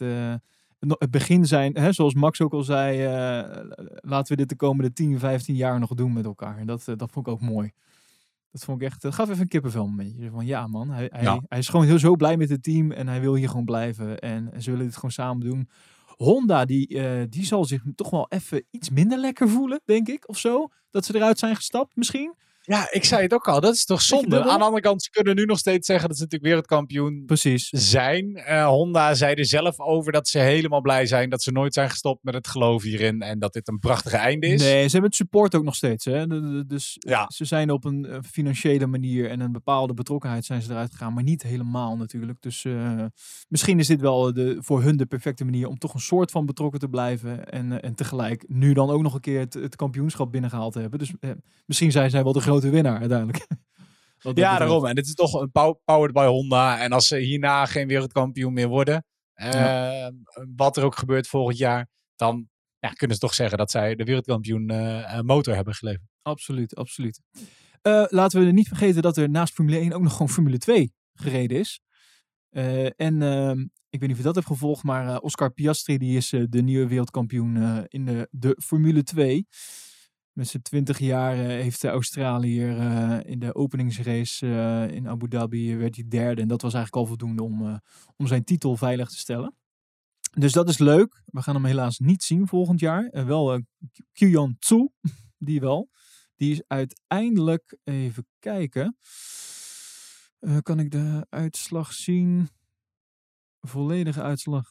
het 0.97 1.11
begin 1.11 1.45
zijn, 1.45 1.77
hè, 1.77 1.91
zoals 1.91 2.13
Max 2.13 2.41
ook 2.41 2.53
al 2.53 2.63
zei. 2.63 2.97
laten 3.95 4.31
we 4.31 4.35
dit 4.35 4.49
de 4.49 4.55
komende 4.55 4.93
10, 4.93 5.19
15 5.19 5.55
jaar 5.55 5.79
nog 5.79 5.93
doen 5.93 6.13
met 6.13 6.25
elkaar. 6.25 6.57
En 6.57 6.65
dat, 6.67 6.83
dat 6.85 7.11
vond 7.11 7.27
ik 7.27 7.33
ook 7.33 7.41
mooi. 7.41 7.71
Dat 8.51 8.63
vond 8.63 8.81
ik 8.81 8.87
echt, 8.87 9.01
dat 9.01 9.13
gaf 9.13 9.29
even 9.29 9.41
een 9.41 9.47
kippenvel 9.47 9.87
momentje. 9.87 10.29
Van 10.29 10.45
ja 10.45 10.67
man, 10.67 10.89
hij, 10.89 11.09
hij, 11.11 11.21
Ja. 11.23 11.41
hij 11.47 11.59
is 11.59 11.67
gewoon 11.69 11.85
heel 11.85 11.99
zo 11.99 12.15
blij 12.15 12.37
met 12.37 12.49
het 12.49 12.63
team 12.63 12.91
en 12.91 13.07
hij 13.07 13.21
wil 13.21 13.35
hier 13.35 13.49
gewoon 13.49 13.65
blijven. 13.65 14.19
En, 14.19 14.61
ze 14.61 14.69
willen 14.71 14.85
dit 14.85 14.95
gewoon 14.95 15.11
samen 15.11 15.45
doen. 15.47 15.69
Honda, 16.17 16.65
die, 16.65 16.87
eh, 16.87 17.23
die 17.29 17.45
zal 17.45 17.65
zich 17.65 17.81
toch 17.95 18.09
wel 18.09 18.25
even 18.29 18.65
iets 18.71 18.89
minder 18.89 19.17
lekker 19.17 19.49
voelen, 19.49 19.81
denk 19.85 20.07
ik, 20.07 20.29
of 20.29 20.37
zo. 20.37 20.67
Dat 20.89 21.05
ze 21.05 21.15
eruit 21.15 21.39
zijn 21.39 21.55
gestapt, 21.55 21.95
misschien. 21.95 22.35
Ja, 22.65 22.87
ik 22.91 23.03
zei 23.03 23.21
het 23.21 23.33
ook 23.33 23.47
al. 23.47 23.59
Dat 23.59 23.73
is 23.73 23.85
toch 23.85 24.01
zonde. 24.01 24.41
Aan 24.43 24.57
de 24.57 24.63
andere 24.63 24.81
kant, 24.81 25.03
ze 25.03 25.09
kunnen 25.09 25.35
nu 25.35 25.45
nog 25.45 25.57
steeds 25.57 25.87
zeggen 25.87 26.07
dat 26.07 26.17
ze 26.17 26.23
natuurlijk 26.23 26.49
wereldkampioen 26.51 27.23
Precies. 27.25 27.69
zijn. 27.69 28.35
Eh, 28.35 28.65
Honda 28.67 29.13
zei 29.13 29.33
er 29.33 29.45
zelf 29.45 29.79
over 29.79 30.11
dat 30.11 30.27
ze 30.27 30.39
helemaal 30.39 30.81
blij 30.81 31.05
zijn 31.05 31.29
dat 31.29 31.43
ze 31.43 31.51
nooit 31.51 31.73
zijn 31.73 31.89
gestopt 31.89 32.23
met 32.23 32.33
het 32.33 32.47
geloof 32.47 32.83
hierin. 32.83 33.21
En 33.21 33.39
dat 33.39 33.53
dit 33.53 33.67
een 33.67 33.79
prachtige 33.79 34.17
einde 34.17 34.47
is. 34.47 34.61
Nee, 34.61 34.83
ze 34.85 34.91
hebben 34.91 35.03
het 35.09 35.15
support 35.15 35.55
ook 35.55 35.63
nog 35.63 35.75
steeds. 35.75 36.05
Hè? 36.05 36.27
Dus 36.65 36.95
Ja. 36.99 37.25
ze 37.33 37.45
zijn 37.45 37.69
op 37.71 37.85
een 37.85 38.05
eh, 38.05 38.17
financiële 38.31 38.87
manier 38.87 39.29
en 39.29 39.39
een 39.39 39.51
bepaalde 39.51 39.93
betrokkenheid 39.93 40.45
zijn 40.45 40.61
ze 40.61 40.71
eruit 40.71 40.91
gegaan. 40.91 41.13
Maar 41.13 41.23
niet 41.23 41.43
helemaal 41.43 41.97
natuurlijk. 41.97 42.41
Dus 42.41 42.65
eh, 42.65 43.03
misschien 43.47 43.79
is 43.79 43.87
dit 43.87 44.01
wel 44.01 44.33
de, 44.33 44.57
voor 44.59 44.81
hun 44.83 44.97
de 44.97 45.05
perfecte 45.05 45.45
manier 45.45 45.67
om 45.67 45.77
toch 45.77 45.93
een 45.93 45.99
soort 45.99 46.31
van 46.31 46.45
betrokken 46.45 46.79
te 46.79 46.87
blijven. 46.87 47.45
En, 47.49 47.81
en 47.81 47.95
tegelijk 47.95 48.43
nu 48.47 48.73
dan 48.73 48.89
ook 48.89 49.01
nog 49.01 49.13
een 49.13 49.19
keer 49.21 49.39
het, 49.39 49.53
het 49.53 49.75
kampioenschap 49.75 50.31
binnengehaald 50.31 50.73
te 50.73 50.79
hebben. 50.79 50.99
Dus 50.99 51.13
misschien 51.65 51.91
zijn 51.91 52.09
zij 52.09 52.23
wel 52.23 52.33
de 52.33 52.41
grote 52.53 52.69
winnaar 52.69 52.99
uiteindelijk. 52.99 53.45
Ja, 54.33 54.57
daarom. 54.57 54.85
En 54.85 54.95
dit 54.95 55.05
is 55.05 55.13
toch 55.13 55.33
een 55.33 55.51
pow- 55.51 55.79
powered 55.85 56.13
by 56.13 56.25
Honda. 56.25 56.79
En 56.79 56.91
als 56.91 57.07
ze 57.07 57.17
hierna 57.17 57.65
geen 57.65 57.87
wereldkampioen 57.87 58.53
meer 58.53 58.67
worden, 58.67 59.05
uh, 59.35 60.07
wat 60.55 60.77
er 60.77 60.83
ook 60.83 60.95
gebeurt 60.95 61.27
volgend 61.27 61.57
jaar, 61.57 61.87
dan 62.15 62.49
ja, 62.79 62.89
kunnen 62.89 63.15
ze 63.15 63.21
toch 63.21 63.33
zeggen 63.33 63.57
dat 63.57 63.71
zij 63.71 63.95
de 63.95 64.03
wereldkampioen 64.03 64.71
uh, 64.71 65.19
motor 65.19 65.55
hebben 65.55 65.73
geleverd. 65.73 66.07
Absoluut, 66.21 66.75
absoluut. 66.75 67.21
laten 68.09 68.45
we 68.45 68.51
niet 68.51 68.67
vergeten 68.67 69.01
dat 69.01 69.17
er 69.17 69.29
naast 69.29 69.53
Formule 69.53 69.77
1 69.77 69.93
ook 69.93 70.01
nog 70.01 70.11
gewoon 70.11 70.29
Formule 70.29 70.57
2 70.57 70.93
gereden 71.13 71.59
is. 71.59 71.81
en 72.95 73.21
ehm, 73.21 73.59
ik 73.89 73.99
weet 73.99 74.01
niet 74.01 74.11
of 74.11 74.17
je 74.17 74.23
dat 74.23 74.35
hebt 74.35 74.47
gevolgd, 74.47 74.83
maar 74.83 75.19
Oscar 75.19 75.51
Piastri 75.51 75.97
die 75.97 76.17
is 76.17 76.29
de 76.29 76.61
nieuwe 76.61 76.87
wereldkampioen 76.87 77.85
in 77.87 78.05
de, 78.05 78.27
de 78.31 78.57
Formule 78.63 79.03
2. 79.03 79.47
Met 80.33 80.47
zijn 80.47 80.63
20 80.63 80.99
jaar 80.99 81.35
heeft 81.35 81.81
de 81.81 81.87
Australiër 81.87 82.77
uh, 82.77 83.19
in 83.23 83.39
de 83.39 83.55
openingsrace 83.55 84.45
uh, 84.45 84.95
in 84.95 85.07
Abu 85.07 85.27
Dhabi 85.27 85.75
werd 85.75 85.95
hij 85.95 86.05
derde. 86.07 86.41
En 86.41 86.47
dat 86.47 86.61
was 86.61 86.73
eigenlijk 86.73 87.03
al 87.03 87.09
voldoende 87.09 87.43
om, 87.43 87.81
om 88.15 88.27
zijn 88.27 88.43
titel 88.43 88.77
veilig 88.77 89.09
te 89.09 89.17
stellen. 89.17 89.55
Dus 90.31 90.51
dat 90.51 90.69
is 90.69 90.77
leuk. 90.77 91.23
We 91.25 91.41
gaan 91.41 91.55
hem 91.55 91.65
helaas 91.65 91.99
niet 91.99 92.23
zien 92.23 92.47
volgend 92.47 92.79
jaar. 92.79 93.05
En 93.05 93.25
wel 93.25 93.61
Kyuan 94.11 94.55
Tsu, 94.59 94.89
die 95.37 95.59
wel. 95.59 95.89
Die 96.35 96.51
is 96.51 96.63
uiteindelijk, 96.67 97.77
even 97.83 98.27
kijken. 98.39 98.97
kan 100.61 100.79
ik 100.79 100.91
de 100.91 101.25
uitslag 101.29 101.93
zien? 101.93 102.49
Volledige 103.61 104.21
uitslag. 104.21 104.67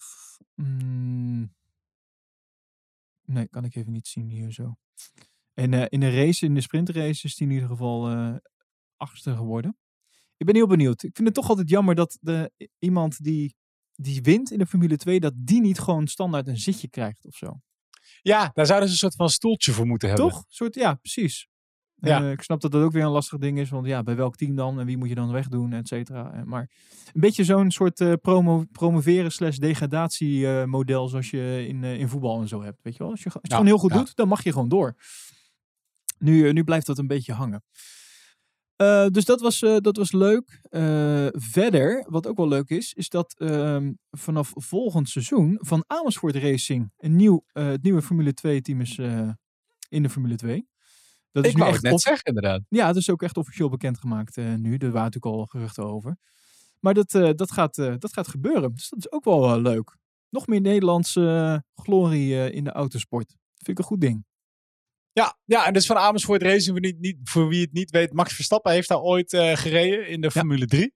Mm. 0.55 1.55
Nee, 3.25 3.49
kan 3.49 3.65
ik 3.65 3.75
even 3.75 3.93
niet 3.93 4.09
zien 4.09 4.31
hier 4.31 4.53
zo. 4.53 4.77
En 5.55 5.73
uh, 5.73 5.85
in 5.89 6.01
de 6.01 6.11
race, 6.11 6.45
in 6.45 6.55
de 6.55 6.61
sprintrace, 6.61 7.27
is 7.27 7.39
hij 7.39 7.47
in 7.47 7.53
ieder 7.53 7.69
geval 7.69 8.11
uh, 8.11 8.35
achtste 8.97 9.37
geworden. 9.37 9.77
Ik 10.37 10.47
ben 10.47 10.55
heel 10.55 10.67
benieuwd. 10.67 11.03
Ik 11.03 11.17
vind 11.17 11.29
het 11.29 11.37
toch 11.37 11.49
altijd 11.49 11.69
jammer 11.69 11.95
dat 11.95 12.19
de, 12.21 12.53
iemand 12.79 13.25
die, 13.25 13.55
die 13.95 14.23
wint 14.23 14.51
in 14.51 14.59
de 14.59 14.67
Formule 14.67 14.97
2, 14.97 15.21
dat 15.21 15.33
die 15.37 15.61
niet 15.61 15.79
gewoon 15.79 16.07
standaard 16.07 16.49
een 16.49 16.59
zitje 16.59 16.89
krijgt 16.89 17.27
of 17.27 17.35
zo. 17.35 17.61
Ja, 18.23 18.51
daar 18.55 18.67
zouden 18.67 18.89
ze 18.89 18.95
een 18.95 19.01
soort 19.01 19.17
van 19.17 19.31
stoeltje 19.31 19.73
voor 19.73 19.87
moeten 19.87 20.09
hebben. 20.09 20.29
Toch? 20.29 20.39
Een 20.39 20.45
soort, 20.49 20.75
ja, 20.75 20.95
precies. 20.95 21.51
Ja. 21.95 22.23
Uh, 22.23 22.31
ik 22.31 22.43
snap 22.43 22.61
dat 22.61 22.71
dat 22.71 22.83
ook 22.83 22.93
weer 22.93 23.03
een 23.03 23.11
lastig 23.11 23.39
ding 23.39 23.59
is. 23.59 23.71
Want 23.71 23.87
ja, 23.87 24.03
bij 24.03 24.17
welk 24.17 24.37
team 24.37 24.57
dan? 24.57 24.81
En 24.81 24.87
wie 24.87 24.97
moet 24.97 25.09
je 25.09 25.15
dan 25.15 25.33
wegdoen? 25.33 25.73
Et 25.73 25.89
cetera. 25.89 26.43
Maar 26.45 26.71
een 27.13 27.21
beetje 27.21 27.45
zo'n 27.45 27.71
soort 27.71 28.01
uh, 28.01 28.13
promo, 28.21 28.65
promoveren 28.73 29.33
slash 29.33 29.57
degradatie 29.57 30.41
uh, 30.41 30.65
model 30.65 31.09
zoals 31.09 31.31
je 31.31 31.65
in, 31.69 31.85
in 31.85 32.09
voetbal 32.09 32.41
en 32.41 32.49
zo 32.49 32.63
hebt. 32.63 32.83
Weet 32.83 32.93
je 32.93 32.99
wel? 32.99 33.11
Als 33.11 33.23
je, 33.23 33.25
als 33.25 33.35
je 33.35 33.41
het 33.43 33.53
gewoon 33.53 33.67
heel 33.67 33.79
goed 33.79 33.93
doet, 33.93 34.17
dan 34.17 34.29
mag 34.29 34.45
je 34.45 34.53
gewoon 34.53 34.69
door. 34.69 34.97
Nu, 36.23 36.47
eh, 36.47 36.53
nu 36.53 36.65
blijft 36.65 36.87
dat 36.87 36.99
een 36.99 37.07
beetje 37.07 37.33
hangen. 37.33 37.65
Uh, 38.77 39.07
dus 39.07 39.25
dat 39.25 39.41
was, 39.41 39.63
uh, 39.63 39.77
dat 39.77 39.97
was 39.97 40.13
leuk. 40.13 40.61
Uh, 40.71 41.27
verder, 41.31 42.07
wat 42.09 42.27
ook 42.27 42.37
wel 42.37 42.49
leuk 42.49 42.69
is, 42.69 42.93
is 42.93 43.09
dat 43.09 43.35
ehm, 43.39 43.93
vanaf 44.11 44.53
volgend 44.55 45.09
seizoen 45.09 45.59
van 45.61 45.85
Amersfoort 45.87 46.37
Racing 46.37 46.93
een 46.97 47.17
nieuw, 47.17 47.45
het 47.53 47.83
nieuwe 47.83 48.03
Formule 48.03 48.35
2 48.35 48.61
team 48.61 48.81
is 48.81 48.99
in 49.89 50.03
de 50.03 50.11
Formule 50.11 50.37
2. 50.37 50.69
Dat 51.31 51.45
Ik 51.45 51.53
is 51.53 51.59
wou 51.59 51.73
het 51.73 51.83
net 51.83 52.01
zeggen, 52.01 52.25
inderdaad. 52.25 52.63
Ja, 52.69 52.87
dat 52.87 52.97
is 52.97 53.11
ook 53.11 53.23
echt 53.23 53.37
officieel 53.37 53.69
bekendgemaakt 53.69 54.37
nu. 54.37 54.77
Er 54.77 54.91
waren 54.91 55.11
natuurlijk 55.11 55.25
al 55.25 55.47
geruchten 55.47 55.85
over. 55.85 56.17
Maar 56.81 56.95
dat, 56.95 57.11
dat, 57.11 57.53
gaat, 57.53 57.75
dat 57.75 58.13
gaat 58.13 58.29
gebeuren. 58.29 58.75
Dus 58.75 58.89
dat 58.89 58.99
is 58.99 59.13
ook 59.13 59.25
wel 59.25 59.61
leuk. 59.61 59.97
Nog 60.29 60.47
meer 60.47 60.61
Nederlandse 60.61 61.65
glorie 61.75 62.53
in 62.53 62.65
de 62.65 62.73
autosport. 62.73 63.29
Dat 63.29 63.65
vind 63.65 63.69
ik 63.69 63.79
een 63.79 63.91
goed 63.91 64.01
ding. 64.01 64.25
Ja, 65.13 65.39
ja, 65.45 65.67
en 65.67 65.73
dus 65.73 65.87
van 65.87 65.97
Amersfoort 65.97 66.43
Racing, 66.43 66.71
voor, 66.71 66.81
niet, 66.81 66.99
niet, 66.99 67.17
voor 67.23 67.49
wie 67.49 67.61
het 67.61 67.73
niet 67.73 67.91
weet, 67.91 68.13
Max 68.13 68.35
Verstappen 68.35 68.73
heeft 68.73 68.89
daar 68.89 69.01
ooit 69.01 69.33
uh, 69.33 69.57
gereden 69.57 70.09
in 70.09 70.21
de 70.21 70.31
Formule 70.31 70.67
3 70.67 70.95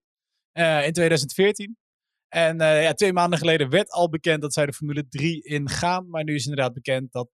uh, 0.52 0.86
in 0.86 0.92
2014. 0.92 1.76
En 2.28 2.60
uh, 2.60 2.82
ja, 2.82 2.92
twee 2.92 3.12
maanden 3.12 3.38
geleden 3.38 3.70
werd 3.70 3.90
al 3.90 4.08
bekend 4.08 4.42
dat 4.42 4.52
zij 4.52 4.66
de 4.66 4.72
Formule 4.72 5.08
3 5.08 5.42
ingaan. 5.42 6.10
Maar 6.10 6.24
nu 6.24 6.34
is 6.34 6.46
inderdaad 6.46 6.72
bekend 6.72 7.12
dat 7.12 7.30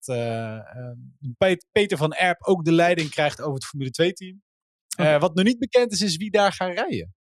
Peter 1.73 1.97
van 1.97 2.13
Erp 2.13 2.43
ook 2.43 2.65
de 2.65 2.73
leiding 2.73 3.11
krijgt 3.11 3.41
over 3.41 3.55
het 3.55 3.65
Formule 3.65 3.91
2-team. 4.03 4.43
Okay. 4.97 5.19
Wat 5.19 5.35
nog 5.35 5.45
niet 5.45 5.59
bekend 5.59 5.93
is, 5.93 6.01
is 6.01 6.17
wie 6.17 6.31
daar 6.31 6.53
gaat 6.53 6.75
rijden. 6.75 7.15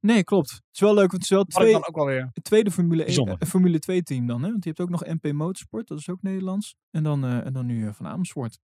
Nee, 0.00 0.24
klopt. 0.24 0.50
Het 0.50 0.62
is 0.72 0.80
wel 0.80 0.94
leuk, 0.94 1.10
want 1.10 1.12
het 1.12 1.22
is 1.22 1.28
wel 1.28 1.44
twee, 1.44 1.72
dan 1.72 1.86
ook 1.86 1.96
wel 1.96 2.06
weer 2.06 2.30
het 2.32 2.44
tweede 2.44 2.70
Formule, 2.70 3.04
1, 3.04 3.46
Formule 3.46 3.78
2 3.78 4.02
team 4.02 4.26
dan. 4.26 4.42
Hè? 4.42 4.50
Want 4.50 4.64
je 4.64 4.68
hebt 4.68 4.80
ook 4.80 4.90
nog 4.90 5.04
MP 5.04 5.32
Motorsport, 5.32 5.88
dat 5.88 5.98
is 5.98 6.08
ook 6.08 6.22
Nederlands. 6.22 6.76
En 6.90 7.02
dan, 7.02 7.24
en 7.24 7.52
dan 7.52 7.66
nu 7.66 7.94
van 7.94 8.06
Amersfoort. 8.06 8.58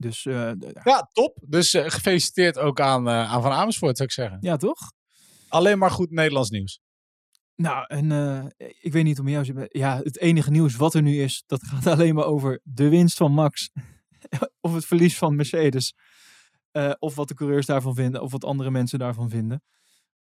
Dus, 0.00 0.24
uh, 0.24 0.52
ja, 0.84 1.08
top. 1.12 1.38
Dus 1.46 1.74
uh, 1.74 1.84
gefeliciteerd 1.86 2.58
ook 2.58 2.80
aan, 2.80 3.08
uh, 3.08 3.32
aan 3.32 3.42
Van 3.42 3.52
Amersfoort, 3.52 3.96
zou 3.96 4.08
ik 4.08 4.14
zeggen. 4.14 4.38
Ja, 4.40 4.56
toch? 4.56 4.92
Alleen 5.48 5.78
maar 5.78 5.90
goed 5.90 6.10
Nederlands 6.10 6.50
nieuws. 6.50 6.80
Nou, 7.54 7.84
en 7.86 8.10
ik 8.80 8.92
weet 8.92 9.04
niet 9.04 9.20
om 9.20 9.28
jou... 9.28 9.66
Ja, 9.68 10.00
het 10.02 10.18
enige 10.18 10.50
nieuws 10.50 10.76
wat 10.76 10.94
er 10.94 11.02
nu 11.02 11.22
is, 11.22 11.42
dat 11.46 11.62
gaat 11.62 11.86
alleen 11.96 12.14
maar 12.14 12.24
over 12.24 12.60
de 12.62 12.88
winst 12.88 13.16
van 13.16 13.32
Max. 13.32 13.70
of 14.60 14.74
het 14.74 14.84
verlies 14.84 15.18
van 15.18 15.36
Mercedes. 15.36 15.94
of 16.98 17.14
wat 17.14 17.28
de 17.28 17.34
coureurs 17.34 17.66
daarvan 17.66 17.94
vinden, 17.94 18.22
of 18.22 18.32
wat 18.32 18.44
andere 18.44 18.70
mensen 18.70 18.98
daarvan 18.98 19.30
vinden. 19.30 19.62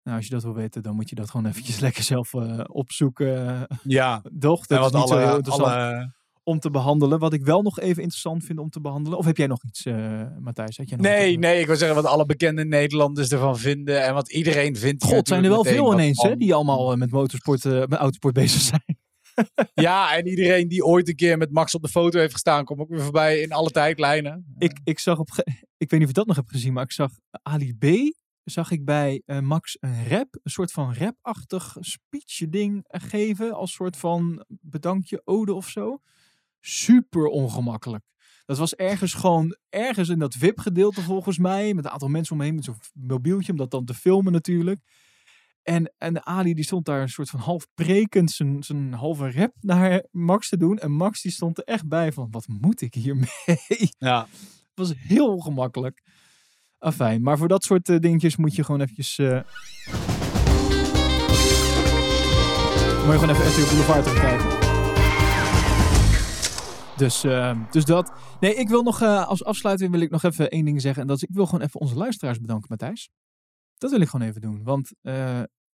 Nou, 0.03 0.16
als 0.16 0.27
je 0.27 0.33
dat 0.33 0.43
wil 0.43 0.55
weten, 0.55 0.83
dan 0.83 0.95
moet 0.95 1.09
je 1.09 1.14
dat 1.14 1.31
gewoon 1.31 1.47
eventjes 1.47 1.79
lekker 1.87 2.03
zelf 2.03 2.35
opzoeken. 2.66 3.66
Ja. 3.83 4.22
Doch, 4.33 4.66
dat 4.66 4.79
is 4.79 4.93
niet 4.93 5.11
alle, 5.11 5.22
zo 5.22 5.37
interessant. 5.37 5.68
Alle 5.68 6.15
om 6.47 6.59
te 6.59 6.70
behandelen. 6.70 7.18
Wat 7.18 7.32
ik 7.32 7.44
wel 7.44 7.62
nog 7.62 7.80
even 7.80 8.03
interessant 8.03 8.44
vind 8.44 8.59
om 8.59 8.70
te 8.70 8.80
behandelen. 8.80 9.18
Of 9.18 9.24
heb 9.24 9.36
jij 9.36 9.47
nog 9.47 9.64
iets, 9.64 9.86
uh, 9.86 10.22
Matthijs? 10.38 10.76
Had 10.76 10.88
jij 10.88 10.99
nog 10.99 11.07
nee, 11.07 11.38
nee, 11.38 11.61
ik 11.61 11.66
wil 11.66 11.76
zeggen 11.76 12.03
wat 12.03 12.12
alle 12.12 12.26
bekende 12.26 12.64
Nederlanders 12.64 13.30
ervan 13.30 13.59
vinden. 13.59 14.05
En 14.05 14.14
wat 14.14 14.32
iedereen 14.32 14.76
vindt. 14.76 15.05
God, 15.05 15.28
zijn 15.28 15.44
er 15.44 15.51
wel 15.51 15.64
veel 15.64 15.92
ineens, 15.92 16.22
hè? 16.22 16.36
Die 16.36 16.55
allemaal 16.55 16.92
uh, 16.92 16.99
met 16.99 17.11
motorsport, 17.11 17.64
uh, 17.64 17.72
met 17.72 17.92
autosport 17.92 18.34
bezig 18.42 18.61
zijn. 18.61 18.99
ja, 19.74 20.16
en 20.16 20.26
iedereen 20.26 20.68
die 20.68 20.84
ooit 20.84 21.09
een 21.09 21.16
keer 21.16 21.38
met 21.38 21.53
Max 21.53 21.74
op 21.74 21.82
de 21.82 21.88
foto 21.88 22.18
heeft 22.18 22.32
gestaan, 22.32 22.64
komt 22.64 22.80
ook 22.80 22.88
weer 22.88 23.03
voorbij 23.03 23.40
in 23.40 23.53
alle 23.53 23.70
tijdlijnen. 23.70 24.55
Ik, 24.59 24.80
ik 24.84 24.99
zag 24.99 25.18
op, 25.18 25.28
ik 25.76 25.90
weet 25.90 26.01
niet 26.01 26.03
of 26.03 26.09
je 26.09 26.12
dat 26.12 26.26
nog 26.26 26.36
hebt 26.36 26.51
gezien, 26.51 26.72
maar 26.72 26.84
ik 26.84 26.92
zag 26.92 27.11
Ali 27.42 27.74
B. 27.78 28.14
Zag 28.44 28.70
ik 28.70 28.84
bij 28.84 29.22
Max 29.40 29.76
een 29.80 30.09
rap, 30.09 30.38
een 30.42 30.51
soort 30.51 30.72
van 30.72 30.94
rapachtig 30.94 31.76
speech 31.80 32.51
ding 32.51 32.84
geven. 32.88 33.53
Als 33.53 33.72
soort 33.72 33.97
van 33.97 34.44
bedankje, 34.49 35.20
ode 35.24 35.55
of 35.55 35.68
zo 35.68 36.01
super 36.66 37.26
ongemakkelijk. 37.26 38.04
Dat 38.44 38.58
was 38.58 38.74
ergens 38.74 39.14
gewoon, 39.14 39.56
ergens 39.68 40.08
in 40.08 40.18
dat 40.18 40.34
VIP-gedeelte 40.34 41.02
volgens 41.02 41.38
mij, 41.38 41.74
met 41.74 41.84
een 41.84 41.90
aantal 41.90 42.08
mensen 42.08 42.34
omheen, 42.34 42.54
met 42.54 42.64
zo'n 42.64 42.76
mobieltje, 42.92 43.52
om 43.52 43.58
dat 43.58 43.70
dan 43.70 43.84
te 43.84 43.94
filmen 43.94 44.32
natuurlijk. 44.32 44.80
En, 45.62 45.92
en 45.98 46.26
Ali 46.26 46.54
die 46.54 46.64
stond 46.64 46.84
daar 46.84 47.00
een 47.00 47.08
soort 47.08 47.30
van 47.30 47.40
half 47.40 47.66
prekend 47.74 48.30
zijn, 48.30 48.62
zijn 48.62 48.92
halve 48.92 49.30
rap 49.30 49.52
naar 49.60 50.04
Max 50.10 50.48
te 50.48 50.56
doen. 50.56 50.78
En 50.78 50.92
Max 50.92 51.22
die 51.22 51.32
stond 51.32 51.58
er 51.58 51.64
echt 51.64 51.88
bij 51.88 52.12
van, 52.12 52.28
wat 52.30 52.46
moet 52.48 52.80
ik 52.80 52.94
hiermee? 52.94 53.28
Ja. 53.98 54.26
Het 54.30 54.88
was 54.88 54.93
heel 54.97 55.32
ongemakkelijk. 55.34 56.02
Afijn, 56.78 57.22
maar 57.22 57.38
voor 57.38 57.48
dat 57.48 57.64
soort 57.64 57.88
uh, 57.88 57.98
dingetjes 57.98 58.36
moet 58.36 58.55
je 58.55 58.64
gewoon 58.64 58.80
eventjes... 58.80 59.18
Uh... 59.18 59.40
Moet 63.05 63.14
je 63.14 63.18
gewoon 63.18 63.30
even 63.30 63.47
RTL 63.47 63.68
Boulevard 63.68 64.12
kijken. 64.12 64.56
Dus, 66.97 67.24
uh, 67.24 67.60
dus 67.70 67.85
dat. 67.85 68.12
Nee, 68.40 68.55
ik 68.55 68.68
wil 68.68 68.82
nog 68.82 69.02
uh, 69.02 69.27
als 69.27 69.44
afsluiting 69.44 69.90
wil 69.90 70.01
ik 70.01 70.10
nog 70.10 70.23
even 70.23 70.51
één 70.51 70.64
ding 70.64 70.81
zeggen. 70.81 71.02
En 71.02 71.09
dat 71.09 71.16
is, 71.16 71.23
ik 71.23 71.35
wil 71.35 71.47
gewoon 71.47 71.60
even 71.60 71.81
onze 71.81 71.94
luisteraars 71.94 72.40
bedanken, 72.40 72.66
Matthijs. 72.68 73.09
Dat 73.78 73.90
wil 73.90 74.01
ik 74.01 74.09
gewoon 74.09 74.27
even 74.27 74.40
doen. 74.40 74.62
Want 74.62 74.93
uh, 75.02 75.14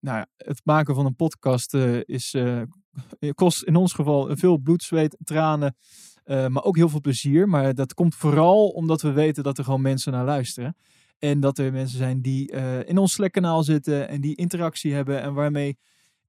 nou 0.01 0.19
ja, 0.19 0.27
het 0.37 0.61
maken 0.65 0.95
van 0.95 1.07
een 1.07 1.17
podcast 1.17 1.75
is, 2.05 2.37
kost 3.35 3.63
in 3.63 3.77
ons 3.77 3.93
geval 3.93 4.37
veel 4.37 4.59
bloed, 4.59 4.83
zweet, 4.83 5.17
tranen. 5.25 5.77
maar 6.25 6.63
ook 6.63 6.77
heel 6.77 6.89
veel 6.89 7.01
plezier. 7.01 7.49
Maar 7.49 7.75
dat 7.75 7.95
komt 7.95 8.15
vooral 8.15 8.69
omdat 8.69 9.03
we 9.03 9.13
weten 9.13 9.43
dat 9.43 9.59
er 9.59 9.65
gewoon 9.65 9.83
mensen 9.83 10.13
naar 10.13 10.25
luisteren. 10.25 10.77
En 11.19 11.41
dat 11.41 11.59
er 11.59 11.73
mensen 11.73 11.99
zijn 11.99 12.21
die 12.21 12.51
in 12.85 12.99
ons 12.99 13.13
Slack-kanaal 13.13 13.63
zitten 13.63 14.09
en 14.09 14.21
die 14.21 14.37
interactie 14.37 14.95
hebben. 14.95 15.23
En 15.23 15.35
waarmee 15.35 15.79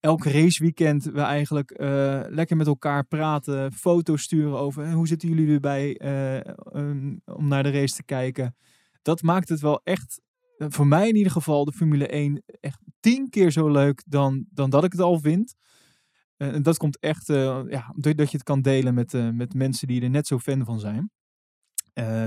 elk 0.03 0.25
raceweekend 0.25 1.03
we 1.03 1.21
eigenlijk 1.21 1.79
uh, 1.79 2.21
lekker 2.27 2.57
met 2.57 2.67
elkaar 2.67 3.05
praten, 3.05 3.73
foto's 3.73 4.21
sturen 4.21 4.57
over 4.57 4.91
hoe 4.91 5.07
zitten 5.07 5.29
jullie 5.29 5.53
erbij 5.53 5.99
uh, 6.01 6.53
om 7.25 7.47
naar 7.47 7.63
de 7.63 7.71
race 7.71 7.95
te 7.95 8.03
kijken. 8.03 8.55
Dat 9.01 9.21
maakt 9.21 9.49
het 9.49 9.59
wel 9.59 9.81
echt, 9.83 10.21
eh, 10.57 10.67
voor 10.69 10.87
mij 10.87 11.07
in 11.07 11.15
ieder 11.15 11.31
geval, 11.31 11.65
de 11.65 11.71
Formule 11.71 12.07
1 12.07 12.43
echt 12.59 12.79
tien 12.99 13.29
keer 13.29 13.51
zo 13.51 13.69
leuk 13.69 14.03
dan, 14.07 14.45
dan 14.49 14.69
dat 14.69 14.83
ik 14.83 14.91
het 14.91 15.01
al 15.01 15.19
vind. 15.19 15.55
en 16.37 16.63
dat 16.63 16.77
komt 16.77 16.99
echt 16.99 17.27
ja, 17.27 17.93
doordat 17.95 18.31
je 18.31 18.37
het 18.37 18.43
kan 18.43 18.61
delen 18.61 18.93
met, 18.93 19.33
met 19.33 19.53
mensen 19.53 19.87
die 19.87 20.01
er 20.01 20.09
net 20.09 20.27
zo 20.27 20.39
fan 20.39 20.65
van 20.65 20.79
zijn. 20.79 21.11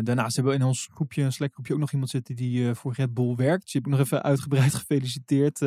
daarnaast 0.05 0.36
hebben 0.36 0.53
we 0.53 0.59
in 0.59 0.66
ons 0.66 0.89
groepje, 0.93 1.23
een 1.23 1.32
Slack 1.32 1.53
groepje, 1.53 1.73
ook 1.73 1.81
nog 1.81 1.93
iemand 1.93 2.11
zitten 2.11 2.36
die 2.36 2.74
voor 2.74 2.93
Red 2.93 3.15
Bull 3.15 3.35
werkt. 3.35 3.62
Dus 3.62 3.73
die 3.73 3.81
heb 3.81 3.90
ik 3.90 3.98
nog 3.98 4.07
even 4.07 4.23
uitgebreid 4.23 4.74
gefeliciteerd 4.85 5.61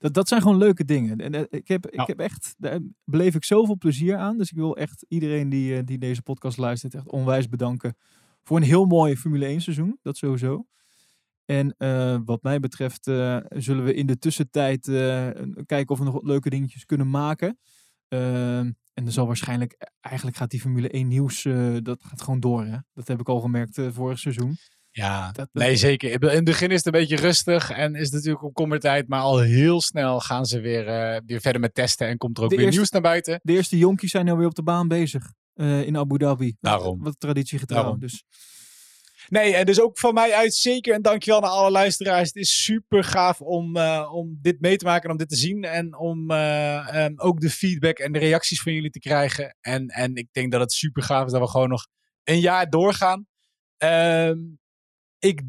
dat, 0.00 0.14
dat 0.14 0.28
zijn 0.28 0.42
gewoon 0.42 0.56
leuke 0.56 0.84
dingen. 0.84 1.18
En 1.18 1.34
uh, 1.34 1.40
ik, 1.48 1.68
heb, 1.68 1.86
ik 1.86 2.06
heb 2.06 2.18
echt, 2.18 2.54
daar 2.58 2.80
beleef 3.04 3.34
ik 3.34 3.44
zoveel 3.44 3.76
plezier 3.76 4.16
aan. 4.16 4.38
Dus 4.38 4.50
ik 4.50 4.56
wil 4.56 4.76
echt 4.76 5.04
iedereen 5.08 5.48
die, 5.48 5.72
uh, 5.72 5.80
die 5.84 5.98
deze 5.98 6.22
podcast 6.22 6.58
luistert 6.58 6.94
echt 6.94 7.10
onwijs 7.10 7.48
bedanken 7.48 7.96
voor 8.42 8.56
een 8.56 8.62
heel 8.62 8.84
mooi 8.84 9.16
Formule 9.16 9.46
1 9.46 9.60
seizoen. 9.60 9.98
Dat 10.02 10.16
sowieso. 10.16 10.66
En 11.44 11.74
eh, 11.78 12.18
wat 12.24 12.42
mij 12.42 12.60
betreft 12.60 13.06
eh, 13.06 13.36
zullen 13.48 13.84
we 13.84 13.94
in 13.94 14.06
de 14.06 14.18
tussentijd 14.18 14.88
eh, 14.88 15.28
kijken 15.66 15.88
of 15.88 15.98
we 15.98 16.04
nog 16.04 16.14
wat 16.14 16.24
leuke 16.24 16.50
dingetjes 16.50 16.84
kunnen 16.84 17.10
maken. 17.10 17.58
Ehm, 18.08 18.70
en 18.94 19.06
er 19.06 19.12
zal 19.12 19.26
waarschijnlijk, 19.26 19.90
eigenlijk 20.00 20.36
gaat 20.36 20.50
die 20.50 20.60
Formule 20.60 20.88
1 20.88 21.08
nieuws, 21.08 21.44
eh, 21.44 21.76
dat 21.82 22.04
gaat 22.04 22.22
gewoon 22.22 22.40
door. 22.40 22.64
Hè? 22.64 22.76
Dat 22.92 23.08
heb 23.08 23.20
ik 23.20 23.28
al 23.28 23.40
gemerkt 23.40 23.78
eh, 23.78 23.88
vorig 23.90 24.18
seizoen. 24.18 24.56
Ja, 24.92 25.32
Dat- 25.32 25.48
nee 25.52 25.76
zeker. 25.76 26.10
In 26.10 26.28
het 26.36 26.44
begin 26.44 26.68
is 26.70 26.76
het 26.76 26.86
een 26.86 27.00
beetje 27.00 27.16
rustig 27.16 27.70
en 27.70 27.94
is 27.94 28.04
het 28.04 28.12
natuurlijk 28.12 28.40
komkommertijd. 28.42 29.08
Maar 29.08 29.20
al 29.20 29.38
heel 29.40 29.80
snel 29.80 30.20
gaan 30.20 30.46
ze 30.46 30.60
weer, 30.60 30.86
eh, 30.88 31.20
weer 31.26 31.40
verder 31.40 31.60
met 31.60 31.74
testen 31.74 32.06
en 32.06 32.16
komt 32.16 32.38
er 32.38 32.44
ook 32.44 32.50
weer 32.50 32.58
eerste- 32.58 32.76
nieuws 32.76 32.90
naar 32.90 33.00
buiten. 33.02 33.40
De 33.42 33.52
eerste 33.52 33.78
jonkies 33.78 34.10
zijn 34.10 34.28
alweer 34.28 34.46
op 34.46 34.54
de 34.54 34.62
baan 34.62 34.88
bezig 34.88 35.32
eh, 35.54 35.82
in 35.86 35.96
Abu 35.96 36.18
Dhabi. 36.18 36.56
Daarom. 36.60 37.02
Wat 37.02 37.14
traditiegetrouw. 37.20 37.80
Daarom. 37.82 38.00
Dus 38.00 38.24
Nee, 39.28 39.54
en 39.54 39.66
dus 39.66 39.80
ook 39.80 39.98
van 39.98 40.14
mij 40.14 40.34
uit 40.34 40.54
zeker. 40.54 40.94
En 40.94 41.02
dankjewel 41.02 41.40
naar 41.40 41.50
alle 41.50 41.70
luisteraars. 41.70 42.26
Het 42.28 42.36
is 42.36 42.62
super 42.64 43.04
gaaf 43.04 43.40
om, 43.40 43.76
eh, 43.76 44.10
om 44.12 44.38
dit 44.42 44.60
mee 44.60 44.76
te 44.76 44.84
maken 44.84 45.04
en 45.04 45.10
om 45.10 45.16
dit 45.16 45.28
te 45.28 45.36
zien. 45.36 45.64
En 45.64 45.96
om 45.98 46.30
eh, 46.30 47.04
ehm, 47.04 47.12
ook 47.16 47.40
de 47.40 47.50
feedback 47.50 47.98
en 47.98 48.12
de 48.12 48.18
reacties 48.18 48.62
van 48.62 48.72
jullie 48.72 48.90
te 48.90 48.98
krijgen. 48.98 49.56
En, 49.60 49.86
en 49.88 50.14
ik 50.14 50.28
denk 50.32 50.52
dat 50.52 50.60
het 50.60 50.72
super 50.72 51.02
gaaf 51.02 51.26
is 51.26 51.32
dat 51.32 51.40
we 51.40 51.48
gewoon 51.48 51.68
nog 51.68 51.86
een 52.24 52.40
jaar 52.40 52.70
doorgaan. 52.70 53.26
Ehm, 53.76 54.38
ik 55.20 55.42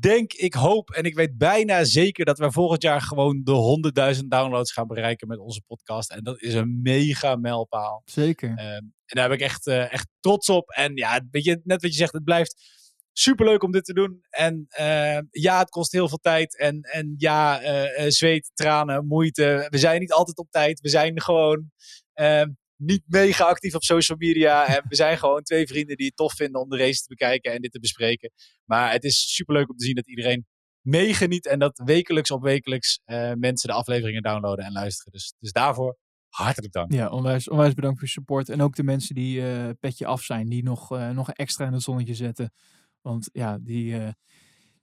denk, 0.00 0.32
ik 0.32 0.54
hoop 0.54 0.90
en 0.90 1.04
ik 1.04 1.14
weet 1.14 1.38
bijna 1.38 1.84
zeker 1.84 2.24
dat 2.24 2.38
we 2.38 2.52
volgend 2.52 2.82
jaar 2.82 3.00
gewoon 3.00 3.40
de 3.44 4.14
100.000 4.16 4.20
downloads 4.28 4.72
gaan 4.72 4.86
bereiken 4.86 5.28
met 5.28 5.38
onze 5.38 5.62
podcast. 5.66 6.10
En 6.10 6.22
dat 6.22 6.40
is 6.40 6.54
een 6.54 6.80
mega 6.82 7.36
mijlpaal. 7.36 8.02
zeker. 8.04 8.48
Ehm, 8.48 8.84
en 9.06 9.16
daar 9.16 9.28
ben 9.28 9.36
ik 9.36 9.42
echt, 9.44 9.66
eh, 9.66 9.92
echt 9.92 10.08
trots 10.20 10.48
op. 10.48 10.70
En 10.70 10.96
ja, 10.96 11.20
weet 11.30 11.44
je, 11.44 11.60
net 11.64 11.82
wat 11.82 11.90
je 11.90 11.96
zegt, 11.96 12.12
het 12.12 12.24
blijft 12.24 12.74
superleuk 13.12 13.62
om 13.62 13.72
dit 13.72 13.84
te 13.84 13.92
doen. 13.92 14.18
En 14.30 14.66
ehm, 14.68 15.24
ja, 15.30 15.58
het 15.58 15.68
kost 15.68 15.92
heel 15.92 16.08
veel 16.08 16.18
tijd. 16.18 16.58
En, 16.58 16.80
en 16.80 17.14
ja, 17.16 17.60
eh, 17.60 18.04
eh, 18.04 18.10
zweet, 18.10 18.50
tranen, 18.54 19.06
moeite. 19.06 19.66
We 19.70 19.78
zijn 19.78 20.00
niet 20.00 20.12
altijd 20.12 20.38
op 20.38 20.50
tijd. 20.50 20.80
We 20.80 20.88
zijn 20.88 21.20
gewoon 21.20 21.70
ehm, 22.12 22.48
niet 22.76 23.02
mega 23.06 23.44
actief 23.44 23.74
op 23.74 23.82
social 23.82 24.18
media. 24.18 24.66
En 24.76 24.84
we 24.88 24.94
zijn 24.94 25.18
gewoon 25.18 25.42
twee 25.42 25.66
vrienden 25.66 25.96
die 25.96 26.06
het 26.06 26.16
tof 26.16 26.32
vinden 26.32 26.60
om 26.60 26.68
de 26.68 26.76
race 26.76 27.00
te 27.02 27.08
bekijken 27.08 27.52
en 27.52 27.60
dit 27.60 27.72
te 27.72 27.80
bespreken. 27.80 28.30
Maar 28.64 28.92
het 28.92 29.04
is 29.04 29.34
superleuk 29.34 29.70
om 29.70 29.76
te 29.76 29.84
zien 29.84 29.94
dat 29.94 30.08
iedereen 30.08 30.46
meegeniet. 30.80 31.46
En 31.46 31.58
dat 31.58 31.80
wekelijks 31.84 32.30
op 32.30 32.42
wekelijks 32.42 33.00
eh, 33.04 33.32
mensen 33.32 33.68
de 33.68 33.74
afleveringen 33.74 34.22
downloaden 34.22 34.64
en 34.64 34.72
luisteren. 34.72 35.12
Dus, 35.12 35.34
dus 35.38 35.52
daarvoor 35.52 35.96
hartelijk 36.28 36.72
dank. 36.72 36.92
Ja, 36.92 37.08
onwijs, 37.08 37.48
onwijs 37.48 37.74
bedankt 37.74 37.98
voor 37.98 38.06
je 38.06 38.12
support. 38.12 38.48
En 38.48 38.60
ook 38.60 38.76
de 38.76 38.82
mensen 38.82 39.14
die 39.14 39.48
eh 39.48 39.68
petje 39.80 40.06
af 40.06 40.22
zijn, 40.22 40.48
die 40.48 40.62
nog, 40.62 40.92
eh, 40.92 41.10
nog 41.10 41.30
extra 41.30 41.66
in 41.66 41.72
het 41.72 41.82
zonnetje 41.82 42.14
zetten. 42.14 42.52
Want 43.00 43.28
ja, 43.32 43.58
die, 43.60 44.14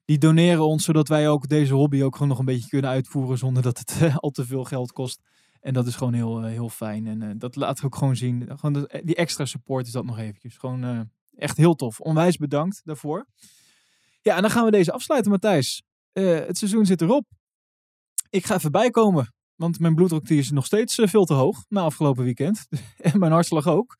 die 0.05 0.17
doneren 0.17 0.65
ons 0.65 0.83
zodat 0.83 1.07
wij 1.07 1.29
ook 1.29 1.47
deze 1.47 1.73
hobby 1.73 2.01
ook 2.01 2.13
gewoon 2.13 2.27
nog 2.27 2.39
een 2.39 2.45
beetje 2.45 2.69
kunnen 2.69 2.89
uitvoeren 2.89 3.37
zonder 3.37 3.63
dat 3.63 3.77
het 3.77 3.97
al 4.23 4.29
te 4.29 4.45
veel 4.45 4.63
geld 4.63 4.91
kost. 4.91 5.19
En 5.63 5.73
dat 5.73 5.87
is 5.87 5.95
gewoon 5.95 6.13
heel, 6.13 6.39
eh, 6.43 6.51
heel 6.51 6.69
fijn. 6.69 7.07
En 7.07 7.21
eh, 7.21 7.29
dat 7.37 7.55
we 7.55 7.85
ook 7.85 7.95
gewoon 7.95 8.15
zien. 8.15 8.45
Gewoon 8.59 8.73
dat- 8.73 8.99
die 9.03 9.15
extra 9.15 9.45
support 9.45 9.85
is 9.85 9.91
dat 9.91 10.05
nog 10.05 10.17
eventjes. 10.19 10.57
Gewoon 10.57 10.83
eh, 10.83 10.99
echt 11.37 11.57
heel 11.57 11.75
tof. 11.75 11.99
Onwijs 11.99 12.37
bedankt 12.37 12.81
daarvoor. 12.83 13.25
Ja, 14.21 14.35
en 14.35 14.41
dan 14.41 14.51
gaan 14.51 14.65
we 14.65 14.71
deze 14.71 14.91
afsluiten, 14.91 15.31
Matthijs. 15.31 15.83
Eh, 16.11 16.25
het 16.39 16.57
seizoen 16.57 16.85
zit 16.85 17.01
erop. 17.01 17.25
Ik 18.29 18.45
ga 18.45 18.55
even 18.55 18.71
bijkomen. 18.71 19.33
Want 19.55 19.79
mijn 19.79 19.95
bloeddruk 19.95 20.25
die 20.27 20.39
is 20.39 20.51
nog 20.51 20.65
steeds 20.65 20.97
eh, 20.99 21.07
veel 21.07 21.25
te 21.25 21.33
hoog 21.33 21.65
na 21.69 21.81
afgelopen 21.81 22.23
weekend. 22.23 22.67
en 22.97 23.19
mijn 23.19 23.31
hartslag 23.31 23.67
ook. 23.67 23.97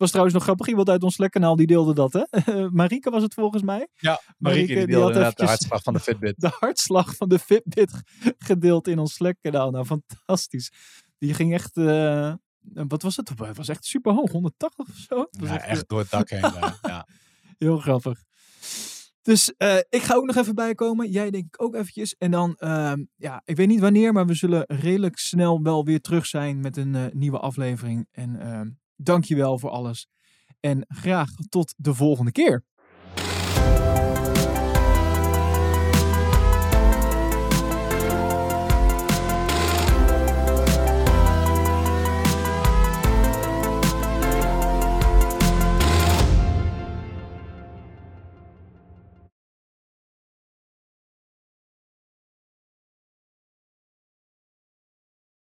Was 0.00 0.08
trouwens 0.10 0.34
nog 0.34 0.44
grappig. 0.44 0.66
Iemand 0.66 0.88
uit 0.88 1.02
ons 1.02 1.14
Slack-kanaal 1.14 1.56
die 1.56 1.66
deelde 1.66 1.94
dat, 1.94 2.12
hè? 2.12 2.24
Marieke 2.80 3.10
was 3.10 3.22
het 3.22 3.34
volgens 3.34 3.62
mij. 3.62 3.88
Ja, 3.96 4.20
Marieke, 4.38 4.66
die 4.66 4.76
die 4.76 4.86
deelde 4.86 5.22
had 5.22 5.36
de 5.36 5.44
hartslag 5.44 5.82
van 5.82 5.92
de 5.92 6.00
Fitbit. 6.00 6.34
De 6.40 6.56
hartslag 6.58 7.16
van 7.16 7.28
de 7.28 7.38
Fitbit 7.38 8.02
gedeeld 8.38 8.88
in 8.88 8.98
ons 8.98 9.14
Slack-kanaal. 9.14 9.70
Nou, 9.70 9.84
fantastisch. 9.84 10.72
Die 11.18 11.34
ging 11.34 11.52
echt... 11.52 11.76
eh, 11.76 12.34
wat 12.62 13.02
was 13.02 13.16
het? 13.16 13.28
Het 13.28 13.56
was 13.56 13.68
echt 13.68 13.84
super 13.84 14.12
hoog. 14.12 14.30
180 14.32 14.88
of 14.88 14.96
zo. 14.96 15.26
Ja, 15.30 15.60
eh, 15.60 15.70
echt 15.70 15.88
door 15.88 15.98
het 15.98 16.10
dak 16.10 16.28
heen. 16.30 16.40
ja. 16.40 16.78
ja. 16.82 17.06
Heel 17.58 17.78
grappig. 17.78 18.22
Dus 19.22 19.54
eh, 19.56 19.76
ik 19.88 20.02
ga 20.02 20.14
ook 20.14 20.26
nog 20.26 20.36
even 20.36 20.54
bijkomen. 20.54 21.10
Jij 21.10 21.30
denk 21.30 21.44
ik 21.44 21.62
ook 21.62 21.74
eventjes. 21.74 22.16
En 22.18 22.30
dan, 22.30 22.56
ehm, 22.56 23.04
ja, 23.16 23.42
ik 23.44 23.56
weet 23.56 23.68
niet 23.68 23.80
wanneer, 23.80 24.12
maar 24.12 24.26
we 24.26 24.34
zullen 24.34 24.64
redelijk 24.66 25.18
snel 25.18 25.62
wel 25.62 25.84
weer 25.84 26.00
terug 26.00 26.26
zijn 26.26 26.60
met 26.60 26.76
een 26.76 26.94
eh, 26.94 27.04
nieuwe 27.12 27.38
aflevering. 27.38 28.08
En 28.10 28.79
ehm 29.00 29.12
dank 29.12 29.24
je 29.24 29.36
wel 29.36 29.58
voor 29.58 29.70
alles. 29.70 30.08
En 30.60 30.84
graag 30.88 31.30
tot 31.48 31.74
de 31.76 31.94
volgende 31.94 32.32
keer. 32.32 32.64